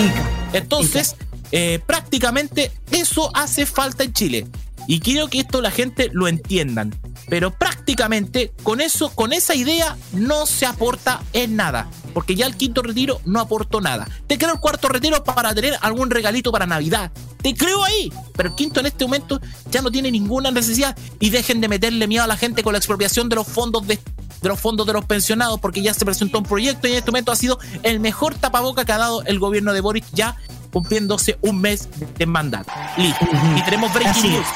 Entonces, 0.54 1.16
eh, 1.50 1.78
prácticamente 1.84 2.72
eso 2.90 3.30
hace 3.34 3.66
falta 3.66 4.04
en 4.04 4.14
Chile. 4.14 4.46
Y 4.86 5.00
quiero 5.00 5.28
que 5.28 5.40
esto 5.40 5.60
la 5.60 5.70
gente 5.70 6.10
lo 6.12 6.28
entiendan. 6.28 6.94
Pero 7.28 7.50
prácticamente 7.52 8.52
con 8.62 8.80
eso, 8.80 9.10
con 9.10 9.32
esa 9.32 9.54
idea, 9.54 9.96
no 10.12 10.46
se 10.46 10.66
aporta 10.66 11.22
en 11.32 11.56
nada. 11.56 11.88
Porque 12.12 12.34
ya 12.34 12.46
el 12.46 12.56
quinto 12.56 12.82
retiro 12.82 13.20
no 13.24 13.40
aportó 13.40 13.80
nada. 13.80 14.06
Te 14.26 14.38
creo 14.38 14.54
el 14.54 14.60
cuarto 14.60 14.88
retiro 14.88 15.22
para 15.24 15.54
tener 15.54 15.76
algún 15.80 16.10
regalito 16.10 16.52
para 16.52 16.66
Navidad. 16.66 17.10
Te 17.42 17.54
creo 17.54 17.82
ahí. 17.84 18.12
Pero 18.36 18.50
el 18.50 18.54
quinto 18.54 18.80
en 18.80 18.86
este 18.86 19.04
momento 19.04 19.40
ya 19.70 19.82
no 19.82 19.90
tiene 19.90 20.10
ninguna 20.10 20.50
necesidad. 20.50 20.96
Y 21.20 21.30
dejen 21.30 21.60
de 21.60 21.68
meterle 21.68 22.06
miedo 22.06 22.24
a 22.24 22.26
la 22.26 22.36
gente 22.36 22.62
con 22.62 22.72
la 22.72 22.78
expropiación 22.78 23.28
de 23.28 23.36
los 23.36 23.46
fondos 23.46 23.86
de, 23.86 23.98
de 24.42 24.48
los 24.48 24.60
fondos 24.60 24.86
de 24.86 24.92
los 24.92 25.04
pensionados. 25.04 25.60
Porque 25.60 25.80
ya 25.80 25.94
se 25.94 26.04
presentó 26.04 26.38
un 26.38 26.44
proyecto 26.44 26.88
y 26.88 26.92
en 26.92 26.98
este 26.98 27.10
momento 27.10 27.32
ha 27.32 27.36
sido 27.36 27.58
el 27.82 28.00
mejor 28.00 28.34
tapaboca 28.34 28.84
que 28.84 28.92
ha 28.92 28.98
dado 28.98 29.22
el 29.22 29.38
gobierno 29.38 29.72
de 29.72 29.80
Boris 29.80 30.04
ya 30.12 30.36
cumpliéndose 30.72 31.38
un 31.42 31.60
mes 31.60 31.88
de 32.18 32.26
mandato. 32.26 32.72
Listo. 32.96 33.26
Y 33.56 33.62
tenemos 33.62 33.92
breaking 33.92 34.10
Así 34.10 34.28
news. 34.28 34.46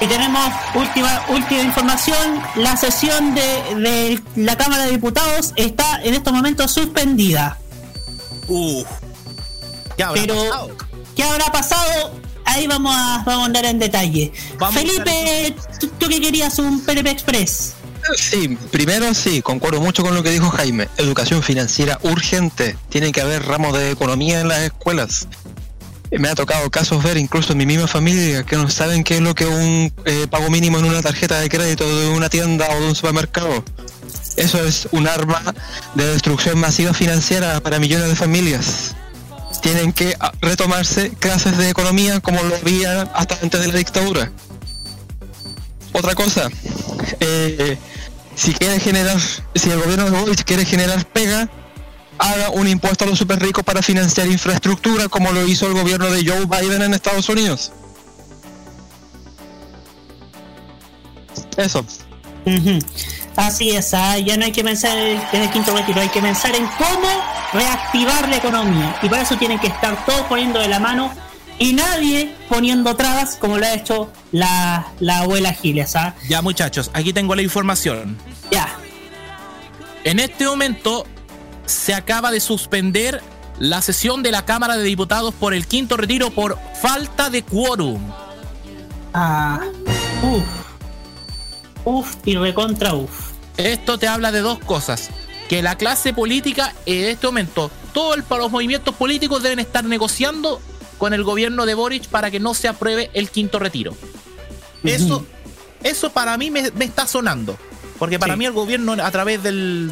Y 0.00 0.06
tenemos 0.06 0.52
última, 0.74 1.24
última 1.30 1.62
información, 1.62 2.42
la 2.56 2.76
sesión 2.76 3.34
de, 3.34 3.40
de 3.76 4.22
la 4.36 4.56
Cámara 4.56 4.84
de 4.84 4.90
Diputados 4.90 5.54
está 5.56 6.02
en 6.02 6.14
estos 6.14 6.32
momentos 6.34 6.70
suspendida. 6.70 7.58
Uf. 8.46 8.86
¿Qué 9.96 10.02
habrá 10.02 10.20
Pero, 10.20 10.34
pasado? 10.34 10.76
¿qué 11.16 11.22
habrá 11.22 11.46
pasado? 11.46 12.12
Ahí 12.44 12.66
vamos 12.66 12.94
a, 12.94 13.22
vamos 13.24 13.42
a 13.42 13.46
andar 13.46 13.64
en 13.64 13.78
detalle. 13.78 14.32
Vamos 14.58 14.76
a 14.76 14.80
Felipe, 14.80 15.56
¿tú, 15.80 15.88
tú 15.98 16.08
que 16.08 16.20
querías 16.20 16.58
un 16.58 16.80
PLP 16.84 17.06
Express? 17.06 17.74
Sí, 18.14 18.56
primero 18.70 19.12
sí, 19.14 19.42
concuerdo 19.42 19.80
mucho 19.80 20.02
con 20.02 20.14
lo 20.14 20.22
que 20.22 20.30
dijo 20.30 20.50
Jaime. 20.50 20.88
Educación 20.96 21.42
financiera 21.42 21.98
urgente. 22.02 22.76
Tiene 22.88 23.10
que 23.12 23.20
haber 23.20 23.44
ramos 23.44 23.76
de 23.76 23.90
economía 23.90 24.40
en 24.40 24.48
las 24.48 24.60
escuelas. 24.60 25.26
Eh, 26.10 26.18
Me 26.18 26.28
ha 26.28 26.34
tocado 26.34 26.70
casos 26.70 27.02
ver 27.02 27.16
incluso 27.16 27.52
en 27.52 27.58
mi 27.58 27.66
misma 27.66 27.86
familia 27.86 28.44
que 28.44 28.56
no 28.56 28.68
saben 28.70 29.04
qué 29.04 29.16
es 29.16 29.20
lo 29.20 29.34
que 29.34 29.46
un 29.46 29.92
eh, 30.04 30.26
pago 30.30 30.50
mínimo 30.50 30.78
en 30.78 30.84
una 30.84 31.02
tarjeta 31.02 31.40
de 31.40 31.48
crédito 31.48 31.84
de 31.98 32.08
una 32.08 32.28
tienda 32.28 32.66
o 32.70 32.80
de 32.80 32.88
un 32.88 32.94
supermercado. 32.94 33.64
Eso 34.36 34.64
es 34.64 34.88
un 34.92 35.08
arma 35.08 35.42
de 35.94 36.06
destrucción 36.06 36.58
masiva 36.58 36.92
financiera 36.92 37.60
para 37.60 37.78
millones 37.78 38.08
de 38.08 38.16
familias. 38.16 38.94
Tienen 39.62 39.92
que 39.92 40.14
ah, 40.20 40.32
retomarse 40.42 41.10
clases 41.10 41.56
de 41.56 41.70
economía 41.70 42.20
como 42.20 42.42
lo 42.42 42.54
había 42.54 43.02
hasta 43.02 43.38
antes 43.42 43.60
de 43.60 43.68
la 43.68 43.74
dictadura. 43.74 44.30
Otra 45.92 46.14
cosa, 46.14 46.50
eh, 47.20 47.78
si 48.34 48.52
quiere 48.52 48.78
generar, 48.78 49.18
si 49.54 49.70
el 49.70 49.80
gobierno 49.80 50.04
de 50.04 50.10
Boric 50.10 50.44
quiere 50.44 50.66
generar 50.66 51.06
pega, 51.06 51.48
haga 52.18 52.50
un 52.50 52.68
impuesto 52.68 53.04
a 53.04 53.08
los 53.08 53.18
super 53.18 53.40
ricos 53.40 53.64
para 53.64 53.82
financiar 53.82 54.26
infraestructura 54.26 55.08
como 55.08 55.32
lo 55.32 55.46
hizo 55.46 55.66
el 55.66 55.74
gobierno 55.74 56.10
de 56.10 56.24
Joe 56.24 56.46
Biden 56.46 56.82
en 56.82 56.94
Estados 56.94 57.28
Unidos. 57.28 57.72
Eso. 61.56 61.84
Así 63.36 63.70
es, 63.70 63.92
ah, 63.92 64.18
ya 64.18 64.36
no 64.36 64.46
hay 64.46 64.52
que 64.52 64.64
pensar 64.64 64.96
en 64.96 65.42
el 65.42 65.50
quinto 65.50 65.76
retiro, 65.76 66.00
hay 66.00 66.08
que 66.08 66.22
pensar 66.22 66.54
en 66.54 66.66
cómo 66.78 67.08
reactivar 67.52 68.28
la 68.28 68.36
economía. 68.36 68.98
Y 69.02 69.08
para 69.08 69.22
eso 69.22 69.36
tienen 69.36 69.58
que 69.58 69.66
estar 69.66 70.04
todos 70.06 70.22
poniendo 70.22 70.58
de 70.60 70.68
la 70.68 70.78
mano 70.78 71.12
y 71.58 71.72
nadie 71.72 72.34
poniendo 72.48 72.96
trabas 72.96 73.36
como 73.36 73.58
lo 73.58 73.66
ha 73.66 73.74
hecho 73.74 74.10
la, 74.32 74.88
la 75.00 75.18
abuela 75.18 75.52
Giles. 75.52 75.96
¿ah? 75.96 76.14
Ya 76.28 76.40
muchachos, 76.40 76.90
aquí 76.94 77.12
tengo 77.12 77.34
la 77.34 77.42
información. 77.42 78.16
Ya, 78.50 78.68
En 80.04 80.18
este 80.18 80.46
momento 80.46 81.06
se 81.66 81.94
acaba 81.94 82.30
de 82.30 82.40
suspender 82.40 83.22
la 83.58 83.80
sesión 83.82 84.22
de 84.22 84.30
la 84.30 84.44
Cámara 84.44 84.76
de 84.76 84.84
Diputados 84.84 85.34
por 85.34 85.54
el 85.54 85.66
quinto 85.66 85.96
retiro 85.96 86.30
por 86.30 86.58
falta 86.80 87.30
de 87.30 87.42
quórum. 87.42 88.00
ah, 89.14 89.60
uff, 90.22 90.44
uff 91.84 92.16
y 92.24 92.36
recontra 92.36 92.94
uff. 92.94 93.32
Esto 93.56 93.98
te 93.98 94.08
habla 94.08 94.32
de 94.32 94.40
dos 94.40 94.58
cosas. 94.58 95.10
Que 95.48 95.62
la 95.62 95.76
clase 95.76 96.12
política 96.12 96.74
en 96.86 97.04
este 97.04 97.26
momento, 97.26 97.70
todos 97.94 98.18
los 98.28 98.50
movimientos 98.50 98.94
políticos 98.96 99.42
deben 99.42 99.60
estar 99.60 99.84
negociando 99.84 100.60
con 100.98 101.14
el 101.14 101.22
gobierno 101.22 101.66
de 101.66 101.74
Boric 101.74 102.08
para 102.08 102.30
que 102.30 102.40
no 102.40 102.52
se 102.52 102.68
apruebe 102.68 103.10
el 103.14 103.30
quinto 103.30 103.58
retiro. 103.58 103.94
Eso, 104.82 105.24
eso 105.82 106.10
para 106.10 106.36
mí 106.36 106.50
me, 106.50 106.70
me 106.72 106.84
está 106.84 107.06
sonando. 107.06 107.56
Porque 107.98 108.18
para 108.18 108.34
Sí. 108.34 108.38
mí 108.40 108.44
el 108.46 108.52
gobierno 108.52 108.92
a 108.92 109.10
través 109.10 109.42
del, 109.42 109.90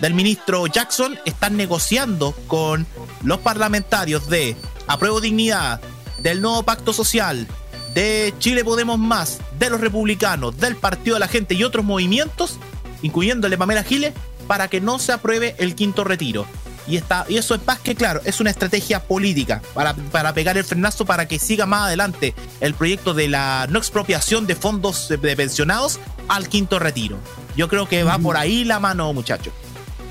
del 0.00 0.14
ministro 0.14 0.66
Jackson 0.66 1.18
está 1.24 1.50
negociando 1.50 2.32
con 2.46 2.86
los 3.22 3.38
parlamentarios 3.38 4.28
de 4.28 4.56
Apruebo 4.86 5.20
Dignidad, 5.20 5.80
del 6.18 6.40
nuevo 6.40 6.62
pacto 6.62 6.92
social, 6.92 7.46
de 7.94 8.34
Chile 8.38 8.64
Podemos 8.64 8.98
Más, 8.98 9.38
de 9.58 9.70
los 9.70 9.80
republicanos, 9.80 10.56
del 10.58 10.76
Partido 10.76 11.14
de 11.14 11.20
la 11.20 11.28
Gente 11.28 11.54
y 11.54 11.64
otros 11.64 11.84
movimientos, 11.84 12.58
incluyéndole 13.02 13.58
Pamela 13.58 13.84
Giles, 13.84 14.14
para 14.46 14.68
que 14.68 14.80
no 14.80 14.98
se 14.98 15.12
apruebe 15.12 15.54
el 15.58 15.74
quinto 15.74 16.04
retiro. 16.04 16.46
Y, 16.86 16.96
está, 16.96 17.24
y 17.28 17.36
eso 17.36 17.54
es 17.54 17.64
más 17.66 17.78
que 17.78 17.94
claro, 17.94 18.20
es 18.24 18.40
una 18.40 18.50
estrategia 18.50 19.04
política 19.04 19.62
para, 19.74 19.94
para 19.94 20.32
pegar 20.32 20.56
el 20.56 20.64
frenazo 20.64 21.04
para 21.04 21.28
que 21.28 21.38
siga 21.38 21.66
más 21.66 21.86
adelante 21.86 22.34
el 22.60 22.74
proyecto 22.74 23.14
de 23.14 23.28
la 23.28 23.66
no 23.70 23.78
expropiación 23.78 24.46
de 24.46 24.56
fondos 24.56 25.08
de, 25.08 25.18
de 25.18 25.36
pensionados 25.36 26.00
al 26.26 26.48
quinto 26.48 26.78
retiro. 26.78 27.18
Yo 27.54 27.68
creo 27.68 27.86
que 27.86 28.02
va 28.02 28.18
por 28.18 28.36
ahí 28.36 28.64
la 28.64 28.80
mano, 28.80 29.12
muchachos. 29.12 29.52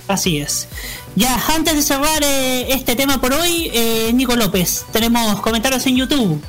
Así 0.09 0.39
es. 0.39 0.67
Ya, 1.15 1.39
antes 1.55 1.75
de 1.75 1.83
cerrar 1.83 2.23
eh, 2.23 2.73
este 2.73 2.95
tema 2.95 3.21
por 3.21 3.31
hoy, 3.31 3.69
eh, 3.71 4.11
Nico 4.11 4.35
López, 4.35 4.85
tenemos 4.91 5.39
comentarios 5.41 5.85
en 5.85 5.97
YouTube. 5.97 6.43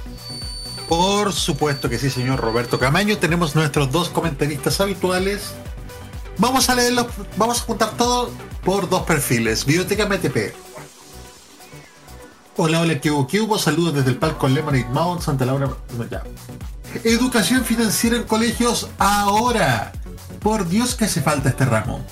Por 0.88 1.34
supuesto 1.34 1.90
que 1.90 1.98
sí, 1.98 2.08
señor 2.08 2.40
Roberto 2.40 2.78
Camaño. 2.78 3.18
Tenemos 3.18 3.54
nuestros 3.54 3.92
dos 3.92 4.08
comentaristas 4.08 4.80
habituales. 4.80 5.52
Vamos 6.38 6.70
a 6.70 6.74
leerlos, 6.74 7.08
vamos 7.36 7.60
a 7.60 7.64
juntar 7.64 7.90
todo 7.98 8.30
por 8.64 8.88
dos 8.88 9.02
perfiles. 9.02 9.66
Biblioteca 9.66 10.06
MTP. 10.06 10.54
Hola, 12.56 12.80
hola. 12.80 12.98
¿Qué 12.98 13.10
hubo? 13.10 13.58
Saludos 13.58 13.94
desde 13.94 14.08
el 14.08 14.16
palco 14.16 14.48
Lemonade 14.48 14.86
Mount, 14.86 15.20
Santa 15.20 15.44
Laura. 15.44 15.68
no, 15.98 16.08
ya. 16.08 16.22
Educación 17.04 17.62
financiera 17.66 18.16
en 18.16 18.22
colegios 18.22 18.88
ahora. 18.98 19.92
Por 20.40 20.66
Dios 20.66 20.94
que 20.94 21.04
hace 21.04 21.20
falta 21.20 21.50
este 21.50 21.66
ramo. 21.66 22.02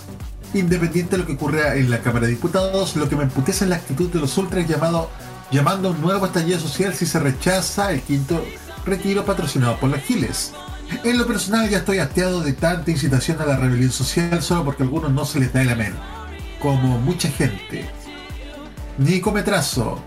Independiente 0.54 1.12
de 1.12 1.18
lo 1.18 1.26
que 1.26 1.34
ocurra 1.34 1.74
en 1.74 1.90
la 1.90 2.00
Cámara 2.00 2.26
de 2.26 2.32
Diputados, 2.32 2.96
lo 2.96 3.08
que 3.08 3.16
me 3.16 3.24
emputece 3.24 3.64
es 3.64 3.70
la 3.70 3.76
actitud 3.76 4.10
de 4.10 4.18
los 4.18 4.36
ultras 4.38 4.66
llamado, 4.66 5.10
llamando 5.50 5.88
a 5.88 5.90
un 5.92 6.00
nuevo 6.00 6.24
estallido 6.24 6.58
social 6.58 6.94
si 6.94 7.04
se 7.04 7.18
rechaza 7.18 7.92
el 7.92 8.00
quinto 8.00 8.42
retiro 8.86 9.26
patrocinado 9.26 9.78
por 9.78 9.90
las 9.90 10.02
Giles. 10.02 10.54
En 11.04 11.18
lo 11.18 11.26
personal 11.26 11.68
ya 11.68 11.78
estoy 11.78 11.98
hastiado 11.98 12.40
de 12.40 12.54
tanta 12.54 12.90
incitación 12.90 13.40
a 13.42 13.46
la 13.46 13.56
rebelión 13.56 13.92
social 13.92 14.42
solo 14.42 14.64
porque 14.64 14.82
a 14.82 14.86
algunos 14.86 15.12
no 15.12 15.26
se 15.26 15.38
les 15.38 15.52
da 15.52 15.60
el 15.60 15.68
amén. 15.68 15.94
Como 16.60 16.98
mucha 16.98 17.28
gente. 17.28 17.90
Nico 18.96 19.30
Metrazo. 19.30 20.02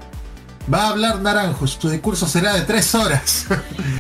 Va 0.72 0.84
a 0.84 0.89
hablar 0.89 1.22
Naranjo, 1.22 1.68
su 1.68 1.89
discurso 1.89 2.28
será 2.28 2.54
de 2.54 2.62
tres 2.62 2.94
horas. 2.96 3.46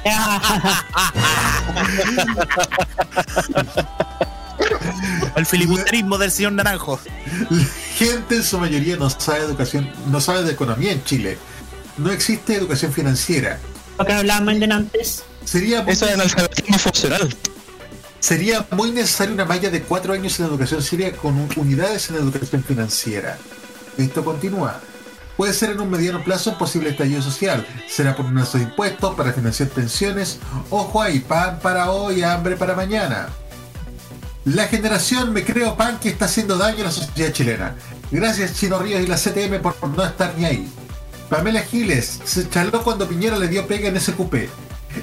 El 5.35 5.45
filibusterismo 5.45 6.17
del 6.17 6.31
señor 6.31 6.53
Naranjo. 6.53 6.99
La 7.49 7.65
gente 7.97 8.35
en 8.37 8.43
su 8.43 8.57
mayoría 8.59 8.97
no 8.97 9.09
sabe 9.09 9.39
educación, 9.39 9.89
no 10.07 10.19
sabe 10.19 10.43
de 10.43 10.51
economía 10.51 10.91
en 10.91 11.03
Chile. 11.03 11.37
No 11.97 12.11
existe 12.11 12.55
educación 12.55 12.91
financiera. 12.91 13.59
Lo 13.97 14.05
que 14.05 14.13
hablábamos 14.13 14.59
de 14.59 14.65
antes. 14.65 15.23
Sería 15.45 15.81
Eso 15.87 16.05
es 16.05 16.13
analfabetismo 16.13 16.77
funcional. 16.77 17.35
sería 18.19 18.65
muy 18.71 18.91
necesaria 18.91 19.33
una 19.33 19.45
malla 19.45 19.69
de 19.69 19.81
cuatro 19.81 20.13
años 20.13 20.39
en 20.39 20.45
educación 20.45 20.81
seria 20.83 21.11
con 21.15 21.35
un- 21.35 21.49
unidades 21.55 22.09
en 22.09 22.15
educación 22.17 22.63
financiera. 22.63 23.37
Esto 23.97 24.23
continúa. 24.23 24.79
Puede 25.37 25.53
ser 25.53 25.71
en 25.71 25.79
un 25.79 25.89
mediano 25.89 26.23
plazo 26.23 26.51
un 26.51 26.57
posible 26.57 26.89
estallido 26.91 27.21
social. 27.21 27.65
Será 27.89 28.15
por 28.15 28.25
un 28.25 28.37
alza 28.37 28.57
de 28.59 28.65
impuestos 28.65 29.15
para 29.15 29.33
financiar 29.33 29.69
pensiones. 29.69 30.39
Ojo 30.69 31.01
ahí, 31.01 31.19
pan 31.19 31.59
para 31.59 31.89
hoy, 31.91 32.21
hambre 32.21 32.55
para 32.57 32.75
mañana. 32.75 33.29
La 34.45 34.67
generación 34.67 35.33
Me 35.33 35.43
Creo 35.43 35.75
Pan 35.75 35.99
que 35.99 36.09
está 36.09 36.25
haciendo 36.25 36.57
daño 36.57 36.81
a 36.81 36.85
la 36.85 36.91
sociedad 36.91 37.31
chilena. 37.31 37.75
Gracias 38.09 38.55
Chino 38.55 38.79
Ríos 38.79 39.01
y 39.01 39.07
la 39.07 39.15
CTM 39.15 39.61
por 39.61 39.75
no 39.89 40.03
estar 40.03 40.33
ni 40.37 40.45
ahí. 40.45 40.67
Pamela 41.29 41.61
Giles 41.61 42.19
se 42.25 42.49
charló 42.49 42.83
cuando 42.83 43.07
Piñera 43.07 43.37
le 43.37 43.47
dio 43.47 43.67
pega 43.67 43.87
en 43.89 43.97
ese 43.97 44.13
cupé. 44.13 44.49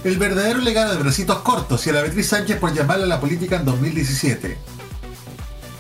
El 0.05 0.19
verdadero 0.19 0.59
legado 0.59 0.93
de 0.93 1.03
bracitos 1.03 1.39
cortos 1.39 1.87
y 1.87 1.91
a 1.91 1.95
la 1.95 2.03
Beatriz 2.03 2.29
Sánchez 2.29 2.59
por 2.59 2.75
llamarla 2.75 3.05
a 3.05 3.09
la 3.09 3.21
política 3.21 3.57
en 3.57 3.65
2017. 3.65 4.59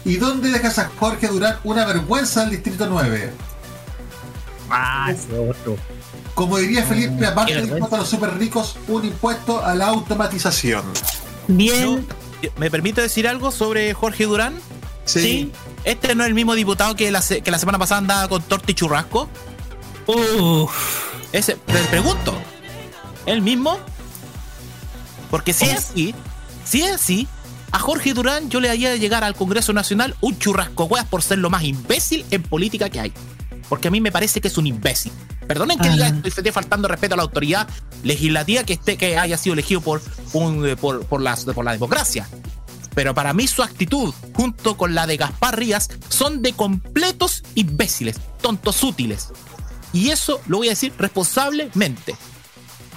¿Y 0.04 0.16
dónde 0.16 0.50
dejas 0.50 0.78
a 0.78 0.90
Jorge 0.98 1.26
Durán 1.26 1.58
una 1.64 1.84
vergüenza 1.84 2.42
del 2.42 2.50
Distrito 2.50 2.86
9? 2.88 3.30
Ah, 4.70 5.12
otro. 5.32 5.76
Como 6.34 6.56
diría 6.58 6.84
Felipe, 6.84 7.26
aparte 7.26 7.56
del 7.56 7.68
impuesto 7.68 7.96
a 7.96 7.98
los 7.98 8.08
super 8.08 8.38
ricos, 8.38 8.76
un 8.86 9.04
impuesto 9.04 9.62
a 9.62 9.74
la 9.74 9.88
automatización. 9.88 10.84
Bien, 11.48 12.06
¿Me 12.56 12.70
permite 12.70 13.00
decir 13.00 13.28
algo 13.28 13.50
sobre 13.50 13.94
Jorge 13.94 14.24
Durán? 14.24 14.54
sí. 15.04 15.52
¿Este 15.84 16.14
no 16.14 16.24
es 16.24 16.28
el 16.28 16.34
mismo 16.34 16.54
diputado 16.54 16.94
que 16.96 17.10
la, 17.10 17.22
que 17.22 17.50
la 17.50 17.58
semana 17.58 17.78
pasada 17.78 17.98
andaba 17.98 18.28
con 18.28 18.42
torta 18.42 18.70
y 18.70 18.74
churrasco? 18.74 19.28
Uf. 20.06 20.72
Ese, 21.32 21.54
te 21.54 21.78
pregunto. 21.84 22.36
¿El 23.24 23.42
mismo? 23.42 23.78
Porque 25.30 25.52
si 25.52 25.66
es 25.66 25.78
así, 25.78 26.14
si 26.64 26.82
es 26.82 26.92
así, 26.92 27.28
a 27.70 27.78
Jorge 27.78 28.14
Durán 28.14 28.50
yo 28.50 28.60
le 28.60 28.70
haría 28.70 28.96
llegar 28.96 29.24
al 29.24 29.34
Congreso 29.34 29.72
Nacional 29.72 30.16
un 30.20 30.38
churrasco 30.38 30.84
hueas 30.84 31.06
por 31.06 31.22
ser 31.22 31.38
lo 31.38 31.50
más 31.50 31.62
imbécil 31.62 32.24
en 32.30 32.42
política 32.42 32.88
que 32.88 33.00
hay. 33.00 33.12
Porque 33.68 33.88
a 33.88 33.90
mí 33.90 34.00
me 34.00 34.10
parece 34.10 34.40
que 34.40 34.48
es 34.48 34.56
un 34.56 34.66
imbécil. 34.66 35.12
Perdonen 35.48 35.78
que 35.78 35.88
Ah. 35.88 35.92
diga 35.92 36.20
esté 36.24 36.52
faltando 36.52 36.86
respeto 36.86 37.14
a 37.14 37.16
la 37.16 37.22
autoridad 37.24 37.66
legislativa 38.04 38.62
que 38.64 38.74
esté 38.74 38.96
que 38.96 39.18
haya 39.18 39.36
sido 39.38 39.54
elegido 39.54 39.80
por, 39.80 40.00
un, 40.34 40.64
eh, 40.66 40.76
por, 40.76 41.04
por, 41.06 41.20
la, 41.22 41.34
por 41.36 41.64
la 41.64 41.72
democracia. 41.72 42.28
Pero 42.94 43.14
para 43.14 43.32
mí 43.32 43.48
su 43.48 43.62
actitud, 43.62 44.12
junto 44.34 44.76
con 44.76 44.94
la 44.94 45.06
de 45.06 45.16
Gaspar 45.16 45.58
Rías, 45.58 45.88
son 46.08 46.42
de 46.42 46.52
completos 46.52 47.42
imbéciles, 47.54 48.16
tontos 48.42 48.82
útiles. 48.82 49.28
Y 49.92 50.10
eso 50.10 50.40
lo 50.46 50.58
voy 50.58 50.66
a 50.68 50.70
decir 50.70 50.92
responsablemente. 50.98 52.14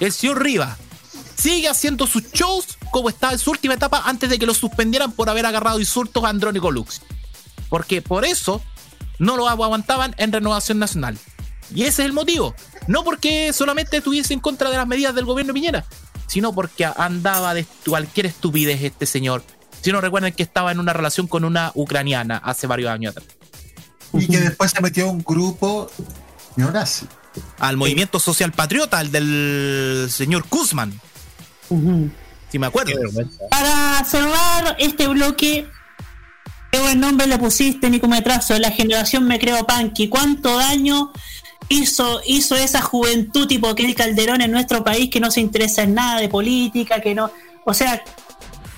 El 0.00 0.12
señor 0.12 0.42
Rivas 0.42 0.76
sigue 1.38 1.68
haciendo 1.68 2.06
sus 2.06 2.30
shows 2.32 2.76
como 2.90 3.08
estaba 3.08 3.32
en 3.32 3.38
su 3.38 3.50
última 3.50 3.74
etapa 3.74 4.02
antes 4.04 4.28
de 4.28 4.38
que 4.38 4.46
lo 4.46 4.54
suspendieran 4.54 5.12
por 5.12 5.30
haber 5.30 5.46
agarrado 5.46 5.80
insultos 5.80 6.22
a 6.24 6.28
Andrónico 6.28 6.70
Lux. 6.70 7.00
Porque 7.68 8.02
por 8.02 8.24
eso 8.24 8.60
no 9.18 9.36
lo 9.36 9.48
aguantaban 9.48 10.14
en 10.18 10.32
Renovación 10.32 10.78
Nacional. 10.78 11.16
Y 11.74 11.82
ese 11.82 12.02
es 12.02 12.06
el 12.06 12.12
motivo. 12.12 12.54
No 12.86 13.04
porque 13.04 13.52
solamente 13.52 13.98
estuviese 13.98 14.34
en 14.34 14.40
contra 14.40 14.70
de 14.70 14.76
las 14.76 14.86
medidas 14.86 15.14
del 15.14 15.24
gobierno 15.24 15.52
de 15.52 15.60
Piñera, 15.60 15.84
sino 16.26 16.52
porque 16.52 16.84
andaba 16.84 17.54
de 17.54 17.66
cualquier 17.86 18.26
estupidez 18.26 18.82
este 18.82 19.06
señor. 19.06 19.42
Si 19.80 19.92
no 19.92 20.00
recuerden 20.00 20.32
que 20.32 20.42
estaba 20.42 20.72
en 20.72 20.80
una 20.80 20.92
relación 20.92 21.26
con 21.26 21.44
una 21.44 21.72
ucraniana 21.74 22.38
hace 22.38 22.66
varios 22.66 22.90
años 22.90 23.16
atrás. 23.16 23.36
Y 24.12 24.26
que 24.26 24.38
después 24.38 24.70
se 24.70 24.80
metió 24.80 25.08
a 25.08 25.10
un 25.10 25.22
grupo 25.22 25.90
neonazi. 26.56 27.06
Al 27.58 27.76
movimiento 27.76 28.20
social 28.20 28.52
patriota, 28.52 28.98
al 28.98 29.10
del 29.10 30.08
señor 30.10 30.44
Kuzman, 30.46 31.00
si 32.50 32.58
me 32.58 32.66
acuerdo. 32.66 32.92
Para 33.50 34.04
cerrar 34.04 34.76
este 34.78 35.08
bloque, 35.08 35.66
qué 36.70 36.78
buen 36.78 37.00
nombre 37.00 37.26
le 37.26 37.38
pusiste, 37.38 37.88
Nico 37.88 38.06
Metrazo, 38.06 38.58
la 38.58 38.70
generación 38.70 39.26
Me 39.26 39.38
Creo 39.38 39.66
Panky. 39.66 40.08
¿Cuánto 40.08 40.58
daño 40.58 41.10
hizo, 41.72 42.20
hizo 42.26 42.54
esa 42.56 42.80
juventud 42.80 43.46
tipo 43.46 43.74
que 43.74 43.84
el 43.84 43.94
Calderón 43.94 44.40
en 44.42 44.50
nuestro 44.50 44.84
país 44.84 45.10
que 45.10 45.20
no 45.20 45.30
se 45.30 45.40
interesa 45.40 45.82
en 45.82 45.94
nada 45.94 46.20
de 46.20 46.28
política, 46.28 47.00
que 47.00 47.14
no. 47.14 47.30
O 47.64 47.74
sea, 47.74 48.02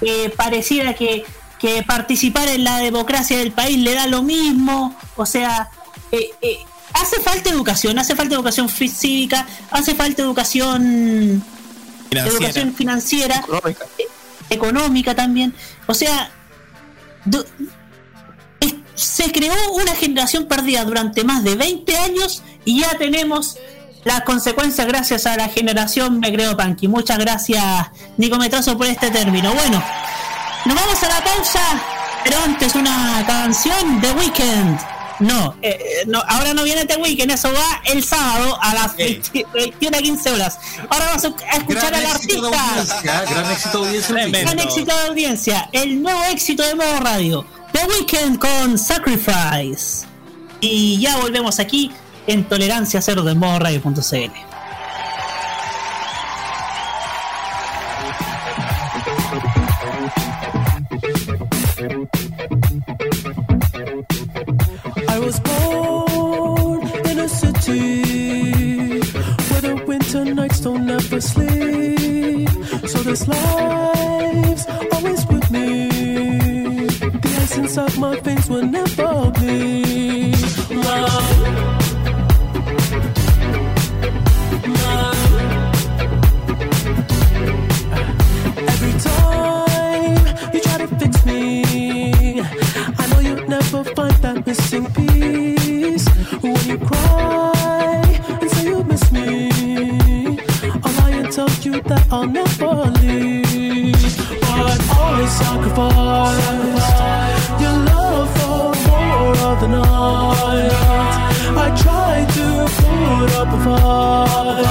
que 0.01 0.33
pareciera 0.37 0.95
que, 0.95 1.25
que 1.59 1.83
participar 1.83 2.49
en 2.49 2.65
la 2.65 2.79
democracia 2.79 3.39
del 3.39 3.53
país 3.53 3.79
le 3.79 3.95
da 3.95 4.07
lo 4.07 4.23
mismo. 4.23 4.97
O 5.17 5.27
sea, 5.27 5.69
eh, 6.13 6.31
eh, 6.43 6.59
hace 6.93 7.21
falta 7.21 7.51
educación, 7.51 7.99
hace 7.99 8.15
falta 8.15 8.35
educación 8.35 8.69
fí- 8.69 8.91
cívica, 8.91 9.47
hace 9.71 9.95
falta 9.95 10.23
educación 10.23 11.43
educación 12.11 12.75
financiera, 12.75 13.43
eh, 13.99 14.05
económica 14.51 15.15
también. 15.15 15.53
O 15.87 15.95
sea, 15.95 16.31
se 18.95 19.33
creó 19.33 19.55
una 19.73 19.95
generación 19.95 20.47
perdida 20.47 20.85
durante 20.85 21.25
más 21.25 21.43
de 21.45 21.57
20 21.57 21.97
años 21.99 22.43
y 22.65 22.81
ya 22.81 22.97
tenemos 22.97 23.59
las 24.05 24.21
consecuencias 24.23 24.87
gracias 24.87 25.27
a 25.27 25.37
la 25.37 25.49
generación 25.49 26.21
Me 26.21 26.33
Creo 26.33 26.57
Panky. 26.57 26.89
Muchas 26.89 27.19
gracias, 27.19 27.65
Nico 28.17 28.37
Metrazo, 28.37 28.77
por 28.77 28.87
este 28.87 29.11
término. 29.11 29.53
Bueno, 29.53 29.83
nos 30.67 30.75
vamos 30.75 31.03
a 31.03 31.09
la 31.09 31.25
pausa, 31.25 31.83
pero 32.23 32.39
antes 32.45 32.75
una 32.75 33.25
canción 33.27 34.01
de 34.01 34.13
Weekend. 34.13 34.79
No, 35.21 35.55
eh, 35.63 35.79
eh, 35.81 36.05
no, 36.07 36.21
ahora 36.27 36.55
no 36.55 36.65
viene 36.65 36.85
The 36.87 36.97
Weekend, 36.97 37.31
eso 37.31 37.53
va 37.53 37.81
el 37.85 38.03
sábado 38.03 38.59
a 38.61 38.75
las 38.75 38.97
20 38.97 39.47
21 39.55 39.97
a 39.97 40.01
15 40.01 40.31
horas. 40.33 40.59
Ahora 40.91 41.07
vamos 41.07 41.25
a 41.25 41.57
escuchar 41.57 41.91
Gran 41.91 41.95
al 41.95 42.07
artista. 42.07 43.23
gran 43.31 43.51
éxito 43.53 43.83
de 43.85 43.89
audiencia. 43.89 44.41
Gran 44.43 44.59
éxito 44.59 44.97
de 44.97 45.07
audiencia, 45.09 45.69
el 45.73 46.03
nuevo 46.03 46.25
éxito 46.25 46.63
de 46.65 46.75
modo 46.75 46.99
radio, 47.01 47.47
The 47.75 47.85
Weekend 47.89 48.39
con 48.39 48.79
Sacrifice. 48.79 50.07
Y 50.61 51.01
ya 51.01 51.17
volvemos 51.17 51.59
aquí 51.59 51.91
en 52.29 52.49
Tolerancia 52.49 53.03
Cero 53.03 53.25
de 53.25 53.35
modo 53.35 53.59
radio.cl. 53.59 54.31
Nights 70.35 70.61
don't 70.61 70.89
ever 70.89 71.21
sleep. 71.21 72.49
So 72.87 73.03
this 73.03 73.27
life's. 73.29 74.94
Ice 77.55 77.61
inside 77.61 77.99
my 77.99 78.19
face 78.21 78.49
will 78.49 78.67
never 78.67 79.31
bleed. 79.31 80.35
Love. 80.71 81.39
Every 88.73 88.95
time 88.99 90.27
you 90.53 90.61
try 90.63 90.79
to 90.79 90.89
fix 90.99 91.25
me, 91.25 92.41
I 92.99 93.07
know 93.11 93.21
you'll 93.21 93.47
never 93.47 93.85
find 93.85 94.15
that 94.15 94.45
missing 94.45 94.87
piece. 94.93 96.09
When 96.43 96.59
you 96.67 96.79
cry 96.79 98.03
and 98.41 98.51
say 98.51 98.65
you 98.65 98.83
miss 98.83 99.13
me, 99.13 100.41
I'll 100.83 100.93
lie 100.99 101.11
and 101.11 101.33
tell 101.33 101.51
you 101.63 101.81
that 101.83 102.05
I'll 102.11 102.27
never 102.27 102.91
leave. 103.01 104.44
But 104.57 104.81
always 104.97 105.33
sacrifice 105.33 106.47
your 107.63 107.77
love 107.91 108.29
for 108.39 108.63
more 108.89 109.37
of 109.51 109.57
the 109.63 109.69
night. 109.69 110.73
I 111.65 111.69
try 111.85 112.15
to 112.37 112.47
put 112.79 113.31
up 113.41 113.51
a 113.57 113.59
fight, 113.65 114.67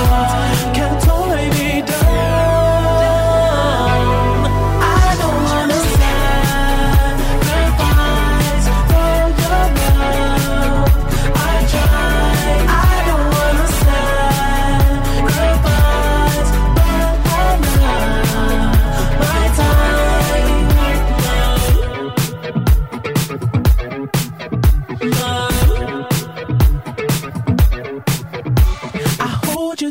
can't 0.75 0.97
tie 1.03 1.49
me 1.57 1.62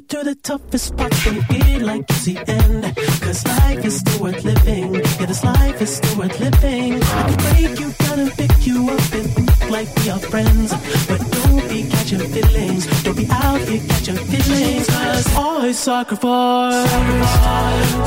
through 0.09 0.25
the 0.25 0.35
toughest 0.35 0.97
parts 0.97 1.27
when 1.27 1.45
it 1.51 1.83
like 1.83 2.05
it's 2.09 2.25
the 2.25 2.37
end. 2.49 2.97
Cause 3.21 3.47
life 3.47 3.85
is 3.85 3.97
still 3.99 4.23
worth 4.23 4.45
living. 4.45 4.95
Yeah, 4.95 5.27
this 5.27 5.45
life 5.45 5.83
is 5.83 5.97
still 5.97 6.19
worth 6.19 6.39
living. 6.41 7.03
I 7.03 7.23
can 7.29 7.37
break 7.45 7.81
you 7.81 7.91
down 7.93 8.19
and 8.21 8.33
pick 8.33 8.67
you 8.67 8.91
up 8.91 9.13
and 9.13 9.31
think 9.35 9.71
like 9.71 9.89
we 9.97 10.11
are 10.11 10.19
friends. 10.19 10.71
But 11.09 11.21
don't 11.37 11.69
be 11.69 11.89
catching 11.91 12.21
feelings. 12.35 13.03
Don't 13.03 13.17
be 13.17 13.27
out 13.31 13.61
here 13.61 13.83
catching 13.89 14.17
feelings. 14.17 14.87
Cause 14.89 15.37
all 15.37 15.61
I 15.63 15.73
sacrifice 15.73 16.91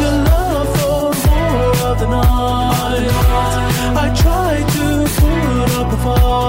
your 0.01 0.15
love 0.29 0.67
for 0.77 1.05
more 1.29 1.75
of 1.91 1.99
the 1.99 2.07
night. 2.07 3.07
I 4.03 4.07
try 4.23 4.53
to 4.75 4.85
put 5.19 5.79
up 5.79 5.93
a 5.93 5.97
fight. 6.03 6.44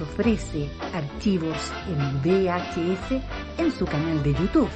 Ofrece 0.00 0.68
Archivos 0.94 1.72
en 1.88 2.22
VHS 2.22 3.22
en 3.58 3.72
su 3.72 3.84
canal 3.84 4.22
de 4.22 4.32
YouTube. 4.34 4.70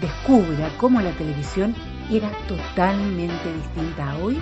Descubra 0.00 0.70
cómo 0.78 1.00
la 1.00 1.12
televisión 1.12 1.74
era 2.10 2.30
totalmente 2.48 3.52
distinta 3.54 4.10
a 4.10 4.18
hoy 4.18 4.38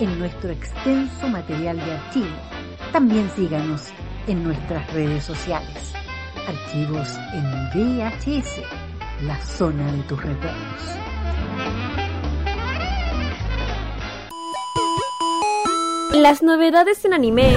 en 0.00 0.18
nuestro 0.18 0.50
extenso 0.50 1.28
material 1.28 1.76
de 1.76 1.92
archivo. 1.92 2.36
También 2.92 3.30
síganos 3.34 3.92
en 4.26 4.44
nuestras 4.44 4.92
redes 4.92 5.24
sociales. 5.24 5.92
Archivos 6.46 7.08
en 7.32 7.44
VHS, 7.70 8.60
la 9.22 9.40
zona 9.40 9.90
de 9.92 10.02
tus 10.02 10.22
recuerdos. 10.22 11.04
Las 16.12 16.42
novedades 16.42 17.04
en 17.04 17.12
anime. 17.12 17.56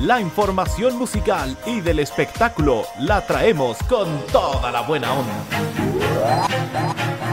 La 0.00 0.20
información 0.20 0.98
musical 0.98 1.56
y 1.66 1.80
del 1.80 2.00
espectáculo 2.00 2.82
la 2.98 3.24
traemos 3.24 3.78
con 3.88 4.08
toda 4.32 4.72
la 4.72 4.82
buena 4.82 5.12
onda. 5.12 5.34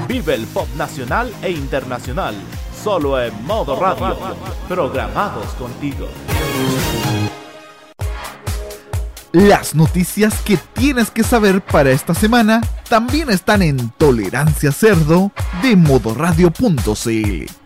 Vive 0.08 0.36
el 0.36 0.46
pop 0.46 0.68
nacional 0.78 1.34
e 1.42 1.50
internacional. 1.52 2.36
Solo 2.84 3.20
en 3.20 3.44
Modo 3.46 3.76
Radio. 3.76 4.16
Programados 4.68 5.48
contigo. 5.54 6.08
Las 9.32 9.74
noticias 9.74 10.42
que 10.42 10.58
tienes 10.74 11.10
que 11.10 11.24
saber 11.24 11.62
para 11.62 11.90
esta 11.90 12.14
semana 12.14 12.62
también 12.90 13.30
están 13.32 13.64
en 13.64 13.90
Tolerancia 13.92 14.72
Cerdo 14.72 15.32
de 15.64 15.76
modoradio.cl. 15.76 17.61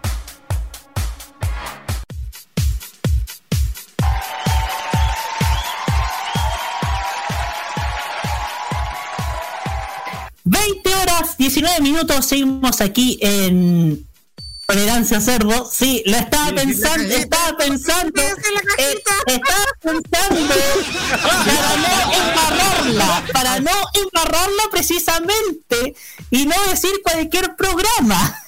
19 11.46 11.80
minutos 11.82 12.26
seguimos 12.26 12.82
aquí 12.82 13.20
en 13.22 14.04
Tolerancia 14.66 15.22
Cerdo. 15.22 15.70
Sí, 15.72 16.02
lo 16.08 16.18
estaba 16.18 16.52
pensando, 16.56 17.14
estaba 17.14 17.56
pensando, 17.56 18.20
eh, 18.20 19.04
estaba 19.28 19.66
pensando 19.80 20.56
para 21.54 21.78
no 21.78 22.14
embarrarla, 22.14 23.24
para 23.32 23.60
no 23.60 23.72
embarrarla 23.94 24.64
precisamente 24.72 25.96
y 26.32 26.48
no 26.48 26.56
decir 26.68 26.94
cualquier 27.04 27.56
programa. 27.56 28.42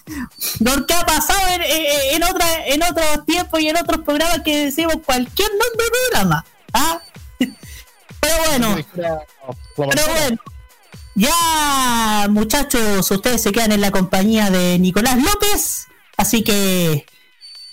Lo 0.62 0.88
que 0.88 0.96
ha 0.96 1.06
pasado 1.06 1.40
en, 1.54 1.62
en, 1.62 2.16
en 2.16 2.24
otra, 2.24 2.66
en 2.66 2.82
otros 2.82 3.26
tiempos 3.28 3.60
y 3.60 3.70
en 3.70 3.78
otros 3.78 4.02
programas 4.02 4.42
que 4.44 4.66
decimos 4.66 4.96
cualquier 5.06 5.52
nombre 5.52 5.86
de 5.86 5.92
programa. 6.10 6.46
¿ah? 6.74 7.00
Pero 8.20 8.38
bueno, 8.48 8.76
pero 9.76 10.04
bueno. 10.08 10.57
Ya, 11.20 12.28
muchachos, 12.30 13.10
ustedes 13.10 13.42
se 13.42 13.52
quedan 13.52 13.72
en 13.72 13.82
la 13.82 13.90
compañía 13.90 14.52
de 14.52 14.78
Nicolás 14.78 15.18
López, 15.18 15.88
así 16.16 16.44
que, 16.44 17.08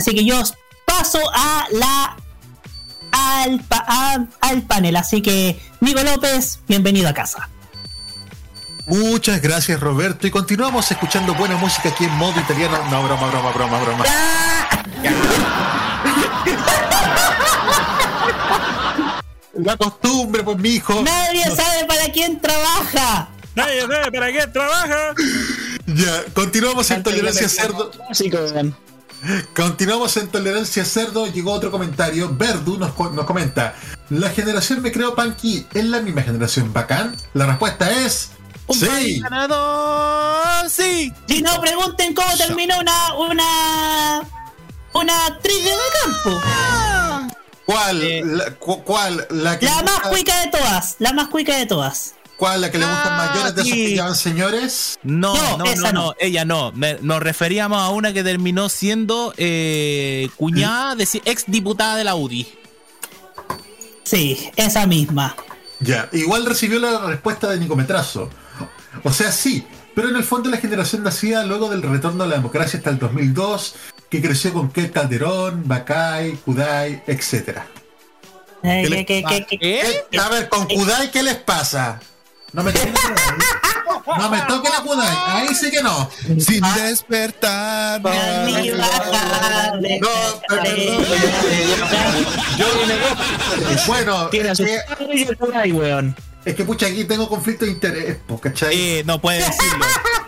así 0.00 0.14
que 0.14 0.24
yo 0.24 0.42
paso 0.86 1.18
a 1.30 1.66
la 1.72 2.16
al, 3.12 3.60
pa- 3.60 3.84
a- 3.86 4.24
al 4.40 4.62
panel, 4.62 4.96
así 4.96 5.20
que 5.20 5.60
Nico 5.80 6.02
López, 6.02 6.60
bienvenido 6.68 7.06
a 7.06 7.12
casa. 7.12 7.50
Muchas 8.86 9.42
gracias 9.42 9.78
Roberto 9.78 10.26
y 10.26 10.30
continuamos 10.30 10.90
escuchando 10.90 11.34
buena 11.34 11.58
música 11.58 11.90
aquí 11.90 12.04
en 12.04 12.14
modo 12.16 12.40
italiano. 12.40 12.78
No, 12.90 13.02
broma, 13.02 13.26
broma, 13.28 13.50
broma, 13.52 13.78
broma. 13.80 14.04
La 19.54 19.76
costumbre, 19.76 20.42
pues 20.42 20.58
mi 20.58 20.70
hijo. 20.70 21.02
Nadie 21.02 21.44
sabe 21.54 21.84
para 21.86 22.10
quién 22.12 22.40
trabaja. 22.40 23.28
Nadie 23.54 23.80
sabe 23.82 24.10
para 24.12 24.30
quién 24.32 24.52
trabaja. 24.52 25.14
Ya, 25.86 26.24
continuamos 26.34 26.90
en 26.90 27.02
Tolerancia 27.02 27.48
Cerdo. 27.48 27.90
Continuamos 29.54 30.16
en 30.16 30.28
Tolerancia 30.28 30.84
Cerdo. 30.84 31.26
Llegó 31.26 31.52
otro 31.52 31.70
comentario. 31.70 32.34
Verdu 32.34 32.76
nos, 32.78 32.98
nos 33.12 33.24
comenta: 33.24 33.74
La 34.10 34.30
generación 34.30 34.82
Me 34.82 34.92
Creo 34.92 35.14
Punky 35.14 35.66
es 35.72 35.84
la 35.84 36.00
misma 36.00 36.22
generación 36.22 36.72
bacán. 36.72 37.16
La 37.32 37.46
respuesta 37.46 37.90
es. 37.90 38.30
Sí. 38.70 39.20
ganador, 39.20 40.68
sí. 40.70 41.12
Si 41.28 41.42
no, 41.42 41.60
pregunten 41.60 42.14
cómo 42.14 42.34
terminó 42.36 42.78
una 42.80 43.14
una 43.14 44.22
una 44.94 45.26
actriz 45.26 45.64
de 45.64 45.70
campo. 46.02 46.40
¿Cuál? 47.66 48.36
La, 48.36 48.50
cu- 48.52 48.82
¿Cuál? 48.84 49.26
La 49.30 49.58
que 49.58 49.66
La 49.66 49.82
más 49.82 50.00
cuica 50.08 50.40
de 50.40 50.48
todas, 50.48 50.96
la 50.98 51.12
más 51.12 51.28
cuica 51.28 51.56
de 51.56 51.66
todas. 51.66 52.14
¿Cuál? 52.36 52.60
¿La 52.62 52.70
que 52.70 52.78
le 52.78 52.84
gustan 52.84 53.12
Ah, 53.12 53.26
mayores 53.32 53.54
de 53.54 53.62
esos 53.62 53.72
que 53.72 53.94
llaman 53.94 54.16
señores? 54.16 54.98
No, 55.04 55.34
No, 55.34 55.50
no, 55.58 55.64
no, 55.64 55.64
esa 55.70 55.92
no, 55.92 56.02
no. 56.06 56.14
ella 56.18 56.44
no. 56.44 56.72
Me- 56.72 56.98
nos 57.00 57.22
referíamos 57.22 57.78
a 57.80 57.90
una 57.90 58.12
que 58.12 58.24
terminó 58.24 58.68
siendo 58.68 59.32
eh, 59.36 60.28
cuñada 60.36 60.96
de 60.96 61.08
ex 61.24 61.44
diputada 61.46 61.96
de 61.96 62.04
la 62.04 62.16
UDI. 62.16 62.46
Sí, 64.02 64.50
esa 64.56 64.86
misma. 64.86 65.36
Ya, 65.80 66.08
igual 66.12 66.44
recibió 66.46 66.78
la 66.80 66.98
respuesta 67.06 67.48
de 67.48 67.58
Nicometrazo. 67.58 68.30
O 69.02 69.12
sea, 69.12 69.32
sí, 69.32 69.64
pero 69.94 70.08
en 70.08 70.16
el 70.16 70.24
fondo 70.24 70.50
la 70.50 70.56
generación 70.58 71.02
nacida 71.02 71.44
luego 71.44 71.68
del 71.68 71.82
retorno 71.82 72.24
a 72.24 72.26
la 72.26 72.36
democracia 72.36 72.78
hasta 72.78 72.90
el 72.90 72.98
2002, 72.98 73.74
que 74.10 74.20
creció 74.22 74.52
con 74.52 74.70
Kel 74.70 74.90
Calderón, 74.90 75.62
Bacay, 75.66 76.32
Kudai, 76.44 77.02
etc. 77.06 77.58
Eh, 78.62 79.04
¿Qué 79.06 79.24
¿Qué? 79.60 80.18
A 80.18 80.28
ver, 80.28 80.48
con 80.48 80.66
Kudai, 80.66 81.10
¿qué 81.10 81.22
les 81.22 81.36
pasa? 81.36 82.00
No 82.54 82.62
me 82.62 82.72
toquen 82.72 82.94
la 82.94 84.16
No 84.18 84.30
me 84.30 84.40
toquen 84.42 84.72
la 84.72 84.80
Kudai, 84.80 85.16
ahí 85.26 85.54
sí 85.54 85.70
que 85.72 85.82
no. 85.82 86.08
Sin 86.38 86.64
Ah, 86.64 86.74
despertar. 86.78 88.00
No, 88.00 88.10
perdón. 90.48 91.04
Bueno, 93.88 94.28
Tiene 94.28 94.54
su 94.54 94.64
weón. 95.72 96.16
es 96.44 96.54
que 96.54 96.64
pucha, 96.64 96.86
aquí 96.86 97.04
tengo 97.04 97.28
conflicto 97.28 97.64
de 97.64 97.72
interés, 97.72 98.18
pues, 98.26 98.40
¿cachai? 98.40 98.98
Eh, 98.98 99.02
no 99.04 99.20
puede 99.20 99.38
decirlo. 99.38 99.84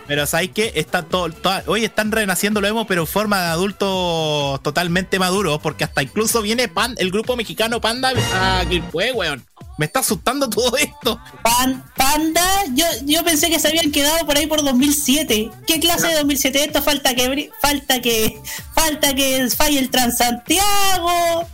Pero 0.07 0.25
¿sabes 0.25 0.51
qué? 0.53 0.71
Está 0.75 1.03
todo, 1.03 1.29
hoy 1.65 1.83
están 1.83 2.11
renaciendo 2.11 2.61
lo 2.61 2.67
vemos, 2.67 2.87
pero 2.87 3.01
en 3.01 3.07
forma 3.07 3.41
de 3.41 3.47
adultos 3.47 4.61
totalmente 4.63 5.19
maduros, 5.19 5.59
porque 5.61 5.83
hasta 5.83 6.01
incluso 6.01 6.41
viene 6.41 6.67
Pan, 6.69 6.95
el 6.97 7.11
grupo 7.11 7.35
mexicano 7.35 7.81
Panda 7.81 8.11
a 8.33 8.63
fue, 8.91 9.11
weón. 9.11 9.45
Me 9.77 9.85
está 9.85 9.99
asustando 9.99 10.49
todo 10.49 10.75
esto. 10.77 11.19
Pan- 11.43 11.83
Panda, 11.95 12.43
yo, 12.73 12.85
yo 13.05 13.23
pensé 13.23 13.49
que 13.49 13.59
se 13.59 13.67
habían 13.67 13.91
quedado 13.91 14.25
por 14.25 14.37
ahí 14.37 14.47
por 14.47 14.63
2007. 14.63 15.51
¿Qué 15.67 15.79
clase 15.79 16.07
de 16.07 16.15
2007 16.15 16.63
esto? 16.63 16.81
Falta 16.81 17.13
que 17.13 17.51
falta 17.61 18.01
que 18.01 18.39
falta 18.73 19.13
que 19.13 19.47
falle 19.55 19.79
el 19.79 19.89
Transantiago. 19.91 21.47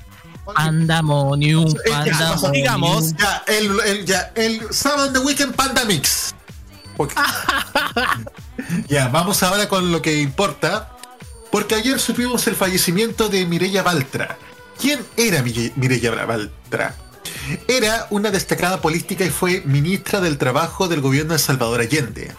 Pandamonium, 0.55 1.67
ya, 1.85 1.91
pandamonium. 2.03 2.51
digamos, 2.51 3.13
Ya, 3.17 3.43
el, 3.47 3.79
el- 3.87 4.05
ya, 4.05 4.31
el 4.35 4.61
sábado 4.73 5.09
de 5.11 5.19
Weekend 5.19 5.55
Panda 5.55 5.83
Ya, 8.87 9.07
vamos 9.09 9.43
ahora 9.43 9.67
con 9.67 9.91
lo 9.91 10.01
que 10.01 10.21
importa. 10.21 10.89
Porque 11.51 11.75
ayer 11.75 11.99
supimos 11.99 12.47
el 12.47 12.55
fallecimiento 12.55 13.29
de 13.29 13.45
Mireya 13.45 13.83
Baltra. 13.83 14.37
¿Quién 14.79 14.99
era 15.17 15.41
Mire- 15.43 15.71
Mireya 15.75 16.11
Baltra? 16.25 16.95
Era 17.67 18.07
una 18.09 18.31
destacada 18.31 18.81
política 18.81 19.23
y 19.25 19.29
fue 19.29 19.61
ministra 19.65 20.19
del 20.19 20.37
Trabajo 20.37 20.87
del 20.87 21.01
gobierno 21.01 21.33
de 21.33 21.39
Salvador 21.39 21.81
Allende. 21.81 22.31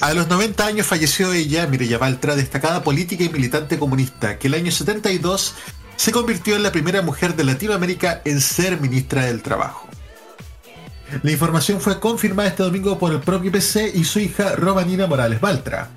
A 0.00 0.12
los 0.14 0.28
90 0.28 0.66
años 0.66 0.86
falleció 0.86 1.32
ella, 1.32 1.66
Mireya 1.66 1.98
Baltra, 1.98 2.36
destacada 2.36 2.82
política 2.82 3.24
y 3.24 3.28
militante 3.28 3.78
comunista, 3.78 4.38
que 4.38 4.48
el 4.48 4.54
año 4.54 4.70
72 4.72 5.54
se 5.96 6.12
convirtió 6.12 6.56
en 6.56 6.62
la 6.62 6.72
primera 6.72 7.02
mujer 7.02 7.36
de 7.36 7.44
Latinoamérica 7.44 8.20
en 8.24 8.40
ser 8.40 8.80
ministra 8.80 9.24
del 9.26 9.42
Trabajo. 9.42 9.83
La 11.22 11.30
información 11.30 11.80
fue 11.80 12.00
confirmada 12.00 12.48
este 12.48 12.62
domingo 12.62 12.98
por 12.98 13.12
el 13.12 13.20
propio 13.20 13.52
PC 13.52 13.92
y 13.94 14.04
su 14.04 14.18
hija 14.18 14.56
Romanina 14.56 15.06
Morales 15.06 15.40
Baltra. 15.40 15.90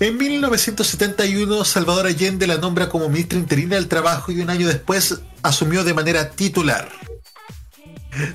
En 0.00 0.16
1971, 0.16 1.64
Salvador 1.64 2.06
Allende 2.06 2.46
la 2.46 2.58
nombra 2.58 2.88
como 2.88 3.08
ministra 3.08 3.38
interina 3.38 3.76
del 3.76 3.86
Trabajo 3.86 4.32
y 4.32 4.40
un 4.40 4.50
año 4.50 4.66
después 4.66 5.20
asumió 5.42 5.84
de 5.84 5.94
manera 5.94 6.30
titular. 6.30 6.88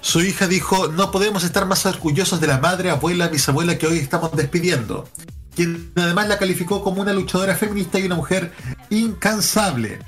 Su 0.02 0.22
hija 0.22 0.48
dijo, 0.48 0.88
no 0.88 1.12
podemos 1.12 1.44
estar 1.44 1.66
más 1.66 1.86
orgullosos 1.86 2.40
de 2.40 2.48
la 2.48 2.60
madre, 2.60 2.90
abuela, 2.90 3.28
bisabuela 3.28 3.78
que 3.78 3.86
hoy 3.86 3.98
estamos 3.98 4.32
despidiendo, 4.36 5.08
quien 5.56 5.92
además 5.96 6.30
la 6.30 6.40
calificó 6.40 6.84
como 6.84 7.02
una 7.02 7.14
luchadora 7.14 7.56
feminista 7.56 8.00
y 8.00 8.06
una 8.06 8.16
mujer 8.16 8.54
incansable. 8.90 10.00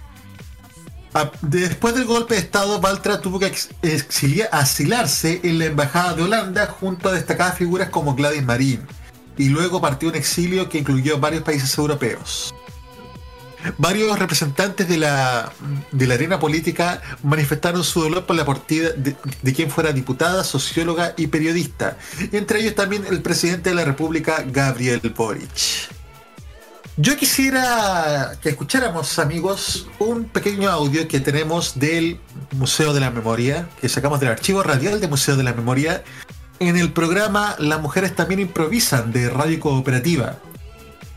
Después 1.41 1.95
del 1.95 2.05
golpe 2.05 2.35
de 2.35 2.41
Estado, 2.41 2.79
Baltra 2.79 3.19
tuvo 3.19 3.39
que 3.39 3.47
ex- 3.47 3.69
exilia- 3.81 4.49
asilarse 4.51 5.41
en 5.43 5.57
la 5.57 5.65
Embajada 5.65 6.13
de 6.13 6.23
Holanda 6.23 6.67
junto 6.67 7.09
a 7.09 7.13
destacadas 7.13 7.57
figuras 7.57 7.89
como 7.89 8.13
Gladys 8.15 8.43
Marín, 8.43 8.85
y 9.37 9.49
luego 9.49 9.81
partió 9.81 10.09
un 10.09 10.15
exilio 10.15 10.69
que 10.69 10.77
incluyó 10.77 11.19
varios 11.19 11.43
países 11.43 11.75
europeos. 11.77 12.53
Varios 13.77 14.17
representantes 14.17 14.87
de 14.87 14.97
la, 14.97 15.51
de 15.91 16.07
la 16.07 16.13
arena 16.13 16.39
política 16.39 17.01
manifestaron 17.23 17.83
su 17.83 18.01
dolor 18.01 18.25
por 18.25 18.35
la 18.37 18.45
partida 18.45 18.91
de, 18.91 19.17
de 19.41 19.53
quien 19.53 19.69
fuera 19.69 19.91
diputada, 19.91 20.45
socióloga 20.45 21.13
y 21.17 21.27
periodista, 21.27 21.97
entre 22.31 22.61
ellos 22.61 22.75
también 22.75 23.05
el 23.09 23.21
presidente 23.21 23.69
de 23.71 23.75
la 23.75 23.83
República, 23.83 24.45
Gabriel 24.47 25.01
Boric. 25.15 25.49
Yo 27.01 27.15
quisiera 27.15 28.37
que 28.41 28.49
escucháramos, 28.49 29.19
amigos, 29.19 29.87
un 29.99 30.25
pequeño 30.25 30.69
audio 30.69 31.07
que 31.07 31.21
tenemos 31.21 31.79
del 31.79 32.19
Museo 32.51 32.93
de 32.93 32.99
la 32.99 33.09
Memoria, 33.09 33.69
que 33.79 33.87
sacamos 33.87 34.19
del 34.19 34.27
archivo 34.27 34.63
radial 34.63 34.99
del 34.99 35.09
Museo 35.09 35.37
de 35.37 35.43
la 35.43 35.53
Memoria, 35.53 36.03
en 36.59 36.75
el 36.75 36.91
programa 36.91 37.55
Las 37.57 37.81
mujeres 37.81 38.17
también 38.17 38.41
improvisan 38.41 39.13
de 39.13 39.29
Radio 39.29 39.61
Cooperativa, 39.61 40.39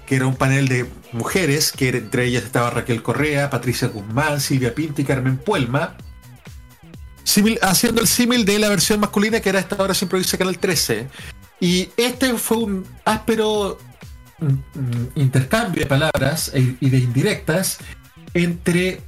que 0.07 0.15
era 0.15 0.29
un 0.29 0.37
panel 0.37 0.69
de 0.69 0.87
mujeres, 1.11 1.73
que 1.73 1.89
entre 1.89 2.27
ellas 2.27 2.45
estaba 2.45 2.71
Raquel 2.71 3.03
Correa, 3.03 3.51
Patricia 3.51 3.89
Guzmán, 3.89 4.41
Silvia 4.41 4.77
Pinto 4.77 5.01
y 5.01 5.05
Carmen 5.05 5.37
Puelma, 5.37 5.97
haciendo 7.61 8.03
el 8.03 8.07
símil 8.07 8.45
de 8.45 8.61
la 8.61 8.69
versión 8.69 9.01
masculina 9.01 9.41
que 9.41 9.49
era 9.49 9.59
esta 9.59 9.83
hora 9.83 9.95
se 9.95 10.05
improvisa 10.05 10.39
Canal 10.39 10.59
13. 10.59 11.09
Y 11.59 11.89
este 11.97 12.35
fue 12.35 12.59
un 12.59 12.87
áspero 13.05 13.79
intercambio 15.15 15.83
de 15.83 15.87
palabras 15.87 16.53
e- 16.55 16.77
y 16.81 16.91
de 16.91 16.99
indirectas 16.99 17.79
entre 18.35 19.01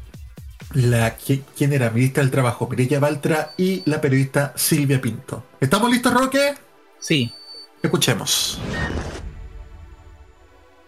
la 0.73 1.17
qui- 1.19 1.43
quien 1.57 1.73
era 1.73 1.91
ministra 1.91 2.23
del 2.23 2.31
Trabajo, 2.33 2.67
Mireya 2.69 3.01
Baltra, 3.01 3.53
y 3.57 3.83
la 3.89 4.01
periodista 4.01 4.53
Silvia 4.57 5.01
Pinto. 5.01 5.45
¿Estamos 5.61 5.91
listos, 5.91 6.13
Roque? 6.13 6.55
Sí. 6.99 7.33
Escuchemos. 7.83 8.59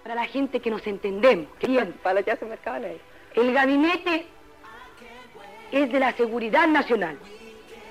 para 0.02 0.14
la 0.22 0.26
gente 0.26 0.60
que 0.60 0.70
nos 0.70 0.86
entendemos. 0.86 1.46
Bien. 1.66 1.92
Para 2.00 2.20
ya 2.20 2.36
se 2.36 2.46
El 3.34 3.52
gabinete 3.52 4.26
es 5.72 5.90
de 5.90 5.98
la 5.98 6.16
seguridad 6.16 6.68
nacional. 6.68 7.18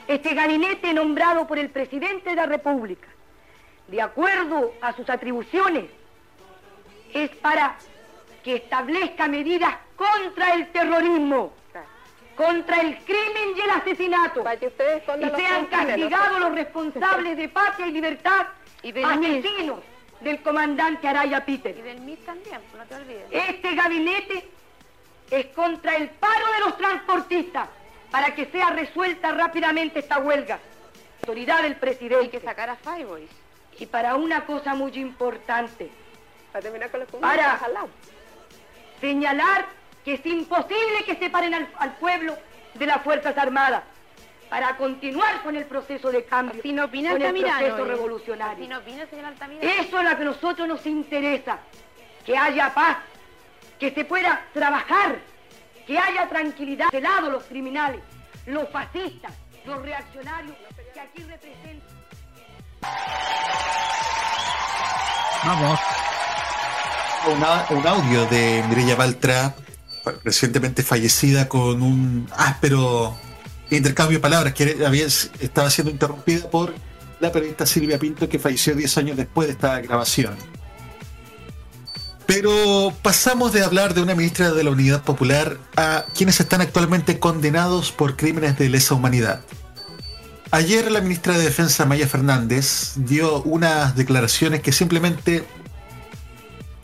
Este 0.08 0.34
gabinete 0.34 0.94
nombrado 0.94 1.46
por 1.46 1.60
el 1.60 1.70
presidente 1.72 2.30
de 2.30 2.36
la 2.38 2.46
República, 2.46 3.08
de 3.90 4.02
acuerdo 4.02 4.72
a 4.82 4.96
sus 4.96 5.10
atribuciones, 5.10 5.86
es 7.16 7.30
para 7.38 7.78
que 8.44 8.58
establezca 8.58 9.28
medidas 9.28 9.74
contra 9.96 10.54
el 10.54 10.68
terrorismo, 10.72 11.54
contra 12.36 12.82
el 12.82 12.98
crimen 13.00 13.56
y 13.56 13.62
el 13.62 13.70
asesinato, 13.70 14.44
y 14.44 15.40
sean 15.40 15.66
castigados 15.68 16.40
los 16.42 16.54
responsables 16.54 17.38
de 17.38 17.48
patria 17.48 17.88
y 17.88 17.92
libertad, 17.92 18.48
asesinos 19.06 19.80
del 20.20 20.42
comandante 20.42 21.08
Araya 21.08 21.46
Peter. 21.46 21.76
Y 21.78 21.82
del 21.82 22.02
MIS 22.02 22.26
también, 22.26 22.60
no 22.78 22.84
te 22.86 22.96
olvides. 22.96 23.28
Este 23.32 23.74
gabinete 23.74 24.50
es 25.32 25.46
contra 25.48 25.96
el 25.96 26.10
paro 26.10 26.52
de 26.54 26.60
los 26.66 26.78
transportistas 26.78 27.70
para 28.12 28.36
que 28.36 28.46
sea 28.48 28.72
resuelta 28.72 29.32
rápidamente 29.32 30.00
esta 30.00 30.20
huelga. 30.20 30.60
Autoridad 31.22 31.64
del 31.64 31.78
presidente. 31.78 32.26
Hay 32.26 32.30
que 32.30 32.42
sacar 32.42 32.70
a. 32.70 32.78
Y 33.80 33.86
para 33.88 34.16
una 34.16 34.46
cosa 34.46 34.76
muy 34.76 34.92
importante, 34.92 35.90
Para 36.56 36.64
terminar 36.64 36.90
con 36.90 37.02
los 37.02 37.10
para 37.10 37.60
señalar 39.02 39.66
que 40.06 40.14
es 40.14 40.26
imposible 40.26 41.04
que 41.06 41.18
separen 41.18 41.54
al, 41.54 41.70
al 41.78 41.98
pueblo 41.98 42.38
de 42.76 42.86
las 42.86 43.02
Fuerzas 43.02 43.38
Armadas 43.38 43.84
para 44.50 44.78
continuar 44.78 45.44
con 45.44 45.58
el 45.58 45.66
proceso 45.66 46.10
de 46.12 46.24
cambio, 46.24 46.62
Así 46.62 46.72
no 46.72 46.86
opina 46.86 47.12
con 47.12 47.22
el 47.22 47.28
Altamirano, 47.28 47.60
proceso 47.60 47.86
eh. 47.86 47.90
revolucionario. 47.90 48.64
Así 48.64 48.68
no 48.70 48.78
opina, 48.78 49.06
señor 49.08 49.26
Altamirano. 49.26 49.70
Eso 49.70 50.00
es 50.00 50.10
lo 50.10 50.16
que 50.16 50.22
a 50.22 50.26
nosotros 50.26 50.66
nos 50.66 50.86
interesa, 50.86 51.60
que 52.26 52.38
haya 52.38 52.74
paz, 52.74 53.00
que 53.78 53.92
se 53.92 54.06
pueda 54.06 54.46
trabajar, 54.54 55.18
que 55.86 56.00
haya 56.00 56.30
tranquilidad 56.30 56.88
de 56.90 57.02
lado 57.02 57.32
los 57.32 57.44
criminales, 57.44 58.00
los 58.46 58.70
fascistas, 58.70 59.34
los 59.66 59.82
reaccionarios 59.82 60.56
que 60.94 61.00
aquí 61.02 61.22
representan. 61.22 61.82
Vamos. 65.44 66.15
Un 67.28 67.44
audio 67.88 68.26
de 68.28 68.64
Mireya 68.70 68.96
Baltra, 68.96 69.56
recientemente 70.24 70.84
fallecida, 70.84 71.50
con 71.50 71.82
un 71.82 72.30
áspero 72.38 73.18
intercambio 73.72 74.20
de 74.20 74.22
palabras 74.22 74.54
que 74.54 74.78
estaba 75.40 75.72
siendo 75.72 75.90
interrumpida 75.90 76.48
por 76.52 76.76
la 77.20 77.32
periodista 77.32 77.66
Silvia 77.66 77.98
Pinto, 77.98 78.30
que 78.30 78.38
falleció 78.38 78.76
10 78.76 78.98
años 79.00 79.18
después 79.18 79.48
de 79.48 79.54
esta 79.54 79.82
grabación. 79.82 80.36
Pero 82.28 82.94
pasamos 83.02 83.54
de 83.54 83.64
hablar 83.64 83.96
de 83.96 84.04
una 84.04 84.14
ministra 84.14 84.52
de 84.52 84.64
la 84.64 84.70
Unidad 84.70 85.04
Popular 85.04 85.58
a 85.78 86.06
quienes 86.16 86.40
están 86.40 86.62
actualmente 86.62 87.18
condenados 87.18 87.92
por 87.92 88.18
crímenes 88.18 88.60
de 88.60 88.70
lesa 88.70 88.94
humanidad. 88.94 89.42
Ayer 90.52 90.92
la 90.92 91.02
ministra 91.02 91.36
de 91.36 91.44
Defensa 91.44 91.86
Maya 91.86 92.08
Fernández 92.08 92.94
dio 92.98 93.42
unas 93.42 93.96
declaraciones 93.96 94.62
que 94.62 94.72
simplemente 94.72 95.44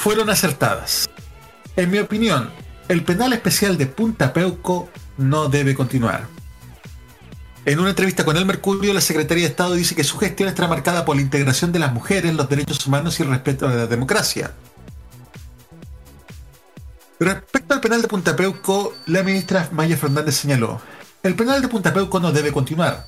fueron 0.02 0.32
acertadas. 0.32 1.08
En 1.76 1.92
mi 1.92 2.00
opinión, 2.00 2.50
el 2.88 3.04
penal 3.04 3.34
especial 3.34 3.78
de 3.78 3.86
Punta 3.86 4.34
Peuco 4.34 4.90
no 5.18 5.48
debe 5.48 5.76
continuar. 5.76 6.26
En 7.66 7.80
una 7.80 7.92
entrevista 7.92 8.26
con 8.26 8.36
El 8.36 8.48
Mercurio, 8.48 8.96
la 8.96 9.02
Secretaría 9.02 9.44
de 9.44 9.52
Estado 9.52 9.76
dice 9.76 9.94
que 9.94 10.04
su 10.04 10.18
gestión 10.18 10.50
estará 10.50 10.68
marcada 10.68 11.06
por 11.06 11.16
la 11.16 11.22
integración 11.22 11.72
de 11.72 11.78
las 11.78 11.94
mujeres, 11.94 12.34
los 12.34 12.50
derechos 12.50 12.84
humanos 12.88 13.20
y 13.20 13.24
el 13.24 13.30
respeto 13.30 13.68
a 13.68 13.76
la 13.76 13.86
democracia. 13.86 14.54
Respecto 17.20 17.76
al 17.76 17.82
penal 17.82 18.02
de 18.02 18.08
Punta 18.08 18.36
Peuco, 18.36 18.96
la 19.06 19.22
ministra 19.22 19.70
Maya 19.72 19.98
Fernández 19.98 20.34
señaló, 20.34 20.82
el 21.22 21.36
penal 21.36 21.62
de 21.62 21.68
Punta 21.68 21.94
Peuco 21.94 22.20
no 22.20 22.32
debe 22.32 22.52
continuar. 22.52 23.06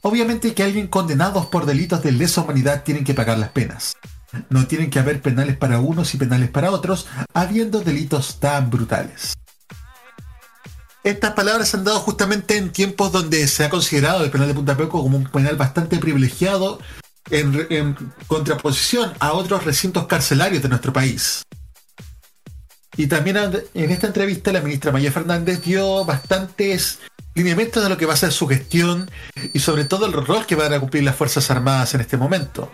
Obviamente 0.00 0.54
que 0.54 0.64
alguien 0.64 0.88
condenados 0.88 1.46
por 1.46 1.66
delitos 1.66 2.02
de 2.02 2.10
lesa 2.10 2.40
humanidad 2.40 2.82
tienen 2.82 3.04
que 3.04 3.14
pagar 3.14 3.38
las 3.38 3.50
penas. 3.50 3.94
No 4.48 4.66
tienen 4.66 4.90
que 4.90 4.98
haber 4.98 5.20
penales 5.20 5.56
para 5.56 5.80
unos 5.80 6.14
y 6.14 6.18
penales 6.18 6.50
para 6.50 6.70
otros, 6.70 7.06
habiendo 7.34 7.80
delitos 7.80 8.40
tan 8.40 8.70
brutales. 8.70 9.34
Estas 11.04 11.32
palabras 11.32 11.68
se 11.68 11.76
han 11.76 11.84
dado 11.84 11.98
justamente 11.98 12.56
en 12.56 12.70
tiempos 12.70 13.10
donde 13.10 13.46
se 13.48 13.64
ha 13.64 13.70
considerado 13.70 14.24
el 14.24 14.30
penal 14.30 14.48
de 14.48 14.54
Punta 14.54 14.76
Peuco 14.76 15.02
como 15.02 15.16
un 15.16 15.24
penal 15.24 15.56
bastante 15.56 15.98
privilegiado 15.98 16.78
en, 17.30 17.66
en 17.70 17.96
contraposición 18.28 19.12
a 19.18 19.32
otros 19.32 19.64
recintos 19.64 20.06
carcelarios 20.06 20.62
de 20.62 20.68
nuestro 20.68 20.92
país. 20.92 21.42
Y 22.96 23.06
también 23.06 23.38
en 23.74 23.90
esta 23.90 24.06
entrevista 24.06 24.52
la 24.52 24.60
ministra 24.60 24.92
Maya 24.92 25.10
Fernández 25.10 25.62
dio 25.62 26.04
bastantes 26.04 27.00
lineamientos 27.34 27.82
de 27.82 27.88
lo 27.88 27.96
que 27.96 28.06
va 28.06 28.14
a 28.14 28.18
ser 28.18 28.32
su 28.32 28.46
gestión 28.46 29.10
y 29.54 29.60
sobre 29.60 29.84
todo 29.84 30.06
el 30.06 30.12
rol 30.12 30.46
que 30.46 30.54
van 30.54 30.72
a 30.72 30.80
cumplir 30.80 31.02
las 31.02 31.16
Fuerzas 31.16 31.50
Armadas 31.50 31.94
en 31.94 32.02
este 32.02 32.16
momento. 32.16 32.70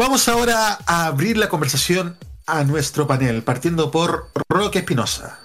Vamos 0.00 0.26
ahora 0.28 0.78
a 0.86 1.08
abrir 1.08 1.36
la 1.36 1.50
conversación 1.50 2.16
a 2.46 2.64
nuestro 2.64 3.06
panel, 3.06 3.42
partiendo 3.42 3.90
por 3.90 4.30
Roque 4.48 4.78
Espinosa. 4.78 5.40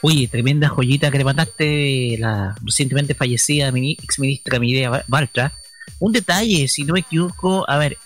Oye, 0.00 0.28
tremenda 0.28 0.68
joyita 0.68 1.10
que 1.10 1.18
le 1.18 1.24
mandaste 1.24 2.16
la 2.20 2.54
recientemente 2.62 3.16
fallecida 3.16 3.72
ex 3.74 4.20
ministra 4.20 4.60
Mireia 4.60 5.04
Baltra. 5.08 5.52
Un 5.98 6.12
detalle, 6.12 6.68
si 6.68 6.84
no 6.84 6.92
me 6.92 7.00
equivoco, 7.00 7.68
a 7.68 7.76
ver, 7.78 7.98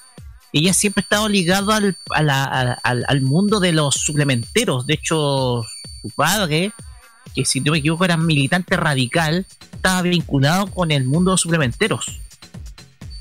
ella 0.54 0.72
siempre 0.72 1.02
ha 1.02 1.04
estado 1.04 1.28
ligada 1.28 1.76
al, 2.12 2.78
al 2.82 3.20
mundo 3.20 3.60
de 3.60 3.72
los 3.72 3.94
suplementeros. 3.96 4.86
De 4.86 4.94
hecho, 4.94 5.66
su 6.00 6.08
padre, 6.16 6.72
que 7.34 7.44
si 7.44 7.60
no 7.60 7.72
me 7.72 7.80
equivoco 7.80 8.06
era 8.06 8.16
militante 8.16 8.74
radical, 8.74 9.44
estaba 9.70 10.00
vinculado 10.00 10.68
con 10.68 10.92
el 10.92 11.04
mundo 11.04 11.30
de 11.30 11.32
los 11.34 11.42
suplementeros. 11.42 12.20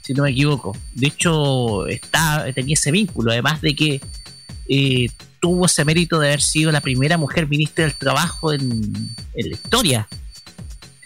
Si 0.07 0.13
no 0.13 0.23
me 0.23 0.31
equivoco. 0.31 0.73
De 0.93 1.07
hecho, 1.07 1.85
está, 1.87 2.45
tenía 2.55 2.75
ese 2.75 2.91
vínculo, 2.91 3.29
además 3.31 3.59
de 3.59 3.75
que 3.75 4.01
eh, 4.69 5.09
tuvo 5.41 5.65
ese 5.65 5.83
mérito 5.83 6.17
de 6.17 6.27
haber 6.27 6.41
sido 6.41 6.71
la 6.71 6.79
primera 6.79 7.17
mujer 7.17 7.45
ministra 7.49 7.83
del 7.83 7.93
trabajo 7.93 8.53
en, 8.53 8.61
en 8.61 9.49
la 9.49 9.53
historia. 9.53 10.07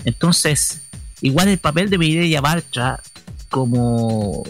Entonces, 0.06 0.84
igual 1.22 1.48
el 1.48 1.58
papel 1.58 1.90
de 1.90 1.98
Mireya 1.98 2.42
Bartra 2.42 3.02
como, 3.50 4.44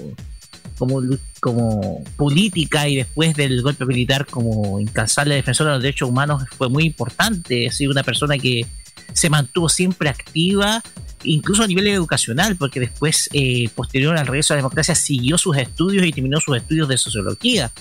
como, 0.77 1.01
como 1.39 2.03
política 2.17 2.89
y 2.89 2.97
después 2.97 3.33
del 3.33 3.61
golpe 3.61 3.85
militar 3.85 4.25
como 4.25 4.81
incansable 4.81 5.35
defensora 5.35 5.69
de 5.69 5.75
los 5.77 5.83
derechos 5.83 6.09
humanos 6.09 6.43
fue 6.57 6.67
muy 6.67 6.83
importante. 6.83 7.69
Ha 7.69 7.71
sido 7.71 7.91
una 7.91 8.03
persona 8.03 8.37
que 8.37 8.65
se 9.13 9.29
mantuvo 9.29 9.69
siempre 9.69 10.09
activa, 10.09 10.83
incluso 11.23 11.63
a 11.63 11.67
nivel 11.67 11.87
educacional, 11.87 12.55
porque 12.55 12.79
después, 12.79 13.29
eh, 13.33 13.69
posterior 13.75 14.17
al 14.17 14.27
regreso 14.27 14.53
a 14.53 14.55
la 14.55 14.61
democracia, 14.61 14.95
siguió 14.95 15.37
sus 15.37 15.57
estudios 15.57 16.05
y 16.05 16.11
terminó 16.11 16.39
sus 16.39 16.57
estudios 16.57 16.87
de 16.87 16.97
sociología. 16.97 17.71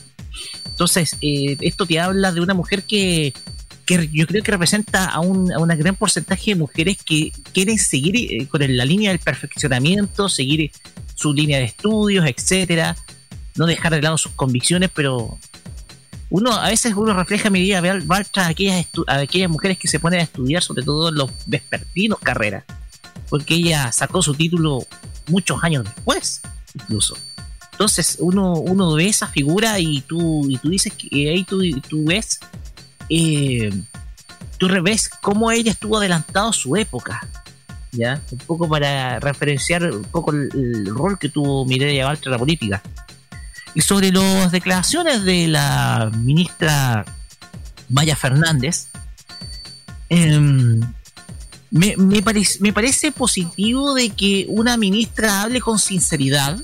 Entonces, 0.67 1.17
eh, 1.21 1.57
esto 1.61 1.87
te 1.87 2.01
habla 2.01 2.33
de 2.33 2.41
una 2.41 2.55
mujer 2.55 2.85
que, 2.85 3.33
que 3.87 4.09
yo 4.13 4.27
creo 4.27 4.43
que 4.43 4.53
representa 4.53 5.07
a 5.07 5.21
un, 5.21 5.53
a 5.53 5.59
un 5.59 5.69
gran 5.69 5.97
porcentaje 5.97 6.53
de 6.53 6.55
mujeres 6.57 6.99
que 7.05 7.33
quieren 7.53 7.79
seguir 7.79 8.17
eh, 8.17 8.47
con 8.47 8.61
la 8.77 8.85
línea 8.85 9.11
del 9.11 9.19
perfeccionamiento, 9.19 10.29
seguir 10.29 10.71
su 11.15 11.35
línea 11.35 11.59
de 11.59 11.65
estudios, 11.65 12.25
etcétera, 12.27 12.97
no 13.57 13.67
dejar 13.67 13.93
de 13.93 14.03
lado 14.03 14.17
sus 14.17 14.33
convicciones, 14.33 14.91
pero 14.95 15.39
uno 16.31 16.53
a 16.53 16.69
veces 16.69 16.95
uno 16.97 17.13
refleja 17.13 17.51
mi 17.51 17.61
día 17.61 17.83
Bartra 18.05 18.47
a 18.47 18.49
aquellas, 18.49 18.87
a 19.07 19.17
aquellas 19.17 19.51
mujeres 19.51 19.77
que 19.77 19.89
se 19.89 19.99
ponen 19.99 20.21
a 20.21 20.23
estudiar, 20.23 20.63
sobre 20.63 20.85
todo 20.85 21.11
los 21.11 21.31
vespertinos 21.47 22.21
carreras, 22.21 22.65
porque 23.31 23.55
ella 23.55 23.91
sacó 23.93 24.21
su 24.21 24.35
título 24.35 24.85
muchos 25.29 25.63
años 25.63 25.85
después, 25.85 26.43
incluso. 26.75 27.17
Entonces 27.73 28.19
uno, 28.21 28.55
uno 28.55 28.93
ve 28.93 29.09
esa 29.09 29.27
figura 29.27 29.79
y 29.79 30.03
tú, 30.03 30.47
y 30.51 30.59
tú 30.59 30.69
dices 30.69 30.93
que 30.93 31.31
ahí 31.31 31.45
tú, 31.45 31.63
tú 31.89 32.05
ves, 32.05 32.41
eh, 33.09 33.71
tú 34.59 34.69
ves 34.83 35.09
cómo 35.09 35.51
ella 35.51 35.71
estuvo 35.71 35.97
adelantado 35.97 36.53
su 36.53 36.77
época, 36.77 37.27
¿ya? 37.93 38.21
Un 38.33 38.39
poco 38.39 38.69
para 38.69 39.19
referenciar 39.21 39.91
un 39.91 40.05
poco 40.05 40.33
el, 40.33 40.87
rol 40.87 41.19
que 41.19 41.31
tuvo 41.31 41.65
Mireia 41.65 42.05
Baltra 42.05 42.29
en 42.29 42.33
la 42.33 42.39
política. 42.39 42.83
Y 43.75 43.81
sobre 43.81 44.11
las 44.11 44.51
declaraciones 44.51 45.25
de 45.25 45.47
la 45.47 46.11
ministra 46.19 47.07
Maya 47.89 48.17
Fernández, 48.17 48.89
em, 50.09 50.81
me, 51.71 51.97
me, 51.97 52.23
parece, 52.23 52.59
me 52.61 52.73
parece 52.73 53.13
positivo 53.13 53.95
de 53.95 54.11
que 54.11 54.47
una 54.49 54.77
ministra 54.77 55.43
hable 55.43 55.61
con 55.61 55.79
sinceridad, 55.79 56.59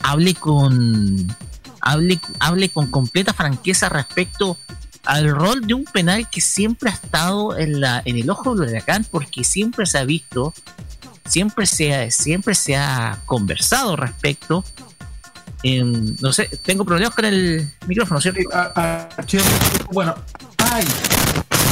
hable 0.00 0.34
con 0.34 1.36
hable, 1.80 2.20
hable 2.40 2.68
con 2.70 2.90
completa 2.90 3.34
franqueza 3.34 3.88
respecto 3.88 4.56
al 5.04 5.30
rol 5.30 5.66
de 5.66 5.74
un 5.74 5.84
penal 5.84 6.30
que 6.30 6.40
siempre 6.40 6.90
ha 6.90 6.94
estado 6.94 7.56
en, 7.58 7.80
la, 7.80 8.02
en 8.04 8.16
el 8.16 8.30
ojo 8.30 8.54
del 8.54 8.70
huracán 8.70 9.04
porque 9.10 9.44
siempre 9.44 9.84
se 9.84 9.98
ha 9.98 10.04
visto, 10.04 10.54
siempre 11.26 11.66
se 11.66 11.94
ha, 11.94 12.10
siempre 12.10 12.54
se 12.54 12.76
ha 12.76 13.18
conversado 13.26 13.96
respecto. 13.96 14.64
em, 15.62 16.16
no 16.20 16.32
sé, 16.32 16.48
tengo 16.62 16.84
problemas 16.84 17.14
con 17.14 17.24
el 17.24 17.70
micrófono, 17.86 18.20
¿cierto? 18.20 18.40
bueno, 19.90 20.14
ay, 20.58 20.84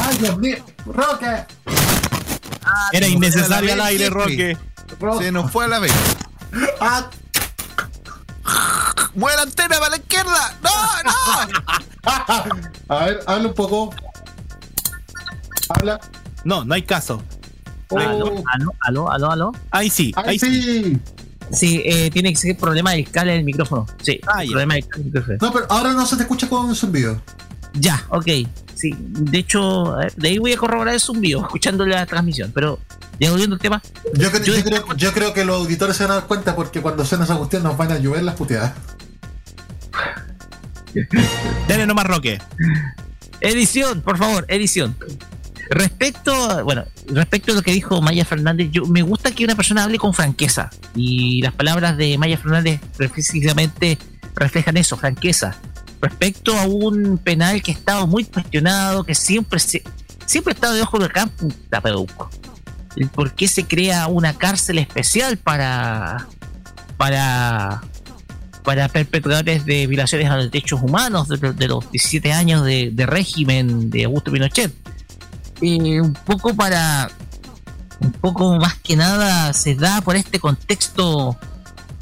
ay, 0.02 0.18
Dios 0.18 0.38
mío, 0.38 0.56
Roque. 0.86 1.46
Era 2.92 3.06
innecesario 3.06 3.72
al 3.72 3.80
aire. 3.82 4.10
Roque. 4.10 4.56
Se 5.18 5.32
nos 5.32 5.50
fue 5.50 5.64
a 5.64 5.68
la 5.68 5.78
vez. 5.78 5.92
Ah, 6.80 7.08
¡Mueve 9.14 9.36
la 9.36 9.42
antena 9.42 9.76
para 9.78 9.90
la 9.90 9.96
izquierda! 9.96 10.58
¡No, 10.62 10.70
no! 11.04 12.70
A 12.96 13.04
ver, 13.04 13.20
habla 13.26 13.48
un 13.48 13.54
poco. 13.54 13.94
Habla. 15.68 16.00
No, 16.44 16.64
no 16.64 16.74
hay 16.74 16.82
caso. 16.82 17.22
Aló, 17.90 18.42
aló, 18.52 18.74
aló, 18.86 19.10
aló, 19.12 19.30
aló. 19.30 19.52
Ahí 19.70 19.90
sí, 19.90 20.12
Ahí 20.16 20.30
ahí 20.30 20.38
sí. 20.38 20.62
sí. 20.62 21.00
Sí, 21.52 21.82
eh, 21.84 22.10
tiene 22.12 22.30
que 22.30 22.36
ser 22.36 22.56
problema 22.56 22.92
del 22.92 23.10
cable 23.10 23.32
del 23.32 23.42
micrófono. 23.44 23.84
Sí, 24.02 24.20
Ah, 24.28 24.42
problema 24.48 24.74
del 24.74 24.86
cable 24.86 25.04
del 25.10 25.12
micrófono. 25.12 25.38
No, 25.40 25.52
pero 25.52 25.66
ahora 25.70 25.92
no 25.92 26.06
se 26.06 26.16
te 26.16 26.22
escucha 26.22 26.48
con 26.48 26.66
un 26.66 26.76
zumbido. 26.76 27.20
Ya, 27.74 28.04
ok. 28.08 28.26
Sí, 28.74 28.94
de 28.98 29.38
hecho, 29.38 29.94
de 30.16 30.28
ahí 30.28 30.38
voy 30.38 30.52
a 30.52 30.56
corroborar 30.56 30.94
el 30.94 31.00
zumbido, 31.00 31.42
escuchando 31.42 31.84
la 31.86 32.04
transmisión. 32.06 32.50
Pero, 32.54 32.78
ya 33.18 33.30
volviendo 33.30 33.54
al 33.56 33.60
tema, 33.60 33.82
Yo, 34.14 34.30
cre- 34.32 34.42
yo 34.44 34.64
creo, 34.64 34.96
yo 34.96 35.12
creo 35.12 35.34
que 35.34 35.44
los 35.44 35.56
auditores 35.56 35.96
se 35.96 36.04
van 36.04 36.12
a 36.12 36.14
dar 36.16 36.26
cuenta 36.26 36.56
porque 36.56 36.80
cuando 36.80 37.04
suena 37.04 37.24
esa 37.24 37.36
cuestión 37.36 37.62
nos 37.62 37.76
van 37.76 37.92
a 37.92 37.98
llover 37.98 38.22
las 38.22 38.34
puteadas. 38.36 38.72
Dale 41.68 41.86
nomás, 41.86 42.06
Roque. 42.06 42.38
edición, 43.40 44.00
por 44.02 44.18
favor, 44.18 44.44
edición. 44.48 44.96
Respecto, 45.70 46.64
bueno, 46.64 46.84
respecto 47.06 47.52
a 47.52 47.54
lo 47.54 47.62
que 47.62 47.70
dijo 47.72 48.02
Maya 48.02 48.24
Fernández, 48.24 48.70
yo 48.72 48.86
me 48.86 49.02
gusta 49.02 49.30
que 49.30 49.44
una 49.44 49.54
persona 49.54 49.84
hable 49.84 49.98
con 49.98 50.12
franqueza. 50.12 50.70
Y 50.96 51.40
las 51.42 51.54
palabras 51.54 51.96
de 51.96 52.18
Maya 52.18 52.36
Fernández 52.38 52.80
precisamente 52.96 53.96
reflejan 54.34 54.76
eso, 54.78 54.96
franqueza. 54.96 55.56
Respecto 56.00 56.56
a 56.58 56.64
un 56.64 57.18
penal 57.18 57.62
que 57.62 57.72
estaba 57.72 58.06
muy 58.06 58.24
cuestionado, 58.24 59.04
que 59.04 59.14
siempre 59.14 59.60
se, 59.60 59.82
siempre 60.24 60.52
ha 60.52 60.54
estado 60.54 60.74
de 60.74 60.82
ojo 60.82 60.98
del 60.98 61.12
campo, 61.12 61.36
Punta 61.36 61.80
Peuco. 61.80 62.30
El 62.96 63.08
por 63.08 63.32
qué 63.34 63.46
se 63.46 63.64
crea 63.64 64.06
una 64.06 64.34
cárcel 64.34 64.78
especial 64.78 65.36
para 65.36 66.26
para 66.96 67.82
para 68.64 68.88
perpetradores 68.88 69.64
de 69.64 69.86
violaciones 69.86 70.28
a 70.28 70.36
los 70.36 70.50
derechos 70.50 70.80
humanos 70.82 71.28
de, 71.28 71.36
de 71.52 71.68
los 71.68 71.90
17 71.90 72.32
años 72.32 72.64
de, 72.64 72.90
de 72.92 73.06
régimen 73.06 73.90
de 73.90 74.04
Augusto 74.04 74.30
Pinochet. 74.32 74.72
Un 75.60 76.14
poco 76.24 76.54
para 76.54 77.10
un 78.00 78.12
poco 78.12 78.56
más 78.56 78.74
que 78.76 78.96
nada 78.96 79.52
se 79.52 79.74
da 79.74 80.00
por 80.00 80.16
este 80.16 80.38
contexto 80.38 81.38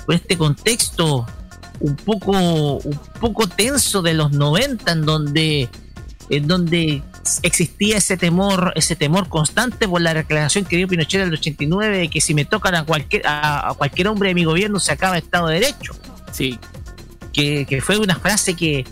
por 0.07 0.15
este 0.15 0.39
contexto 0.39 1.27
un 1.81 1.97
poco 1.97 2.33
un 2.33 3.01
poco 3.21 3.47
tenso 3.49 4.03
de 4.03 4.15
los 4.15 4.33
90 4.33 4.91
en 4.93 5.05
donde 5.05 5.69
en 6.31 6.47
donde 6.47 7.03
existía 7.43 7.97
ese 7.99 8.17
temor 8.17 8.73
ese 8.77 8.97
temor 8.97 9.29
constante 9.29 9.87
por 9.89 10.01
la 10.01 10.13
declaración 10.15 10.65
que 10.65 10.77
dio 10.77 10.89
Pinochet 10.89 11.21
en 11.23 11.29
el 11.29 11.35
89 11.35 11.99
de 11.99 12.09
que 12.09 12.21
si 12.21 12.35
me 12.35 12.45
tocan 12.45 12.75
a 12.75 12.85
cualquier 12.85 13.27
a, 13.27 13.71
a 13.71 13.75
cualquier 13.75 14.09
hombre 14.09 14.29
de 14.31 14.35
mi 14.35 14.45
gobierno 14.45 14.81
se 14.81 14.93
acaba 14.93 15.17
el 15.17 15.23
Estado 15.25 15.49
de 15.49 15.61
Derecho 15.61 15.95
Sí. 16.33 16.59
que, 17.33 17.65
que 17.67 17.81
fue 17.81 17.99
una 17.99 18.17
frase 18.17 18.55
que, 18.55 18.85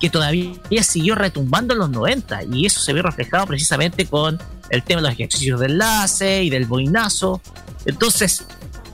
que 0.00 0.10
todavía 0.10 0.82
siguió 0.82 1.14
retumbando 1.14 1.74
en 1.74 1.80
los 1.80 1.90
90 1.90 2.44
y 2.52 2.66
eso 2.66 2.80
se 2.80 2.92
vio 2.92 3.02
reflejado 3.02 3.46
precisamente 3.46 4.06
con 4.06 4.38
el 4.70 4.82
tema 4.82 5.00
de 5.00 5.08
los 5.08 5.14
ejercicios 5.14 5.60
de 5.60 5.66
enlace 5.66 6.42
y 6.44 6.50
del 6.50 6.64
boinazo. 6.66 7.40
Entonces, 7.86 8.44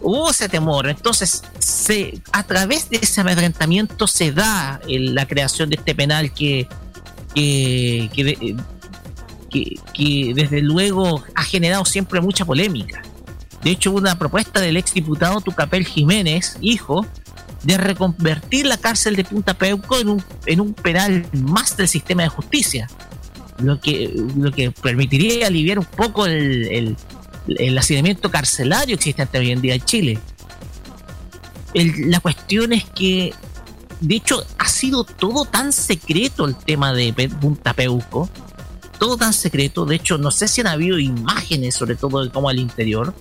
hubo 0.07 0.31
ese 0.31 0.49
temor. 0.49 0.89
Entonces, 0.89 1.43
a 2.33 2.43
través 2.45 2.89
de 2.91 2.99
ese 3.03 3.21
amedrentamiento 3.21 4.07
se 4.07 4.31
da 4.33 4.81
el- 4.89 5.15
la 5.15 5.27
creación 5.27 5.69
de 5.69 5.77
este 5.77 5.95
penal 5.95 6.33
que, 6.33 6.69
que, 7.35 8.09
que, 9.51 9.75
que- 9.93 10.33
desde 10.35 10.63
luego 10.63 11.23
ha 11.35 11.43
generado 11.43 11.85
siempre 11.85 12.21
mucha 12.21 12.45
polémica. 12.45 13.03
De 13.63 13.71
hecho, 13.71 13.91
hubo 13.91 13.99
una 13.99 14.17
propuesta 14.19 14.61
del 14.61 14.77
exdiputado 14.77 15.41
Tucapel 15.41 15.85
Jiménez, 15.87 16.57
hijo, 16.61 17.05
de 17.65 17.77
reconvertir 17.77 18.67
la 18.67 18.77
cárcel 18.77 19.17
de 19.17 19.25
Punta 19.25 19.55
Peuco 19.55 19.99
en 19.99 20.09
un, 20.09 20.23
en 20.47 20.61
un 20.61 20.73
penal 20.73 21.27
más 21.33 21.77
del 21.77 21.89
sistema 21.89 22.23
de 22.23 22.29
justicia, 22.29 22.89
lo 23.59 23.81
que, 23.81 24.13
lo 24.37 24.53
que 24.53 24.71
permitiría 24.71 25.49
aliviar 25.49 25.79
un 25.81 25.85
poco 25.85 26.27
el, 26.27 26.97
el 27.49 27.77
hacinamiento 27.79 28.31
carcelario 28.31 28.95
existente 28.97 29.39
hoy 29.39 29.51
en 29.53 29.61
día 29.61 29.75
en 29.75 29.83
Chile. 29.85 30.19
El- 31.75 32.11
la 32.11 32.21
cuestión 32.21 32.73
es 32.73 32.85
que, 32.85 33.35
de 34.01 34.15
hecho, 34.17 34.45
ha 34.59 34.69
sido 34.69 35.05
todo 35.05 35.45
tan 35.45 35.73
secreto 35.73 36.45
el 36.47 36.57
tema 36.57 36.93
de 36.93 37.13
Punta 37.41 37.75
Peuco, 37.75 38.29
todo 38.99 39.17
tan 39.17 39.33
secreto, 39.35 39.85
de 39.85 39.97
hecho, 39.97 40.17
no 40.17 40.31
sé 40.31 40.49
si 40.49 40.63
han 40.63 40.69
habido 40.69 40.99
imágenes, 40.99 41.75
sobre 41.75 41.97
todo 41.97 42.25
de 42.25 42.31
cómo 42.31 42.49
al 42.49 42.59
interior, 42.59 43.15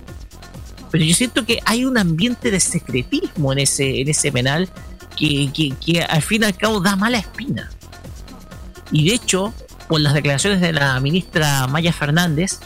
pero 0.90 1.04
yo 1.04 1.14
siento 1.14 1.44
que 1.44 1.60
hay 1.66 1.84
un 1.84 1.98
ambiente 1.98 2.50
de 2.50 2.60
secretismo 2.60 3.52
en 3.52 3.58
ese, 3.58 4.00
en 4.00 4.08
ese 4.08 4.32
penal 4.32 4.70
que, 5.16 5.50
que, 5.52 5.74
que 5.84 6.02
al 6.02 6.22
fin 6.22 6.42
y 6.42 6.46
al 6.46 6.56
cabo 6.56 6.80
da 6.80 6.96
mala 6.96 7.18
espina. 7.18 7.70
Y 8.90 9.08
de 9.08 9.16
hecho, 9.16 9.52
por 9.88 10.00
las 10.00 10.14
declaraciones 10.14 10.60
de 10.60 10.72
la 10.72 10.98
ministra 11.00 11.66
Maya 11.66 11.92
Fernández, 11.92 12.60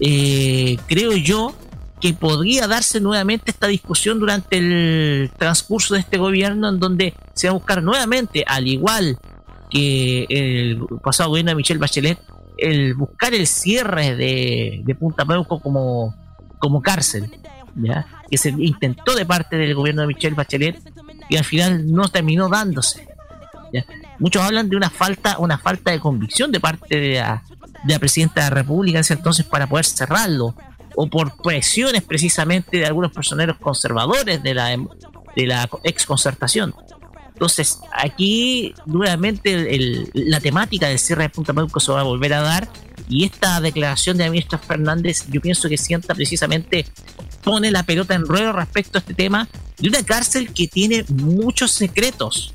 eh, 0.00 0.78
creo 0.86 1.12
yo 1.12 1.54
que 2.00 2.14
podría 2.14 2.66
darse 2.66 3.00
nuevamente 3.00 3.50
esta 3.50 3.66
discusión 3.66 4.18
durante 4.18 4.56
el 4.56 5.30
transcurso 5.36 5.94
de 5.94 6.00
este 6.00 6.16
gobierno 6.16 6.70
en 6.70 6.80
donde 6.80 7.14
se 7.34 7.46
va 7.46 7.50
a 7.52 7.54
buscar 7.54 7.82
nuevamente, 7.82 8.42
al 8.46 8.66
igual 8.66 9.18
que 9.70 10.26
el 10.28 10.80
pasado 11.02 11.30
gobierno 11.30 11.50
de 11.50 11.56
Michelle 11.56 11.78
Bachelet, 11.78 12.18
el 12.56 12.94
buscar 12.94 13.34
el 13.34 13.46
cierre 13.46 14.16
de, 14.16 14.96
Punta 14.98 15.24
Peuco 15.24 15.60
como, 15.60 16.14
como 16.58 16.80
cárcel. 16.82 17.30
que 18.30 18.38
se 18.38 18.50
intentó 18.50 19.14
de 19.14 19.26
parte 19.26 19.56
del 19.56 19.74
gobierno 19.74 20.02
de 20.02 20.08
Michelle 20.08 20.34
Bachelet 20.34 20.80
y 21.28 21.36
al 21.36 21.44
final 21.44 21.92
no 21.92 22.08
terminó 22.08 22.48
dándose. 22.48 23.06
Muchos 24.18 24.42
hablan 24.42 24.68
de 24.68 24.76
una 24.76 24.90
falta, 24.90 25.38
una 25.38 25.58
falta 25.58 25.90
de 25.90 26.00
convicción 26.00 26.50
de 26.50 26.60
parte 26.60 27.00
de 27.00 27.14
la, 27.20 27.42
de 27.84 27.92
la 27.94 27.98
presidenta 27.98 28.42
de 28.44 28.50
la 28.50 28.54
República 28.56 28.98
en 28.98 29.02
ese 29.02 29.14
entonces 29.14 29.44
para 29.46 29.66
poder 29.66 29.84
cerrarlo, 29.84 30.54
o 30.96 31.06
por 31.08 31.36
presiones 31.40 32.02
precisamente 32.02 32.78
de 32.78 32.86
algunos 32.86 33.12
personeros 33.12 33.56
conservadores 33.58 34.42
de 34.42 34.54
la, 34.54 34.68
de 35.36 35.46
la 35.46 35.68
ex 35.84 36.04
concertación. 36.04 36.74
Entonces, 37.32 37.78
aquí 37.92 38.74
nuevamente 38.86 39.52
el- 39.54 39.66
el- 39.68 40.10
la 40.14 40.40
temática 40.40 40.88
del 40.88 40.98
cierre 40.98 41.22
de 41.22 41.28
Punta 41.30 41.54
Peuco 41.54 41.80
se 41.80 41.90
va 41.92 42.00
a 42.00 42.04
volver 42.04 42.34
a 42.34 42.40
dar 42.42 42.68
y 43.08 43.24
esta 43.24 43.60
declaración 43.60 44.18
de 44.18 44.24
la 44.24 44.30
ministra 44.30 44.58
Fernández 44.58 45.24
yo 45.30 45.40
pienso 45.40 45.68
que 45.68 45.78
sienta 45.78 46.14
precisamente 46.14 46.84
pone 47.42 47.70
la 47.70 47.82
pelota 47.84 48.14
en 48.14 48.26
ruedo 48.26 48.52
respecto 48.52 48.98
a 48.98 49.00
este 49.00 49.14
tema 49.14 49.48
de 49.78 49.88
una 49.88 50.02
cárcel 50.02 50.52
que 50.52 50.68
tiene 50.68 51.04
muchos 51.08 51.70
secretos. 51.70 52.52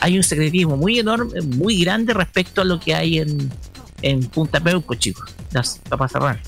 Hay 0.00 0.16
un 0.16 0.24
secretismo 0.24 0.76
muy 0.76 0.98
enorme, 0.98 1.40
muy 1.42 1.78
grande 1.84 2.12
respecto 2.12 2.62
a 2.62 2.64
lo 2.64 2.80
que 2.80 2.94
hay 2.94 3.18
en, 3.18 3.50
en 4.02 4.20
Punta 4.26 4.60
Peuco, 4.60 4.94
chicos. 4.94 5.30
Las, 5.52 5.80
para 5.88 6.08
cerrar. 6.08 6.40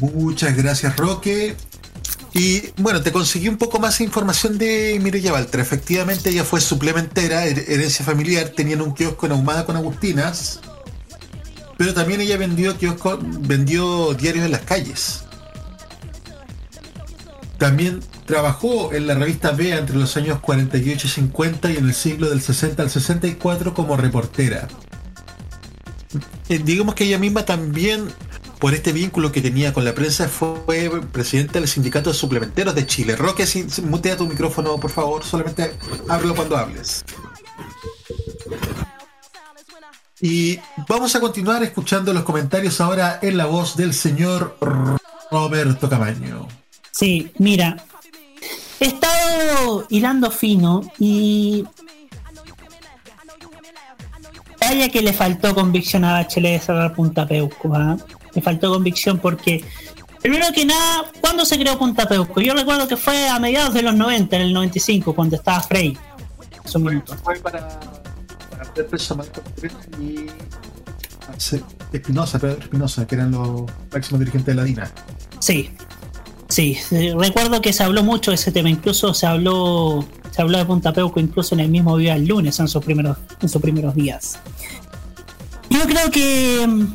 Muchas 0.00 0.56
gracias, 0.56 0.96
Roque. 0.96 1.56
Y 2.34 2.62
bueno, 2.76 3.00
te 3.02 3.10
conseguí 3.10 3.48
un 3.48 3.56
poco 3.56 3.78
más 3.80 3.98
de 3.98 4.04
información 4.04 4.58
de 4.58 4.98
Mireya 5.02 5.32
Baltra. 5.32 5.62
Efectivamente, 5.62 6.30
ella 6.30 6.44
fue 6.44 6.60
suplementera, 6.60 7.46
her- 7.46 7.64
herencia 7.68 8.04
familiar, 8.04 8.50
tenían 8.50 8.82
un 8.82 8.94
kiosco 8.94 9.26
en 9.26 9.32
Ahumada 9.32 9.64
con 9.64 9.76
Agustinas, 9.76 10.60
pero 11.76 11.94
también 11.94 12.20
ella 12.20 12.36
vendió 12.36 12.76
kiosco, 12.76 13.18
vendió 13.22 14.12
diarios 14.14 14.44
en 14.44 14.52
las 14.52 14.60
calles. 14.60 15.24
También 17.58 18.00
trabajó 18.24 18.92
en 18.92 19.06
la 19.08 19.14
revista 19.14 19.50
Bea 19.50 19.78
entre 19.78 19.96
los 19.96 20.16
años 20.16 20.38
48 20.40 21.06
y 21.06 21.10
50 21.10 21.70
y 21.72 21.76
en 21.76 21.86
el 21.86 21.94
siglo 21.94 22.30
del 22.30 22.40
60 22.40 22.82
al 22.82 22.90
64 22.90 23.74
como 23.74 23.96
reportera. 23.96 24.68
Eh, 26.48 26.58
digamos 26.64 26.94
que 26.94 27.04
ella 27.04 27.18
misma 27.18 27.44
también, 27.44 28.08
por 28.60 28.74
este 28.74 28.92
vínculo 28.92 29.32
que 29.32 29.42
tenía 29.42 29.74
con 29.74 29.84
la 29.84 29.92
prensa, 29.92 30.28
fue 30.28 30.88
presidenta 31.12 31.58
del 31.58 31.68
sindicato 31.68 32.10
de 32.10 32.16
suplementeros 32.16 32.74
de 32.76 32.86
Chile. 32.86 33.16
Roque, 33.16 33.44
si, 33.46 33.68
si- 33.68 33.82
mutea 33.82 34.16
tu 34.16 34.26
micrófono, 34.28 34.78
por 34.78 34.90
favor, 34.90 35.24
solamente 35.24 35.74
hablo 36.08 36.34
cuando 36.36 36.56
hables. 36.56 37.04
Y 40.20 40.58
vamos 40.88 41.14
a 41.14 41.20
continuar 41.20 41.62
escuchando 41.62 42.12
los 42.12 42.22
comentarios 42.24 42.80
ahora 42.80 43.18
en 43.22 43.36
la 43.36 43.46
voz 43.46 43.76
del 43.76 43.92
señor 43.94 44.56
Roberto 45.30 45.88
Camaño. 45.88 46.48
Sí, 46.98 47.30
mira, 47.38 47.76
he 48.80 48.86
estado 48.86 49.86
hilando 49.88 50.32
fino 50.32 50.80
y 50.98 51.64
vaya 54.60 54.88
que 54.88 55.00
le 55.00 55.12
faltó 55.12 55.54
convicción 55.54 56.04
a 56.04 56.14
Bachelet 56.14 56.54
de 56.54 56.66
cerrar 56.66 56.94
Punta 56.94 57.24
Peuco, 57.24 57.72
¿ah? 57.72 57.96
Le 58.34 58.42
faltó 58.42 58.72
convicción 58.72 59.20
porque, 59.20 59.64
primero 60.20 60.46
que 60.52 60.64
nada, 60.64 61.04
¿cuándo 61.20 61.44
se 61.44 61.56
creó 61.56 61.78
Punta 61.78 62.08
Peuco? 62.08 62.40
Yo 62.40 62.52
recuerdo 62.52 62.88
que 62.88 62.96
fue 62.96 63.28
a 63.28 63.38
mediados 63.38 63.74
de 63.74 63.82
los 63.82 63.94
90, 63.94 64.34
en 64.34 64.42
el 64.42 64.52
95, 64.52 65.14
cuando 65.14 65.36
estaba 65.36 65.60
Frey. 65.60 65.96
minuto. 66.80 67.16
Fue 67.22 67.36
para, 67.36 67.78
para 68.50 68.62
hacer 68.64 68.88
y 70.00 70.26
Espinosa, 71.92 72.40
Pedro 72.40 72.58
Espinosa, 72.58 73.06
que 73.06 73.14
eran 73.14 73.30
los 73.30 73.70
máximos 73.92 74.18
dirigentes 74.18 74.46
de 74.46 74.54
la 74.56 74.64
DINA. 74.64 74.90
Sí, 75.38 75.70
sí, 76.48 76.78
recuerdo 77.16 77.60
que 77.60 77.72
se 77.72 77.84
habló 77.84 78.02
mucho 78.02 78.30
de 78.30 78.36
ese 78.36 78.52
tema, 78.52 78.70
incluso 78.70 79.14
se 79.14 79.26
habló, 79.26 80.04
se 80.30 80.42
habló 80.42 80.58
de 80.58 80.64
Punta 80.64 80.92
Peuco 80.92 81.20
incluso 81.20 81.54
en 81.54 81.60
el 81.60 81.68
mismo 81.68 81.96
día 81.96 82.16
el 82.16 82.26
lunes, 82.26 82.58
en 82.58 82.68
sus 82.68 82.84
primeros, 82.84 83.16
en 83.40 83.48
sus 83.48 83.60
primeros 83.62 83.94
días. 83.94 84.38
Yo 85.70 85.80
creo 85.84 86.10
que 86.10 86.66
mm, 86.66 86.94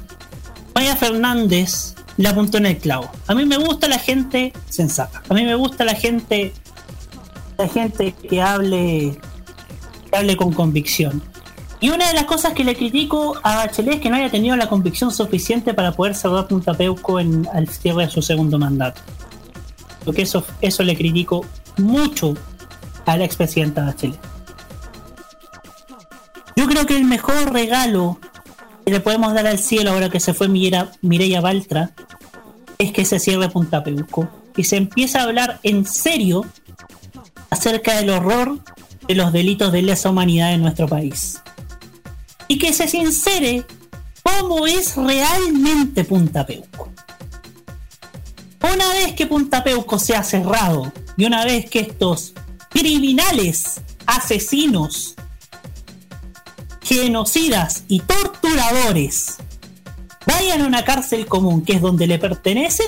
Maya 0.75 0.95
Fernández 0.95 1.95
le 2.17 2.27
apuntó 2.27 2.57
en 2.57 2.67
el 2.67 2.77
clavo. 2.77 3.09
A 3.27 3.33
mí 3.33 3.45
me 3.45 3.57
gusta 3.57 3.87
la 3.87 3.99
gente 3.99 4.53
sensata. 4.69 5.21
A 5.29 5.33
mí 5.33 5.43
me 5.43 5.55
gusta 5.55 5.83
la 5.83 5.95
gente, 5.95 6.53
la 7.57 7.67
gente 7.67 8.13
que 8.13 8.41
hable, 8.41 9.19
hable 10.11 10.37
con 10.37 10.53
convicción. 10.53 11.21
Y 11.79 11.89
una 11.89 12.07
de 12.07 12.13
las 12.13 12.25
cosas 12.25 12.53
que 12.53 12.63
le 12.63 12.75
critico 12.75 13.37
a 13.43 13.57
Bachelet 13.57 13.95
es 13.95 14.01
que 14.01 14.09
no 14.09 14.15
haya 14.15 14.29
tenido 14.29 14.55
la 14.55 14.69
convicción 14.69 15.11
suficiente 15.11 15.73
para 15.73 15.91
poder 15.91 16.15
cerrar 16.15 16.47
Punta 16.47 16.73
Peuco 16.73 17.19
en, 17.19 17.47
al 17.53 17.67
cierre 17.67 18.05
de 18.05 18.09
su 18.09 18.21
segundo 18.21 18.57
mandato. 18.57 19.01
Porque 20.03 20.23
eso, 20.23 20.45
eso 20.61 20.83
le 20.83 20.95
critico 20.95 21.45
mucho 21.77 22.35
a 23.05 23.17
la 23.17 23.25
expresidenta 23.25 23.83
Bachelet. 23.83 24.19
Yo 26.55 26.67
creo 26.67 26.85
que 26.85 26.95
el 26.95 27.05
mejor 27.05 27.51
regalo 27.51 28.19
que 28.85 28.91
le 28.91 28.99
podemos 28.99 29.33
dar 29.33 29.47
al 29.47 29.59
cielo 29.59 29.91
ahora 29.91 30.09
que 30.09 30.19
se 30.19 30.33
fue 30.33 30.47
Mireia 30.47 31.41
Baltra 31.41 31.91
es 32.77 32.91
que 32.91 33.05
se 33.05 33.19
cierre 33.19 33.49
Punta 33.49 33.83
Peuco 33.83 34.29
y 34.55 34.63
se 34.65 34.77
empieza 34.77 35.19
a 35.19 35.23
hablar 35.23 35.59
en 35.63 35.85
serio 35.85 36.45
acerca 37.49 37.95
del 37.97 38.09
horror 38.09 38.59
de 39.07 39.15
los 39.15 39.33
delitos 39.33 39.71
de 39.71 39.81
lesa 39.81 40.09
humanidad 40.09 40.53
en 40.53 40.61
nuestro 40.61 40.87
país. 40.87 41.41
Y 42.47 42.57
que 42.57 42.73
se 42.73 42.87
sincere 42.87 43.65
cómo 44.21 44.67
es 44.67 44.95
realmente 44.95 46.03
Punta 46.03 46.45
Peuco. 46.45 46.92
Una 48.63 48.87
vez 48.93 49.13
que 49.13 49.27
Punta 49.27 49.61
Peuco 49.63 49.99
sea 49.99 50.23
cerrado 50.23 50.91
y 51.17 51.25
una 51.25 51.43
vez 51.43 51.69
que 51.69 51.81
estos 51.81 52.33
criminales, 52.69 53.81
asesinos, 54.05 55.15
genocidas 56.81 57.83
y 57.89 57.99
torturadores 57.99 59.37
vayan 60.25 60.61
a 60.61 60.67
una 60.67 60.85
cárcel 60.85 61.25
común 61.25 61.63
que 61.65 61.73
es 61.73 61.81
donde 61.81 62.07
le 62.07 62.17
pertenecen, 62.19 62.87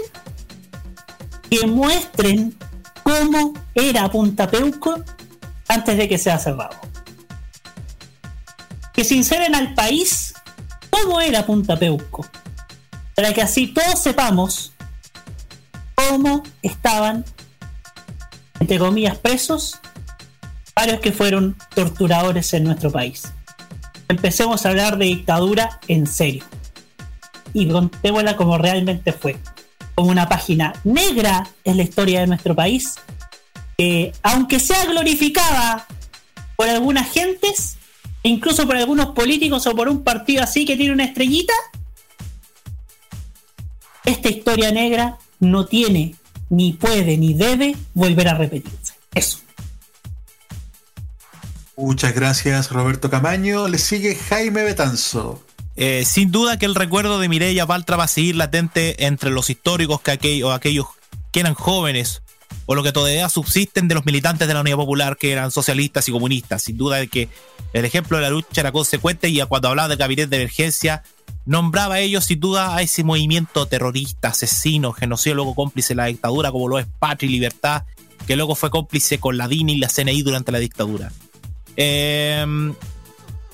que 1.49 1.68
muestren 1.68 2.57
cómo 3.03 3.53
era 3.73 4.10
Punta 4.10 4.49
Peuco 4.49 5.03
antes 5.68 5.97
de 5.97 6.07
que 6.07 6.18
sea 6.18 6.39
cerrado. 6.39 6.77
Que 8.93 9.03
sinceren 9.03 9.56
al 9.56 9.73
país 9.73 10.34
cómo 10.89 11.19
era 11.19 11.45
Punta 11.45 11.77
Peuco, 11.77 12.26
para 13.14 13.34
que 13.34 13.41
así 13.41 13.68
todos 13.68 14.02
sepamos 14.02 14.72
estaban, 16.61 17.25
entre 18.59 18.79
comillas, 18.79 19.17
presos 19.17 19.79
varios 20.75 20.99
que 20.99 21.11
fueron 21.11 21.55
torturadores 21.73 22.53
en 22.53 22.65
nuestro 22.65 22.91
país. 22.91 23.31
Empecemos 24.09 24.65
a 24.65 24.69
hablar 24.69 24.97
de 24.97 25.05
dictadura 25.05 25.79
en 25.87 26.05
serio. 26.05 26.43
Y 27.53 27.67
contémosla 27.67 28.35
como 28.35 28.57
realmente 28.57 29.13
fue. 29.13 29.37
Como 29.95 30.11
una 30.11 30.27
página 30.27 30.73
negra 30.83 31.47
en 31.63 31.77
la 31.77 31.83
historia 31.83 32.19
de 32.19 32.27
nuestro 32.27 32.53
país, 32.53 32.95
que 33.77 34.11
aunque 34.21 34.59
sea 34.59 34.85
glorificada 34.85 35.87
por 36.57 36.67
algunas 36.67 37.11
gentes, 37.11 37.77
incluso 38.23 38.67
por 38.67 38.75
algunos 38.75 39.07
políticos 39.07 39.65
o 39.67 39.75
por 39.75 39.87
un 39.87 40.03
partido 40.03 40.43
así 40.43 40.65
que 40.65 40.75
tiene 40.75 40.93
una 40.93 41.05
estrellita, 41.05 41.53
esta 44.03 44.29
historia 44.29 44.71
negra 44.71 45.17
no 45.39 45.65
tiene, 45.65 46.15
ni 46.49 46.73
puede, 46.73 47.17
ni 47.17 47.33
debe 47.33 47.75
volver 47.93 48.27
a 48.27 48.35
repetirse. 48.35 48.93
Eso. 49.13 49.39
Muchas 51.77 52.15
gracias, 52.15 52.71
Roberto 52.71 53.09
Camaño. 53.09 53.67
Le 53.67 53.77
sigue 53.77 54.15
Jaime 54.15 54.63
Betanzo. 54.63 55.43
Eh, 55.75 56.05
sin 56.05 56.31
duda 56.31 56.57
que 56.57 56.65
el 56.65 56.75
recuerdo 56.75 57.19
de 57.19 57.27
Mireia 57.27 57.65
Baltra 57.65 57.97
va 57.97 58.05
a 58.05 58.07
seguir 58.07 58.37
latente 58.37 59.05
entre 59.05 59.29
los 59.29 59.49
históricos 59.49 59.99
que 59.99 60.11
aquel- 60.11 60.43
o 60.45 60.53
aquellos 60.53 60.85
que 61.33 61.41
eran 61.41 61.53
jóvenes 61.53 62.21
o 62.65 62.75
lo 62.75 62.83
que 62.83 62.93
todavía 62.93 63.27
subsisten 63.27 63.89
de 63.89 63.95
los 63.95 64.05
militantes 64.05 64.47
de 64.47 64.53
la 64.53 64.61
Unidad 64.61 64.77
Popular 64.77 65.17
que 65.17 65.33
eran 65.33 65.51
socialistas 65.51 66.07
y 66.07 66.13
comunistas. 66.13 66.63
Sin 66.63 66.77
duda 66.77 66.95
de 66.95 67.09
que 67.09 67.27
el 67.73 67.83
ejemplo 67.83 68.17
de 68.17 68.23
la 68.23 68.29
lucha 68.29 68.61
era 68.61 68.71
consecuente 68.71 69.27
y 69.27 69.41
cuando 69.41 69.67
hablaba 69.67 69.89
de 69.89 69.97
gabinete 69.97 70.29
de 70.29 70.37
emergencia 70.37 71.03
nombraba 71.45 71.99
ellos 71.99 72.26
sin 72.26 72.39
duda 72.39 72.76
a 72.76 72.81
ese 72.81 73.03
movimiento 73.03 73.67
terrorista, 73.67 74.30
asesino, 74.30 74.93
genocidio, 74.93 75.35
luego 75.35 75.55
cómplice 75.55 75.89
de 75.89 75.95
la 75.95 76.05
dictadura 76.05 76.51
como 76.51 76.67
lo 76.67 76.80
es 76.80 76.88
Patria 76.99 77.30
y 77.30 77.34
Libertad, 77.34 77.84
que 78.27 78.35
luego 78.35 78.55
fue 78.55 78.69
cómplice 78.72 79.19
con 79.19 79.38
la 79.38 79.47
DINI 79.47 79.73
y 79.73 79.77
la 79.77 79.88
CNI 79.88 80.22
durante 80.23 80.51
la 80.51 80.59
dictadura. 80.59 81.11
Eh, 81.77 82.73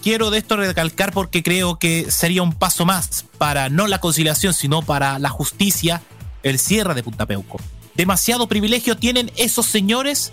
quiero 0.01 0.29
de 0.29 0.39
esto 0.39 0.57
recalcar 0.57 1.11
porque 1.11 1.43
creo 1.43 1.79
que 1.79 2.09
sería 2.09 2.43
un 2.43 2.53
paso 2.53 2.85
más 2.85 3.25
para 3.37 3.69
no 3.69 3.87
la 3.87 3.99
conciliación, 3.99 4.53
sino 4.53 4.81
para 4.81 5.19
la 5.19 5.29
justicia, 5.29 6.01
el 6.43 6.59
cierre 6.59 6.93
de 6.93 7.03
Punta 7.03 7.25
Peuco. 7.25 7.59
Demasiado 7.95 8.47
privilegio 8.47 8.95
tienen 8.97 9.31
esos 9.35 9.65
señores 9.65 10.31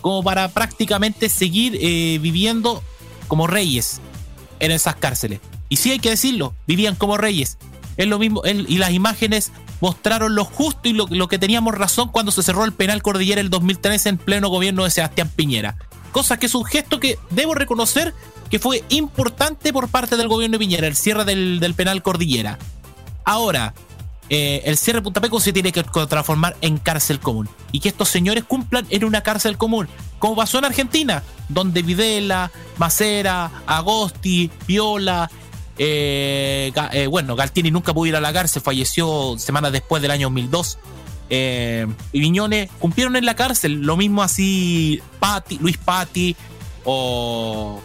como 0.00 0.22
para 0.22 0.48
prácticamente 0.48 1.28
seguir 1.28 1.76
eh, 1.80 2.18
viviendo 2.20 2.82
como 3.26 3.46
reyes 3.46 4.00
en 4.60 4.70
esas 4.70 4.96
cárceles. 4.96 5.40
Y 5.68 5.76
sí 5.76 5.90
hay 5.90 5.98
que 5.98 6.10
decirlo, 6.10 6.54
vivían 6.66 6.94
como 6.94 7.16
reyes. 7.16 7.58
Es 7.96 8.06
lo 8.06 8.18
mismo, 8.18 8.42
el- 8.44 8.66
y 8.70 8.78
las 8.78 8.92
imágenes 8.92 9.52
mostraron 9.80 10.34
lo 10.34 10.44
justo 10.44 10.88
y 10.88 10.92
lo, 10.92 11.06
lo 11.08 11.28
que 11.28 11.38
teníamos 11.38 11.74
razón 11.74 12.08
cuando 12.08 12.32
se 12.32 12.42
cerró 12.42 12.64
el 12.64 12.72
penal 12.72 13.02
Cordillera 13.02 13.40
el 13.40 13.50
2013 13.50 14.08
en 14.08 14.18
pleno 14.18 14.48
gobierno 14.48 14.84
de 14.84 14.90
Sebastián 14.90 15.30
Piñera. 15.34 15.76
Cosa 16.12 16.38
que 16.38 16.46
es 16.46 16.54
un 16.54 16.64
gesto 16.64 17.00
que 17.00 17.18
debo 17.30 17.54
reconocer 17.54 18.14
que 18.50 18.58
fue 18.58 18.82
importante 18.88 19.72
por 19.72 19.88
parte 19.88 20.16
del 20.16 20.26
gobierno 20.28 20.54
de 20.54 20.60
Piñera, 20.60 20.86
el 20.86 20.96
cierre 20.96 21.24
del, 21.24 21.60
del 21.60 21.74
penal 21.74 22.02
Cordillera. 22.02 22.58
Ahora, 23.24 23.74
eh, 24.30 24.62
el 24.64 24.76
cierre 24.78 25.00
de 25.00 25.02
Punta 25.04 25.20
Peco 25.20 25.38
se 25.40 25.52
tiene 25.52 25.72
que 25.72 25.82
transformar 25.82 26.56
en 26.60 26.78
cárcel 26.78 27.20
común. 27.20 27.48
Y 27.72 27.80
que 27.80 27.88
estos 27.90 28.08
señores 28.08 28.44
cumplan 28.44 28.86
en 28.90 29.04
una 29.04 29.22
cárcel 29.22 29.58
común. 29.58 29.88
Como 30.18 30.36
pasó 30.36 30.58
en 30.58 30.64
Argentina, 30.66 31.22
donde 31.48 31.82
Videla, 31.82 32.50
Macera, 32.78 33.50
Agosti, 33.66 34.50
Viola, 34.66 35.30
eh, 35.78 36.72
eh, 36.92 37.06
bueno, 37.06 37.36
Galtieri 37.36 37.70
nunca 37.70 37.94
pudo 37.94 38.06
ir 38.06 38.16
a 38.16 38.20
la 38.20 38.32
cárcel, 38.32 38.60
falleció 38.60 39.36
semanas 39.38 39.72
después 39.72 40.02
del 40.02 40.10
año 40.10 40.26
2002. 40.26 40.78
Eh, 41.30 41.86
y 42.12 42.20
Viñones 42.20 42.70
cumplieron 42.78 43.16
en 43.16 43.24
la 43.24 43.36
cárcel. 43.36 43.82
Lo 43.82 43.96
mismo 43.96 44.22
así 44.22 45.00
Luis 45.60 45.78
Patti 45.78 46.36
o... 46.84 47.80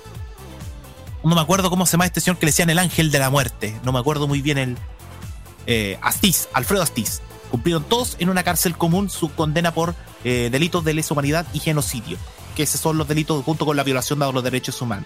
No 1.23 1.35
me 1.35 1.41
acuerdo 1.41 1.69
cómo 1.69 1.85
se 1.85 1.93
llama 1.93 2.05
este 2.05 2.19
señor 2.19 2.37
que 2.37 2.45
le 2.45 2.51
decían 2.51 2.69
el 2.69 2.79
ángel 2.79 3.11
de 3.11 3.19
la 3.19 3.29
muerte. 3.29 3.79
No 3.83 3.91
me 3.91 3.99
acuerdo 3.99 4.27
muy 4.27 4.41
bien 4.41 4.57
el... 4.57 4.77
Eh, 5.67 5.97
Astiz, 6.01 6.49
Alfredo 6.53 6.81
Astiz. 6.81 7.21
Cumplieron 7.49 7.83
todos 7.83 8.17
en 8.19 8.29
una 8.29 8.43
cárcel 8.43 8.75
común 8.75 9.09
su 9.09 9.31
condena 9.31 9.73
por 9.73 9.95
delitos 10.23 10.83
de 10.85 10.93
lesa 10.93 11.13
humanidad 11.13 11.45
y 11.53 11.59
genocidio. 11.59 12.17
Que 12.55 12.63
esos 12.63 12.81
son 12.81 12.97
los 12.97 13.07
delitos 13.07 13.43
junto 13.43 13.65
con 13.65 13.77
la 13.77 13.83
violación 13.83 14.19
de 14.19 14.31
los 14.31 14.43
derechos 14.43 14.81
humanos. 14.81 15.05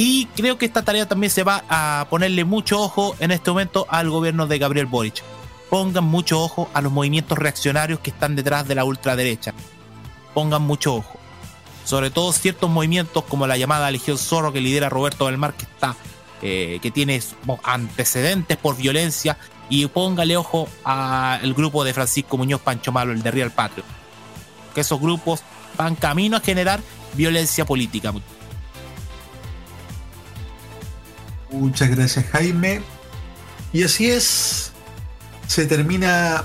Y 0.00 0.26
creo 0.26 0.58
que 0.58 0.64
esta 0.64 0.84
tarea 0.84 1.08
también 1.08 1.28
se 1.28 1.42
va 1.42 1.64
a 1.68 2.06
ponerle 2.08 2.44
mucho 2.44 2.80
ojo 2.80 3.16
en 3.18 3.32
este 3.32 3.50
momento 3.50 3.84
al 3.90 4.08
gobierno 4.08 4.46
de 4.46 4.60
Gabriel 4.60 4.86
Boric. 4.86 5.24
Pongan 5.70 6.04
mucho 6.04 6.40
ojo 6.40 6.70
a 6.72 6.80
los 6.80 6.92
movimientos 6.92 7.36
reaccionarios 7.36 7.98
que 7.98 8.10
están 8.10 8.36
detrás 8.36 8.68
de 8.68 8.76
la 8.76 8.84
ultraderecha. 8.84 9.54
Pongan 10.34 10.62
mucho 10.62 10.94
ojo. 10.94 11.18
Sobre 11.82 12.12
todo 12.12 12.32
ciertos 12.32 12.70
movimientos 12.70 13.24
como 13.24 13.48
la 13.48 13.56
llamada 13.56 13.90
Legión 13.90 14.18
Zorro 14.18 14.52
que 14.52 14.60
lidera 14.60 14.88
Roberto 14.88 15.26
del 15.26 15.36
Mar, 15.36 15.54
que 15.54 15.64
está, 15.64 15.96
eh, 16.42 16.78
que 16.80 16.92
tiene 16.92 17.20
antecedentes 17.64 18.56
por 18.56 18.76
violencia. 18.76 19.36
Y 19.68 19.84
póngale 19.86 20.36
ojo 20.36 20.68
al 20.84 21.54
grupo 21.54 21.82
de 21.82 21.92
Francisco 21.92 22.38
Muñoz 22.38 22.60
Pancho 22.60 22.92
Malo, 22.92 23.10
el 23.10 23.24
de 23.24 23.32
Real 23.32 23.50
Patrio. 23.50 23.82
Que 24.76 24.82
esos 24.82 25.00
grupos 25.00 25.42
van 25.76 25.96
camino 25.96 26.36
a 26.36 26.40
generar 26.40 26.80
violencia 27.14 27.64
política. 27.64 28.12
Muchas 31.50 31.90
gracias, 31.90 32.24
Jaime. 32.26 32.82
Y 33.72 33.82
así 33.84 34.10
es. 34.10 34.72
Se 35.46 35.66
termina 35.66 36.44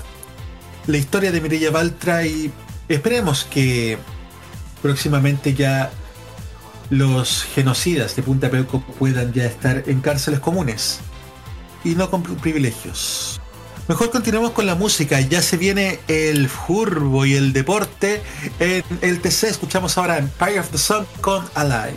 la 0.86 0.96
historia 0.96 1.30
de 1.32 1.40
Mireya 1.40 1.70
Baltra 1.70 2.24
y 2.26 2.50
esperemos 2.88 3.44
que 3.44 3.98
próximamente 4.82 5.54
ya 5.54 5.90
los 6.90 7.44
genocidas 7.54 8.16
de 8.16 8.22
Punta 8.22 8.50
Peuco 8.50 8.80
puedan 8.98 9.32
ya 9.32 9.44
estar 9.46 9.82
en 9.86 10.00
cárceles 10.00 10.40
comunes 10.40 11.00
y 11.82 11.94
no 11.94 12.10
con 12.10 12.22
pri- 12.22 12.34
privilegios. 12.36 13.40
Mejor 13.88 14.10
continuemos 14.10 14.52
con 14.52 14.64
la 14.66 14.74
música. 14.74 15.20
Ya 15.20 15.42
se 15.42 15.58
viene 15.58 15.98
el 16.08 16.48
furbo 16.48 17.26
y 17.26 17.34
el 17.34 17.52
deporte 17.52 18.22
en 18.58 18.82
el 19.02 19.20
TC. 19.20 19.44
Escuchamos 19.44 19.98
ahora 19.98 20.16
Empire 20.16 20.60
of 20.60 20.70
the 20.70 20.78
Sun 20.78 21.06
con 21.20 21.44
Alive. 21.54 21.96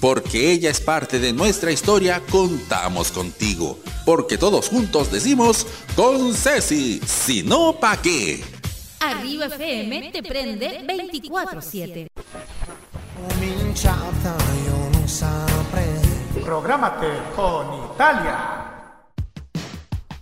Porque 0.00 0.52
ella 0.52 0.70
es 0.70 0.80
parte 0.80 1.18
de 1.18 1.32
nuestra 1.32 1.72
historia, 1.72 2.22
contamos 2.30 3.10
contigo. 3.10 3.78
Porque 4.04 4.38
todos 4.38 4.68
juntos 4.68 5.10
decimos 5.10 5.66
con 5.96 6.34
Ceci, 6.34 7.00
si 7.04 7.42
no 7.42 7.74
pa' 7.78 8.00
qué. 8.00 8.42
Arriba 9.00 9.46
FM 9.46 10.10
te 10.12 10.22
prende 10.22 10.86
24-7. 10.86 12.06
Prográmate 16.44 17.06
con 17.34 17.66
Italia. 17.94 18.68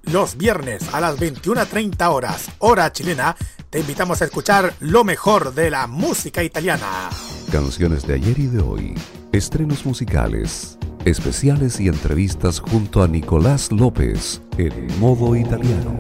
Los 0.05 0.37
viernes 0.37 0.83
a 0.95 1.01
las 1.01 1.19
21.30 1.19 2.09
horas, 2.13 2.49
hora 2.59 2.93
chilena, 2.93 3.37
te 3.71 3.81
invitamos 3.81 4.23
a 4.23 4.27
escuchar 4.27 4.75
lo 4.81 5.03
mejor 5.03 5.53
de 5.53 5.71
la 5.71 5.87
música 5.89 6.45
italiana. 6.45 7.11
Canciones 7.51 8.07
de 8.07 8.15
ayer 8.15 8.39
y 8.39 8.47
de 8.47 8.61
hoy, 8.61 8.95
estrenos 9.37 9.85
musicales, 9.85 10.79
especiales 11.05 11.79
y 11.81 11.89
entrevistas 11.89 12.59
junto 12.59 13.03
a 13.03 13.09
Nicolás 13.09 13.71
López 13.71 14.41
en 14.57 14.99
modo 14.99 15.37
italiano. 15.37 15.97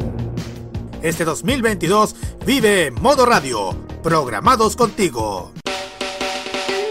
Este 1.03 1.25
2022 1.25 2.17
vive 2.47 2.91
Modo 2.91 3.27
Radio, 3.27 3.77
programados 4.03 4.75
contigo. 4.75 5.53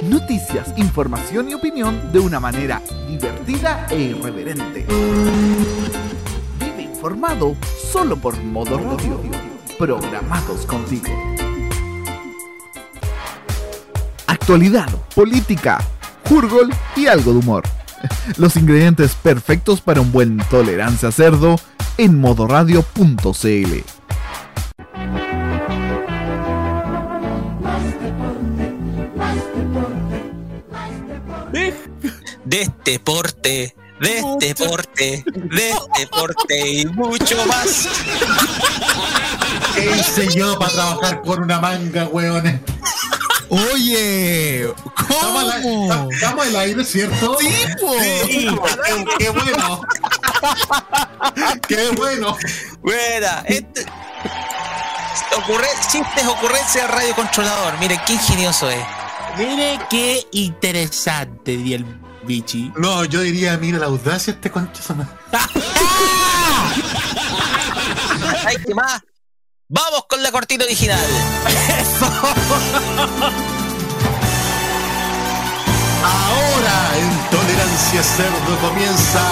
Noticias, 0.04 0.74
información 0.78 1.50
y 1.50 1.56
opinión 1.56 2.12
de 2.12 2.20
una 2.20 2.40
manera 2.40 2.82
divertida 3.08 3.88
e 3.90 4.00
irreverente. 4.00 4.86
Vive 6.60 6.84
informado 6.84 7.56
solo 7.92 8.18
por 8.18 8.38
Modo 8.44 8.78
Radio, 8.78 9.20
programados 9.80 10.66
contigo. 10.66 11.10
Actualidad, 14.28 14.90
política, 15.16 15.80
jurgol 16.28 16.74
y 16.96 17.08
algo 17.08 17.34
de 17.34 17.40
humor. 17.40 17.64
Los 18.38 18.56
ingredientes 18.56 19.16
perfectos 19.16 19.82
para 19.82 20.02
un 20.02 20.12
buen 20.12 20.38
tolerancia 20.50 21.12
cerdo 21.12 21.56
en 21.98 22.20
modoradio.cl. 22.20 23.84
De 32.46 32.62
este 32.62 33.00
porte, 33.00 33.76
de 34.00 34.20
este 34.20 34.56
porte, 34.56 35.24
de 35.26 35.70
este 35.70 36.08
porte 36.08 36.70
y 36.72 36.86
mucho 36.86 37.38
más. 37.48 37.88
¿Qué 39.74 39.96
hice 39.98 40.28
yo 40.36 40.58
para 40.60 40.72
trabajar 40.72 41.22
por 41.24 41.42
una 41.42 41.60
manga, 41.60 42.06
weones? 42.08 42.62
Oye, 43.56 44.68
¿cómo? 45.08 46.10
Estamos 46.12 46.48
al 46.48 46.56
aire, 46.58 46.84
¿cierto? 46.84 47.38
Sí, 47.40 47.66
po. 47.80 47.94
Sí, 48.02 48.50
qué, 48.86 49.06
qué 49.18 49.30
bueno. 49.30 49.82
qué 51.68 51.90
bueno. 51.92 52.38
Buena, 52.82 53.44
este. 53.48 53.86
Ocurre, 55.38 55.68
chistes, 55.90 56.26
ocurrencias, 56.28 56.92
radio 56.92 57.16
controlador. 57.16 57.80
Mire, 57.80 57.98
qué 58.06 58.14
ingenioso 58.14 58.70
es. 58.70 58.84
Mire 59.38 59.80
qué 59.90 60.28
interesante, 60.32 61.56
diría 61.56 61.78
el 61.78 61.86
bichi. 62.24 62.74
No, 62.76 63.06
yo 63.06 63.22
diría, 63.22 63.58
mira 63.58 63.80
la 63.80 63.86
audacia 63.86 64.34
este 64.34 64.52
concha. 64.52 64.82
Ay, 68.46 68.58
¿qué 68.66 68.76
más? 68.76 69.02
Vamos 69.68 70.06
con 70.08 70.22
la 70.22 70.32
cortina 70.32 70.64
original. 70.64 71.00
Ahora 76.04 76.98
en 77.00 77.10
Tolerancia 77.32 78.04
Cerdo 78.04 78.60
comienza 78.62 79.24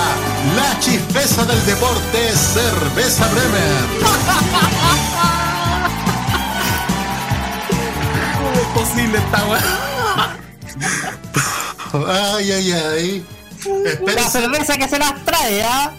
la 0.55 0.79
chispeza 0.79 1.45
del 1.45 1.63
deporte 1.67 2.31
Cerveza 2.35 3.27
Bremer. 3.27 3.85
¿Cómo 8.39 8.53
es 8.53 8.67
posible 8.73 9.19
esta 9.19 9.45
weá? 9.45 9.61
Ay, 12.33 12.51
ay, 12.51 12.71
ay. 12.71 13.25
La 14.15 14.27
cerveza 14.27 14.77
que 14.77 14.89
se 14.89 14.97
las 14.97 15.23
trae, 15.25 15.63
¿ah? 15.63 15.91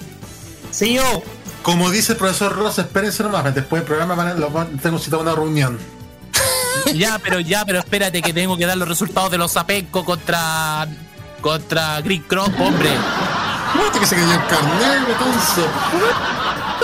Sí, 0.73 0.95
yo. 0.95 1.23
Como 1.65 1.91
dice 1.91 2.13
el 2.13 2.19
profesor 2.19 2.55
Ross, 2.55 2.79
espérense 2.79 3.23
nomás, 3.25 3.53
después 3.55 3.81
del 3.83 3.87
programa 3.89 4.15
van 4.15 4.29
a- 4.29 4.67
tengo 4.83 4.99
citado 4.99 5.23
una 5.23 5.35
reunión. 5.35 5.79
Ya, 6.95 7.19
pero 7.19 7.41
ya, 7.41 7.65
pero 7.65 7.79
espérate 7.79 8.21
que 8.21 8.33
tengo 8.35 8.57
que 8.57 8.67
dar 8.67 8.77
los 8.77 8.87
resultados 8.87 9.31
de 9.31 9.39
los 9.39 9.51
Zapenco 9.53 10.05
contra 10.05 10.87
contra 11.41 12.01
Green 12.03 12.23
Cross, 12.23 12.51
hombre. 12.61 12.91
Este 13.87 13.99
que 13.99 14.07
se 14.07 14.15
cayó 14.15 14.33
el 14.33 14.47
carnet, 14.47 15.09
entonces. 15.09 15.65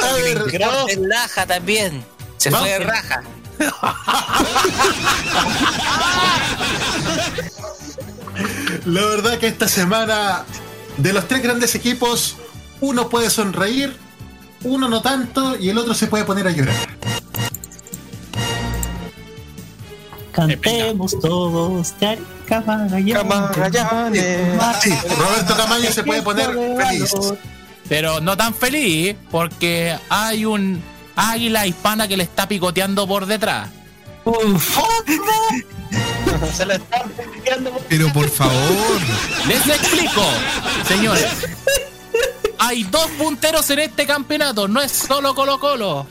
A 0.03 0.13
ver, 0.15 0.39
Cross 0.45 0.91
en 0.93 1.09
Laja 1.09 1.47
también. 1.47 2.05
Se 2.39 2.51
fue 2.51 2.69
de 2.71 2.79
raja. 2.81 3.23
La 8.87 9.05
verdad 9.07 9.39
que 9.39 9.47
esta 9.47 9.69
semana, 9.69 10.45
de 10.97 11.13
los 11.13 11.29
tres 11.29 11.43
grandes 11.43 11.75
equipos, 11.75 12.37
uno 12.81 13.09
puede 13.09 13.31
sonreír, 13.31 13.97
uno 14.65 14.89
no 14.89 15.01
tanto 15.03 15.57
y 15.59 15.69
el 15.71 15.79
otro 15.79 15.95
se 15.95 16.07
puede 16.07 16.25
poner 16.25 16.47
a 16.47 16.51
llorar. 16.51 16.75
Cantemos 20.33 21.19
todos, 21.21 21.95
Cari- 22.01 22.21
Camagallanes. 22.47 24.59
Sí, 24.83 24.95
Roberto 25.19 25.57
Camaño 25.57 25.91
se 25.91 26.05
puede 26.05 26.23
poner 26.23 26.51
feliz. 26.77 27.13
Pero 27.89 28.21
no 28.21 28.37
tan 28.37 28.55
feliz, 28.55 29.17
porque 29.31 29.97
hay 30.09 30.45
un 30.45 30.81
águila 31.17 31.67
hispana 31.67 32.07
que 32.07 32.17
le 32.17 32.23
está 32.23 32.47
picoteando 32.49 33.07
por 33.07 33.27
detrás. 33.27 33.69
Se 36.57 36.65
lo 36.65 36.75
están 36.75 37.09
picoteando 37.11 37.71
por 37.73 37.83
Pero 37.83 38.13
por 38.13 38.29
favor. 38.31 39.01
Les 39.49 39.67
explico, 39.67 40.23
señores. 40.87 41.27
Hay 42.63 42.85
dos 42.85 43.11
punteros 43.13 43.71
en 43.71 43.79
este 43.79 44.07
campeonato, 44.07 44.69
no 44.69 44.83
es 44.83 44.93
solo 44.93 45.35
Colo 45.35 45.59
Colo. 45.59 46.07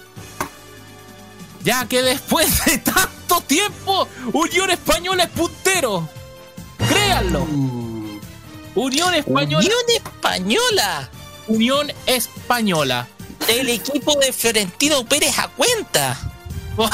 Ya 1.64 1.88
que 1.88 2.02
después 2.02 2.66
de 2.66 2.80
tanto 2.80 3.40
tiempo, 3.42 4.08
Unión 4.34 4.72
Española 4.72 5.26
es 5.26 5.30
puntero. 5.30 6.10
Créanlo. 6.76 7.44
Unión 8.74 9.14
Española. 9.14 9.60
Unión 9.60 9.84
Española. 9.96 11.10
Unión 11.48 11.92
Española. 12.08 13.08
El 13.48 13.70
equipo 13.70 14.16
de 14.20 14.34
Florentino 14.34 15.06
Pérez 15.06 15.38
a 15.38 15.50
cuenta. 15.50 16.18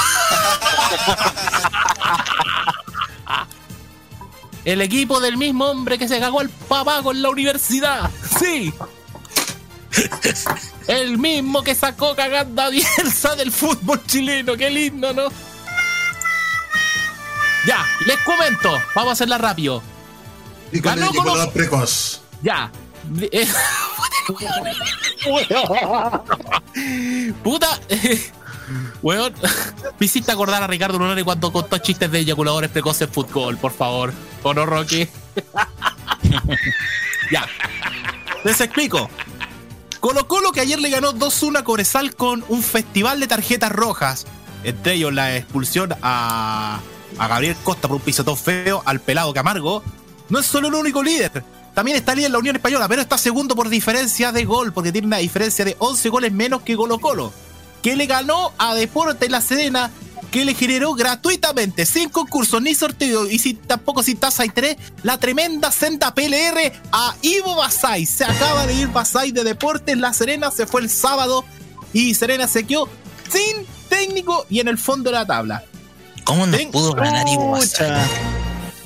El 4.65 4.81
equipo 4.81 5.21
del 5.21 5.37
mismo 5.37 5.63
hombre 5.65 5.97
que 5.97 6.09
se 6.09 6.19
cagó 6.19 6.41
al 6.41 6.49
papá 6.49 7.01
con 7.03 7.21
la 7.21 7.29
universidad. 7.29 8.11
Sí. 8.37 8.73
El 10.87 11.17
mismo 11.17 11.63
que 11.63 11.75
sacó 11.75 12.15
cagando 12.15 12.61
a 12.61 12.69
Bielsa 12.69 13.35
del 13.35 13.51
fútbol 13.51 14.01
chileno. 14.05 14.55
Qué 14.55 14.69
lindo, 14.69 15.13
¿no? 15.13 15.29
Ya, 17.65 17.85
les 18.05 18.17
comento. 18.19 18.71
Vamos 18.93 19.09
a 19.09 19.13
hacerla 19.13 19.37
rápido. 19.37 19.81
Y 20.71 20.81
con 20.81 20.95
Ganó 20.95 21.11
el 21.11 21.37
más 21.37 21.47
precoz. 21.49 22.21
Ya. 22.41 22.71
Eh, 23.31 23.47
Puta. 27.43 27.79
Weón, 29.01 29.33
me 29.99 30.05
hiciste 30.05 30.31
acordar 30.31 30.63
a 30.63 30.67
Ricardo 30.67 30.97
Lunari 30.97 31.23
cuando 31.23 31.51
contó 31.51 31.77
chistes 31.77 32.11
de 32.11 32.19
eyaculadores 32.19 32.71
precoces 32.71 33.07
en 33.07 33.13
fútbol, 33.13 33.57
por 33.57 33.71
favor. 33.71 34.13
¿O 34.43 34.53
no, 34.53 34.65
Rocky? 34.65 35.07
ya. 37.31 37.47
Les 38.43 38.59
explico. 38.61 39.09
Colo 40.05 40.27
Colo 40.27 40.51
que 40.51 40.61
ayer 40.61 40.79
le 40.79 40.91
ganó 40.91 41.13
2-1 41.13 41.57
a 41.57 41.63
Cobresal 41.63 42.15
con 42.15 42.45
un 42.47 42.61
festival 42.61 43.19
de 43.19 43.25
tarjetas 43.25 43.71
rojas. 43.71 44.27
Entre 44.63 44.93
ellos 44.93 45.11
la 45.11 45.35
expulsión 45.35 45.95
a, 46.03 46.79
a 47.17 47.27
Gabriel 47.27 47.55
Costa 47.63 47.87
por 47.87 47.97
un 47.97 48.03
pisotón 48.03 48.37
feo, 48.37 48.83
al 48.85 49.01
pelado 49.01 49.33
Camargo. 49.33 49.81
No 50.29 50.37
es 50.37 50.45
solo 50.45 50.67
el 50.67 50.75
único 50.75 51.01
líder. 51.01 51.43
También 51.73 51.97
está 51.97 52.13
líder 52.13 52.29
la 52.29 52.37
Unión 52.37 52.55
Española, 52.55 52.87
pero 52.87 53.01
está 53.01 53.17
segundo 53.17 53.55
por 53.55 53.67
diferencia 53.67 54.31
de 54.31 54.45
gol, 54.45 54.73
porque 54.73 54.91
tiene 54.91 55.07
una 55.07 55.17
diferencia 55.17 55.65
de 55.65 55.75
11 55.79 56.09
goles 56.09 56.31
menos 56.31 56.61
que 56.61 56.75
Colo 56.75 56.99
Colo, 56.99 57.33
que 57.81 57.95
le 57.95 58.05
ganó 58.05 58.53
a 58.59 58.75
Deportes 58.75 59.31
La 59.31 59.41
Serena, 59.41 59.89
que 60.35 60.43
le 60.43 60.53
generó 60.53 60.93
gratuitamente, 60.93 61.85
sin 61.85 62.09
concurso 62.09 62.59
ni 62.59 62.75
sorteo, 62.75 63.25
y 63.25 63.39
sin, 63.39 63.55
tampoco 63.55 64.03
sin 64.03 64.17
tasa 64.17 64.45
y 64.45 64.49
tres, 64.49 64.75
la 65.01 65.17
tremenda 65.17 65.71
senda 65.71 66.13
PLR 66.13 66.73
a 66.91 67.15
Ivo 67.21 67.55
Basay. 67.55 68.05
Se 68.05 68.25
acaba 68.25 68.67
de 68.67 68.73
ir 68.73 68.89
Basay 68.89 69.31
de 69.31 69.45
Deportes 69.45 69.97
La 69.97 70.11
Serena, 70.11 70.51
se 70.51 70.67
fue 70.67 70.81
el 70.81 70.89
sábado 70.89 71.45
y 71.93 72.15
Serena 72.15 72.49
se 72.49 72.67
quedó 72.67 72.89
sin 73.31 73.65
técnico 73.87 74.45
y 74.49 74.59
en 74.59 74.67
el 74.67 74.77
fondo 74.77 75.09
de 75.09 75.15
la 75.15 75.25
tabla. 75.25 75.63
¿Cómo 76.25 76.45
nos 76.45 76.59
pudo 76.63 76.91
ganar 76.91 77.29
Ivo 77.29 77.51
Basay? 77.51 78.05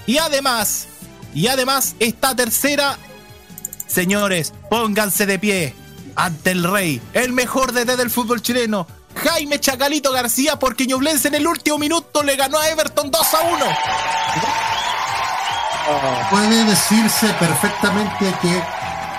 Y 0.06 0.20
además, 0.20 0.86
y 1.34 1.48
además, 1.48 1.96
esta 1.98 2.36
tercera, 2.36 2.96
señores, 3.88 4.54
pónganse 4.70 5.26
de 5.26 5.40
pie 5.40 5.74
ante 6.16 6.52
el 6.52 6.64
rey, 6.64 7.02
el 7.14 7.34
mejor 7.34 7.74
DT 7.74 7.98
del 7.98 8.12
fútbol 8.12 8.44
chileno, 8.44 8.86
Jaime 9.20 9.60
Chacalito 9.60 10.12
García, 10.12 10.58
porque 10.58 10.88
Ñublense 10.88 11.28
en 11.28 11.36
el 11.36 11.48
último 11.48 11.78
minuto 11.78 12.24
le 12.24 12.36
ganó 12.36 12.58
a 12.60 12.70
Everton 12.70 13.12
2 13.12 13.34
a 13.34 13.42
1. 13.42 13.66
Puede 16.30 16.66
decirse 16.66 17.28
perfectamente 17.40 18.34
que 18.42 18.64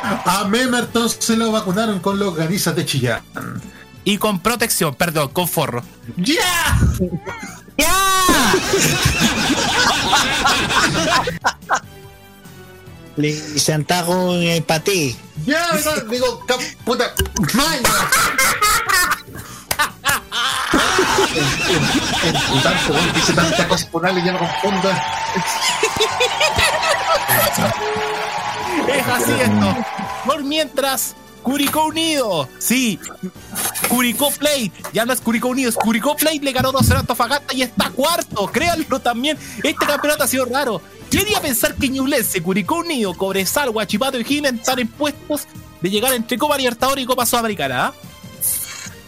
a 0.02 0.44
Memerton 0.44 1.08
se 1.10 1.36
lo 1.36 1.50
vacunaron 1.52 2.00
con 2.00 2.18
los 2.18 2.34
ganizas 2.34 2.74
de 2.76 2.86
Chillán. 2.86 3.22
Y 4.04 4.18
con 4.18 4.40
protección, 4.40 4.94
perdón, 4.94 5.28
con 5.28 5.46
forro. 5.48 5.82
¡Ya! 6.16 6.78
Le 13.16 13.58
Santago 13.58 14.34
para 14.66 14.80
ti. 14.80 15.16
Ya, 15.44 15.72
no, 15.84 16.10
digo, 16.10 16.46
puta, 16.84 17.12
maña. 17.54 17.80
Tanto, 22.62 22.92
weón, 22.92 23.12
dice 23.14 23.32
tanta 23.32 23.68
cosa 23.68 23.90
por 23.90 24.08
y 24.10 24.24
ya 24.24 24.38
confundo. 24.38 24.90
Es 28.88 29.06
así 29.06 29.32
esto. 29.32 29.76
Por 30.26 30.44
mientras, 30.44 31.14
Curicó 31.42 31.86
Unido. 31.86 32.48
Sí, 32.58 32.98
Curicó 33.88 34.30
Plate. 34.30 34.72
Ya 34.92 35.04
no 35.04 35.12
es 35.12 35.20
Curicó 35.20 35.48
Unido, 35.48 35.72
Curicó 35.72 36.16
Plate. 36.16 36.40
Le 36.40 36.52
ganó 36.52 36.72
2-0 36.72 36.96
a 36.96 36.98
Antofagasta 37.00 37.54
y 37.54 37.62
está 37.62 37.90
cuarto. 37.90 38.46
Créanlo 38.52 39.00
también. 39.00 39.38
Este 39.62 39.86
campeonato 39.86 40.24
ha 40.24 40.26
sido 40.26 40.44
raro. 40.44 40.82
¿Quién 41.10 41.26
iba 41.28 41.38
a 41.38 41.42
pensar 41.42 41.74
que 41.74 41.88
Ñublense, 41.88 42.42
Curicó 42.42 42.76
Unido, 42.76 43.14
Cobresal, 43.14 43.70
Guachipato 43.70 44.18
y 44.18 44.24
Gine 44.24 44.50
están 44.50 44.78
en 44.78 44.88
puestos 44.88 45.46
de 45.80 45.90
llegar 45.90 46.12
entre 46.12 46.38
Copa 46.38 46.56
Libertadores 46.56 47.02
y 47.02 47.06
Copa 47.06 47.26
Sudamericana? 47.26 47.86
ah? 47.86 47.94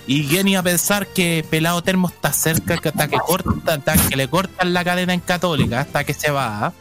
¿Y 0.06 0.26
quién 0.26 0.48
iba 0.48 0.60
a 0.60 0.62
pensar 0.62 1.06
que 1.06 1.44
Pelado 1.48 1.82
Termo 1.82 2.08
está 2.08 2.32
cerca, 2.32 2.76
que 2.78 2.88
hasta 2.88 3.08
que, 3.08 3.18
cortan, 3.18 3.82
hasta 3.86 4.08
que 4.08 4.16
le 4.16 4.28
cortan 4.28 4.72
la 4.72 4.84
cadena 4.84 5.14
en 5.14 5.20
Católica, 5.20 5.80
hasta 5.80 6.04
que 6.04 6.12
se 6.12 6.30
va? 6.30 6.66
ah? 6.66 6.72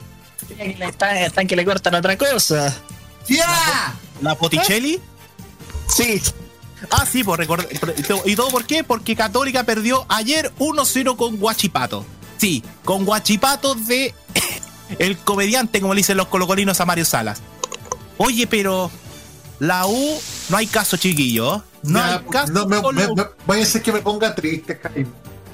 Están, 0.57 1.17
están 1.17 1.47
que 1.47 1.55
le 1.55 1.63
cortan 1.63 1.95
otra 1.95 2.17
cosa. 2.17 2.75
¡Ya! 3.27 3.93
¿La 4.21 4.35
Poticelli? 4.35 4.99
Sí. 5.87 6.21
Ah, 6.89 7.05
sí, 7.05 7.23
por 7.23 7.37
recordar. 7.37 7.67
¿Y 8.25 8.35
todo 8.35 8.49
por 8.49 8.65
qué? 8.65 8.83
Porque 8.83 9.15
Católica 9.15 9.63
perdió 9.63 10.05
ayer 10.09 10.51
1-0 10.57 11.15
con 11.15 11.37
Guachipato. 11.37 12.05
Sí, 12.37 12.63
con 12.83 13.05
Guachipato 13.05 13.75
de 13.75 14.15
el 14.99 15.17
comediante, 15.17 15.79
como 15.79 15.93
le 15.93 15.99
dicen 15.99 16.17
los 16.17 16.27
colocolinos 16.27 16.81
a 16.81 16.85
Mario 16.85 17.05
Salas. 17.05 17.41
Oye, 18.17 18.47
pero 18.47 18.89
la 19.59 19.85
U 19.85 20.21
no 20.49 20.57
hay 20.57 20.65
caso, 20.67 20.97
chiquillo. 20.97 21.63
No 21.83 21.99
Ya, 21.99 22.05
hay 22.15 22.19
caso. 22.31 22.53
no, 22.53 22.65
me, 22.67 22.81
me- 22.93 23.07
me- 23.15 23.23
vaya 23.45 23.63
a 23.63 23.65
ser 23.65 23.81
que 23.81 23.91
me 23.91 24.01
ponga 24.01 24.33
triste, 24.35 24.79
Jaime. 24.81 25.07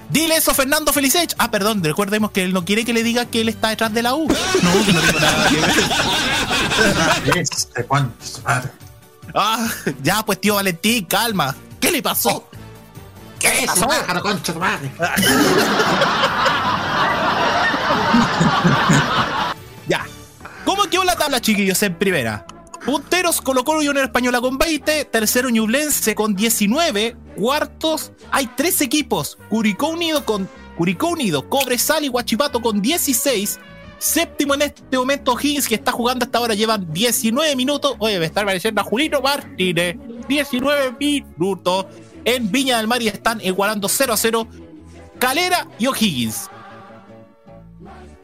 Dile 0.09 0.37
eso 0.37 0.53
Fernando 0.53 0.93
Felicech. 0.93 1.33
Ah, 1.37 1.51
perdón, 1.51 1.83
recordemos 1.83 2.31
que 2.31 2.43
él 2.43 2.53
no 2.53 2.63
quiere 2.63 2.85
que 2.85 2.93
le 2.93 3.03
diga 3.03 3.25
que 3.25 3.41
él 3.41 3.49
está 3.49 3.69
detrás 3.69 3.93
de 3.93 4.01
la 4.03 4.15
U. 4.15 4.27
No, 4.63 4.85
que 4.85 4.93
no 4.93 5.01
tengo 5.01 5.19
nada 5.19 5.49
que 5.49 5.55
ver. 5.59 7.37
Este. 7.37 7.85
Ah, 9.33 9.67
ya, 10.01 10.23
pues 10.25 10.39
tío 10.39 10.55
Valentín, 10.55 11.05
calma. 11.05 11.53
¿Qué 11.79 11.91
le 11.91 12.01
pasó? 12.01 12.47
¿Qué 13.39 13.49
le 13.49 13.57
Ese 13.59 13.67
pasó? 13.67 13.87
pájaro, 13.87 14.21
concha 14.21 14.53
tu 14.53 14.59
madre. 14.59 14.89
Ya. 19.87 20.05
¿Cómo 20.65 20.83
quedó 20.89 21.03
la 21.03 21.15
tabla, 21.15 21.39
chiquillos, 21.41 21.81
en 21.83 21.95
primera? 21.95 22.45
Punteros 22.87 23.41
Colo 23.41 23.65
Colo 23.65 23.83
y 23.83 23.89
Unión 23.89 24.05
Española 24.05 24.39
con 24.39 24.57
20, 24.57 25.03
tercero 25.03 25.49
Ñublense 25.49 26.15
con 26.15 26.33
19, 26.37 27.17
cuartos 27.35 28.13
hay 28.31 28.49
tres 28.55 28.79
equipos, 28.79 29.37
Curicó 29.49 29.89
Unido 29.89 30.23
con 30.23 30.47
Curicó 30.77 31.09
Unido, 31.09 31.49
Cobresal 31.49 32.05
y 32.05 32.07
Guachipato 32.07 32.61
con 32.61 32.81
16, 32.81 33.59
séptimo 33.97 34.53
en 34.53 34.61
este 34.61 34.97
momento 34.97 35.37
Higgins 35.37 35.67
que 35.67 35.75
está 35.75 35.91
jugando 35.91 36.23
hasta 36.23 36.37
ahora 36.37 36.53
llevan 36.53 36.93
19 36.93 37.57
minutos, 37.57 37.97
oye, 37.99 38.19
me 38.19 38.25
está 38.25 38.39
apareciendo 38.43 38.79
a 38.79 38.85
Julito 38.85 39.21
Martínez, 39.21 39.97
19 40.29 40.95
minutos 40.97 41.87
en 42.23 42.49
Viña 42.49 42.77
del 42.77 42.87
Mar 42.87 43.01
y 43.01 43.09
están 43.09 43.41
igualando 43.43 43.89
0 43.89 44.13
a 44.13 44.17
0 44.17 44.47
Calera 45.19 45.67
y 45.77 45.87
O'Higgins. 45.87 46.49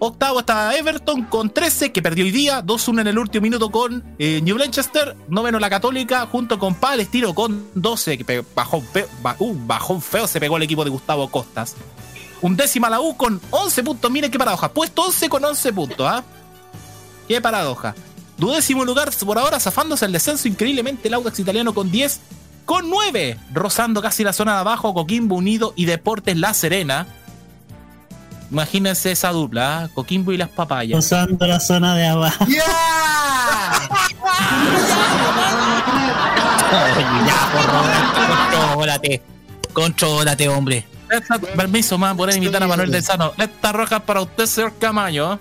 Octavo 0.06 0.42
está 0.42 0.76
Everton 0.76 1.24
con 1.24 1.50
13, 1.50 1.94
que 1.94 2.02
perdió 2.02 2.26
hoy 2.26 2.32
día. 2.32 2.62
2-1 2.62 3.00
en 3.02 3.08
el 3.08 3.18
último 3.18 3.44
minuto 3.44 3.70
con 3.70 4.04
eh, 4.20 4.42
New 4.44 4.58
Manchester. 4.58 5.16
Noveno 5.30 5.60
la 5.60 5.70
Católica, 5.70 6.28
junto 6.30 6.60
con 6.60 6.76
Palestino 6.76 7.34
con 7.34 7.68
12, 7.76 8.18
que 8.18 8.44
bajón, 8.54 8.82
feo, 8.92 9.08
ba- 9.22 9.38
bajón 9.40 10.02
feo 10.02 10.28
se 10.28 10.42
pegó 10.42 10.58
el 10.58 10.64
equipo 10.64 10.84
de 10.84 10.90
Gustavo 10.90 11.30
Costas. 11.32 11.76
Undécima 12.42 12.90
la 12.90 13.00
U 13.00 13.16
con 13.16 13.40
11 13.50 13.82
puntos. 13.84 14.12
Miren 14.12 14.30
qué 14.30 14.38
paradoja. 14.38 14.74
Puesto 14.74 15.04
11 15.04 15.30
con 15.30 15.46
11 15.46 15.72
puntos, 15.72 16.06
¿ah? 16.06 16.22
Qué 17.30 17.40
paradoja. 17.40 17.96
Duodécimo 18.38 18.84
lugar 18.84 19.10
por 19.26 19.38
ahora, 19.38 19.58
zafándose 19.62 20.04
el 20.06 20.12
descenso 20.12 20.50
increíblemente 20.50 21.08
el 21.08 21.14
Audax 21.14 21.40
italiano 21.40 21.74
con 21.74 21.90
10, 21.90 22.20
con 22.66 22.90
9, 22.90 23.40
rozando 23.54 24.02
casi 24.02 24.26
la 24.26 24.34
zona 24.34 24.56
de 24.56 24.60
abajo, 24.60 24.94
Coquimbo 24.94 25.36
Unido 25.38 25.72
y 25.78 25.86
Deportes 25.86 26.36
La 26.38 26.54
Serena. 26.54 27.08
Imagínense 28.54 29.12
esa 29.12 29.32
dupla, 29.32 29.80
¿ah? 29.86 29.90
Coquimbo 29.96 30.32
y 30.32 30.38
las 30.38 30.48
papayas. 30.48 31.00
Usando 31.00 31.48
la 31.48 31.60
zona 31.60 31.96
de 31.96 32.06
abajo. 32.06 32.46
ya, 37.26 38.52
contrólate. 38.52 39.22
Contrólate, 39.74 40.48
hombre. 40.50 40.86
Esta- 41.10 41.40
permiso 41.40 41.98
más 41.98 42.16
por 42.16 42.32
invitar 42.32 42.62
a 42.62 42.68
Manuel 42.68 42.92
del 42.92 43.04
Sano. 43.04 43.34
Esta 43.40 43.72
roja 43.72 43.98
es 43.98 44.04
para 44.04 44.22
usted, 44.22 44.46
señor 44.46 44.74
Camaño. 44.80 45.40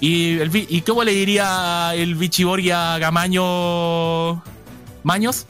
¿Y, 0.00 0.40
el, 0.40 0.50
¿Y 0.52 0.80
cómo 0.80 1.04
le 1.04 1.12
diría 1.12 1.92
el 1.94 2.16
Bichiboria 2.16 2.96
Camaño 2.98 4.42
Maños? 5.04 5.46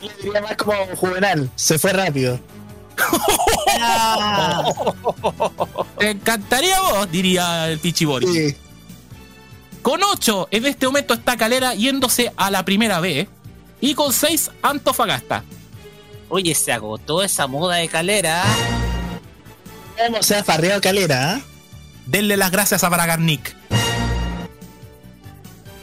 Le 0.00 0.14
diría 0.22 0.40
más 0.40 0.56
como 0.56 0.72
juvenal. 0.96 1.50
Se 1.56 1.78
fue 1.78 1.92
rápido. 1.92 2.40
Te 5.98 6.10
encantaría 6.10 6.80
vos, 6.80 7.10
diría 7.10 7.68
el 7.68 7.78
Pichibori. 7.78 8.56
Con 9.82 10.02
8, 10.02 10.48
en 10.50 10.66
este 10.66 10.86
momento 10.86 11.14
está 11.14 11.36
Calera 11.36 11.74
yéndose 11.74 12.32
a 12.36 12.50
la 12.50 12.64
primera 12.64 13.00
vez. 13.00 13.28
Y 13.80 13.94
con 13.94 14.12
6, 14.12 14.50
Antofagasta. 14.62 15.44
Oye, 16.28 16.54
se 16.54 16.72
agotó 16.72 17.22
esa 17.22 17.46
moda 17.46 17.76
de 17.76 17.88
calera. 17.88 18.42
¿Cómo 19.96 20.22
se 20.22 20.36
ha 20.36 20.44
farreado 20.44 20.80
Calera? 20.80 21.34
ah? 21.34 21.40
Denle 22.06 22.36
las 22.36 22.50
gracias 22.50 22.84
a 22.84 22.88
Bragarnik. 22.88 23.54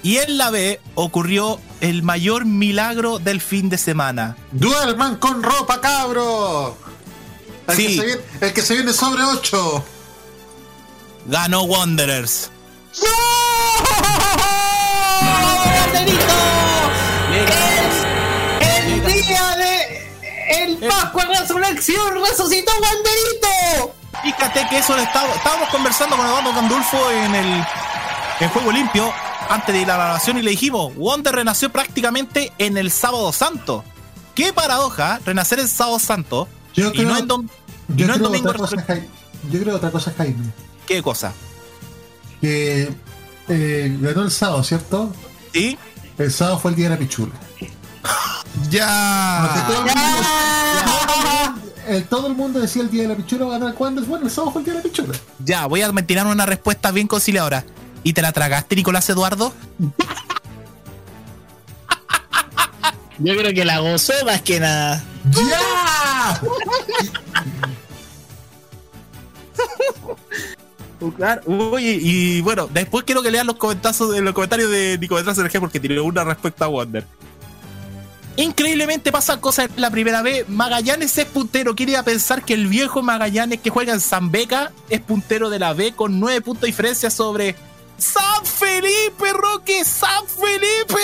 Y 0.03 0.17
en 0.17 0.37
la 0.37 0.49
B 0.49 0.81
ocurrió 0.95 1.59
el 1.79 2.03
mayor 2.03 2.45
milagro 2.45 3.19
del 3.19 3.39
fin 3.39 3.69
de 3.69 3.77
semana. 3.77 4.35
Duerman 4.51 5.15
con 5.15 5.41
ropa, 5.41 5.79
cabro. 5.79 6.77
El, 7.67 7.75
Sí. 7.77 7.85
que, 7.87 7.95
se 7.95 8.05
viene, 8.05 8.21
el 8.41 8.53
que 8.53 8.61
se 8.61 8.73
viene 8.75 8.93
sobre 8.93 9.23
8. 9.23 9.85
Ganó 11.27 11.61
Wanderers. 11.63 12.49
El 18.59 19.05
día 19.05 19.55
de. 19.57 20.03
El 20.65 20.77
Pascua 20.77 21.25
Resurrección 21.25 22.13
resucitó 22.23 22.71
Wanderito. 22.73 23.93
Fíjate 24.23 24.67
que 24.69 24.77
eso 24.79 24.95
le 24.95 25.03
estaba- 25.03 25.33
estábamos 25.33 25.69
conversando 25.69 26.15
con 26.15 26.25
Eduardo 26.25 26.53
Gandulfo 26.53 27.11
en 27.11 27.35
el 27.35 27.65
en 28.39 28.49
Juego 28.49 28.71
Limpio 28.71 29.11
antes 29.49 29.73
de 29.75 29.85
la 29.85 29.95
grabación 29.95 30.37
y 30.37 30.41
le 30.41 30.51
dijimos, 30.51 30.93
Wonder 30.95 31.35
renació 31.35 31.69
prácticamente 31.71 32.51
en 32.57 32.77
el 32.77 32.91
Sábado 32.91 33.31
Santo. 33.31 33.83
Qué 34.35 34.51
paradoja, 34.53 35.19
renacer 35.25 35.59
el 35.59 35.69
Sábado 35.69 35.99
Santo 35.99 36.47
Yo 36.73 36.89
y 36.89 36.91
creo- 36.91 37.09
no 37.09 37.17
en, 37.17 37.27
dom- 37.27 37.49
y 37.89 37.95
Yo 37.95 38.07
no 38.07 38.13
en 38.13 38.19
creo, 38.19 38.29
domingo. 38.29 38.49
otra 38.49 38.59
cosa, 38.59 38.81
Jaime. 38.87 39.07
Yo 39.51 39.59
creo 39.61 39.75
otra 39.75 39.91
cosa, 39.91 40.13
Jaime. 40.17 40.45
¿Qué 40.87 41.01
cosa? 41.03 41.33
Que 42.41 42.93
eh, 43.49 43.97
ganó 44.01 44.23
el 44.23 44.31
sábado, 44.31 44.63
¿cierto? 44.63 45.13
Sí. 45.53 45.77
El 46.17 46.31
sábado 46.31 46.59
fue 46.59 46.71
el 46.71 46.77
día 46.77 46.85
de 46.89 46.95
la 46.95 46.99
pichula. 46.99 47.31
Ya. 48.69 49.65
Todo 49.67 49.77
el 49.77 49.83
mundo- 49.85 51.61
el- 51.87 52.03
todo 52.05 52.27
el 52.27 52.35
mundo 52.35 52.59
decía 52.59 52.81
el 52.83 52.89
día 52.91 53.01
de 53.03 53.07
la 53.09 53.15
pichula 53.15 53.45
va 53.45 53.55
a 53.55 53.59
ganar 53.59 53.73
cuándo. 53.75 54.01
Bueno, 54.05 54.25
el 54.25 54.31
sábado 54.31 54.51
fue 54.53 54.61
el 54.61 54.65
día 54.65 54.73
de 54.75 54.79
la 54.79 54.83
pichula. 54.83 55.13
Ya, 55.43 55.65
voy 55.65 55.81
a 55.81 55.91
tirar 56.05 56.27
una 56.27 56.45
respuesta 56.45 56.91
bien 56.91 57.07
conciliadora. 57.07 57.65
¿Y 58.03 58.13
te 58.13 58.21
la 58.21 58.31
tragaste, 58.31 58.75
Nicolás 58.75 59.09
Eduardo? 59.09 59.53
Yo 63.19 63.35
creo 63.35 63.53
que 63.53 63.63
la 63.65 63.79
gozó 63.79 64.13
más 64.25 64.41
que 64.41 64.59
nada. 64.59 65.03
¡Ya! 65.31 65.59
Claro. 71.17 71.41
Oye, 71.45 71.97
y 72.01 72.41
bueno, 72.41 72.69
después 72.71 73.03
quiero 73.03 73.21
que 73.21 73.31
lean 73.31 73.47
los 73.47 73.57
comentarios 73.57 74.09
de 74.11 74.21
los 74.21 74.33
comentarios 74.33 74.69
de 74.69 74.97
Nicolás 74.97 75.37
RG 75.37 75.59
porque 75.59 75.79
tiene 75.79 75.99
una 75.99 76.23
respuesta 76.23 76.65
a 76.65 76.67
Wonder. 76.69 77.05
Increíblemente 78.35 79.11
pasan 79.11 79.39
cosas 79.39 79.69
la 79.75 79.91
primera 79.91 80.21
vez. 80.21 80.47
Magallanes 80.49 81.17
es 81.17 81.25
puntero. 81.25 81.75
Quiere 81.75 82.01
pensar 82.03 82.43
que 82.43 82.53
el 82.53 82.67
viejo 82.67 83.03
Magallanes 83.03 83.59
que 83.59 83.69
juega 83.69 83.93
en 83.93 83.99
San 83.99 84.31
Beca 84.31 84.71
es 84.89 85.01
puntero 85.01 85.49
de 85.49 85.59
la 85.59 85.73
B 85.73 85.93
con 85.93 86.19
nueve 86.19 86.41
puntos 86.41 86.61
de 86.61 86.67
diferencia 86.67 87.09
sobre 87.09 87.55
San 87.97 88.45
Felipe, 88.45 89.33
Roque. 89.33 89.85
San 89.85 90.25
Felipe. 90.27 91.01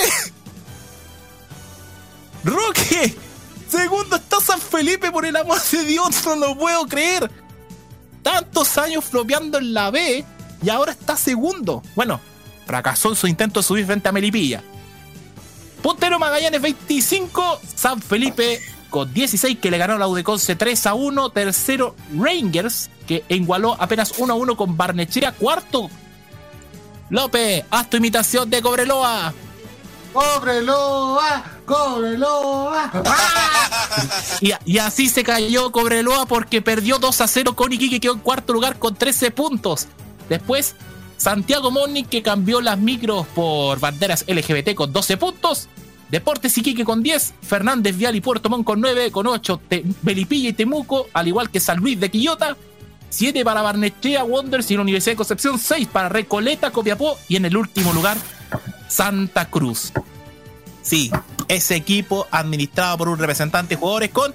Roque. 2.43 3.28
Segundo 3.69 4.15
está 4.15 4.39
San 4.39 4.59
Felipe, 4.59 5.11
por 5.11 5.25
el 5.25 5.35
amor 5.35 5.61
de 5.61 5.83
Dios, 5.85 6.25
no 6.25 6.35
lo 6.35 6.57
puedo 6.57 6.85
creer. 6.87 7.29
Tantos 8.23 8.77
años 8.77 9.05
flopeando 9.05 9.59
en 9.59 9.73
la 9.73 9.91
B 9.91 10.25
y 10.61 10.69
ahora 10.69 10.91
está 10.91 11.15
segundo. 11.15 11.83
Bueno, 11.95 12.19
fracasó 12.65 13.09
en 13.09 13.15
su 13.15 13.27
intento 13.27 13.59
de 13.59 13.63
subir 13.63 13.85
frente 13.85 14.09
a 14.09 14.11
Melipilla. 14.11 14.63
Puntero 15.81 16.19
Magallanes 16.19 16.61
25, 16.61 17.61
San 17.75 18.01
Felipe 18.01 18.59
con 18.89 19.13
16 19.13 19.59
que 19.59 19.71
le 19.71 19.77
ganó 19.77 19.97
la 19.97 20.07
Udeconce 20.07 20.55
3 20.55 20.87
a 20.87 20.93
1. 20.95 21.29
Tercero 21.29 21.95
Rangers 22.17 22.89
que 23.07 23.23
igualó 23.29 23.77
apenas 23.79 24.13
1 24.17 24.33
a 24.33 24.35
1 24.35 24.57
con 24.57 24.75
Barnechea. 24.75 25.31
Cuarto 25.31 25.89
López, 27.09 27.65
haz 27.69 27.89
tu 27.89 27.97
imitación 27.97 28.49
de 28.49 28.61
Cobreloa. 28.61 29.33
¡Cóbrelo! 30.13 31.19
¡Cóbrelo! 31.69 32.71
Y, 34.65 34.77
así 34.77 35.09
se 35.09 35.23
cayó 35.23 35.71
Cobreloa 35.71 36.25
porque 36.25 36.61
perdió 36.61 36.97
2 36.99 37.21
a 37.21 37.27
0 37.27 37.55
con 37.55 37.71
Iquique 37.73 37.95
que 37.95 37.99
quedó 38.01 38.13
en 38.13 38.19
cuarto 38.19 38.53
lugar 38.53 38.79
con 38.79 38.95
13 38.95 39.31
puntos. 39.31 39.87
Después, 40.29 40.75
Santiago 41.17 41.69
Moni 41.71 42.03
que 42.03 42.23
cambió 42.23 42.61
las 42.61 42.77
micros 42.77 43.27
por 43.35 43.79
banderas 43.79 44.23
LGBT 44.27 44.73
con 44.75 44.93
12 44.93 45.17
puntos. 45.17 45.67
Deportes 46.09 46.57
Iquique 46.57 46.85
con 46.85 47.03
10, 47.03 47.33
Fernández 47.41 47.97
Vial 47.97 48.15
y 48.15 48.21
Puerto 48.21 48.49
Montt 48.49 48.65
con 48.65 48.79
9, 48.81 49.11
con 49.11 49.27
8 49.27 49.61
Te- 49.67 49.83
Melipilla 50.03 50.49
y 50.49 50.53
Temuco, 50.53 51.07
al 51.13 51.27
igual 51.27 51.49
que 51.51 51.59
San 51.59 51.77
Luis 51.79 51.99
de 51.99 52.09
Quillota. 52.09 52.55
7 53.09 53.43
para 53.43 53.61
Barnechea, 53.61 54.23
Wonders 54.23 54.71
y 54.71 54.75
la 54.75 54.81
Universidad 54.83 55.13
de 55.13 55.17
Concepción, 55.17 55.59
6 55.59 55.87
para 55.91 56.09
Recoleta, 56.09 56.71
Copiapó 56.71 57.17
y 57.27 57.35
en 57.35 57.45
el 57.45 57.57
último 57.57 57.91
lugar, 57.93 58.17
Santa 58.87 59.49
Cruz. 59.49 59.91
Sí, 60.89 61.11
ese 61.47 61.75
equipo 61.75 62.27
administrado 62.31 62.97
por 62.97 63.09
un 63.09 63.19
representante 63.19 63.75
de 63.75 63.79
jugadores 63.79 64.09
con 64.09 64.33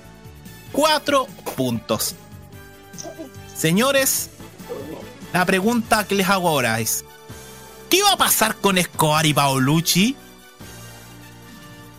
4 0.73 1.27
puntos. 1.57 2.15
Señores, 3.57 4.31
la 5.33 5.45
pregunta 5.47 6.07
que 6.07 6.15
les 6.15 6.29
hago 6.29 6.49
ahora 6.49 6.79
es: 6.81 7.05
¿Qué 7.91 8.03
va 8.03 8.13
a 8.13 8.17
pasar 8.17 8.57
con 8.57 8.79
Escobar 8.79 9.27
y 9.27 9.35
Paolucci? 9.35 10.17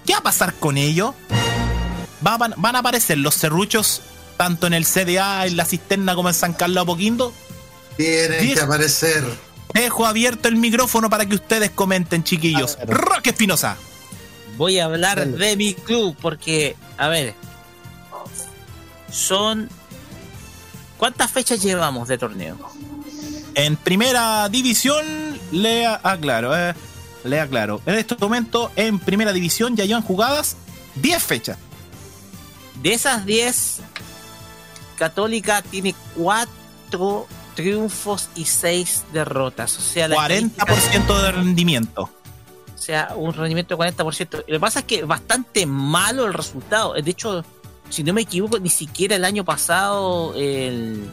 ¿Qué 0.05 0.13
va 0.13 0.19
a 0.19 0.23
pasar 0.23 0.53
con 0.53 0.77
ellos? 0.77 1.13
¿Va- 2.25 2.37
van, 2.37 2.53
van 2.57 2.75
a 2.75 2.79
aparecer 2.79 3.17
los 3.17 3.35
serruchos 3.35 4.01
tanto 4.37 4.67
en 4.67 4.73
el 4.73 4.85
CDA, 4.85 5.45
en 5.47 5.57
la 5.57 5.65
cisterna 5.65 6.15
como 6.15 6.29
en 6.29 6.35
San 6.35 6.53
Carlos 6.53 6.83
Apoquindo? 6.83 7.33
Tienen 7.97 8.39
Diez- 8.41 8.55
que 8.55 8.61
aparecer. 8.61 9.23
Dejo 9.73 10.05
abierto 10.05 10.47
el 10.47 10.55
micrófono 10.55 11.09
para 11.09 11.25
que 11.25 11.35
ustedes 11.35 11.71
comenten, 11.71 12.23
chiquillos. 12.23 12.77
Roque 12.87 13.31
Espinosa. 13.31 13.75
Voy 14.57 14.79
a 14.79 14.85
hablar 14.85 15.27
de 15.27 15.57
mi 15.57 15.73
club 15.73 16.15
porque, 16.21 16.75
a 16.97 17.07
ver, 17.07 17.33
son... 19.11 19.69
¿Cuántas 20.97 21.29
fechas 21.29 21.61
llevamos 21.61 22.07
de 22.07 22.17
torneo? 22.17 22.57
En 23.53 23.75
primera 23.75 24.47
división, 24.49 25.05
le 25.51 25.85
aclaro, 25.85 26.57
eh, 26.57 26.73
le 27.25 27.39
aclaro. 27.39 27.81
En 27.85 27.95
este 27.95 28.15
momento, 28.15 28.71
en 28.75 28.99
primera 28.99 29.33
división 29.33 29.75
ya 29.75 29.85
llevan 29.85 30.03
jugadas 30.03 30.55
10 30.95 31.23
fechas. 31.23 31.57
De 32.81 32.93
esas 32.93 33.25
10, 33.25 33.81
Católica 34.97 35.61
tiene 35.61 35.95
4 36.15 37.27
triunfos 37.55 38.29
y 38.35 38.45
6 38.45 39.05
derrotas. 39.11 39.77
O 39.77 39.81
sea, 39.81 40.07
la 40.07 40.17
40% 40.17 41.21
de 41.21 41.31
rendimiento. 41.31 42.09
O 42.85 42.87
sea, 42.87 43.13
un 43.15 43.33
rendimiento 43.33 43.75
de 43.75 43.83
40%. 43.83 44.37
Lo 44.37 44.45
que 44.45 44.59
pasa 44.59 44.81
es 44.81 44.85
que 44.85 44.97
es 44.97 45.07
bastante 45.07 45.65
malo 45.65 46.27
el 46.27 46.35
resultado. 46.35 46.93
De 46.93 47.09
hecho, 47.09 47.43
si 47.89 48.03
no 48.03 48.13
me 48.13 48.21
equivoco, 48.21 48.59
ni 48.59 48.69
siquiera 48.69 49.15
el 49.15 49.25
año 49.25 49.43
pasado 49.43 50.35
el 50.35 51.03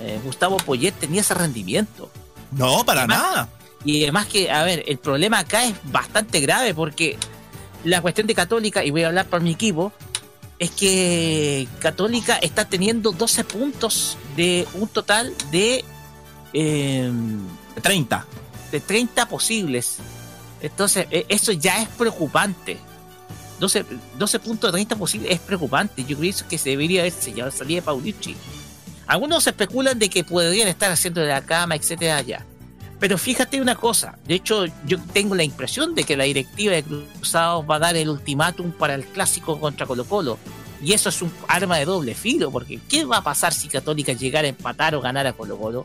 eh, 0.00 0.18
Gustavo 0.24 0.56
Poyet 0.56 0.90
tenía 0.90 1.20
ese 1.20 1.32
rendimiento. 1.32 2.10
No, 2.50 2.84
para 2.84 3.06
nada. 3.06 3.48
Y 3.84 4.02
además 4.02 4.26
que, 4.26 4.50
a 4.50 4.64
ver, 4.64 4.82
el 4.88 4.98
problema 4.98 5.38
acá 5.38 5.64
es 5.64 5.76
bastante 5.84 6.40
grave 6.40 6.74
porque 6.74 7.18
la 7.84 8.02
cuestión 8.02 8.26
de 8.26 8.34
Católica, 8.34 8.84
y 8.84 8.90
voy 8.90 9.04
a 9.04 9.06
hablar 9.06 9.26
por 9.26 9.42
mi 9.42 9.52
equipo, 9.52 9.92
es 10.58 10.72
que 10.72 11.68
Católica 11.78 12.36
está 12.38 12.64
teniendo 12.64 13.12
12 13.12 13.44
puntos 13.44 14.18
de 14.34 14.66
un 14.74 14.88
total 14.88 15.32
de... 15.52 15.84
eh, 16.52 17.12
30. 17.80 18.26
De 18.72 18.80
30 18.80 19.28
posibles. 19.28 19.98
Entonces, 20.64 21.06
e- 21.10 21.26
eso 21.28 21.52
ya 21.52 21.82
es 21.82 21.88
preocupante. 21.88 22.78
12, 23.60 23.84
12 24.18 24.38
puntos 24.40 24.68
de 24.68 24.72
30 24.72 24.96
posibles 24.96 25.30
es 25.30 25.40
preocupante. 25.40 26.04
Yo 26.04 26.16
creo 26.16 26.32
que 26.48 26.58
se 26.58 26.70
debería 26.70 27.02
haber 27.02 27.12
sellado 27.12 27.50
la 27.50 27.56
salida 27.56 27.76
de 27.76 27.82
Paulici. 27.82 28.34
Algunos 29.06 29.46
especulan 29.46 29.98
de 29.98 30.08
que 30.08 30.24
podrían 30.24 30.68
estar 30.68 30.90
haciendo 30.90 31.20
de 31.20 31.28
la 31.28 31.42
cama, 31.42 31.76
etcétera, 31.76 32.22
ya. 32.22 32.44
Pero 32.98 33.18
fíjate 33.18 33.60
una 33.60 33.74
cosa, 33.74 34.18
de 34.24 34.36
hecho 34.36 34.64
yo 34.86 34.98
tengo 35.12 35.34
la 35.34 35.44
impresión 35.44 35.94
de 35.94 36.04
que 36.04 36.16
la 36.16 36.24
directiva 36.24 36.72
de 36.72 36.84
Cruzados 36.84 37.66
va 37.68 37.76
a 37.76 37.80
dar 37.80 37.96
el 37.96 38.08
ultimátum 38.08 38.72
para 38.72 38.94
el 38.94 39.04
clásico 39.04 39.60
contra 39.60 39.86
Colo 39.86 40.06
Colo. 40.06 40.38
Y 40.82 40.92
eso 40.92 41.10
es 41.10 41.20
un 41.20 41.30
arma 41.48 41.76
de 41.76 41.84
doble 41.84 42.14
filo, 42.14 42.50
porque 42.50 42.80
¿qué 42.88 43.04
va 43.04 43.18
a 43.18 43.22
pasar 43.22 43.52
si 43.52 43.68
Católica 43.68 44.12
llegara 44.12 44.46
a 44.46 44.50
empatar 44.50 44.94
o 44.94 45.02
ganar 45.02 45.26
a 45.26 45.34
Colo 45.34 45.58
Colo? 45.58 45.84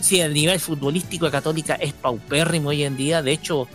Si 0.00 0.20
el 0.20 0.34
nivel 0.34 0.60
futbolístico 0.60 1.26
de 1.26 1.32
Católica 1.32 1.74
es 1.74 1.92
paupérrimo 1.92 2.68
hoy 2.70 2.84
en 2.84 2.96
día, 2.96 3.22
de 3.22 3.32
hecho 3.32 3.66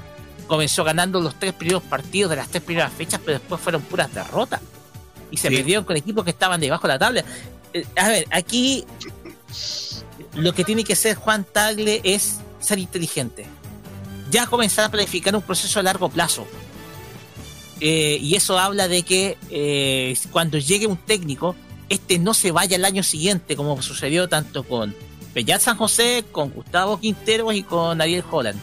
comenzó 0.47 0.83
ganando 0.83 1.19
los 1.21 1.35
tres 1.39 1.53
primeros 1.53 1.83
partidos 1.83 2.29
de 2.29 2.35
las 2.35 2.49
tres 2.49 2.61
primeras 2.63 2.91
fechas, 2.93 3.19
pero 3.25 3.39
después 3.39 3.59
fueron 3.61 3.81
puras 3.83 4.13
derrotas. 4.13 4.59
Y 5.31 5.37
se 5.37 5.49
Sí. 5.49 5.55
perdieron 5.55 5.85
con 5.85 5.95
equipos 5.95 6.23
que 6.25 6.31
estaban 6.31 6.59
debajo 6.59 6.87
de 6.87 6.93
la 6.93 6.99
tabla. 6.99 7.23
Eh, 7.73 7.85
a 7.95 8.09
ver, 8.09 8.27
aquí 8.31 8.85
lo 10.35 10.53
que 10.53 10.63
tiene 10.63 10.83
que 10.83 10.93
hacer 10.93 11.15
Juan 11.15 11.45
Tagle 11.45 12.01
es 12.03 12.39
ser 12.59 12.79
inteligente. 12.79 13.45
Ya 14.29 14.45
comenzar 14.45 14.85
a 14.85 14.91
planificar 14.91 15.35
un 15.35 15.41
proceso 15.41 15.79
a 15.79 15.83
largo 15.83 16.09
plazo. 16.09 16.45
Eh, 17.79 18.19
y 18.21 18.35
eso 18.35 18.59
habla 18.59 18.87
de 18.87 19.03
que 19.03 19.37
eh, 19.49 20.15
cuando 20.31 20.57
llegue 20.57 20.85
un 20.85 20.97
técnico, 20.97 21.55
este 21.89 22.19
no 22.19 22.33
se 22.33 22.51
vaya 22.51 22.75
el 22.75 22.85
año 22.85 23.03
siguiente, 23.03 23.55
como 23.55 23.81
sucedió 23.81 24.29
tanto 24.29 24.63
con 24.63 24.95
Pellat 25.33 25.61
San 25.61 25.77
José, 25.77 26.25
con 26.31 26.49
Gustavo 26.49 26.99
Quinteros 26.99 27.53
y 27.53 27.63
con 27.63 28.01
Ariel 28.01 28.23
Holland. 28.29 28.59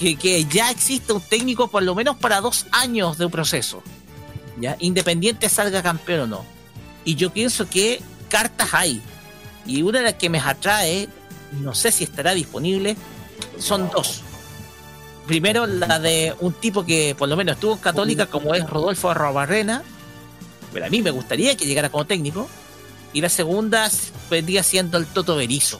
Que, 0.00 0.16
que 0.16 0.44
ya 0.44 0.70
existe 0.70 1.12
un 1.12 1.20
técnico 1.20 1.68
por 1.68 1.82
lo 1.82 1.94
menos 1.94 2.16
para 2.16 2.40
dos 2.40 2.66
años 2.70 3.18
de 3.18 3.24
un 3.24 3.30
proceso. 3.30 3.82
¿ya? 4.60 4.76
Independiente 4.78 5.48
salga 5.48 5.82
campeón 5.82 6.20
o 6.20 6.26
no. 6.26 6.44
Y 7.04 7.14
yo 7.14 7.30
pienso 7.30 7.68
que 7.68 8.00
cartas 8.28 8.68
hay. 8.72 9.02
Y 9.66 9.82
una 9.82 9.98
de 9.98 10.04
las 10.04 10.14
que 10.14 10.30
me 10.30 10.38
atrae, 10.38 11.08
no 11.60 11.74
sé 11.74 11.92
si 11.92 12.04
estará 12.04 12.34
disponible, 12.34 12.96
son 13.58 13.90
dos. 13.90 14.22
Primero, 15.26 15.66
la 15.66 15.98
de 15.98 16.34
un 16.40 16.54
tipo 16.54 16.84
que 16.86 17.14
por 17.18 17.28
lo 17.28 17.36
menos 17.36 17.56
estuvo 17.56 17.74
en 17.74 17.80
Católica, 17.80 18.26
como 18.26 18.54
es 18.54 18.68
Rodolfo 18.68 19.10
Arrobarrena. 19.10 19.82
Pero 20.72 20.86
a 20.86 20.88
mí 20.88 21.02
me 21.02 21.10
gustaría 21.10 21.56
que 21.56 21.66
llegara 21.66 21.90
como 21.90 22.06
técnico. 22.06 22.48
Y 23.12 23.20
la 23.20 23.28
segunda 23.28 23.90
vendría 24.30 24.62
siendo 24.62 24.98
el 24.98 25.06
Toto 25.06 25.36
Berizo. 25.36 25.78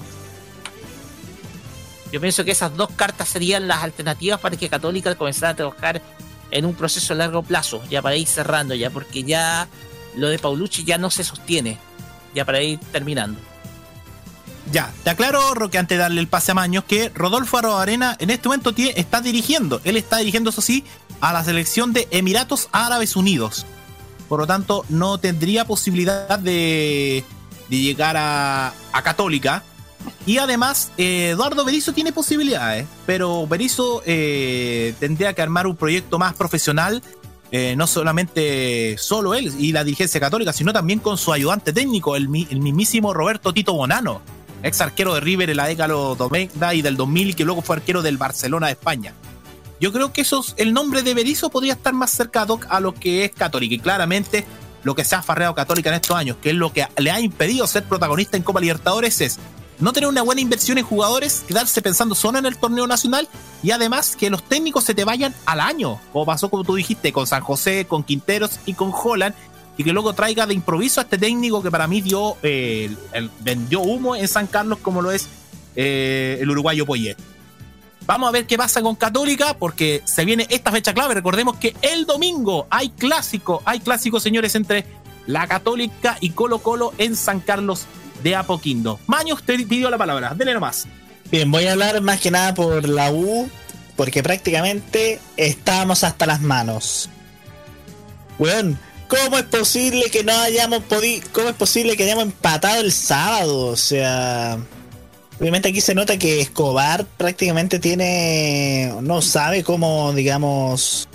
Yo 2.11 2.21
pienso 2.21 2.45
que 2.45 2.53
esas 2.53 2.75
dos 2.77 2.89
cartas 2.97 3.29
serían 3.29 3.69
las 3.69 3.83
alternativas 3.83 4.41
para 4.41 4.57
que 4.57 4.69
Católica 4.69 5.15
comenzara 5.15 5.53
a 5.53 5.57
trabajar 5.57 6.03
en 6.51 6.65
un 6.65 6.75
proceso 6.75 7.13
a 7.13 7.17
largo 7.17 7.43
plazo, 7.43 7.83
ya 7.91 8.01
para 8.01 8.17
ir 8.17 8.27
cerrando, 8.27 8.75
ya 8.75 8.91
porque 8.91 9.23
ya 9.23 9.69
lo 10.17 10.29
de 10.29 10.39
Paulucci 10.39 10.85
ya 10.85 10.97
no 10.97 11.11
se 11.11 11.23
sostiene, 11.23 11.79
ya 12.35 12.47
para 12.47 12.63
ir 12.63 12.79
terminando. 12.93 13.39
Ya, 14.73 14.93
te 15.03 15.11
aclaro, 15.11 15.55
Roque, 15.55 15.79
antes 15.79 15.97
de 15.97 16.03
darle 16.03 16.21
el 16.21 16.29
pase 16.29 16.53
a 16.53 16.55
Maños, 16.55 16.85
que 16.85 17.11
Rodolfo 17.15 17.59
Arena 17.77 18.17
en 18.19 18.31
este 18.31 18.49
momento 18.49 18.75
está 18.77 19.21
dirigiendo. 19.23 19.81
Él 19.85 19.97
está 19.97 20.19
dirigiendo, 20.19 20.51
eso 20.51 20.61
sí, 20.61 20.85
a 21.21 21.33
la 21.33 21.43
selección 21.43 21.93
de 21.93 22.07
Emiratos 22.11 22.69
Árabes 22.73 23.17
Unidos. 23.17 23.65
Por 24.29 24.41
lo 24.41 24.47
tanto, 24.47 24.85
no 24.89 25.19
tendría 25.19 25.65
posibilidad 25.65 26.39
de, 26.39 27.25
de 27.69 27.77
llegar 27.79 28.17
a, 28.17 28.73
a 28.93 29.03
Católica. 29.03 29.63
Y 30.27 30.39
además, 30.39 30.93
eh, 30.97 31.31
Eduardo 31.31 31.65
Berizzo 31.65 31.93
tiene 31.93 32.13
posibilidades, 32.13 32.87
pero 33.07 33.47
Berizzo 33.47 34.03
eh, 34.07 34.95
tendría 35.01 35.33
que 35.33 35.43
armar 35.43 35.67
un 35.67 35.77
proyecto 35.77 36.19
más 36.19 36.35
profesional, 36.35 37.03
eh, 37.51 37.75
no 37.77 37.87
solamente 37.87 38.97
solo 38.99 39.35
él 39.35 39.53
y 39.59 39.73
la 39.73 39.85
dirigencia 39.85 40.21
católica, 40.21 40.53
sino 40.53 40.73
también 40.73 40.99
con 40.99 41.17
su 41.17 41.33
ayudante 41.33 41.73
técnico, 41.73 42.15
el, 42.15 42.25
el 42.51 42.61
mismísimo 42.61 43.15
Roberto 43.15 43.53
Tito 43.53 43.73
Bonano, 43.73 44.21
ex 44.63 44.81
arquero 44.81 45.15
de 45.15 45.21
River 45.21 45.51
en 45.51 45.57
la 45.57 45.67
década 45.67 45.89
de 45.89 45.95
los 45.95 46.19
90 46.19 46.75
y 46.75 46.83
del 46.83 46.97
2000, 46.97 47.31
y 47.31 47.35
que 47.35 47.45
luego 47.45 47.63
fue 47.63 47.77
arquero 47.77 48.03
del 48.03 48.19
Barcelona 48.19 48.67
de 48.67 48.73
España. 48.73 49.15
Yo 49.81 49.93
creo 49.93 50.13
que 50.13 50.23
esos, 50.23 50.55
el 50.57 50.73
nombre 50.73 51.03
de 51.03 51.15
Berizzo 51.15 51.51
podría 51.51 51.75
estar 51.75 51.93
más 51.93 52.11
cercano 52.11 52.59
a 52.69 52.81
lo 52.81 52.95
que 52.95 53.25
es 53.25 53.31
Católica. 53.33 53.75
Y 53.75 53.79
claramente 53.79 54.45
lo 54.83 54.95
que 54.95 55.05
se 55.05 55.15
ha 55.15 55.23
farreado 55.23 55.55
Católica 55.55 55.89
en 55.91 55.97
estos 55.97 56.17
años, 56.17 56.37
que 56.43 56.51
es 56.51 56.57
lo 56.57 56.73
que 56.73 56.87
le 56.97 57.11
ha 57.11 57.21
impedido 57.21 57.67
ser 57.67 57.85
protagonista 57.85 58.37
en 58.37 58.43
Copa 58.43 58.61
Libertadores, 58.61 59.21
es 59.21 59.39
no 59.81 59.93
tener 59.93 60.09
una 60.09 60.23
buena 60.23 60.41
inversión 60.41 60.79
en 60.79 60.85
jugadores, 60.85 61.45
quedarse 61.47 61.81
pensando 61.83 62.17
solo 62.17 62.39
en 62.41 62.47
el 62.47 62.57
torneo 62.57 62.89
nacional 62.89 63.29
y 63.63 63.71
además 63.71 64.17
que 64.17 64.29
los 64.31 64.43
técnicos 64.43 64.83
se 64.83 64.95
te 64.95 65.05
vayan 65.05 65.33
al 65.47 65.61
año, 65.61 66.01
como 66.13 66.27
pasó 66.27 66.49
como 66.51 66.65
tú 66.65 66.75
dijiste 66.75 67.13
con 67.13 67.29
San 67.29 67.43
José, 67.43 67.85
con 67.87 68.03
Quinteros 68.03 68.59
y 68.67 68.75
con 68.75 68.91
Holland, 68.93 69.37
y 69.77 69.85
que 69.85 69.93
luego 69.93 70.13
traiga 70.15 70.47
de 70.47 70.55
improviso 70.55 70.99
a 71.01 71.05
este 71.05 71.17
técnico 71.19 71.63
que 71.63 71.71
para 71.71 71.87
mí 71.87 72.01
dio 72.01 72.37
eh, 72.43 72.87
el- 72.87 72.99
el- 73.13 73.31
vendió 73.39 73.79
humo 73.81 74.17
en 74.17 74.27
San 74.27 74.49
Carlos 74.49 74.81
como 74.83 75.01
lo 75.03 75.13
es 75.13 75.29
eh, 75.77 76.39
el 76.41 76.51
uruguayo 76.51 76.85
Poyet. 76.85 77.17
Vamos 78.09 78.31
a 78.31 78.33
ver 78.33 78.47
qué 78.47 78.57
pasa 78.57 78.81
con 78.81 78.97
Católica, 78.97 79.59
porque 79.59 80.01
se 80.07 80.25
viene 80.25 80.47
esta 80.49 80.73
fecha 80.73 80.95
clave. 80.95 81.13
Recordemos 81.13 81.59
que 81.59 81.77
el 81.83 82.07
domingo 82.07 82.67
hay 82.71 82.89
clásico, 82.89 83.61
hay 83.67 83.81
clásico, 83.81 84.19
señores, 84.19 84.55
entre 84.55 84.87
la 85.27 85.47
Católica 85.47 86.17
y 86.23 86.31
Colo 86.31 86.61
Colo 86.61 86.95
en 86.97 87.15
San 87.15 87.41
Carlos 87.41 87.85
de 88.23 88.35
Apoquindo. 88.35 88.99
Maño, 89.07 89.35
usted 89.35 89.57
pidió 89.69 89.91
la 89.91 89.99
palabra, 89.99 90.33
dele 90.35 90.55
nomás. 90.55 90.87
Bien, 91.31 91.51
voy 91.51 91.67
a 91.67 91.73
hablar 91.73 92.01
más 92.01 92.19
que 92.19 92.31
nada 92.31 92.55
por 92.55 92.89
la 92.89 93.13
U, 93.13 93.51
porque 93.95 94.23
prácticamente 94.23 95.21
estábamos 95.37 96.03
hasta 96.03 96.25
las 96.25 96.41
manos. 96.41 97.11
Weón, 98.39 98.79
¿cómo 99.07 99.37
es 99.37 99.45
posible 99.45 100.11
que 100.11 100.25
no 100.25 100.33
hayamos 100.33 100.83
podido, 100.85 101.29
cómo 101.33 101.51
es 101.51 101.57
posible 101.57 101.95
que 101.95 102.05
hayamos 102.05 102.25
empatado 102.25 102.81
el 102.81 102.91
sábado? 102.91 103.67
O 103.67 103.77
sea, 103.77 104.57
obviamente 105.41 105.69
aquí 105.69 105.81
se 105.81 105.95
nota 105.95 106.19
que 106.19 106.41
Escobar 106.41 107.05
prácticamente 107.17 107.79
tiene, 107.79 108.93
no 109.03 109.23
sabe 109.23 109.63
cómo, 109.63 110.13
digamos, 110.13 111.09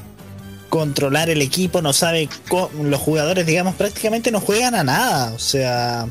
controlar 0.69 1.29
el 1.29 1.41
equipo, 1.41 1.81
no 1.81 1.93
sabe, 1.93 2.29
co- 2.49 2.71
los 2.81 2.99
jugadores, 2.99 3.45
digamos, 3.45 3.75
prácticamente 3.75 4.31
no 4.31 4.39
juegan 4.39 4.75
a 4.75 4.83
nada, 4.83 5.33
o 5.33 5.39
sea, 5.39 6.07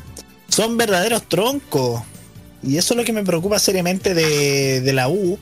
son 0.47 0.77
verdaderos 0.77 1.27
troncos. 1.27 2.01
Y 2.61 2.77
eso 2.77 2.93
es 2.93 2.97
lo 2.97 3.03
que 3.03 3.11
me 3.11 3.23
preocupa 3.23 3.59
seriamente 3.59 4.13
de, 4.13 4.79
de 4.79 4.93
la 4.93 5.09
U. 5.09 5.37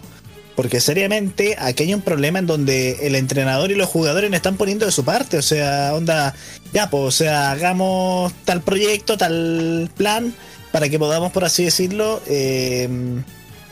Porque 0.55 0.81
seriamente 0.81 1.55
aquí 1.57 1.83
hay 1.83 1.93
un 1.93 2.01
problema 2.01 2.37
en 2.37 2.45
donde 2.45 3.07
el 3.07 3.15
entrenador 3.15 3.71
y 3.71 3.75
los 3.75 3.87
jugadores 3.87 4.29
no 4.29 4.35
están 4.35 4.57
poniendo 4.57 4.85
de 4.85 4.91
su 4.91 5.05
parte. 5.05 5.37
O 5.37 5.41
sea, 5.41 5.93
onda, 5.95 6.35
ya, 6.73 6.89
pues, 6.89 7.03
o 7.03 7.11
sea, 7.11 7.51
hagamos 7.51 8.33
tal 8.43 8.61
proyecto, 8.61 9.17
tal 9.17 9.89
plan, 9.95 10.35
para 10.71 10.89
que 10.89 10.97
podamos, 10.97 11.31
por 11.31 11.43
así 11.43 11.65
decirlo, 11.65 12.21
eh, 12.27 12.89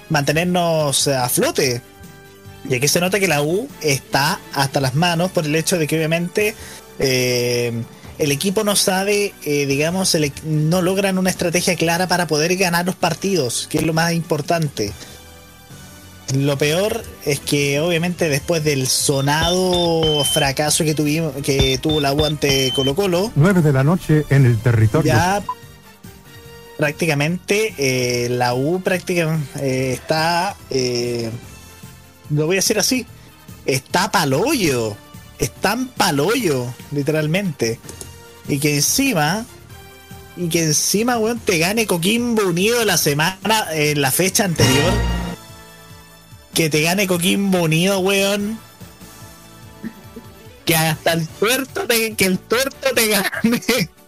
mantenernos 0.10 1.08
a 1.08 1.30
flote. 1.30 1.82
Y 2.70 2.76
aquí 2.76 2.88
se 2.88 3.00
nota 3.00 3.20
que 3.20 3.28
la 3.28 3.42
U 3.42 3.68
está 3.82 4.40
hasta 4.54 4.80
las 4.80 4.96
manos 4.96 5.32
por 5.32 5.46
el 5.46 5.56
hecho 5.56 5.78
de 5.78 5.88
que 5.88 5.96
obviamente 5.96 6.56
eh, 7.00 7.72
el 8.18 8.32
equipo 8.32 8.64
no 8.66 8.76
sabe, 8.76 9.34
eh, 9.46 9.66
digamos, 9.66 10.14
el 10.14 10.32
no 10.44 10.82
logran 10.82 11.18
una 11.18 11.30
estrategia 11.30 11.76
clara 11.76 12.08
para 12.08 12.28
poder 12.28 12.56
ganar 12.58 12.86
los 12.86 12.96
partidos, 12.96 13.68
que 13.70 13.78
es 13.78 13.86
lo 13.86 13.94
más 13.94 14.12
importante. 14.12 14.92
Lo 16.36 16.58
peor 16.58 17.04
es 17.26 17.40
que 17.40 17.80
obviamente 17.80 18.30
después 18.30 18.64
del 18.64 18.88
sonado 18.88 20.24
fracaso 20.26 20.84
que 20.84 20.94
tuvimos, 20.94 21.34
que 21.44 21.80
tuvo 21.80 22.02
la 22.02 22.14
U 22.14 22.24
ante 22.24 22.72
Colo 22.76 22.94
Colo, 22.94 23.32
9 23.36 23.62
de 23.62 23.74
la 23.74 23.84
noche 23.84 24.26
en 24.30 24.46
el 24.46 24.60
territorio. 24.60 25.12
ya 25.12 25.42
prácticamente 26.80 27.74
eh, 27.78 28.30
la 28.30 28.54
U 28.54 28.82
prácticamente 28.82 29.46
eh, 29.62 29.92
está, 29.92 30.56
eh, 30.70 31.30
lo 32.30 32.46
voy 32.46 32.56
a 32.56 32.60
decir 32.64 32.80
así, 32.80 33.06
está 33.66 34.10
palollo, 34.12 34.96
están 35.40 35.90
palollo, 35.90 36.74
literalmente. 36.92 37.82
Y 38.48 38.60
que 38.60 38.76
encima, 38.76 39.46
y 40.38 40.48
que 40.48 40.64
encima, 40.64 41.18
weón, 41.18 41.40
te 41.40 41.58
gane 41.58 41.86
Coquimbo 41.86 42.44
Unido 42.44 42.86
la 42.86 42.98
semana, 42.98 43.38
en 43.74 44.02
la 44.02 44.10
fecha 44.10 44.46
anterior. 44.46 44.94
Que 46.54 46.70
te 46.70 46.82
gane 46.82 47.08
Coquimbo 47.08 47.64
Unido, 47.64 48.00
weón. 48.00 48.58
Que 50.64 50.78
hasta 50.78 51.12
el 51.12 51.28
tuerto 51.28 51.86
te, 51.88 52.16
que 52.16 52.26
el 52.26 52.40
tuerto 52.40 52.94
te 52.96 53.08
gane. 53.08 53.90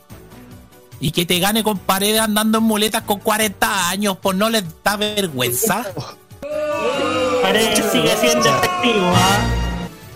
Y 1.01 1.11
que 1.11 1.25
te 1.25 1.39
gane 1.39 1.63
con 1.63 1.79
paredes 1.79 2.21
andando 2.21 2.59
en 2.59 2.63
muletas 2.63 3.01
con 3.03 3.19
40 3.19 3.89
años, 3.89 4.17
pues 4.21 4.37
no 4.37 4.49
les 4.49 4.63
da 4.83 4.95
vergüenza. 4.95 5.85
Paredes 7.41 7.83
sigue 7.91 8.15
siendo 8.17 8.47
efectivo, 8.47 9.11
¿ah? 9.13 9.39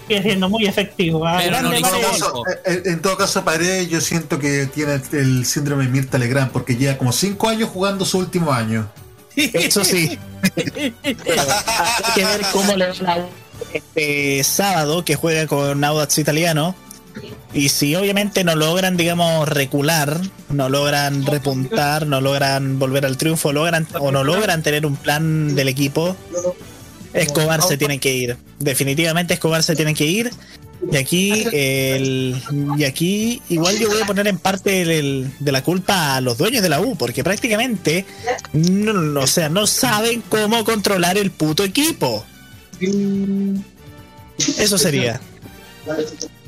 Sigue 0.07 0.21
siendo 0.21 0.47
muy 0.49 0.67
efectivo, 0.67 1.25
¿ah? 1.25 1.39
Pero 1.41 1.61
no 1.61 1.69
gol. 1.71 2.45
Eh, 2.65 2.83
En 2.85 3.01
todo 3.01 3.17
caso, 3.17 3.43
Paredes 3.43 3.89
yo 3.89 3.99
siento 3.99 4.37
que 4.37 4.67
tiene 4.67 5.01
el 5.11 5.45
síndrome 5.45 5.85
de 5.85 5.89
Mirta 5.89 6.19
Legrand 6.19 6.51
porque 6.51 6.75
lleva 6.75 6.97
como 6.97 7.11
5 7.11 7.49
años 7.49 7.69
jugando 7.69 8.05
su 8.05 8.19
último 8.19 8.53
año. 8.53 8.87
Eso 9.35 9.83
sí. 9.83 10.17
Hay 10.55 10.93
que 12.13 12.25
ver 12.25 12.41
cómo 12.53 12.75
le 12.77 12.87
va 12.87 12.93
la 13.01 13.17
U 13.17 13.45
este 13.73 14.43
sábado 14.43 15.03
que 15.05 15.15
juega 15.15 15.47
con 15.47 15.83
Audax 15.83 16.17
Italiano. 16.17 16.75
Y 17.53 17.69
si 17.69 17.95
obviamente 17.95 18.43
no 18.43 18.55
logran, 18.55 18.97
digamos, 18.97 19.47
recular, 19.47 20.19
no 20.49 20.67
logran 20.69 21.25
repuntar, 21.25 22.05
no 22.05 22.19
logran 22.19 22.77
volver 22.79 23.05
al 23.05 23.15
triunfo, 23.17 23.53
logran 23.53 23.87
o 23.99 24.11
no 24.11 24.23
logran 24.23 24.61
tener 24.63 24.85
un 24.85 24.95
plan 24.97 25.55
del 25.55 25.69
equipo, 25.69 26.15
Escobar 27.13 27.61
se 27.61 27.77
tiene 27.77 27.99
que 27.99 28.13
ir. 28.13 28.37
Definitivamente 28.59 29.33
Escobar 29.35 29.63
se 29.63 29.75
tiene 29.75 29.93
que 29.93 30.05
ir. 30.05 30.31
Y 30.91 30.97
aquí, 30.97 31.45
el, 31.53 32.35
y 32.77 32.83
aquí 32.83 33.41
igual 33.47 33.79
yo 33.79 33.87
voy 33.87 34.01
a 34.01 34.05
poner 34.05 34.27
en 34.27 34.37
parte 34.37 34.81
el- 34.81 35.31
de 35.39 35.51
la 35.53 35.63
culpa 35.63 36.17
a 36.17 36.21
los 36.21 36.37
dueños 36.37 36.61
de 36.61 36.67
la 36.69 36.81
U, 36.81 36.97
porque 36.97 37.23
prácticamente, 37.23 38.05
no, 38.51 39.21
o 39.21 39.27
sea, 39.27 39.47
no 39.47 39.65
saben 39.65 40.21
cómo 40.27 40.63
controlar 40.65 41.17
el 41.17 41.31
puto 41.31 41.63
equipo. 41.63 42.25
Eso 44.57 44.77
sería. 44.77 45.21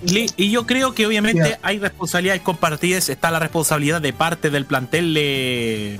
Y 0.05 0.51
yo 0.51 0.65
creo 0.65 0.93
que 0.93 1.05
obviamente 1.05 1.57
hay 1.61 1.79
responsabilidades 1.79 2.41
compartidas. 2.41 3.09
Está 3.09 3.31
la 3.31 3.39
responsabilidad 3.39 4.01
de 4.01 4.13
parte 4.13 4.49
del 4.49 4.65
plantel 4.65 5.13
de, 5.13 5.99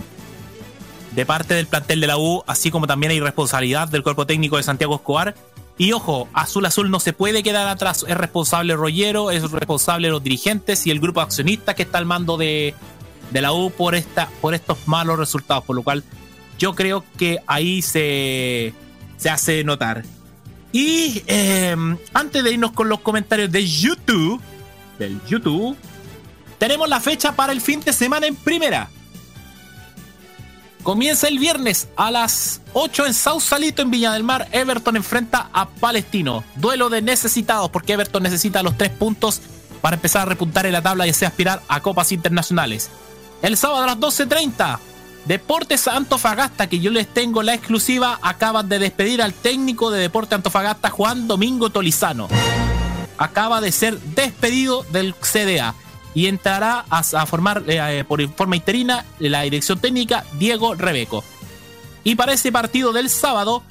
de 1.16 1.26
parte 1.26 1.54
del 1.54 1.68
plantel 1.68 2.02
de 2.02 2.08
la 2.08 2.18
U, 2.18 2.44
así 2.48 2.72
como 2.72 2.88
también 2.88 3.12
hay 3.12 3.20
responsabilidad 3.20 3.88
del 3.88 4.04
cuerpo 4.04 4.26
técnico 4.26 4.58
de 4.58 4.64
Santiago 4.64 4.96
Escobar. 4.96 5.36
Y 5.80 5.92
ojo, 5.92 6.28
Azul 6.34 6.66
Azul 6.66 6.90
no 6.90 7.00
se 7.00 7.14
puede 7.14 7.44
quedar 7.44 7.68
atrás. 7.68 8.04
Es 8.08 8.18
responsable 8.18 8.76
Rollero, 8.76 9.30
es 9.30 9.52
responsable 9.52 10.10
los 10.10 10.24
dirigentes 10.24 10.88
y 10.88 10.92
el 10.92 11.00
grupo 11.00 11.20
de 11.20 11.26
accionistas 11.26 11.76
que 11.76 11.84
está 11.84 12.00
al 12.00 12.06
mando 12.06 12.38
de, 12.38 12.74
de 13.32 13.42
la 13.42 13.54
U 13.54 13.70
por, 13.70 13.94
esta, 13.94 14.30
por 14.42 14.56
estos 14.56 14.88
malos 14.88 15.20
resultados. 15.20 15.64
Por 15.64 15.76
lo 15.76 15.84
cual 15.84 16.04
yo 16.58 16.74
creo 16.74 17.04
que 17.18 17.40
ahí 17.46 17.84
se, 17.84 18.74
se 19.18 19.30
hace 19.30 19.64
notar. 19.64 20.04
Y 20.72 21.24
eh, 21.28 21.76
antes 22.14 22.44
de 22.44 22.52
irnos 22.52 22.72
con 22.72 22.90
los 22.90 23.00
comentarios 23.00 23.52
de 23.52 23.66
YouTube, 23.66 24.42
del 25.00 25.20
YouTube, 25.26 25.78
tenemos 26.58 26.90
la 26.90 27.00
fecha 27.00 27.34
para 27.34 27.54
el 27.54 27.62
fin 27.62 27.82
de 27.82 27.94
semana 27.94 28.28
en 28.28 28.36
primera. 28.36 28.90
Comienza 30.84 31.28
el 31.28 31.38
viernes 31.38 31.90
a 31.98 32.12
las 32.12 32.62
8 32.74 33.08
en 33.08 33.14
Sausalito, 33.14 33.82
en 33.82 33.92
Viña 33.92 34.14
del 34.14 34.24
Mar. 34.24 34.48
Everton 34.52 34.96
enfrenta 34.96 35.50
a 35.52 35.68
Palestino. 35.68 36.44
Duelo 36.56 36.90
de 36.90 37.02
necesitados, 37.02 37.70
porque 37.70 37.94
Everton 37.94 38.24
necesita 38.24 38.64
los 38.64 38.78
tres 38.78 38.92
puntos 38.92 39.42
para 39.82 39.96
empezar 39.96 40.22
a 40.22 40.26
repuntar 40.26 40.66
en 40.66 40.72
la 40.72 40.82
tabla 40.82 41.06
y 41.06 41.10
así 41.10 41.26
aspirar 41.26 41.62
a 41.68 41.82
copas 41.82 42.12
internacionales. 42.12 42.90
El 43.42 43.58
sábado 43.58 43.84
a 43.84 43.88
las 43.88 43.98
12.30, 43.98 44.80
Deportes 45.28 45.90
Antofagasta, 45.90 46.68
que 46.68 46.80
yo 46.80 46.90
les 46.90 47.06
tengo 47.06 47.44
la 47.44 47.54
exclusiva, 47.54 48.18
acaban 48.22 48.70
de 48.70 48.80
despedir 48.80 49.22
al 49.22 49.34
técnico 49.34 49.92
de 49.92 50.00
Deporte 50.00 50.36
Antofagasta, 50.36 50.90
Juan 50.90 51.28
Domingo 51.28 51.70
Tolizano. 51.70 52.30
Acaba 53.18 53.60
de 53.60 53.74
ser 53.74 54.00
despedido 54.00 54.86
del 54.92 55.14
CDA 55.16 55.76
y 56.14 56.28
entrará 56.28 56.86
a, 56.90 57.04
formar 57.26 57.64
eh, 57.68 58.06
por 58.08 58.26
forma 58.36 58.56
interina 58.56 59.06
la 59.20 59.42
dirección 59.42 59.80
técnica 59.80 60.24
Diego 60.40 60.76
Rebeco. 60.76 61.26
Y 62.06 62.16
para 62.16 62.32
ese 62.32 62.54
partido 62.54 62.94
del 62.94 63.10
sábado, 63.10 63.64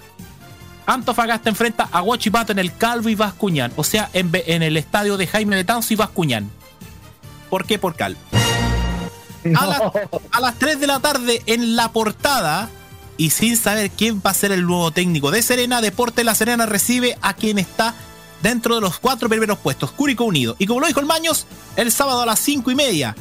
Antofagasta 0.85 1.49
enfrenta 1.49 1.89
a 1.91 2.03
Huachipato 2.03 2.53
en 2.53 2.59
el 2.59 2.77
Calvo 2.77 3.09
y 3.09 3.15
Bascuñán. 3.15 3.73
O 3.77 3.85
sea, 3.85 4.11
en, 4.13 4.63
el 4.63 4.77
estadio 4.77 5.17
de 5.17 5.27
Jaime 5.27 5.57
de 5.57 5.65
Tanzo 5.65 5.95
y 5.95 5.97
Bascuñán. 5.97 6.51
¿Por 7.49 7.65
qué 7.65 7.79
por 7.79 7.97
Calvo? 7.97 8.21
A, 9.55 9.67
las- 9.67 9.81
a 10.33 10.41
las 10.41 10.59
3 10.59 10.81
de 10.81 10.87
la 10.87 11.01
tarde 11.01 11.43
en 11.47 11.77
la 11.77 11.93
portada 11.93 12.69
y 13.19 13.31
sin 13.31 13.57
saber 13.57 13.91
quién 13.91 14.21
va 14.25 14.31
a 14.31 14.35
ser 14.35 14.53
el 14.53 14.67
nuevo 14.67 14.91
técnico 14.91 15.31
de 15.31 15.43
Serena, 15.43 15.81
Deporte 15.81 16.25
La 16.25 16.35
Serena 16.35 16.67
recibe 16.67 17.17
a 17.23 17.35
quien 17.35 17.59
está 17.59 17.95
dentro 18.43 18.75
de 18.75 18.81
los 18.81 18.99
cuatro 18.99 19.29
primeros 19.29 19.59
puestos, 19.59 19.91
Cúrico 19.93 20.25
Unido. 20.25 20.57
Y 20.59 20.67
como 20.67 20.81
lo 20.81 20.87
dijo 20.87 21.01
el 21.01 21.07
Maños, 21.07 21.47
el 21.77 21.91
sábado 21.91 22.23
a 22.23 22.27
las 22.27 22.39
5 22.41 22.71
y 22.71 22.75
media. 22.75 23.17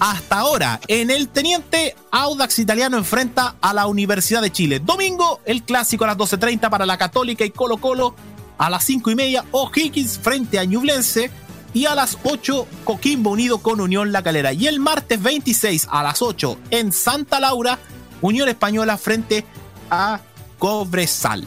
Hasta 0.00 0.38
ahora, 0.38 0.78
en 0.86 1.10
el 1.10 1.28
Teniente, 1.28 1.96
Audax 2.12 2.60
Italiano 2.60 2.96
enfrenta 2.98 3.56
a 3.60 3.74
la 3.74 3.86
Universidad 3.88 4.40
de 4.42 4.52
Chile. 4.52 4.78
Domingo, 4.78 5.40
el 5.44 5.64
clásico 5.64 6.04
a 6.04 6.08
las 6.08 6.16
12.30 6.16 6.70
para 6.70 6.86
la 6.86 6.96
Católica 6.96 7.44
y 7.44 7.50
Colo 7.50 7.78
Colo. 7.78 8.14
A 8.58 8.70
las 8.70 8.84
5 8.84 9.10
y 9.10 9.14
media, 9.16 9.44
O'Higgins 9.50 10.18
frente 10.18 10.58
a 10.58 10.64
Ñublense. 10.64 11.30
Y 11.74 11.86
a 11.86 11.94
las 11.94 12.18
8, 12.24 12.66
Coquimbo 12.84 13.30
unido 13.30 13.58
con 13.58 13.80
Unión 13.80 14.10
La 14.12 14.22
Calera. 14.22 14.52
Y 14.52 14.66
el 14.66 14.80
martes 14.80 15.22
26 15.22 15.86
a 15.90 16.02
las 16.02 16.22
8 16.22 16.58
en 16.70 16.92
Santa 16.92 17.40
Laura, 17.40 17.78
Unión 18.22 18.48
Española 18.48 18.96
frente 18.98 19.44
a 19.90 20.20
Cobresal. 20.58 21.44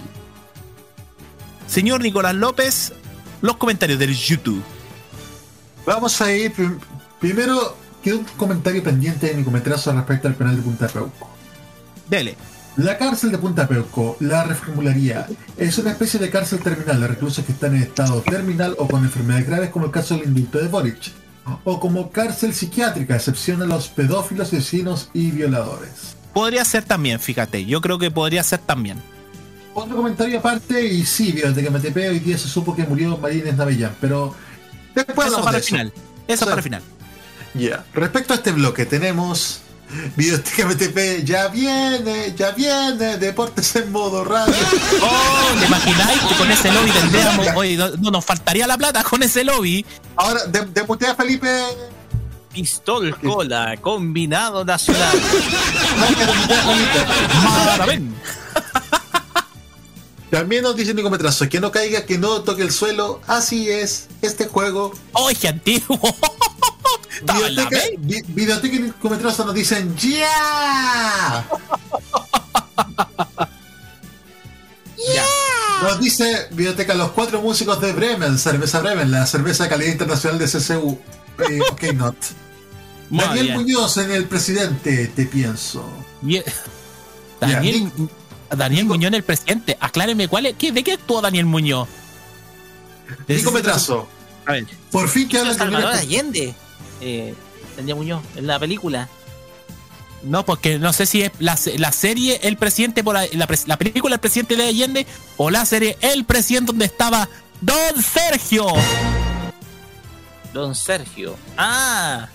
Señor 1.68 2.02
Nicolás 2.02 2.36
López, 2.36 2.94
los 3.42 3.58
comentarios 3.58 3.98
del 4.00 4.16
YouTube. 4.16 4.62
Vamos 5.86 6.22
a 6.22 6.32
ir 6.34 6.54
prim- 6.54 6.80
primero. 7.20 7.78
Quedó 8.04 8.18
un 8.20 8.26
comentario 8.36 8.82
pendiente 8.84 9.28
de 9.28 9.36
mi 9.36 9.44
comentario 9.44 9.78
respecto 9.94 10.28
al 10.28 10.34
penal 10.36 10.56
de 10.56 10.62
Punta 10.64 10.88
Peuco. 10.88 11.30
Dele. 12.10 12.36
La 12.78 12.98
cárcel 12.98 13.32
de 13.32 13.38
Punta 13.38 13.68
Peuco, 13.68 14.16
la 14.22 14.46
reformularía, 14.46 15.28
es 15.58 15.78
una 15.78 15.92
especie 15.92 16.20
de 16.22 16.30
cárcel 16.30 16.60
terminal 16.60 17.02
de 17.02 17.08
reclusos 17.08 17.44
que 17.44 17.52
están 17.52 17.76
en 17.76 17.84
estado 17.84 18.22
terminal 18.22 18.76
o 18.80 18.88
con 18.88 19.04
enfermedades 19.04 19.46
graves, 19.46 19.70
como 19.72 19.86
el 19.86 19.92
caso 19.92 20.16
del 20.16 20.28
indulto 20.28 20.58
de 20.58 20.70
Boric, 20.70 21.12
o 21.66 21.80
como 21.82 22.12
cárcel 22.12 22.54
psiquiátrica, 22.54 23.16
excepción 23.16 23.62
a 23.62 23.66
los 23.66 23.90
pedófilos, 23.90 24.48
asesinos 24.48 25.10
y 25.14 25.32
violadores. 25.32 26.16
Podría 26.34 26.64
ser 26.64 26.86
también, 26.86 27.20
fíjate. 27.20 27.66
Yo 27.66 27.82
creo 27.82 28.00
que 28.00 28.10
podría 28.10 28.42
ser 28.42 28.60
también. 28.60 28.98
Otro 29.74 29.98
comentario 29.98 30.40
aparte, 30.40 30.86
y 30.86 31.06
sí, 31.06 31.34
desde 31.34 31.62
que 31.62 31.70
me 31.70 31.80
tepé 31.80 32.08
hoy 32.08 32.20
día 32.20 32.38
se 32.38 32.48
supo 32.48 32.74
que 32.74 32.84
murió 32.84 33.18
Marínez 33.18 33.56
Navellán, 33.56 33.96
pero 34.00 34.34
después 34.96 35.28
Eso 35.28 35.40
para 35.40 35.52
de 35.52 35.58
el 35.58 35.64
final. 35.64 35.94
Eso 36.26 36.46
para 36.46 36.58
el 36.58 36.64
final. 36.64 36.82
Ya. 37.54 37.84
Respecto 37.94 38.32
a 38.32 38.38
este 38.38 38.54
bloque, 38.54 38.86
tenemos 38.86 39.62
Videoteca 40.16 40.66
MTP, 40.68 41.24
ya 41.24 41.48
viene, 41.48 42.34
ya 42.36 42.52
viene, 42.52 43.18
deportes 43.18 43.76
en 43.76 43.92
modo 43.92 44.24
radio. 44.24 44.54
Oh, 45.02 45.60
¿te 45.60 45.66
imagináis 45.66 46.20
que 46.22 46.36
con 46.36 46.52
ese 46.52 46.72
lobby 46.72 46.92
tendríamos. 46.92 47.48
Oye, 47.56 47.78
no, 47.78 47.90
no 47.90 48.12
nos 48.12 48.26
faltaría 48.26 48.68
la 48.68 48.78
plata 48.78 49.04
con 49.04 49.22
ese 49.24 49.44
lobby. 49.44 49.86
Ahora, 50.16 50.46
de, 50.46 50.66
demutea 50.66 51.16
Felipe. 51.16 51.50
Pistol 52.54 53.18
Cola, 53.20 53.78
combinado 53.80 54.66
nacional. 54.66 55.18
Maravén. 57.44 58.14
También 60.32 60.64
nos 60.64 60.76
dice 60.78 60.94
Nico 60.94 61.10
Metrazo, 61.12 61.48
que 61.50 61.60
no 61.60 61.72
caiga, 61.72 62.06
que 62.06 62.18
no 62.18 62.42
toque 62.42 62.64
el 62.64 62.72
suelo. 62.72 63.22
Así 63.28 63.70
es, 63.70 64.08
este 64.22 64.48
juego. 64.48 64.94
¡Oye, 65.14 65.48
antiguo! 65.50 66.00
Videoteca, 67.22 67.78
Vi- 68.00 68.24
Videoteca 68.30 68.76
y 68.76 68.80
Nico 68.80 69.10
Metrazo 69.10 69.46
nos 69.46 69.54
dicen 69.54 69.94
¡Ya! 69.98 71.46
Nos 75.84 76.00
dice 76.00 76.48
Videoteca 76.52 76.94
los 76.94 77.12
cuatro 77.12 77.42
músicos 77.42 77.82
de 77.82 77.92
Bremen, 77.92 78.38
cerveza 78.38 78.80
Bremen, 78.80 79.12
la 79.12 79.26
cerveza 79.26 79.64
de 79.64 79.70
calidad 79.70 79.92
internacional 79.92 80.40
de 80.40 80.46
CCU. 80.46 81.00
Eh, 81.50 81.60
ok, 81.72 81.84
not. 81.94 82.16
Muy 83.10 83.24
Daniel 83.26 83.46
bien. 83.48 83.58
Muñoz 83.58 83.98
en 83.98 84.12
el 84.12 84.26
presidente, 84.26 85.08
te 85.08 85.26
pienso. 85.26 85.84
Bien. 86.22 86.44
Daniel, 87.40 87.92
Daniel 88.56 88.86
Muñoz, 88.86 89.14
el 89.14 89.24
presidente. 89.24 89.78
Acláreme, 89.80 90.28
¿cuál 90.28 90.46
es, 90.48 90.56
qué- 90.58 90.72
¿de 90.72 90.84
qué 90.84 90.94
actuó 90.94 91.22
Daniel 91.22 91.46
Muñoz? 91.46 91.88
Nico 93.28 93.52
Metrazo. 93.52 94.08
A 94.46 94.54
ver. 94.54 94.66
Por 94.92 95.08
fin 95.10 95.28
que 95.28 95.38
hablan 95.38 95.54
de 95.54 95.60
Salvador 95.60 95.94
Allende. 95.94 96.54
Eh, 97.02 97.34
Daniel 97.78 97.98
Muñoz, 97.98 98.24
en 98.36 98.48
la 98.48 98.60
película. 98.60 99.08
No, 100.24 100.46
porque 100.46 100.78
no 100.78 100.94
sé 100.94 101.06
si 101.08 101.24
es 101.24 101.32
la, 101.40 101.58
se- 101.58 101.80
la 101.80 101.92
serie 101.92 102.40
El 102.44 102.56
Presidente 102.58 103.04
por 103.04 103.16
la, 103.16 103.26
pres- 103.48 103.66
la 103.68 103.78
película 103.78 104.16
El 104.16 104.20
Presidente 104.22 104.56
de 104.56 104.68
Allende 104.68 105.08
o 105.38 105.50
la 105.50 105.66
serie 105.66 105.98
El 106.02 106.26
Presidente 106.26 106.72
donde 106.72 106.86
estaba 106.86 107.28
Don 107.60 108.02
Sergio. 108.04 108.68
Don 110.54 110.76
Sergio. 110.76 111.36
Ah. 111.58 112.28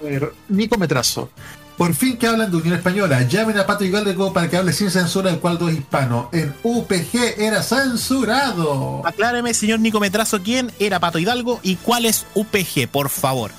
A 0.00 0.04
ver, 0.04 0.32
Nico 0.48 0.76
Metrazo. 0.78 1.30
Por 1.78 1.94
fin 1.94 2.16
que 2.18 2.26
hablan 2.26 2.50
de 2.50 2.56
Unión 2.56 2.74
Española. 2.74 3.22
Llamen 3.22 3.56
a 3.56 3.64
Pato 3.64 3.84
Hidalgo 3.84 4.32
para 4.32 4.50
que 4.50 4.56
hable 4.56 4.72
sin 4.72 4.90
censura 4.90 5.30
el 5.30 5.38
cual 5.38 5.58
dos 5.58 5.72
hispano. 5.72 6.28
En 6.32 6.52
UPG 6.64 7.38
era 7.38 7.62
censurado. 7.62 9.06
Acláreme, 9.06 9.54
señor 9.54 9.78
Nico 9.78 10.00
Metrazo, 10.00 10.42
quién 10.42 10.72
era 10.80 10.98
Pato 10.98 11.20
Hidalgo 11.20 11.60
y 11.62 11.76
cuál 11.76 12.04
es 12.04 12.26
UPG, 12.34 12.88
por 12.90 13.10
favor. 13.10 13.52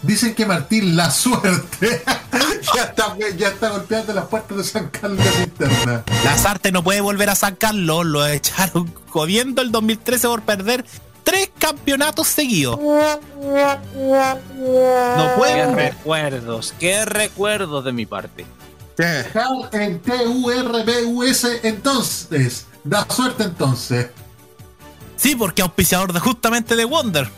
Dicen 0.00 0.34
que 0.34 0.46
Martín 0.46 0.96
La 0.96 1.10
Suerte 1.10 2.02
ya, 2.74 2.82
está, 2.84 3.16
ya 3.36 3.48
está 3.48 3.68
golpeando 3.68 4.14
las 4.14 4.24
puertas 4.24 4.56
de 4.56 4.64
San 4.64 4.88
Carlos 4.88 5.18
de 5.22 5.40
Linterna. 5.40 6.04
Lazarte 6.24 6.72
no 6.72 6.82
puede 6.82 7.02
volver 7.02 7.28
a 7.28 7.34
San 7.34 7.56
Carlos, 7.56 8.06
lo 8.06 8.26
echaron 8.26 8.90
jodiendo 9.08 9.60
el 9.60 9.70
2013 9.70 10.28
por 10.28 10.42
perder 10.42 10.84
tres 11.26 11.50
campeonatos 11.58 12.28
seguidos. 12.28 12.78
No 12.78 13.18
Qué 13.42 15.32
puede. 15.36 15.74
recuerdos, 15.74 16.72
qué 16.78 17.04
recuerdos 17.04 17.84
de 17.84 17.92
mi 17.92 18.06
parte. 18.06 18.46
Dejar 18.96 19.48
en 19.72 20.00
TURBUS 20.00 21.44
entonces. 21.64 22.66
Da 22.84 23.04
suerte 23.10 23.42
entonces. 23.42 24.06
Sí, 25.16 25.34
porque 25.34 25.62
auspiciador 25.62 26.12
de 26.12 26.20
justamente 26.20 26.76
de 26.76 26.84
Wonder. 26.84 27.28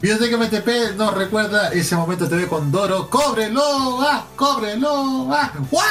Fíjate 0.00 0.28
que 0.28 0.36
MTP 0.36 0.96
nos 0.96 1.12
recuerda 1.14 1.72
ese 1.72 1.96
momento 1.96 2.28
TV 2.28 2.46
con 2.46 2.70
Doro. 2.70 3.10
¡Cóbrelo! 3.10 4.00
¡Ah! 4.02 4.26
¡Cóbrelo! 4.36 5.28
¡Ah! 5.32 5.50
¡Guau! 5.70 5.84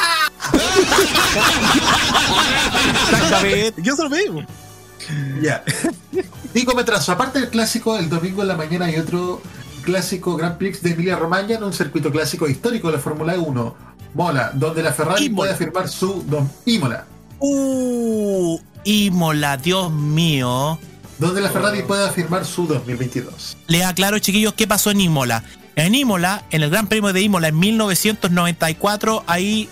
Exactamente. 3.11 3.81
Yo 3.81 3.95
se 3.95 4.03
lo. 4.03 4.09
Ya. 5.41 5.63
Nico 6.53 6.75
Metrazo, 6.75 7.11
aparte 7.11 7.39
del 7.39 7.49
clásico, 7.49 7.97
el 7.97 8.09
domingo 8.09 8.43
en 8.43 8.47
la 8.47 8.55
mañana 8.55 8.85
hay 8.85 8.97
otro 8.97 9.41
clásico 9.83 10.35
Grand 10.35 10.57
Prix 10.57 10.83
de 10.83 10.91
Emilia 10.91 11.15
Romagna 11.15 11.55
en 11.55 11.63
un 11.63 11.73
circuito 11.73 12.11
clásico 12.11 12.47
histórico 12.47 12.89
de 12.89 12.97
la 12.97 12.99
Fórmula 12.99 13.33
1. 13.37 13.75
Mola, 14.13 14.51
donde 14.53 14.83
la 14.83 14.93
Ferrari 14.93 15.25
Imola. 15.25 15.37
puede 15.37 15.53
afirmar 15.53 15.89
su 15.89 16.23
Imola. 16.65 17.05
Uh, 17.39 18.59
Imola, 18.83 19.57
Dios 19.57 19.91
mío. 19.91 20.77
Donde 21.17 21.41
la 21.41 21.49
Ferrari 21.49 21.81
puede 21.81 22.07
afirmar 22.07 22.45
su 22.45 22.67
2022. 22.67 23.57
Les 23.67 23.83
aclaro, 23.83 24.19
chiquillos, 24.19 24.53
qué 24.53 24.67
pasó 24.67 24.91
en 24.91 25.01
Imola. 25.01 25.43
En 25.75 25.95
Imola, 25.95 26.43
en 26.51 26.61
el 26.61 26.69
Gran 26.69 26.87
Premio 26.87 27.13
de 27.13 27.21
Imola 27.21 27.47
en 27.47 27.57
1994, 27.57 29.23
ahí 29.25 29.67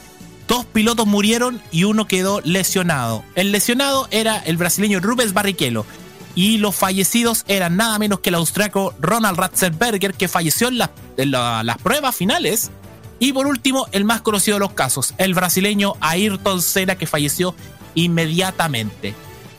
dos 0.47 0.65
pilotos 0.65 1.05
murieron 1.05 1.61
y 1.71 1.83
uno 1.83 2.07
quedó 2.07 2.41
lesionado. 2.41 3.23
El 3.35 3.51
lesionado 3.51 4.07
era 4.09 4.37
el 4.39 4.57
brasileño 4.57 4.99
Rubens 4.99 5.33
Barrichello. 5.33 5.85
Y 6.35 6.57
los 6.59 6.75
fallecidos 6.75 7.43
eran 7.47 7.75
nada 7.75 7.99
menos 7.99 8.19
que 8.21 8.29
el 8.29 8.35
austriaco 8.35 8.93
Ronald 8.99 9.37
Ratzenberger, 9.37 10.13
que 10.13 10.27
falleció 10.27 10.69
en, 10.69 10.77
la- 10.77 10.91
en 11.17 11.31
la- 11.31 11.63
las 11.63 11.77
pruebas 11.77 12.15
finales. 12.15 12.71
Y 13.19 13.33
por 13.33 13.45
último, 13.47 13.85
el 13.91 14.03
más 14.05 14.21
conocido 14.21 14.55
de 14.55 14.61
los 14.61 14.71
casos, 14.73 15.13
el 15.17 15.33
brasileño 15.33 15.93
Ayrton 15.99 16.61
Senna, 16.61 16.95
que 16.95 17.05
falleció 17.05 17.53
inmediatamente. 17.95 19.13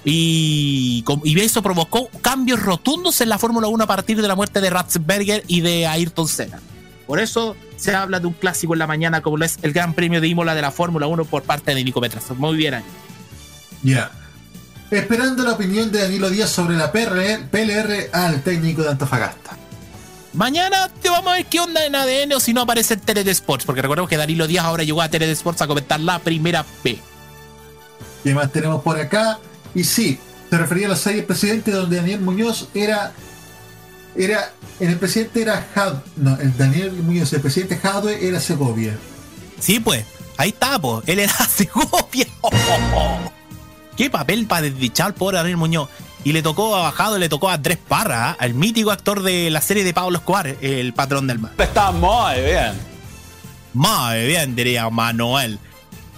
Y, 0.05 1.05
y 1.25 1.41
eso 1.41 1.63
provocó 1.63 2.09
cambios 2.23 2.61
rotundos 2.61 3.21
en 3.21 3.29
la 3.29 3.39
Fórmula 3.39 3.69
1 3.69 3.85
a 3.85 3.87
partir 3.87 4.21
de 4.21 4.27
la 4.27 4.35
muerte 4.35 4.61
de 4.61 4.71
Ratzenberger 4.71 5.45
y 5.47 5.61
de 5.61 5.87
Ayrton 5.87 6.27
Senna. 6.27 6.61
Por 7.07 7.21
eso 7.21 7.55
se 7.77 7.95
habla 7.95 8.19
de 8.19 8.27
un 8.27 8.33
clásico 8.33 8.73
en 8.73 8.79
la 8.81 8.87
mañana 8.87 9.21
como 9.21 9.37
lo 9.37 9.45
es 9.45 9.59
el 9.63 9.73
Gran 9.73 9.93
Premio 9.95 10.21
de 10.21 10.27
Imola 10.29 10.55
de 10.55 10.63
la 10.63 10.71
Fórmula 10.73 11.07
1 11.07 11.25
por 11.27 11.43
parte 11.43 11.75
de 11.75 11.85
Nico. 11.85 12.01
Muy 12.37 12.57
bien. 12.57 12.83
Ya. 13.83 14.11
Esperando 14.93 15.43
la 15.43 15.53
opinión 15.53 15.91
de 15.91 16.03
Danilo 16.03 16.29
Díaz 16.29 16.51
sobre 16.51 16.77
la 16.77 16.93
PRL, 16.93 17.47
PLR 17.51 18.11
al 18.13 18.43
técnico 18.43 18.83
de 18.83 18.91
Antofagasta. 18.91 19.57
Mañana 20.35 20.91
te 21.01 21.09
vamos 21.09 21.33
a 21.33 21.37
ver 21.37 21.47
qué 21.47 21.61
onda 21.61 21.87
en 21.87 21.95
ADN 21.95 22.35
o 22.35 22.41
si 22.41 22.53
no 22.53 22.61
aparece 22.61 22.95
en 22.95 23.01
TNT 23.01 23.29
Sports, 23.29 23.65
porque 23.65 23.81
recordemos 23.81 24.11
que 24.11 24.19
Danilo 24.19 24.47
Díaz 24.47 24.67
ahora 24.67 24.85
llegó 24.85 25.01
a 25.01 25.09
TNT 25.09 25.31
Sports 25.31 25.63
a 25.63 25.67
comentar 25.67 25.99
la 25.99 26.19
primera 26.19 26.63
P. 26.83 26.99
¿Qué 28.23 28.35
más 28.35 28.53
tenemos 28.53 28.83
por 28.83 29.01
acá? 29.01 29.39
Y 29.75 29.85
sí, 29.85 30.19
se 30.51 30.59
refería 30.59 30.89
a 30.89 30.91
la 30.91 30.97
serie 30.97 31.23
Presidente 31.23 31.71
donde 31.71 31.97
Daniel 31.97 32.21
Muñoz 32.21 32.69
era. 32.75 33.13
Era. 34.15 34.53
En 34.79 34.91
el 34.91 34.99
presidente 34.99 35.41
era 35.41 35.67
Had. 35.75 36.03
No, 36.17 36.39
el 36.39 36.55
Daniel 36.59 36.93
Muñoz, 36.93 37.33
el 37.33 37.41
presidente 37.41 37.79
Jadwe 37.79 38.29
era 38.29 38.41
Segovia. 38.41 38.99
Sí, 39.59 39.81
pues. 39.81 40.05
Ahí 40.37 40.51
está, 40.51 40.79
po. 40.79 41.03
Él 41.07 41.19
era 41.21 41.33
Segovia. 41.49 42.27
Qué 43.97 44.11
papel 44.11 44.47
para 44.47 44.63
desdichar 44.63 45.09
al 45.09 45.15
pobre 45.15 45.39
Ariel 45.39 45.57
Muñoz. 45.57 45.89
Y 46.25 46.33
le 46.33 46.43
tocó 46.43 46.77
a 46.77 46.83
Bajado, 46.83 47.19
le 47.19 47.29
tocó 47.29 47.51
a 47.51 47.55
Andrés 47.55 47.79
Parra, 47.79 48.31
¿ah? 48.31 48.37
al 48.39 48.55
mítico 48.55 48.93
actor 48.93 49.23
de 49.23 49.51
la 49.51 49.61
serie 49.61 49.83
de 49.83 49.93
Pablo 49.93 50.19
Escobar, 50.19 50.47
el 50.61 50.93
patrón 50.95 51.27
del 51.27 51.41
mar. 51.41 51.53
Está 51.59 51.91
muy 51.91 52.41
bien. 52.41 52.73
Muy 53.75 54.27
bien, 54.27 54.55
diría 54.55 54.89
Manuel. 54.89 55.59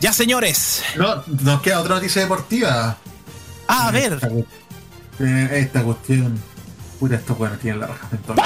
Ya, 0.00 0.12
señores. 0.12 0.82
No, 0.96 1.24
nos 1.40 1.62
queda 1.62 1.80
otra 1.80 1.94
noticia 1.94 2.20
deportiva. 2.20 2.98
Ah, 3.68 3.88
a 3.88 3.90
ver. 3.90 4.18
Esta 5.18 5.82
cuestión. 5.82 6.38
Puta, 7.00 7.14
estos 7.14 7.38
buenos 7.38 7.58
tienen 7.60 7.80
la 7.80 7.86
raja. 7.86 8.08
entonces. 8.12 8.44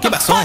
¿Qué 0.00 0.10
pasó? 0.10 0.36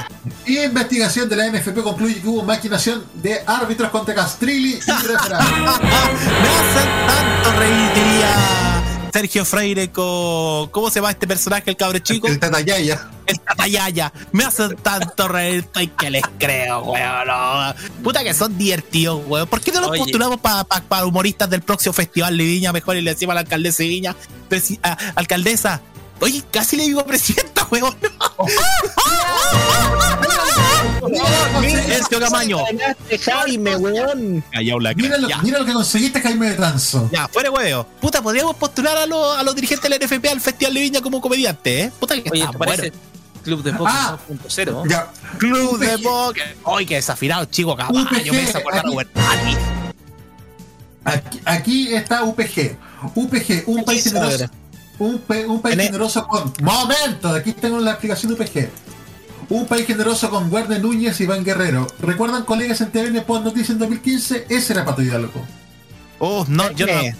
Investigación 0.45 1.29
de 1.29 1.35
la 1.35 1.47
NFP 1.49 1.81
concluye 1.83 2.21
que 2.21 2.27
hubo 2.27 2.43
maquinación 2.43 3.03
de 3.15 3.41
árbitros 3.45 3.89
contra 3.91 4.15
Castrilli 4.15 4.73
y 4.75 5.07
Referat. 5.07 5.41
Me 5.59 6.49
hacen 6.49 6.89
tanto 7.07 7.59
reír, 7.59 7.93
diría 7.93 8.73
Sergio 9.13 9.45
Freire 9.45 9.91
con. 9.91 10.69
¿Cómo 10.69 10.89
se 10.89 10.95
llama 10.95 11.11
este 11.11 11.27
personaje, 11.27 11.69
el 11.69 11.77
cabro 11.77 11.99
chico? 11.99 12.27
El 12.27 12.39
Tatayaya. 12.39 13.09
El 13.27 13.39
Tatayaya. 13.39 14.11
Me 14.31 14.43
hacen 14.43 14.75
tanto 14.77 15.27
reír, 15.27 15.59
estoy 15.59 15.87
que 15.89 16.09
les 16.09 16.23
creo, 16.39 16.79
weón. 16.81 17.27
no. 17.27 17.75
Puta 18.03 18.23
que 18.23 18.33
son 18.33 18.57
divertidos, 18.57 19.21
weón. 19.27 19.47
¿Por 19.47 19.61
qué 19.61 19.71
no 19.71 19.81
los 19.81 19.91
Oye. 19.91 19.99
postulamos 19.99 20.39
para 20.39 21.05
humoristas 21.05 21.47
del 21.47 21.61
próximo 21.61 21.93
Festival 21.93 22.35
de 22.35 22.43
Viña? 22.43 22.73
Mejor 22.73 22.97
y 22.97 23.01
le 23.01 23.11
decimos 23.13 23.33
a 23.33 23.35
la 23.35 23.41
alcaldesa 23.41 23.83
de 23.83 23.89
Viña. 23.89 24.15
alcaldesa. 25.15 25.79
Oye, 26.23 26.41
casi 26.51 26.77
le 26.77 26.83
digo 26.83 27.05
presidenta, 27.05 27.67
weón. 27.71 27.93
Sergio 31.87 32.19
Camaño. 32.19 32.57
Jaime, 33.25 33.75
weón. 33.75 34.43
Callao 34.51 34.79
la 34.79 34.93
Mira 34.93 35.17
lo, 35.17 35.27
mira 35.41 35.59
lo 35.59 35.65
que 35.65 35.73
conseguiste, 35.73 36.21
Jaime 36.21 36.49
de 36.49 36.55
Transo. 36.55 37.09
Ya, 37.11 37.27
fuera 37.27 37.49
de 37.49 37.55
huevo. 37.55 37.85
Puta, 37.99 38.21
podríamos 38.21 38.55
postular 38.55 38.97
a, 38.97 39.05
los- 39.05 39.37
a 39.37 39.43
los 39.43 39.53
dirigentes 39.55 39.89
del 39.89 39.99
NFP 40.01 40.25
al 40.29 40.41
Festival 40.41 40.73
de 40.73 40.79
Viña 40.81 41.01
como 41.01 41.19
comediante, 41.21 41.81
¿eh? 41.83 41.91
Puta 41.99 42.15
que 42.21 42.29
Oye, 42.31 42.39
está 42.41 42.51
¿te 42.53 42.57
parece 42.57 42.89
bueno. 42.89 42.97
Club 43.43 43.63
de 43.63 43.73
Póker 43.73 43.93
Ah. 43.95 44.17
2.0? 44.29 44.89
Ya. 44.89 45.11
Club 45.37 45.77
de 45.77 45.95
UPG. 45.95 46.03
Póker. 46.03 46.57
Ay, 46.65 46.85
qué 46.85 46.95
desafinado, 46.95 47.45
chico, 47.45 47.75
caballo. 47.75 47.99
UPG, 48.01 48.31
Me 48.31 48.49
acordar 48.49 48.85
a 48.85 49.31
aquí. 49.31 49.57
Aquí, 51.05 51.41
aquí 51.43 51.93
está 51.95 52.23
UPG. 52.23 52.77
UPG, 53.15 53.63
un 53.67 53.83
país 53.83 54.05
generoso. 54.05 54.45
Pedro? 55.03 55.15
Un, 55.15 55.19
pa- 55.19 55.51
un 55.53 55.61
país 55.61 55.73
En 55.75 55.81
e- 55.81 55.85
generoso 55.85 56.27
con. 56.27 56.53
¡Momento! 56.61 57.29
Aquí 57.29 57.53
tengo 57.53 57.79
la 57.79 57.91
explicación 57.91 58.33
de 58.35 58.41
UPG. 58.43 58.69
Un 59.49 59.65
país 59.67 59.85
generoso 59.85 60.29
con 60.29 60.49
Guardia 60.49 60.79
Núñez 60.79 61.19
y 61.19 61.23
Iván 61.23 61.43
Guerrero. 61.43 61.85
¿Recuerdan 61.99 62.43
colegas 62.43 62.79
en 62.81 62.91
TVN 62.91 63.23
Post 63.23 63.43
Noticias 63.43 63.69
en 63.71 63.79
2015? 63.79 64.47
Ese 64.49 64.73
era 64.73 64.85
Pato 64.85 65.01
Hidalgo. 65.01 65.45
Oh, 66.19 66.45
no, 66.47 66.71
yo 66.71 66.87
no, 66.87 66.93
¿Qué? 66.93 67.15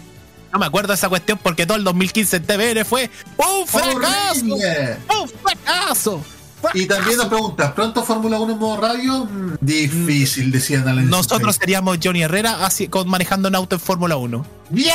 no 0.52 0.58
me 0.58 0.66
acuerdo 0.66 0.88
de 0.88 0.94
esa 0.94 1.08
cuestión 1.10 1.38
porque 1.42 1.66
todo 1.66 1.76
el 1.76 1.84
2015 1.84 2.36
en 2.36 2.42
TVN 2.44 2.84
fue 2.86 3.10
un 3.36 3.66
fracaso. 3.66 3.98
¡Horrible! 4.40 4.96
Un 5.20 5.28
fracaso. 5.28 6.24
Y 6.72 6.86
también 6.86 7.18
nos 7.18 7.26
preguntas, 7.26 7.72
¿pronto 7.72 8.02
Fórmula 8.02 8.38
1 8.40 8.54
en 8.54 8.58
modo 8.58 8.80
radio? 8.80 9.26
Mm, 9.26 9.56
Difícil, 9.60 10.50
decían 10.50 11.10
Nosotros 11.10 11.56
seríamos 11.56 11.98
Johnny 12.02 12.22
Herrera 12.22 12.64
así, 12.64 12.88
con, 12.88 13.06
manejando 13.06 13.50
un 13.50 13.54
auto 13.54 13.76
en 13.76 13.80
Fórmula 13.80 14.16
1. 14.16 14.46
¡Ya! 14.70 14.94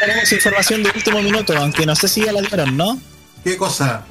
Tenemos 0.00 0.32
información 0.32 0.82
de 0.82 0.90
último 0.90 1.22
minuto, 1.22 1.56
aunque 1.56 1.86
no 1.86 1.94
sé 1.94 2.08
si 2.08 2.24
ya 2.24 2.32
la 2.32 2.40
dieron, 2.40 2.76
¿no? 2.76 3.00
¿Qué 3.44 3.56
cosa? 3.56 4.04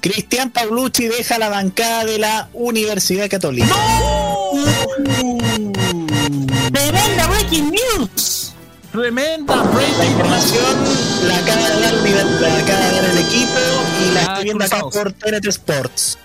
Cristian 0.00 0.50
Paulucci 0.50 1.06
deja 1.06 1.38
la 1.38 1.48
bancada 1.48 2.04
de 2.04 2.18
la 2.18 2.48
Universidad 2.54 3.28
Católica. 3.28 3.68
¡Tremenda 6.72 7.26
breaking 7.28 7.70
news! 7.70 8.54
Tremenda 8.92 9.56
La 9.56 9.62
breaking 9.62 10.10
información 10.10 10.84
la 11.28 11.36
acaba 11.38 11.68
de 11.70 11.80
dar, 11.80 11.94
la 11.94 12.58
acaba 12.58 12.86
de 12.86 12.96
dar 12.96 13.04
el 13.04 13.18
equipo 13.18 13.58
y 14.02 14.14
la 14.14 14.20
Ah, 14.20 14.24
estoy 14.32 14.44
viendo 14.44 14.64
acá 14.64 14.80
por 14.80 15.12
TNT 15.12 15.46
Sports. 15.46 16.18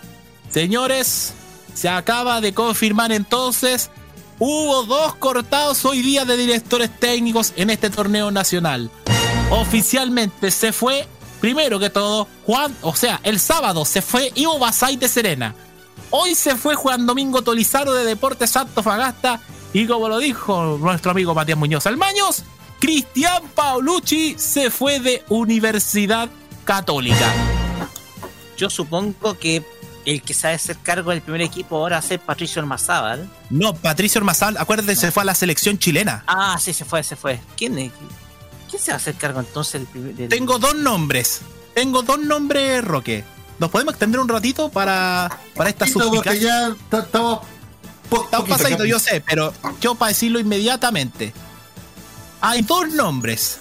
Señores, 0.50 1.34
se 1.74 1.90
acaba 1.90 2.42
de 2.42 2.54
confirmar 2.54 3.12
entonces, 3.12 3.92
hubo 4.40 4.84
dos 4.84 5.16
cortados 5.16 5.86
hoy 5.86 6.02
día 6.02 6.26
de 6.26 6.38
directores 6.38 6.90
técnicos 7.00 7.54
en 7.56 7.70
este 7.70 7.90
torneo 7.90 8.32
nacional. 8.32 8.90
Oficialmente 9.50 10.52
se 10.52 10.74
fue, 10.74 11.08
primero 11.40 11.80
que 11.80 11.90
todo, 11.90 12.28
Juan, 12.46 12.76
o 12.82 12.96
sea, 12.96 13.20
el 13.24 13.40
sábado 13.40 13.86
se 13.86 14.02
fue 14.02 14.32
Ivo 14.36 14.60
Basay 14.60 14.98
de 14.98 15.08
Serena. 15.08 15.56
Hoy 16.10 16.36
se 16.36 16.56
fue 16.56 16.76
Juan 16.76 17.06
Domingo 17.06 17.42
Tolizaro 17.42 17.94
de 17.94 18.06
Deportes 18.06 18.52
Santo 18.52 18.84
Fagasta 18.84 19.42
y 19.74 19.88
como 19.88 20.08
lo 20.08 20.20
dijo 20.20 20.78
nuestro 20.80 21.12
amigo 21.12 21.34
Matías 21.34 21.58
Muñoz 21.58 21.86
Almaños, 21.86 22.44
Cristian 22.80 23.44
Paulucci 23.54 24.36
se 24.38 24.70
fue 24.70 25.00
de 25.00 25.24
Universidad 25.30 26.30
Católica. 26.64 27.34
Yo 28.58 28.70
supongo 28.70 29.38
que 29.38 29.64
el 30.06 30.22
que 30.22 30.34
sabe 30.34 30.54
hacer 30.56 30.78
cargo 30.78 31.12
del 31.12 31.22
primer 31.22 31.42
equipo 31.42 31.78
ahora 31.78 32.02
ser 32.02 32.20
Patricio 32.20 32.62
Ormazábal. 32.62 33.30
No, 33.50 33.74
Patricio 33.74 34.20
Ormazal, 34.20 34.56
acuérdate, 34.58 34.96
se 34.96 35.12
fue 35.12 35.22
a 35.24 35.26
la 35.26 35.36
selección 35.36 35.78
chilena. 35.80 36.24
Ah, 36.28 36.58
sí, 36.62 36.74
se 36.74 36.86
fue, 36.86 37.04
se 37.04 37.16
fue. 37.16 37.40
¿Quién 37.58 37.78
es? 37.80 37.92
¿Quién 38.70 38.82
se 38.82 38.92
va 38.92 38.96
a 38.96 38.98
hacer 38.98 39.16
cargo 39.16 39.40
entonces 39.40 39.74
del 39.82 39.88
primer 39.88 40.16
del- 40.16 40.30
Tengo 40.30 40.60
dos 40.60 40.76
nombres. 40.76 41.42
Tengo 41.74 42.02
dos 42.04 42.20
nombres, 42.20 42.84
Roque. 42.84 43.24
¿Nos 43.60 43.70
podemos 43.72 43.94
extender 43.94 44.20
un 44.20 44.28
ratito 44.30 44.70
para, 44.70 45.30
para 45.56 45.70
esta 45.70 45.88
suspicacia? 45.88 46.42
ya 46.42 46.76
ta- 46.90 47.00
estamos. 47.00 47.40
pasadito, 48.48 48.84
ya- 48.86 48.90
yo 48.92 49.00
sé, 49.00 49.22
pero 49.22 49.54
yo 49.82 49.96
para 49.96 50.10
decirlo 50.10 50.40
inmediatamente. 50.40 51.34
Hay 52.42 52.62
dos 52.62 52.90
nombres. 52.90 53.60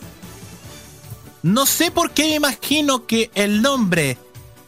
No 1.42 1.66
sé 1.66 1.90
por 1.90 2.10
qué 2.12 2.24
me 2.24 2.34
imagino 2.36 3.06
que 3.06 3.30
el 3.34 3.60
nombre 3.62 4.18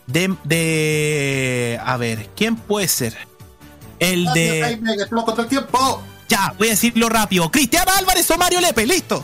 de. 0.06 0.34
de 0.44 1.80
a 1.84 1.96
ver, 1.96 2.28
¿quién 2.36 2.56
puede 2.56 2.88
ser? 2.88 3.16
El 3.98 4.24
Gracias, 4.24 4.34
de. 4.34 4.62
Jaime, 4.62 4.96
que 4.96 5.02
estamos 5.02 5.24
contra 5.24 5.44
el 5.44 5.50
tiempo. 5.50 6.02
Ya, 6.28 6.54
voy 6.58 6.68
a 6.68 6.70
decirlo 6.70 7.08
rápido. 7.08 7.50
Cristian 7.50 7.88
Álvarez 7.88 8.30
o 8.30 8.36
Mario 8.36 8.60
Lepe, 8.60 8.86
listo. 8.86 9.22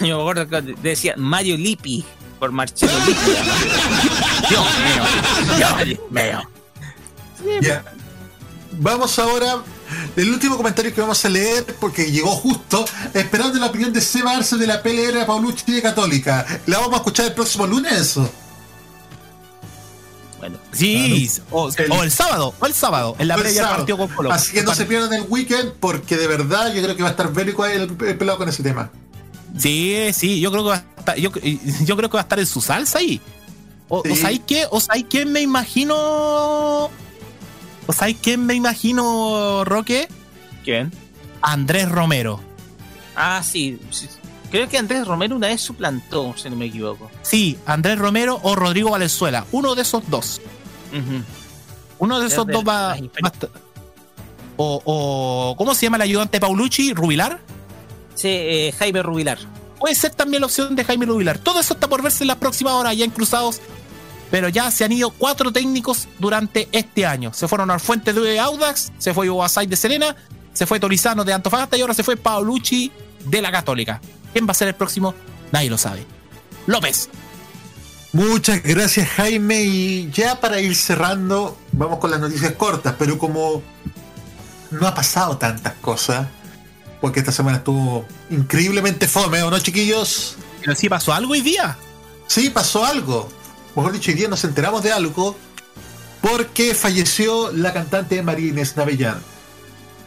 Yo 0.00 0.16
me 0.16 0.22
acuerdo 0.22 0.48
que 0.48 0.74
decía 0.82 1.14
Mario 1.16 1.56
Lippi 1.56 2.04
por 2.38 2.50
Marcelo 2.50 2.92
Lippi. 3.06 3.30
Dios 4.48 4.66
mío, 4.84 5.84
Dios 5.84 6.10
mío. 6.10 7.60
Ya. 7.60 7.84
Vamos 8.72 9.18
ahora. 9.18 9.62
El 10.16 10.30
último 10.30 10.56
comentario 10.56 10.94
que 10.94 11.00
vamos 11.02 11.22
a 11.24 11.28
leer, 11.28 11.66
porque 11.78 12.10
llegó 12.10 12.30
justo, 12.30 12.84
esperando 13.12 13.58
la 13.58 13.66
opinión 13.66 13.92
de 13.92 14.00
Seba 14.00 14.36
Arce 14.36 14.56
de 14.56 14.66
la 14.66 14.82
PLR 14.82 15.26
Paulucci 15.26 15.70
de 15.70 15.82
Católica. 15.82 16.46
¿La 16.66 16.78
vamos 16.78 16.94
a 16.94 16.96
escuchar 16.96 17.26
el 17.26 17.34
próximo 17.34 17.66
lunes? 17.66 18.18
Bueno, 20.42 20.58
Sí, 20.72 21.30
o, 21.52 21.70
El- 21.76 21.92
o 21.92 22.02
el 22.02 22.10
sábado, 22.10 22.52
o 22.58 22.66
el 22.66 22.74
sábado, 22.74 23.14
en 23.20 23.28
la 23.28 23.36
previa 23.36 23.62
partido 23.76 23.96
con 23.96 24.08
Colo. 24.08 24.32
Así 24.32 24.52
que 24.52 24.64
no 24.64 24.74
se 24.74 24.86
pierdan 24.86 25.12
el 25.12 25.22
weekend, 25.28 25.74
porque 25.78 26.16
de 26.16 26.26
verdad 26.26 26.74
yo 26.74 26.82
creo 26.82 26.96
que 26.96 27.02
va 27.04 27.10
a 27.10 27.12
estar 27.12 27.32
bélico 27.32 27.64
el, 27.64 27.82
el 27.82 28.18
pelado 28.18 28.38
con 28.38 28.48
ese 28.48 28.64
tema. 28.64 28.90
Sí, 29.56 29.96
sí, 30.12 30.40
yo 30.40 30.50
creo 30.50 30.64
que 30.64 30.68
va 30.70 30.74
a 30.74 30.98
estar, 30.98 31.16
yo, 31.16 31.30
yo 31.84 31.96
creo 31.96 32.10
que 32.10 32.14
va 32.14 32.20
a 32.20 32.24
estar 32.24 32.40
en 32.40 32.46
su 32.46 32.60
salsa 32.60 32.98
ahí. 32.98 33.20
O, 33.88 34.02
Sí. 34.04 34.10
o 34.10 34.16
sabéis 34.16 34.40
qué? 34.44 34.66
¿O 34.68 34.80
sabéis 34.80 35.06
quién 35.08 35.30
me 35.30 35.40
imagino? 35.42 35.94
¿O 37.86 37.92
sabéis 37.92 38.16
quién 38.20 38.44
me 38.44 38.54
imagino, 38.54 39.64
Roque? 39.64 40.08
¿Quién? 40.64 40.90
Andrés 41.40 41.88
Romero. 41.88 42.40
Ah, 43.14 43.42
sí, 43.44 43.78
sí. 43.90 44.08
Creo 44.52 44.68
que 44.68 44.76
Andrés 44.76 45.06
Romero 45.06 45.34
una 45.34 45.48
vez 45.48 45.62
suplantó, 45.62 46.34
si 46.36 46.50
no 46.50 46.56
me 46.56 46.66
equivoco. 46.66 47.10
Sí, 47.22 47.58
Andrés 47.64 47.98
Romero 47.98 48.38
o 48.42 48.54
Rodrigo 48.54 48.90
Valenzuela. 48.90 49.46
Uno 49.50 49.74
de 49.74 49.80
esos 49.80 50.02
dos. 50.10 50.42
Uno 51.98 52.20
de 52.20 52.26
esos 52.26 52.46
dos 52.46 52.62
va, 52.62 52.94
O, 54.58 54.82
o. 54.84 55.54
¿Cómo 55.56 55.74
se 55.74 55.86
llama 55.86 55.96
el 55.96 56.02
ayudante 56.02 56.38
Paulucci? 56.38 56.92
¿Rubilar? 56.92 57.40
Sí, 58.14 58.28
eh, 58.28 58.74
Jaime 58.78 59.02
Rubilar. 59.02 59.38
Puede 59.80 59.94
ser 59.94 60.14
también 60.14 60.42
la 60.42 60.48
opción 60.48 60.76
de 60.76 60.84
Jaime 60.84 61.06
Rubilar. 61.06 61.38
Todo 61.38 61.58
eso 61.58 61.72
está 61.72 61.88
por 61.88 62.02
verse 62.02 62.22
en 62.22 62.28
las 62.28 62.36
próximas 62.36 62.74
horas, 62.74 62.94
ya 62.94 63.06
en 63.06 63.10
Cruzados. 63.10 63.58
Pero 64.30 64.50
ya 64.50 64.70
se 64.70 64.84
han 64.84 64.92
ido 64.92 65.08
cuatro 65.12 65.50
técnicos 65.50 66.08
durante 66.18 66.68
este 66.72 67.06
año. 67.06 67.32
Se 67.32 67.48
fueron 67.48 67.70
al 67.70 67.80
Fuente 67.80 68.12
de 68.12 68.38
Audax, 68.38 68.92
se 68.98 69.14
fue 69.14 69.30
Ubasay 69.30 69.66
de 69.66 69.76
Serena, 69.76 70.14
se 70.52 70.66
fue 70.66 70.78
Torizano 70.78 71.24
de 71.24 71.32
Antofagasta 71.32 71.78
y 71.78 71.80
ahora 71.80 71.94
se 71.94 72.04
fue 72.04 72.18
Paulucci 72.18 72.92
de 73.24 73.40
la 73.40 73.50
Católica. 73.50 73.98
¿Quién 74.32 74.46
va 74.46 74.52
a 74.52 74.54
ser 74.54 74.68
el 74.68 74.74
próximo? 74.74 75.14
Nadie 75.50 75.70
lo 75.70 75.78
sabe. 75.78 76.06
López. 76.66 77.08
Muchas 78.12 78.62
gracias 78.62 79.08
Jaime 79.08 79.62
y 79.62 80.10
ya 80.10 80.38
para 80.38 80.60
ir 80.60 80.76
cerrando 80.76 81.56
vamos 81.72 81.98
con 81.98 82.10
las 82.10 82.20
noticias 82.20 82.52
cortas, 82.52 82.94
pero 82.98 83.18
como 83.18 83.62
no 84.70 84.86
ha 84.86 84.94
pasado 84.94 85.38
tantas 85.38 85.72
cosas, 85.74 86.26
porque 87.00 87.20
esta 87.20 87.32
semana 87.32 87.58
estuvo 87.58 88.06
increíblemente 88.28 89.08
fome, 89.08 89.42
¿o 89.42 89.50
no 89.50 89.58
chiquillos? 89.58 90.36
Pero 90.60 90.74
sí 90.74 90.90
pasó 90.90 91.14
algo 91.14 91.32
hoy 91.32 91.40
día. 91.40 91.76
Sí, 92.26 92.50
pasó 92.50 92.84
algo. 92.84 93.30
Mejor 93.74 93.92
dicho, 93.92 94.10
hoy 94.10 94.16
día 94.18 94.28
nos 94.28 94.44
enteramos 94.44 94.82
de 94.82 94.92
algo 94.92 95.36
porque 96.20 96.74
falleció 96.74 97.50
la 97.52 97.72
cantante 97.72 98.22
María 98.22 98.48
Inés 98.48 98.76
Navellán. 98.76 99.22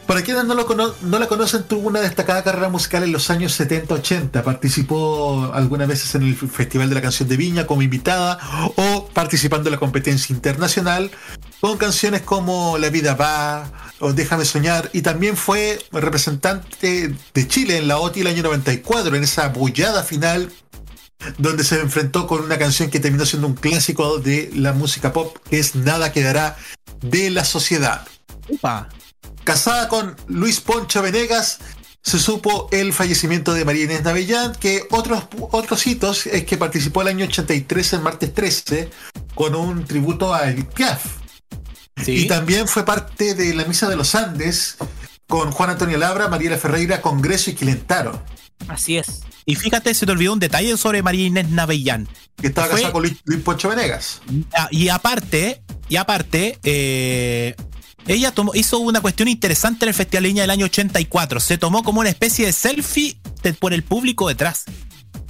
Para 0.06 0.22
quienes 0.22 0.44
no, 0.44 0.54
no 0.54 1.18
la 1.18 1.26
conocen, 1.26 1.64
tuvo 1.64 1.88
una 1.88 2.00
destacada 2.00 2.44
carrera 2.44 2.68
musical 2.68 3.02
en 3.02 3.10
los 3.10 3.28
años 3.28 3.58
70-80. 3.58 4.42
Participó 4.42 5.50
algunas 5.52 5.88
veces 5.88 6.14
en 6.14 6.22
el 6.22 6.36
Festival 6.36 6.88
de 6.88 6.94
la 6.94 7.02
Canción 7.02 7.28
de 7.28 7.36
Viña 7.36 7.66
como 7.66 7.82
invitada 7.82 8.38
o 8.76 9.08
participando 9.12 9.68
en 9.68 9.72
la 9.72 9.78
competencia 9.78 10.32
internacional 10.32 11.10
con 11.60 11.76
canciones 11.76 12.22
como 12.22 12.78
La 12.78 12.90
vida 12.90 13.14
va 13.14 13.72
o 13.98 14.12
Déjame 14.12 14.44
soñar. 14.44 14.90
Y 14.92 15.02
también 15.02 15.36
fue 15.36 15.80
representante 15.90 17.12
de 17.34 17.48
Chile 17.48 17.78
en 17.78 17.88
la 17.88 17.98
OTI 17.98 18.20
el 18.20 18.26
año 18.28 18.42
94, 18.44 19.16
en 19.16 19.24
esa 19.24 19.48
bullada 19.48 20.04
final 20.04 20.52
donde 21.38 21.64
se 21.64 21.80
enfrentó 21.80 22.26
con 22.26 22.44
una 22.44 22.58
canción 22.58 22.90
que 22.90 23.00
terminó 23.00 23.26
siendo 23.26 23.48
un 23.48 23.54
clásico 23.54 24.18
de 24.18 24.50
la 24.54 24.72
música 24.72 25.12
pop, 25.12 25.36
que 25.48 25.58
es 25.58 25.74
Nada 25.74 26.12
quedará 26.12 26.56
de 27.00 27.30
la 27.30 27.44
sociedad. 27.44 28.06
Casada 29.46 29.86
con 29.86 30.16
Luis 30.26 30.58
Poncho 30.58 31.00
Venegas, 31.02 31.58
se 32.02 32.18
supo 32.18 32.68
el 32.72 32.92
fallecimiento 32.92 33.54
de 33.54 33.64
María 33.64 33.84
Inés 33.84 34.02
Navellán, 34.02 34.56
que 34.56 34.82
otros, 34.90 35.22
otros 35.52 35.86
hitos 35.86 36.26
es 36.26 36.44
que 36.44 36.56
participó 36.56 37.02
el 37.02 37.08
año 37.08 37.26
83 37.26 37.92
en 37.92 38.02
Martes 38.02 38.34
13 38.34 38.90
con 39.36 39.54
un 39.54 39.84
tributo 39.84 40.34
a 40.34 40.50
Edith 40.50 40.72
Piaf. 40.74 41.04
Y 42.04 42.26
también 42.26 42.66
fue 42.66 42.84
parte 42.84 43.36
de 43.36 43.54
la 43.54 43.64
Misa 43.66 43.88
de 43.88 43.94
los 43.94 44.16
Andes 44.16 44.78
con 45.28 45.52
Juan 45.52 45.70
Antonio 45.70 45.96
Labra, 45.96 46.26
Mariela 46.26 46.58
Ferreira, 46.58 47.00
Congreso 47.00 47.50
y 47.50 47.54
Quilentaro. 47.54 48.20
Así 48.66 48.96
es. 48.96 49.20
Y 49.44 49.54
fíjate, 49.54 49.94
se 49.94 50.06
te 50.06 50.12
olvidó 50.12 50.32
un 50.32 50.40
detalle 50.40 50.76
sobre 50.76 51.04
María 51.04 51.26
Inés 51.26 51.50
Navellán. 51.50 52.08
Que 52.36 52.48
estaba 52.48 52.68
casada 52.68 52.90
con 52.90 53.02
Luis, 53.02 53.16
Luis 53.24 53.42
Poncho 53.42 53.68
Venegas. 53.68 54.22
Ah, 54.52 54.66
Y 54.72 54.88
aparte, 54.88 55.62
y 55.88 55.94
aparte, 55.94 56.58
eh, 56.64 57.54
ella 58.06 58.30
tomó, 58.32 58.52
hizo 58.54 58.78
una 58.78 59.00
cuestión 59.00 59.28
interesante 59.28 59.84
en 59.84 59.88
el 59.88 59.94
Festival 59.94 60.22
de 60.24 60.28
Viña 60.28 60.42
del 60.42 60.50
año 60.50 60.66
84. 60.66 61.40
Se 61.40 61.58
tomó 61.58 61.82
como 61.82 62.00
una 62.00 62.08
especie 62.10 62.46
de 62.46 62.52
selfie 62.52 63.18
de- 63.42 63.52
por 63.54 63.72
el 63.72 63.82
público 63.82 64.28
detrás. 64.28 64.64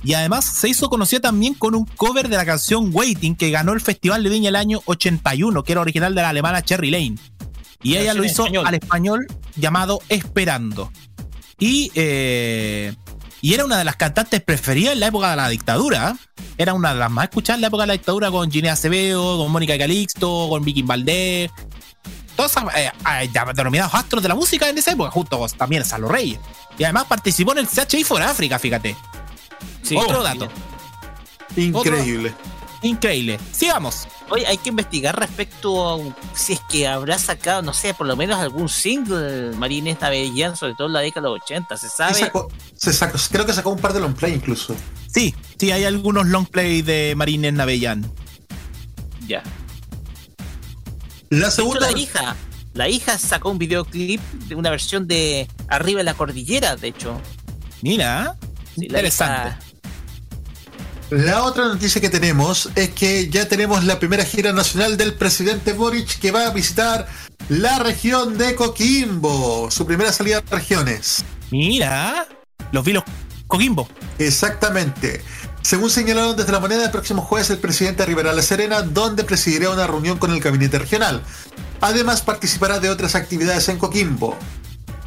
Y 0.05 0.15
además 0.15 0.45
se 0.45 0.69
hizo 0.69 0.89
conocida 0.89 1.21
también 1.21 1.55
con 1.55 1.75
un 1.75 1.85
cover 1.85 2.29
de 2.29 2.37
la 2.37 2.45
canción 2.45 2.91
Waiting 2.93 3.35
que 3.35 3.51
ganó 3.51 3.73
el 3.73 3.81
Festival 3.81 4.23
de 4.23 4.31
Viña 4.31 4.51
el 4.51 4.57
año 4.57 4.81
81, 4.85 5.63
que 5.65 5.73
era 5.73 5.81
original 5.81 6.15
de 6.15 6.23
la 6.23 6.29
alemana 6.29 6.63
Cherry 6.63 6.91
Lane. 6.91 7.17
Y 7.83 7.97
ella 7.97 8.15
lo 8.15 8.25
hizo 8.25 8.43
español. 8.45 8.67
al 8.67 8.75
español 8.75 9.27
llamado 9.57 10.01
Esperando. 10.09 10.93
Y, 11.59 11.91
eh, 11.95 12.95
y 13.41 13.55
era 13.55 13.65
una 13.65 13.79
de 13.79 13.85
las 13.85 13.97
cantantes 13.97 14.43
preferidas 14.43 14.93
en 14.95 15.01
la 15.01 15.07
época 15.09 15.31
de 15.31 15.37
la 15.37 15.49
dictadura. 15.49 16.15
¿eh? 16.15 16.43
Era 16.59 16.75
una 16.75 16.93
de 16.93 16.99
las 17.01 17.11
más 17.11 17.25
escuchadas 17.25 17.57
en 17.59 17.63
la 17.63 17.67
época 17.69 17.83
de 17.85 17.87
la 17.89 17.93
dictadura 17.95 18.31
con 18.31 18.51
Ginea 18.51 18.75
Acevedo, 18.75 19.39
con 19.39 19.51
Mónica 19.53 19.77
Calixto, 19.79 20.49
con 20.49 20.65
Vicky 20.65 20.83
Valdés. 20.83 21.51
Todos 22.37 22.53
eh, 22.77 22.91
eh, 23.23 23.31
denominados 23.55 23.95
astros 23.95 24.23
de 24.23 24.29
la 24.29 24.35
música 24.35 24.69
en 24.69 24.77
esa 24.79 24.93
época, 24.93 25.11
junto 25.11 25.39
con 25.39 25.51
también 25.51 25.85
Salo 25.85 26.09
Reyes. 26.09 26.39
Y 26.79 26.85
además 26.85 27.05
participó 27.07 27.53
en 27.53 27.59
el 27.59 27.69
CHI 27.69 28.05
for 28.05 28.23
África, 28.23 28.59
fíjate. 28.59 28.97
Otro 29.97 30.23
dato. 30.23 30.49
Increíble. 31.57 32.35
Increíble. 32.83 33.39
Sigamos. 33.53 34.07
Oye, 34.29 34.47
hay 34.47 34.59
que 34.59 34.69
investigar 34.71 35.19
respecto 35.19 35.95
a 35.95 35.99
si 36.35 36.55
es 36.55 36.61
que 36.69 36.87
habrá 36.87 37.19
sacado, 37.19 37.63
no 37.63 37.73
sé, 37.73 37.95
por 37.95 38.07
lo 38.07 38.17
menos 38.17 38.39
algún 38.39 38.69
single 38.69 39.53
María 39.57 39.79
Inés 39.79 39.99
Navellán, 40.01 40.57
sobre 40.57 40.75
todo 40.75 40.89
en 40.89 40.93
la 40.95 41.01
década 41.01 41.29
de 41.29 41.35
los 41.35 41.43
80, 41.45 41.77
¿se 41.77 41.89
sabe? 41.89 42.15
sacó- 42.15 42.49
se 42.77 42.93
sacó- 42.93 43.19
creo 43.31 43.47
que 43.47 43.53
sacó 43.53 43.71
un 43.71 43.79
par 43.79 43.93
de 43.93 44.01
long 44.01 44.15
play 44.15 44.35
incluso. 44.35 44.75
Sí, 45.13 45.35
sí, 45.59 45.71
hay 45.71 45.85
algunos 45.85 46.27
long 46.27 46.45
play 46.47 46.83
de 46.83 47.15
Marines 47.17 47.53
Navellán. 47.55 48.11
Ya. 49.27 49.43
La 51.31 51.47
hecho, 51.47 51.51
segunda. 51.57 51.91
la 51.91 51.99
hija, 51.99 52.37
la 52.75 52.89
hija 52.89 53.19
sacó 53.19 53.51
un 53.51 53.59
videoclip 53.59 54.21
de 54.49 54.55
una 54.55 54.71
versión 54.71 55.07
de 55.07 55.49
Arriba 55.69 55.99
de 55.99 56.05
la 56.05 56.15
Cordillera, 56.15 56.77
de 56.77 56.89
hecho. 56.89 57.21
Mira, 57.83 58.37
Sí, 58.75 58.83
la 58.83 58.87
interesante. 58.87 59.49
hija- 59.49 59.59
La 61.11 61.45
otra 61.45 61.67
noticia 61.67 62.01
que 62.01 62.11
tenemos 62.11 62.69
es 62.75 62.91
que 62.91 63.29
ya 63.31 63.47
tenemos 63.49 63.85
la 63.85 63.99
primera 64.01 64.25
gira 64.25 64.53
nacional 64.53 64.97
del 64.97 65.15
presidente 65.15 65.73
Boric 65.73 66.19
que 66.19 66.33
va 66.33 66.47
a 66.47 66.51
visitar 66.51 67.07
la 67.49 67.79
región 67.79 68.37
de 68.37 68.57
Coquimbo, 68.57 69.71
su 69.71 69.87
primera 69.87 70.13
salida 70.13 70.39
a 70.39 70.55
regiones. 70.55 71.25
Mira, 71.53 72.27
los 72.73 72.85
vi 72.85 72.93
los 72.93 73.05
Coquimbo. 73.47 73.89
Exactamente. 74.19 75.23
Según 75.67 75.91
señalaron 75.91 76.37
desde 76.37 76.53
la 76.53 76.61
moneda, 76.61 76.85
el 76.85 76.93
próximo 76.93 77.23
jueves 77.23 77.51
el 77.51 77.59
presidente 77.59 78.05
arribará 78.05 78.31
a 78.31 78.35
La 78.35 78.43
Serena, 78.43 78.83
donde 78.83 79.25
presidirá 79.25 79.71
una 79.71 79.85
reunión 79.85 80.17
con 80.17 80.31
el 80.31 80.39
gabinete 80.39 80.79
regional. 80.79 81.25
Además, 81.81 82.23
participará 82.23 82.79
de 82.79 82.89
otras 82.89 83.17
actividades 83.17 83.69
en 83.69 83.77
Coquimbo. 83.77 84.37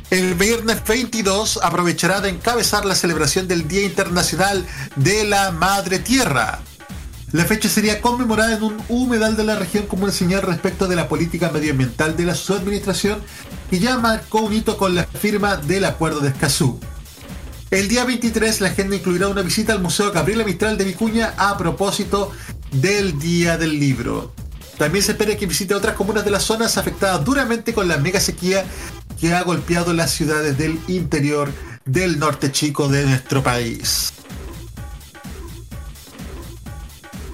El 0.10 0.34
viernes 0.34 0.84
22 0.86 1.62
aprovechará 1.64 2.20
de 2.20 2.32
encabezar 2.32 2.84
la 2.84 2.96
celebración 2.96 3.48
del 3.48 3.70
Día 3.70 3.86
Internacional 3.86 4.66
de 4.98 5.24
la 5.24 5.52
Madre 5.52 5.98
Tierra. 6.00 6.60
La 7.32 7.46
fecha 7.46 7.70
sería 7.70 8.02
conmemorada 8.02 8.58
en 8.58 8.64
un 8.64 8.84
humedal 8.90 9.38
de 9.38 9.46
la 9.46 9.56
región 9.56 9.86
como 9.88 10.04
una 10.04 10.12
señal 10.12 10.42
respecto 10.42 10.90
de 10.90 10.98
la 10.98 11.08
política 11.08 11.52
medioambiental 11.52 12.18
de 12.18 12.26
la 12.26 12.36
su 12.36 12.54
administración 12.54 13.22
y 13.72 13.80
ya 13.80 13.98
marcó 13.98 14.42
un 14.42 14.52
hito 14.52 14.78
con 14.78 14.94
la 14.94 15.06
firma 15.06 15.56
del 15.56 15.86
Acuerdo 15.86 16.20
de 16.20 16.28
Escazú. 16.28 16.82
El 17.72 17.88
día 17.88 18.04
23 18.04 18.62
la 18.62 18.70
agenda 18.70 18.96
incluirá 18.96 19.28
una 19.28 19.44
visita 19.44 19.74
al 19.74 19.82
Museo 19.82 20.12
Gabriela 20.12 20.44
Mistral 20.44 20.78
de 20.78 20.86
Vicuña 20.86 21.36
a 21.38 21.56
propósito 21.56 22.32
del 22.72 23.20
Día 23.20 23.58
del 23.58 23.80
Libro. 23.80 24.34
También 24.80 25.04
se 25.04 25.12
espera 25.12 25.38
que 25.38 25.46
visite 25.46 25.76
otras 25.76 25.96
comunas 25.96 26.26
de 26.26 26.32
las 26.32 26.44
zonas 26.44 26.78
afectadas 26.80 27.24
duramente 27.24 27.74
con 27.74 27.88
la 27.88 27.98
mega 27.98 28.20
sequía 28.20 28.66
que 29.20 29.36
ha 29.36 29.44
golpeado 29.44 29.94
las 29.94 30.12
ciudades 30.12 30.58
del 30.58 30.80
interior 30.88 31.52
del 31.86 32.18
norte 32.18 32.52
chico 32.52 32.88
de 32.88 33.06
nuestro 33.06 33.44
país. 33.44 34.14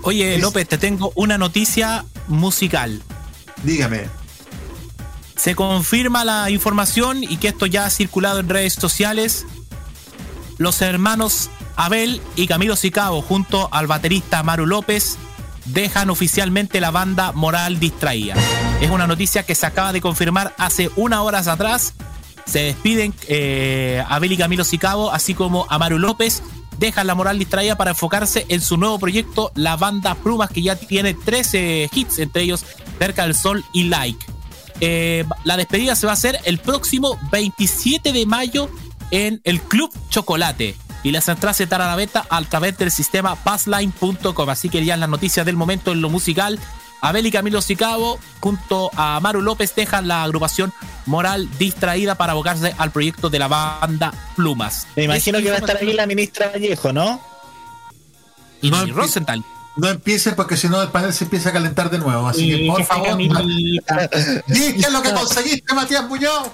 Oye, 0.01 0.37
López, 0.37 0.67
te 0.67 0.77
tengo 0.77 1.13
una 1.15 1.37
noticia 1.37 2.05
musical. 2.27 3.01
Dígame. 3.63 4.09
Se 5.37 5.55
confirma 5.55 6.25
la 6.25 6.49
información 6.49 7.23
y 7.23 7.37
que 7.37 7.47
esto 7.47 7.65
ya 7.67 7.85
ha 7.85 7.89
circulado 7.89 8.39
en 8.39 8.49
redes 8.49 8.73
sociales. 8.73 9.45
Los 10.57 10.81
hermanos 10.81 11.49
Abel 11.75 12.21
y 12.35 12.47
Camilo 12.47 12.75
Sicabo, 12.75 13.21
junto 13.21 13.67
al 13.71 13.87
baterista 13.87 14.41
Maru 14.43 14.65
López, 14.65 15.17
dejan 15.65 16.09
oficialmente 16.09 16.79
la 16.79 16.91
banda 16.91 17.31
Moral 17.33 17.79
Distraída. 17.79 18.35
Es 18.81 18.89
una 18.89 19.07
noticia 19.07 19.43
que 19.43 19.55
se 19.55 19.65
acaba 19.65 19.91
de 19.91 20.01
confirmar 20.01 20.53
hace 20.57 20.89
unas 20.95 21.19
horas 21.19 21.47
atrás. 21.47 21.93
Se 22.45 22.59
despiden 22.59 23.13
eh, 23.27 24.03
Abel 24.07 24.31
y 24.31 24.37
Camilo 24.37 24.63
Sicabo, 24.63 25.11
así 25.11 25.33
como 25.33 25.65
Amaru 25.69 25.99
López. 25.99 26.41
Dejan 26.77 27.07
la 27.07 27.15
moral 27.15 27.39
distraída 27.39 27.77
para 27.77 27.91
enfocarse 27.91 28.45
en 28.49 28.61
su 28.61 28.77
nuevo 28.77 28.99
proyecto, 28.99 29.51
la 29.55 29.77
banda 29.77 30.13
Plumas, 30.15 30.49
que 30.49 30.61
ya 30.61 30.75
tiene 30.75 31.13
13 31.13 31.89
hits, 31.93 32.19
entre 32.19 32.43
ellos 32.43 32.65
Cerca 32.99 33.23
del 33.23 33.33
Sol 33.33 33.63
y 33.73 33.83
Like. 33.83 34.25
Eh, 34.81 35.23
la 35.45 35.55
despedida 35.55 35.95
se 35.95 36.05
va 36.05 36.11
a 36.11 36.15
hacer 36.15 36.37
el 36.43 36.57
próximo 36.59 37.17
27 37.31 38.11
de 38.11 38.25
mayo 38.25 38.69
en 39.11 39.41
el 39.43 39.61
Club 39.61 39.91
Chocolate. 40.09 40.75
Y 41.03 41.11
las 41.11 41.27
entradas 41.27 41.57
se 41.57 41.63
estarán 41.63 41.87
a 41.87 41.91
la 41.91 41.95
venta 41.95 42.25
a 42.29 42.41
través 42.43 42.77
del 42.77 42.89
sistema 42.91 43.35
passline.com. 43.35 44.49
Así 44.49 44.69
que 44.69 44.83
ya 44.83 44.97
las 44.97 45.09
noticias 45.09 45.45
del 45.45 45.55
momento 45.55 45.91
en 45.91 46.01
lo 46.01 46.09
musical. 46.09 46.59
Abel 47.01 47.27
y 47.27 47.31
Camilo 47.31 47.61
Sicabo, 47.61 48.19
junto 48.39 48.89
a 48.95 49.19
Maru 49.19 49.41
López, 49.41 49.75
dejan 49.75 50.07
la 50.07 50.23
agrupación 50.23 50.73
Moral 51.05 51.47
Distraída 51.59 52.15
para 52.15 52.31
abocarse 52.31 52.73
al 52.77 52.91
proyecto 52.91 53.29
de 53.29 53.37
la 53.37 53.47
banda 53.47 54.11
Plumas. 54.35 54.87
Me 54.95 55.03
imagino 55.03 55.37
Es 55.37 55.43
que 55.43 55.49
va 55.51 55.57
a 55.57 55.59
estar 55.59 55.77
ahí 55.77 55.93
la 55.93 56.07
ministra 56.07 56.49
Vallejo, 56.49 56.91
¿no? 56.91 57.21
Y 58.61 58.71
No, 58.71 58.85
Rosenthal. 58.87 59.43
No 59.77 59.89
empiecen 59.89 60.35
porque 60.35 60.55
si 60.55 60.69
no 60.69 60.81
el 60.81 60.87
panel 60.89 61.13
se 61.13 61.25
empieza 61.25 61.49
a 61.49 61.51
calentar 61.53 61.89
de 61.89 61.97
nuevo. 61.99 62.27
Así 62.27 62.47
que 62.49 62.67
por 62.67 62.85
favor. 62.85 63.19
¿Y 63.21 63.81
qué 64.47 64.79
es 64.79 64.91
lo 64.91 65.01
que 65.01 65.11
conseguiste, 65.13 65.73
Matías 65.73 66.07
Muñoz? 66.07 66.49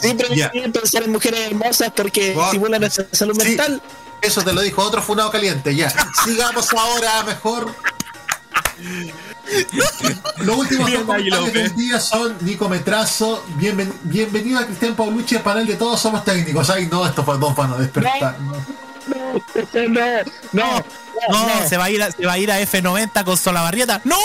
Siempre 0.00 0.28
me 0.30 0.48
quieren 0.50 0.72
pensar 0.72 1.02
en 1.02 1.12
mujeres 1.12 1.40
hermosas 1.50 1.92
porque 1.94 2.32
estimulan 2.32 2.80
nuestra 2.80 3.06
salud 3.12 3.36
Sí, 3.40 3.48
mental. 3.48 3.82
Eso 4.22 4.42
te 4.42 4.52
lo 4.52 4.60
dijo 4.62 4.82
otro 4.82 5.02
funado 5.02 5.30
caliente, 5.30 5.74
ya. 5.74 5.92
Sigamos 6.24 6.72
ahora 6.72 7.22
mejor. 7.24 7.74
Los 10.38 10.56
últimos 10.56 10.90
comentarios 10.90 11.52
del 11.52 11.74
día 11.76 12.00
son 12.00 12.36
Nico 12.40 12.68
Metrazo. 12.68 13.44
Bienven- 13.58 13.92
bienvenido 14.04 14.58
a 14.60 14.64
Cristian 14.66 14.94
Paulucci, 14.94 15.36
el 15.36 15.42
panel 15.42 15.66
de 15.66 15.74
Todos 15.76 16.00
Somos 16.00 16.24
Técnicos. 16.24 16.70
Ay, 16.70 16.86
no, 16.90 17.06
estos 17.06 17.26
dos 17.26 17.54
van 17.56 17.72
a 17.72 17.76
despertar. 17.76 18.38
No. 18.40 18.52
No, 19.10 20.12
no, 20.52 20.82
No, 21.30 21.68
se 21.68 21.76
va 21.76 21.84
a 21.84 21.90
ir 21.90 22.02
a, 22.02 22.10
se 22.10 22.24
va 22.24 22.32
a 22.32 22.38
ir 22.38 22.50
a 22.50 22.60
F90 22.60 23.24
con 23.24 23.36
Solabarrieta. 23.36 24.00
¡No! 24.04 24.16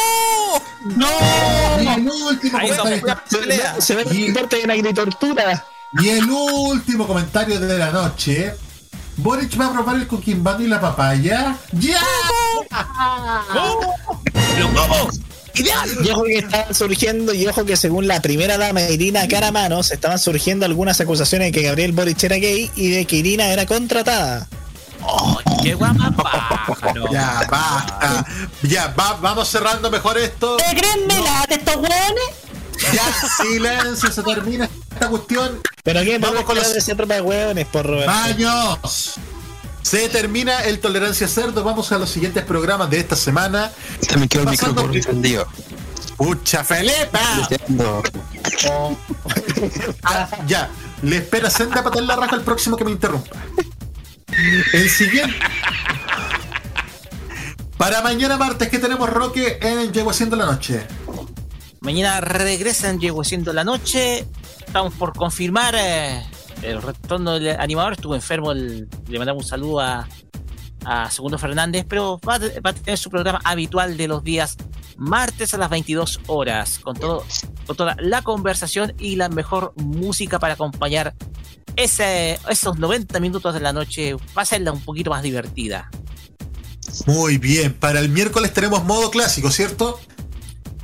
¡No! 0.96 1.10
Y 1.82 1.88
el 1.88 2.10
último 2.10 2.58
Ahí 2.58 2.70
comentario. 2.70 3.22
se, 3.80 3.96
ve 3.96 4.04
el 4.04 4.34
deporte 4.34 4.62
en 4.64 4.72
agritortura. 4.72 5.66
Y 6.02 6.10
el 6.10 6.30
último 6.30 7.08
comentario 7.08 7.60
de 7.60 7.78
la 7.78 7.92
noche 7.92 8.54
Boric 9.18 9.60
va 9.60 9.68
a 9.68 9.74
robar 9.74 9.96
el 9.96 10.08
coquimbano 10.08 10.62
y 10.62 10.68
la 10.68 10.82
papaya. 10.82 11.56
¡Ya! 11.72 12.02
Y 16.04 16.10
ojo 16.10 16.24
que 16.24 16.38
estaban 16.40 16.76
surgiendo, 16.76 17.34
y 17.34 17.48
ojo 17.48 17.64
que 17.64 17.78
según 17.78 18.08
la 18.08 18.22
primera 18.22 18.58
dama 18.58 18.82
Irina 18.82 19.26
Caramanos, 19.28 19.92
estaban 19.92 20.20
surgiendo 20.20 20.66
algunas 20.66 21.00
acusaciones 21.00 21.48
de 21.48 21.52
que 21.54 21.66
Gabriel 21.66 21.94
Boric 21.94 22.22
era 22.24 22.36
gay 22.36 22.70
y 22.76 22.90
de 22.90 23.06
que 23.06 23.16
Irina 23.18 23.48
era 23.48 23.66
contratada. 23.66 24.50
¡Qué! 25.64 25.78
Ya, 27.12 27.42
basta. 27.50 28.26
Ya, 28.64 28.94
va- 28.98 29.18
vamos 29.22 29.48
cerrando 29.50 29.90
mejor 29.92 30.18
esto. 30.18 30.58
¿Te 30.58 30.76
creen 30.76 31.08
melate 31.08 31.56
estos 31.56 31.76
hueones? 31.76 32.24
Ya, 32.94 33.04
silencio, 33.44 34.12
se 34.12 34.22
termina 34.24 34.70
esta 34.92 35.08
cuestión. 35.10 35.60
Pero 35.84 36.02
qué, 36.02 36.18
Vamos 36.20 36.44
con 36.44 36.56
los- 36.58 36.74
de 36.86 36.96
tropa 36.96 37.16
de 37.16 37.22
hueones, 37.22 37.68
por 37.68 37.86
Roberto. 37.86 38.12
¡Baños! 38.12 39.14
Se 39.82 40.10
termina 40.10 40.62
el 40.64 40.80
Tolerancia 40.80 41.28
Cerdo. 41.28 41.64
Vamos 41.64 41.92
a 41.92 41.98
los 42.00 42.10
siguientes 42.10 42.44
programas 42.44 42.90
de 42.90 43.00
esta 43.00 43.16
semana. 43.16 43.72
También 44.08 44.28
quedó 44.30 44.44
el 44.44 44.50
micrófono 44.50 44.92
encendido. 44.94 45.48
¡Pucha, 46.18 46.64
Felipe! 46.64 47.20
Ah, 50.04 50.28
ya, 50.48 50.70
le 51.02 51.18
espera 51.18 51.50
senda 51.50 51.84
para 51.84 52.02
la 52.02 52.16
raja 52.16 52.36
al 52.36 52.42
próximo 52.42 52.78
que 52.78 52.84
me 52.86 52.92
interrumpa. 52.92 53.36
El 54.28 54.90
siguiente. 54.90 55.36
Para 57.78 58.02
mañana 58.02 58.38
martes, 58.38 58.70
que 58.70 58.80
tenemos 58.80 59.10
Roque 59.10 59.60
en 59.62 59.92
Llego 59.92 60.10
Haciendo 60.10 60.36
la 60.36 60.46
Noche? 60.46 60.88
Mañana 61.82 62.22
regresan, 62.22 63.00
llegó 63.00 63.24
siendo 63.24 63.54
la 63.54 63.64
noche. 63.64 64.26
Estamos 64.66 64.94
por 64.96 65.14
confirmar 65.14 65.76
eh, 65.78 66.24
el 66.62 66.82
retorno 66.82 67.40
del 67.40 67.60
animador. 67.60 67.94
Estuvo 67.94 68.16
enfermo, 68.16 68.54
le 68.54 68.88
mandamos 69.18 69.44
un 69.44 69.50
saludo 69.50 69.82
a, 69.82 70.08
a 70.86 71.12
Segundo 71.12 71.38
Fernández, 71.38 71.86
pero 71.88 72.20
va 72.28 72.38
va 72.38 72.70
a 72.70 72.74
tener 72.74 72.98
su 72.98 73.10
programa 73.10 73.40
habitual 73.44 73.98
de 73.98 74.08
los 74.08 74.24
días 74.24 74.58
martes 74.98 75.54
a 75.54 75.58
las 75.58 75.70
22 75.70 76.22
horas, 76.28 76.80
con, 76.80 76.96
todo, 76.96 77.26
con 77.68 77.76
toda 77.76 77.96
la 78.00 78.22
conversación 78.22 78.94
y 78.98 79.16
la 79.16 79.30
mejor 79.30 79.74
música 79.76 80.40
para 80.40 80.54
acompañar 80.54 81.14
ese, 81.76 82.40
esos 82.50 82.78
90 82.80 83.20
minutos 83.20 83.54
de 83.54 83.60
la 83.60 83.74
noche. 83.74 84.16
Va 84.38 84.42
a 84.42 84.46
serla 84.46 84.72
un 84.72 84.82
poquito 84.82 85.10
más 85.10 85.24
divertida. 85.24 85.90
Muy 87.06 87.38
bien, 87.38 87.74
para 87.74 88.00
el 88.00 88.10
miércoles 88.10 88.54
tenemos 88.54 88.84
modo 88.86 89.12
clásico, 89.12 89.52
¿cierto? 89.52 90.00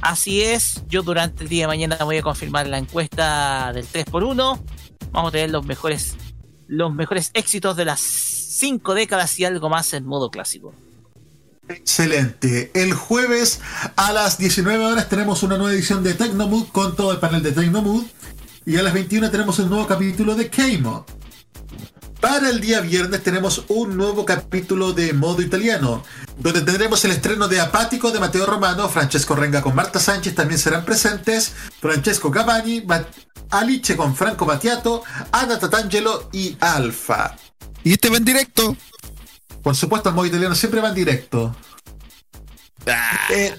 Así 0.02 0.42
es, 0.42 0.82
yo 0.88 1.04
durante 1.04 1.44
el 1.44 1.50
día 1.50 1.64
de 1.64 1.68
mañana 1.68 1.98
voy 2.04 2.18
a 2.18 2.22
confirmar 2.22 2.68
la 2.68 2.80
encuesta 2.80 3.72
del 3.74 3.88
3x1. 3.88 4.60
Vamos 5.12 5.30
a 5.30 5.32
tener 5.32 5.52
los 5.52 5.66
mejores, 5.66 6.16
los 6.68 6.94
mejores 6.94 7.32
éxitos 7.34 7.78
de 7.78 7.86
las 7.86 8.00
5 8.00 8.94
décadas 8.96 9.40
y 9.40 9.46
algo 9.46 9.70
más 9.70 9.94
en 9.94 10.06
modo 10.06 10.32
clásico. 10.32 10.74
Excelente. 11.68 12.72
El 12.74 12.94
jueves 12.94 13.62
a 13.96 14.12
las 14.12 14.38
19 14.38 14.86
horas 14.86 15.08
tenemos 15.08 15.44
una 15.44 15.58
nueva 15.58 15.74
edición 15.74 16.04
de 16.04 16.16
Tecnomood 16.16 16.68
con 16.70 16.96
todo 16.96 17.12
el 17.12 17.20
panel 17.20 17.44
de 17.44 17.52
Tecnomood. 17.52 18.06
Y 18.66 18.78
a 18.78 18.84
las 18.84 18.94
21 18.94 19.30
tenemos 19.32 19.60
el 19.60 19.70
nuevo 19.70 19.88
capítulo 19.88 20.36
de 20.36 20.50
K-Mod. 20.50 21.04
Para 22.20 22.50
el 22.50 22.62
día 22.62 22.82
viernes 22.82 23.24
tenemos 23.24 23.64
un 23.70 23.98
nuevo 23.98 24.26
capítulo 24.26 24.94
de 24.94 25.12
modo 25.14 25.42
italiano, 25.42 26.04
donde 26.38 26.62
tendremos 26.62 27.04
el 27.04 27.12
estreno 27.12 27.48
de 27.48 27.60
Apático 27.60 28.12
de 28.12 28.20
Mateo 28.20 28.46
Romano, 28.46 28.88
Francesco 28.90 29.36
Renga 29.36 29.64
con 29.64 29.74
Marta 29.74 30.00
Sánchez 30.00 30.36
también 30.36 30.60
serán 30.60 30.86
presentes, 30.86 31.52
Francesco 31.80 32.30
Gavani, 32.30 32.82
Mat- 32.82 33.08
Alice 33.50 33.98
con 33.98 34.16
Franco 34.16 34.46
Battiato, 34.46 35.02
Ana 35.32 35.58
Tatangelo 35.58 36.30
y 36.32 36.56
Alfa. 36.60 37.36
¿Y 37.84 37.94
este 37.94 38.10
va 38.12 38.18
en 38.18 38.26
directo? 38.26 38.78
Por 39.64 39.76
supuesto, 39.76 40.10
el 40.10 40.16
modo 40.16 40.28
italiano 40.28 40.54
siempre 40.54 40.80
va 40.80 40.90
en 40.90 40.96
directo. 40.96 41.56
Eh, 43.30 43.56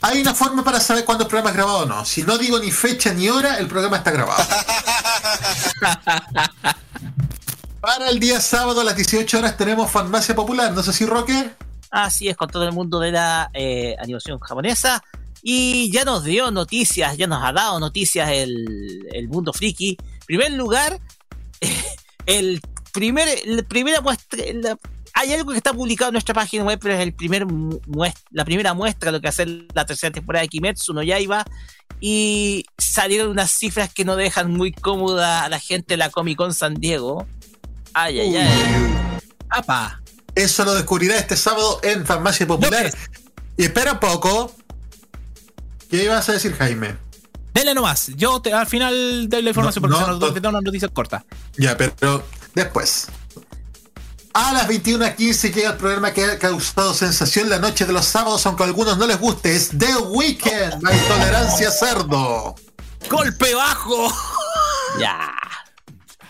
hay 0.00 0.20
una 0.20 0.34
forma 0.34 0.64
para 0.64 0.80
saber 0.80 1.04
cuándo 1.04 1.24
el 1.24 1.28
programa 1.28 1.50
es 1.50 1.56
grabado 1.56 1.78
o 1.80 1.86
no. 1.86 2.04
Si 2.04 2.22
no 2.22 2.38
digo 2.38 2.58
ni 2.58 2.70
fecha 2.70 3.12
ni 3.12 3.28
hora, 3.28 3.58
el 3.58 3.66
programa 3.66 3.98
está 3.98 4.10
grabado. 4.10 4.42
Para 7.80 8.10
el 8.10 8.20
día 8.20 8.40
sábado 8.40 8.80
a 8.80 8.84
las 8.84 8.94
18 8.96 9.38
horas 9.38 9.56
tenemos 9.56 9.90
Farmacia 9.90 10.34
Popular. 10.36 10.72
No 10.72 10.82
sé 10.82 10.92
si 10.92 11.04
Roque. 11.04 11.50
Así 11.90 12.28
es, 12.28 12.36
con 12.36 12.48
todo 12.48 12.64
el 12.64 12.72
mundo 12.72 13.00
de 13.00 13.10
la 13.12 13.50
eh, 13.52 13.96
animación 14.00 14.38
japonesa. 14.38 15.02
Y 15.42 15.90
ya 15.90 16.04
nos 16.04 16.22
dio 16.22 16.50
noticias, 16.52 17.16
ya 17.16 17.26
nos 17.26 17.42
ha 17.44 17.52
dado 17.52 17.80
noticias 17.80 18.30
el, 18.30 19.08
el 19.12 19.28
mundo 19.28 19.52
friki. 19.52 19.98
En 20.00 20.26
primer 20.26 20.52
lugar, 20.52 21.00
el 22.26 22.60
primer, 22.92 23.28
la 23.46 23.62
primera 23.64 24.00
muestra. 24.00 24.44
la- 24.54 24.78
hay 25.14 25.32
algo 25.32 25.50
que 25.52 25.58
está 25.58 25.72
publicado 25.72 26.08
en 26.10 26.14
nuestra 26.14 26.34
página 26.34 26.64
web, 26.64 26.78
pero 26.80 26.94
es 26.94 27.00
el 27.00 27.12
primer 27.14 27.46
la 28.30 28.44
primera 28.44 28.74
muestra 28.74 29.10
de 29.10 29.18
lo 29.18 29.20
que 29.20 29.28
hace 29.28 29.46
la 29.74 29.84
tercera 29.84 30.12
temporada 30.12 30.42
de 30.42 30.48
Kimetsu 30.48 30.92
no 30.94 31.02
Yaiba. 31.02 31.44
Y 32.00 32.64
salieron 32.78 33.28
unas 33.30 33.50
cifras 33.52 33.92
que 33.92 34.04
no 34.04 34.16
dejan 34.16 34.50
muy 34.50 34.72
cómoda 34.72 35.44
a 35.44 35.48
la 35.48 35.60
gente 35.60 35.94
de 35.94 35.98
la 35.98 36.10
Comic 36.10 36.36
Con 36.36 36.52
San 36.52 36.74
Diego. 36.74 37.26
Ay, 37.94 38.18
ay, 38.20 38.36
ay. 38.36 38.48
¡Apa! 39.50 40.00
Eso 40.34 40.64
lo 40.64 40.74
descubrirá 40.74 41.16
este 41.18 41.36
sábado 41.36 41.78
en 41.82 42.04
Farmacia 42.06 42.46
Popular. 42.46 42.92
Y 43.56 43.64
espera 43.64 43.92
un 43.92 44.00
poco. 44.00 44.52
¿Qué 45.90 46.04
ibas 46.04 46.28
a 46.28 46.32
decir, 46.32 46.54
Jaime? 46.54 46.96
Dele 47.52 47.74
nomás. 47.74 48.08
Yo 48.16 48.40
te- 48.40 48.52
al 48.52 48.66
final 48.66 49.28
de 49.28 49.42
la 49.42 49.50
información 49.50 49.82
No, 49.82 49.88
porque 49.88 50.00
no, 50.00 50.06
se 50.06 50.10
nos 50.12 50.20
no. 50.20 50.32
te 50.34 50.40
da 50.40 50.48
una 50.48 50.60
noticia 50.62 50.88
corta. 50.88 51.24
Ya, 51.58 51.76
pero 51.76 52.24
después. 52.54 53.08
A 54.34 54.52
las 54.52 54.68
21.15 54.68 55.52
llega 55.52 55.70
el 55.70 55.76
programa 55.76 56.12
que 56.12 56.24
ha 56.24 56.38
causado 56.38 56.94
sensación 56.94 57.50
la 57.50 57.58
noche 57.58 57.84
de 57.84 57.92
los 57.92 58.06
sábados, 58.06 58.46
aunque 58.46 58.62
a 58.62 58.66
algunos 58.66 58.96
no 58.96 59.06
les 59.06 59.18
guste. 59.18 59.54
Es 59.54 59.70
The 59.76 59.94
Weekend, 59.96 60.82
la 60.82 60.94
intolerancia 60.94 61.70
cerdo. 61.70 62.54
¡Golpe 63.10 63.54
bajo! 63.54 64.10
Ya. 64.98 65.34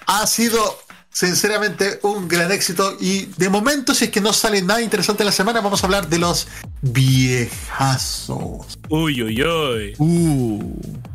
Ha 0.06 0.26
sido 0.26 0.78
sinceramente 1.12 2.00
un 2.02 2.26
gran 2.26 2.50
éxito 2.50 2.96
y 2.98 3.26
de 3.36 3.48
momento 3.48 3.94
si 3.94 4.06
es 4.06 4.10
que 4.10 4.20
no 4.20 4.32
sale 4.32 4.62
nada 4.62 4.80
interesante 4.80 5.24
la 5.24 5.32
semana 5.32 5.60
vamos 5.60 5.82
a 5.82 5.86
hablar 5.86 6.08
de 6.08 6.18
los 6.18 6.48
viejazos. 6.80 8.78
Uy, 8.88 9.22
uy, 9.22 9.42
uy. 9.42 9.94
El 9.98 11.11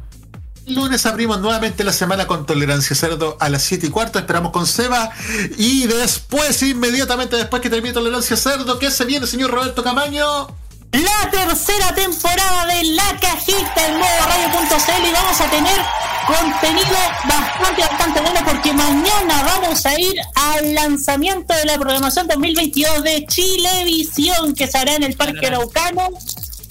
lunes 0.68 1.06
abrimos 1.06 1.40
nuevamente 1.40 1.84
la 1.84 1.94
semana 1.94 2.28
con 2.28 2.46
Tolerancia 2.46 2.96
Cerdo 2.96 3.38
a 3.40 3.50
las 3.50 3.64
7 3.64 3.88
y 3.88 3.90
cuarto. 3.90 4.20
Esperamos 4.20 4.52
con 4.52 4.68
Seba. 4.68 5.12
Y 5.58 5.88
después, 5.88 6.62
inmediatamente 6.64 7.36
después 7.36 7.62
que 7.62 7.70
termine 7.70 7.94
Tolerancia 7.94 8.36
Cerdo, 8.38 8.78
¿qué 8.80 8.92
se 8.92 9.06
viene, 9.06 9.28
señor 9.28 9.52
Roberto 9.52 9.84
Camaño? 9.84 10.48
La 10.92 11.30
tercera 11.30 11.94
temporada 11.94 12.66
de 12.66 12.84
La 12.86 13.18
Cajita 13.20 13.88
en 13.88 13.98
modo 13.98 14.08
radio.cl 14.26 15.08
y 15.08 15.12
vamos 15.12 15.42
a 15.42 15.50
tener 15.50 15.82
contenido 16.26 16.98
bastante, 17.26 17.82
bastante 17.82 18.22
bueno 18.22 18.40
porque 18.46 18.74
mañana 18.74 19.44
vamos 19.44 19.86
a 19.86 20.00
ir 20.00 20.16
al 20.36 20.74
lanzamiento 20.74 21.54
de 21.54 21.66
la 21.66 21.78
programación 21.78 22.28
2022 22.28 23.04
de 23.04 23.26
Chilevisión 23.28 24.56
que 24.56 24.68
se 24.68 24.78
hará 24.78 24.96
en 24.96 25.04
el 25.04 25.16
Parque 25.16 25.48
Araucano. 25.48 26.10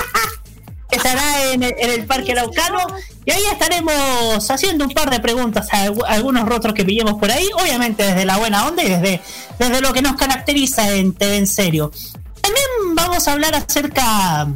hará 0.98 1.52
en 1.52 1.64
el, 1.64 1.74
en 1.78 1.90
el 1.92 2.06
Parque 2.06 2.32
Araucano 2.34 2.80
y 3.26 3.32
ahí 3.32 3.44
estaremos 3.52 4.50
haciendo 4.50 4.86
un 4.86 4.92
par 4.92 5.10
de 5.10 5.20
preguntas 5.20 5.68
a 5.72 5.86
algu- 5.88 6.06
a 6.08 6.14
algunos 6.14 6.48
rostros 6.48 6.74
que 6.74 6.84
pillemos 6.84 7.16
por 7.20 7.32
ahí, 7.32 7.48
obviamente 7.62 8.04
desde 8.04 8.26
la 8.26 8.38
buena 8.38 8.66
onda 8.68 8.84
y 8.84 8.90
desde, 8.90 9.22
desde 9.60 9.82
lo 9.82 9.94
que 9.94 10.02
nos 10.02 10.16
caracteriza 10.16 10.90
en 10.92 11.14
TV 11.14 11.38
en 11.38 11.48
serio. 11.48 11.92
También 12.42 12.66
vamos 12.96 13.28
a 13.28 13.34
hablar 13.34 13.54
acerca 13.56 14.48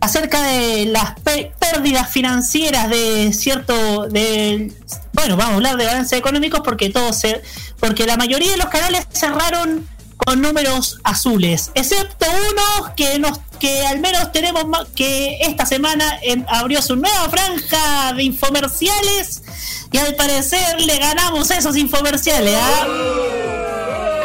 acerca 0.00 0.42
de 0.42 0.84
las 0.84 1.14
pérdidas 1.58 2.10
financieras 2.10 2.90
de 2.90 3.32
cierto 3.32 4.06
de 4.08 4.70
bueno 5.14 5.36
vamos 5.38 5.52
a 5.52 5.56
hablar 5.56 5.76
de 5.78 5.86
balances 5.86 6.18
económicos 6.18 6.60
porque 6.62 6.90
todos 6.90 7.16
se 7.18 7.40
porque 7.80 8.04
la 8.04 8.18
mayoría 8.18 8.50
de 8.50 8.58
los 8.58 8.66
canales 8.66 9.06
cerraron 9.12 9.88
con 10.18 10.42
números 10.42 10.98
azules 11.04 11.70
excepto 11.74 12.26
uno 12.50 12.92
que 12.94 13.18
nos 13.18 13.40
que 13.64 13.86
al 13.86 13.98
menos 13.98 14.30
tenemos 14.30 14.66
que 14.94 15.38
esta 15.40 15.64
semana 15.64 16.18
em, 16.20 16.44
abrió 16.48 16.82
su 16.82 16.96
nueva 16.96 17.30
franja 17.30 18.12
de 18.12 18.24
infomerciales 18.24 19.42
y 19.90 19.96
al 19.96 20.14
parecer 20.16 20.82
le 20.82 20.98
ganamos 20.98 21.50
esos 21.50 21.74
infomerciales 21.74 22.54
¿ah? 22.60 22.86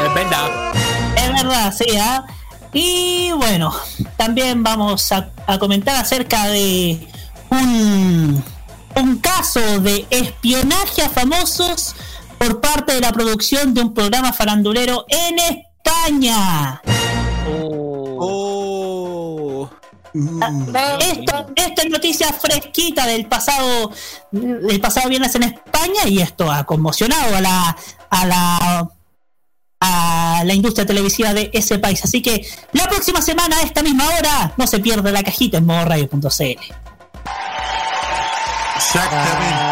Es 0.05 0.13
verdad. 0.13 0.73
Es 1.15 1.31
verdad, 1.31 1.73
sí, 1.73 1.85
¿ah? 1.97 2.25
Y 2.73 3.31
bueno, 3.31 3.73
también 4.17 4.61
vamos 4.61 5.09
a, 5.13 5.29
a 5.47 5.57
comentar 5.57 5.95
acerca 5.95 6.47
de 6.47 7.07
un, 7.49 8.43
un 8.97 9.17
caso 9.19 9.61
de 9.79 10.05
espionaje 10.09 11.01
a 11.01 11.09
famosos 11.09 11.95
por 12.37 12.59
parte 12.59 12.93
de 12.93 12.99
la 12.99 13.13
producción 13.13 13.73
de 13.73 13.83
un 13.83 13.93
programa 13.93 14.33
farandulero 14.33 15.05
en 15.07 15.39
España. 15.39 16.81
Ah, 20.41 20.97
Esto, 20.99 21.47
esta 21.55 21.81
es 21.83 21.89
noticia 21.89 22.33
fresquita 22.33 23.05
del 23.05 23.27
pasado 23.27 23.91
del 24.31 24.81
pasado 24.81 25.09
viernes 25.09 25.35
en 25.35 25.43
España 25.43 26.07
y 26.07 26.19
esto 26.19 26.51
ha 26.51 26.63
conmocionado 26.63 27.35
a 27.35 27.41
la 27.41 27.77
a 28.09 28.25
la 28.25 28.89
a 29.81 30.43
la 30.45 30.53
industria 30.53 30.85
televisiva 30.85 31.33
de 31.33 31.49
ese 31.53 31.79
país. 31.79 32.03
Así 32.03 32.21
que 32.21 32.45
la 32.73 32.87
próxima 32.87 33.21
semana, 33.21 33.57
a 33.57 33.61
esta 33.61 33.81
misma 33.81 34.07
hora, 34.07 34.53
no 34.57 34.67
se 34.67 34.79
pierda 34.79 35.11
la 35.11 35.23
cajita 35.23 35.57
en 35.57 35.65
modoradio.cl. 35.65 36.19
Exactamente. 38.75 39.69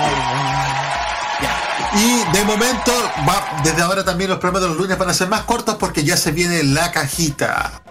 Y 1.94 2.38
de 2.38 2.44
momento, 2.44 2.92
va, 3.28 3.62
desde 3.64 3.82
ahora 3.82 4.04
también 4.04 4.30
los 4.30 4.40
programas 4.40 4.64
de 4.64 4.68
los 4.70 4.78
lunes 4.78 4.98
van 4.98 5.10
a 5.10 5.14
ser 5.14 5.30
más 5.30 5.42
cortos 5.42 5.76
porque 5.76 6.04
ya 6.04 6.18
se 6.18 6.32
viene 6.32 6.64
la 6.64 6.92
cajita. 6.92 7.82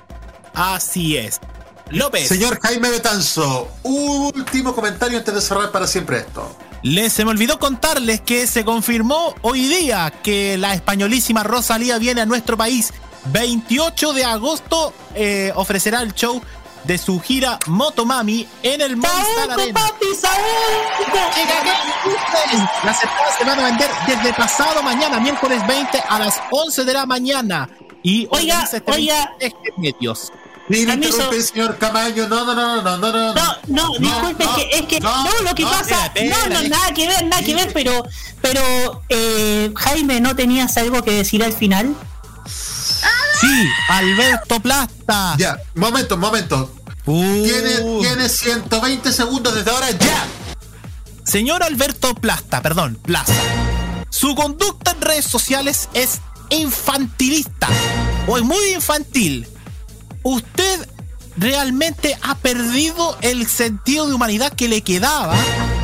Así 0.55 1.16
es. 1.16 1.40
López. 1.91 2.29
Señor 2.29 2.59
Jaime 2.63 2.91
Betanzo, 2.91 3.69
último 3.83 4.75
comentario 4.75 5.19
antes 5.19 5.35
de 5.35 5.41
cerrar 5.41 5.71
para 5.71 5.87
siempre 5.87 6.19
esto. 6.19 6.57
Les 6.83 7.13
se 7.13 7.25
me 7.25 7.31
olvidó 7.31 7.59
contarles 7.59 8.21
que 8.21 8.47
se 8.47 8.65
confirmó 8.65 9.35
hoy 9.43 9.67
día 9.67 10.13
que 10.23 10.57
la 10.59 10.75
españolísima 10.75 11.43
Rosalía 11.43 11.99
viene 11.99 12.21
a 12.21 12.27
nuestro 12.27 12.57
país. 12.57 12.93
28 13.27 14.13
de 14.13 14.25
agosto 14.25 14.93
eh, 15.15 15.53
ofrecerá 15.57 16.03
el 16.03 16.15
show 16.15 16.41
de 16.85 16.99
su 16.99 17.21
gira 17.21 17.59
Motomami 17.67 18.47
en 18.63 18.81
el 18.81 18.97
Movistar 18.97 19.51
Arena. 19.51 19.81
Las 22.85 23.03
entradas 23.03 23.35
se 23.39 23.45
van 23.45 23.59
a 23.59 23.65
vender 23.65 23.91
desde 24.07 24.33
pasado 24.35 24.83
mañana, 24.83 25.19
miércoles 25.19 25.67
20 25.67 25.99
a 26.09 26.19
las 26.19 26.41
11 26.51 26.85
de 26.85 26.93
la 26.93 27.07
mañana. 27.07 27.69
Y 28.03 28.29
Oiga, 28.31 28.63
este 28.63 28.83
oiga. 28.93 29.33
medios. 29.77 30.33
Ni 30.68 30.84
me 30.84 30.94
interrumpe, 30.94 31.43
señor 31.43 31.78
Camaño. 31.78 32.28
No, 32.28 32.44
no, 32.44 32.55
no, 32.55 32.82
no, 32.82 32.97
no, 32.98 33.12
no. 33.12 33.34
No, 33.34 33.56
no, 33.68 33.98
disculpe, 33.98 34.44
es 34.44 34.51
que, 34.51 34.78
es 34.78 34.86
que 34.86 35.01
no, 35.01 35.43
lo 35.43 35.55
que 35.55 35.64
pasa, 35.64 36.12
no, 36.24 36.48
no, 36.48 36.68
nada 36.68 36.93
que 36.93 37.06
ver, 37.06 37.24
nada 37.26 37.43
que 37.43 37.55
ver, 37.55 37.72
pero, 37.72 38.05
pero, 38.40 39.02
eh, 39.09 39.72
Jaime, 39.76 40.20
¿no 40.20 40.34
tenías 40.34 40.76
algo 40.76 41.02
que 41.02 41.12
decir 41.12 41.44
al 41.44 41.52
final? 41.52 41.94
Sí, 43.40 43.68
Alberto 43.88 44.60
Plasta. 44.60 45.36
Ya, 45.38 45.59
momento, 45.74 46.16
momento. 46.16 46.72
Tiene, 47.05 48.01
tiene 48.01 48.28
120 48.28 49.12
segundos 49.12 49.55
desde 49.55 49.70
ahora 49.70 49.90
ya. 49.93 50.26
Señor 51.22 51.62
Alberto 51.62 52.14
Plasta, 52.14 52.62
perdón, 52.62 52.98
Plaza. 53.01 53.34
Su 54.10 54.34
conducta 54.34 54.93
en 54.93 55.01
redes 55.01 55.24
sociales 55.26 55.88
es 55.93 56.20
infantilista 56.51 57.68
o 58.26 58.36
es 58.38 58.43
muy 58.43 58.72
infantil. 58.74 59.47
Usted 60.28 60.89
realmente 61.36 62.19
ha 62.20 62.35
perdido 62.35 63.16
el 63.20 63.47
sentido 63.47 64.09
de 64.09 64.15
humanidad 64.15 64.53
que 64.53 64.66
le 64.66 64.82
quedaba 64.82 65.36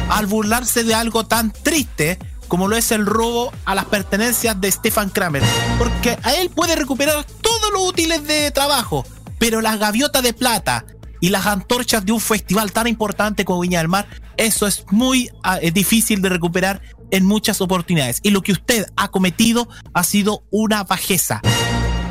al 0.09 0.27
burlarse 0.27 0.82
de 0.82 0.97
algo 0.97 1.24
tan 1.24 1.52
triste 1.52 2.19
como 2.48 2.66
lo 2.66 2.77
es 2.77 2.90
el 2.90 3.06
robo 3.06 3.52
a 3.66 3.77
las 3.77 3.85
pertenencias 3.85 4.60
de 4.60 4.73
Stefan 4.73 5.10
Kramer. 5.10 5.44
Porque 5.78 6.19
a 6.24 6.35
él 6.35 6.51
puede 6.51 6.74
recuperar 6.74 7.24
todos 7.40 7.73
los 7.73 7.89
útiles 7.89 8.27
de 8.27 8.51
trabajo, 8.51 9.06
pero 9.39 9.60
las 9.60 9.78
gaviotas 9.78 10.24
de 10.24 10.32
plata 10.32 10.86
y 11.20 11.28
las 11.28 11.47
antorchas 11.47 12.05
de 12.05 12.10
un 12.10 12.20
festival 12.20 12.73
tan 12.73 12.89
importante 12.89 13.44
como 13.44 13.60
Viña 13.60 13.78
del 13.78 13.86
Mar, 13.86 14.09
eso 14.39 14.66
es 14.66 14.85
muy 14.90 15.31
ah, 15.44 15.60
eh, 15.62 15.70
difícil 15.70 16.20
de 16.20 16.31
recuperar 16.31 16.82
en 17.12 17.24
muchas 17.24 17.60
oportunidades. 17.60 18.19
Y 18.24 18.31
lo 18.31 18.43
que 18.43 18.51
usted 18.51 18.86
ha 18.97 19.06
cometido 19.06 19.69
ha 19.94 20.02
sido 20.02 20.43
una 20.51 20.82
bajeza. 20.82 21.40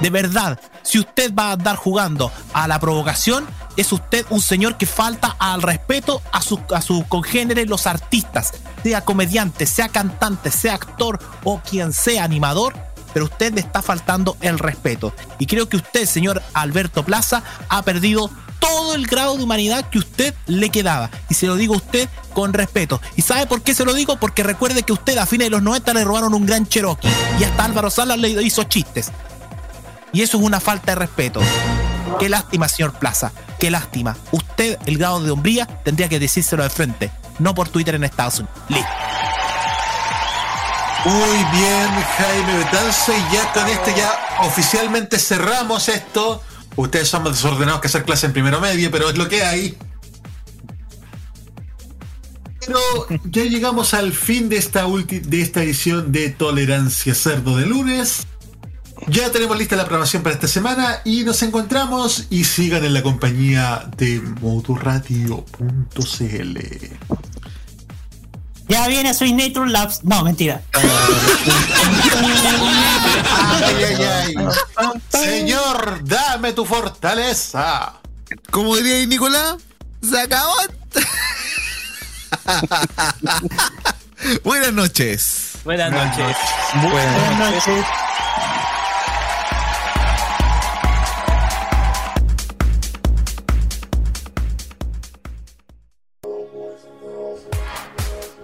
De 0.01 0.09
verdad, 0.09 0.59
si 0.81 0.99
usted 0.99 1.33
va 1.33 1.49
a 1.49 1.51
andar 1.53 1.75
jugando 1.75 2.31
a 2.53 2.67
la 2.67 2.79
provocación, 2.79 3.45
es 3.77 3.91
usted 3.91 4.25
un 4.29 4.41
señor 4.41 4.77
que 4.77 4.85
falta 4.85 5.35
al 5.39 5.61
respeto 5.61 6.21
a 6.31 6.41
sus 6.41 6.59
a 6.73 6.81
sus 6.81 7.05
congéneres, 7.05 7.69
los 7.69 7.87
artistas, 7.87 8.53
sea 8.83 9.05
comediante, 9.05 9.65
sea 9.65 9.89
cantante, 9.89 10.51
sea 10.51 10.73
actor 10.73 11.19
o 11.43 11.59
quien 11.59 11.93
sea 11.93 12.23
animador, 12.23 12.73
pero 13.13 13.25
usted 13.25 13.53
le 13.53 13.61
está 13.61 13.81
faltando 13.81 14.37
el 14.41 14.57
respeto. 14.57 15.13
Y 15.37 15.45
creo 15.45 15.69
que 15.69 15.77
usted, 15.77 16.05
señor 16.05 16.41
Alberto 16.53 17.05
Plaza, 17.05 17.43
ha 17.69 17.83
perdido 17.83 18.31
todo 18.59 18.95
el 18.95 19.07
grado 19.07 19.37
de 19.37 19.43
humanidad 19.43 19.89
que 19.89 19.99
usted 19.99 20.33
le 20.47 20.69
quedaba. 20.69 21.09
Y 21.29 21.33
se 21.33 21.47
lo 21.47 21.55
digo 21.55 21.73
a 21.73 21.77
usted 21.77 22.09
con 22.33 22.53
respeto. 22.53 23.01
¿Y 23.15 23.21
sabe 23.21 23.47
por 23.47 23.61
qué 23.61 23.73
se 23.73 23.85
lo 23.85 23.93
digo? 23.93 24.17
Porque 24.17 24.43
recuerde 24.43 24.83
que 24.83 24.93
usted 24.93 25.17
a 25.17 25.25
fines 25.25 25.47
de 25.47 25.51
los 25.51 25.63
90 25.63 25.93
le 25.93 26.03
robaron 26.03 26.33
un 26.33 26.45
gran 26.45 26.67
Cherokee. 26.67 27.09
Y 27.39 27.43
hasta 27.43 27.65
Álvaro 27.65 27.89
Salas 27.89 28.19
le 28.19 28.29
hizo 28.43 28.63
chistes. 28.63 29.11
Y 30.13 30.21
eso 30.21 30.37
es 30.37 30.43
una 30.43 30.59
falta 30.59 30.91
de 30.91 30.95
respeto. 30.95 31.41
Qué 32.19 32.29
lástima, 32.29 32.67
señor 32.67 32.93
Plaza. 32.93 33.31
Qué 33.59 33.71
lástima. 33.71 34.17
Usted, 34.31 34.77
el 34.85 34.97
grado 34.97 35.21
de 35.21 35.31
hombría, 35.31 35.65
tendría 35.65 36.09
que 36.09 36.19
decírselo 36.19 36.63
de 36.63 36.69
frente. 36.69 37.11
No 37.39 37.55
por 37.55 37.69
Twitter 37.69 37.95
en 37.95 38.03
Estados 38.03 38.39
Unidos. 38.39 38.57
Listo. 38.69 38.89
Muy 41.05 41.59
bien, 41.59 41.87
Jaime 42.17 42.57
Betanzo. 42.57 43.13
Y 43.13 43.33
ya 43.33 43.51
con 43.53 43.67
esto 43.67 43.91
ya 43.95 44.11
oficialmente 44.45 45.17
cerramos 45.17 45.89
esto. 45.89 46.43
Ustedes 46.75 47.07
son 47.09 47.23
más 47.23 47.33
desordenados 47.33 47.81
que 47.81 47.87
hacer 47.87 48.03
clase 48.03 48.27
en 48.27 48.33
primero 48.33 48.61
medio, 48.61 48.91
pero 48.91 49.09
es 49.09 49.17
lo 49.17 49.27
que 49.27 49.43
hay. 49.43 49.77
Pero 52.65 52.79
ya 53.25 53.43
llegamos 53.43 53.93
al 53.93 54.13
fin 54.13 54.47
de 54.49 54.57
esta, 54.57 54.85
de 54.85 55.41
esta 55.41 55.63
edición 55.63 56.11
de 56.11 56.29
Tolerancia 56.29 57.15
Cerdo 57.15 57.57
de 57.57 57.65
lunes. 57.65 58.27
Ya 59.07 59.31
tenemos 59.31 59.57
lista 59.57 59.75
la 59.75 59.83
programación 59.83 60.21
para 60.23 60.35
esta 60.35 60.47
semana 60.47 61.01
y 61.03 61.23
nos 61.23 61.41
encontramos 61.41 62.27
y 62.29 62.43
sigan 62.43 62.85
en 62.85 62.93
la 62.93 63.01
compañía 63.01 63.89
de 63.97 64.21
modoradio.cl. 64.41 66.57
Ya 68.67 68.87
viene 68.87 69.11
Swing 69.13 69.35
Nature 69.35 69.69
Labs. 69.69 70.03
No, 70.03 70.23
mentira. 70.23 70.61
Ay, 70.73 70.89
ay, 73.83 73.95
ay. 74.05 74.33
Señor, 75.09 75.99
dame 76.03 76.53
tu 76.53 76.63
fortaleza. 76.65 77.93
Como 78.49 78.75
diría 78.77 79.05
Nicolás, 79.07 79.57
se 80.01 80.21
acabó. 80.21 80.53
Buenas 84.43 84.73
noches. 84.73 85.51
Buenas 85.65 85.91
noches. 85.91 86.37
Buenas 86.81 87.39
noches. 87.39 87.85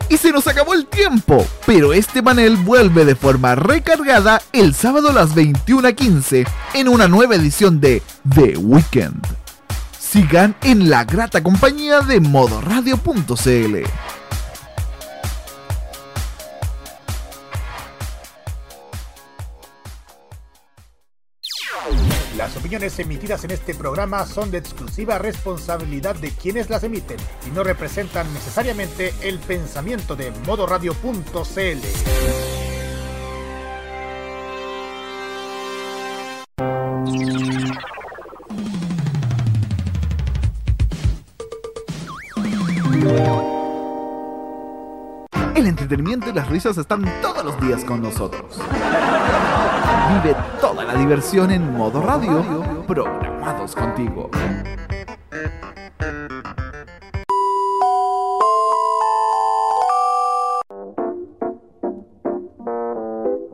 Y 0.10 0.18
se 0.18 0.32
nos 0.32 0.48
acabó 0.48 0.74
el 0.74 0.86
tiempo, 0.86 1.46
pero 1.66 1.92
este 1.92 2.24
panel 2.24 2.56
vuelve 2.56 3.04
de 3.04 3.16
forma 3.16 3.56
recargada 3.56 4.42
el 4.54 4.74
sábado 4.74 5.10
a 5.10 5.14
las 5.14 5.36
21.15 5.36 6.48
en 6.76 6.88
una 6.88 7.08
nueva 7.08 7.36
edición 7.36 7.82
de 7.82 8.02
The 8.34 8.58
Weekend. 8.58 9.22
Sigan 10.00 10.56
en 10.64 10.90
la 10.90 11.04
grata 11.04 11.44
compañía 11.44 12.00
de 12.00 12.22
modoradio.cl. 12.22 14.17
Las 22.48 22.56
opiniones 22.56 22.98
emitidas 23.00 23.44
en 23.44 23.52
este 23.52 23.76
programa 23.76 24.26
son 24.26 24.52
de 24.52 24.60
exclusiva 24.60 25.18
responsabilidad 25.18 26.16
de 26.16 26.32
quienes 26.32 26.70
las 26.70 26.82
emiten 26.82 27.18
y 27.46 27.50
no 27.50 27.62
representan 27.62 28.34
necesariamente 28.34 29.14
el 29.22 29.38
pensamiento 29.40 30.16
de 30.16 30.32
modoradio.cl. 30.46 31.28
El 45.54 45.68
entretenimiento 45.68 46.30
y 46.30 46.34
las 46.34 46.48
risas 46.48 46.78
están 46.78 47.04
todos 47.22 47.44
los 47.44 47.60
días 47.60 47.84
con 47.84 48.02
nosotros. 48.02 48.58
Vive 50.10 50.36
toda 50.62 50.86
la 50.86 50.94
diversión 50.94 51.52
en 51.52 51.76
modo 51.76 52.02
radio, 52.02 52.42
programados 52.88 53.76
contigo. 53.76 54.30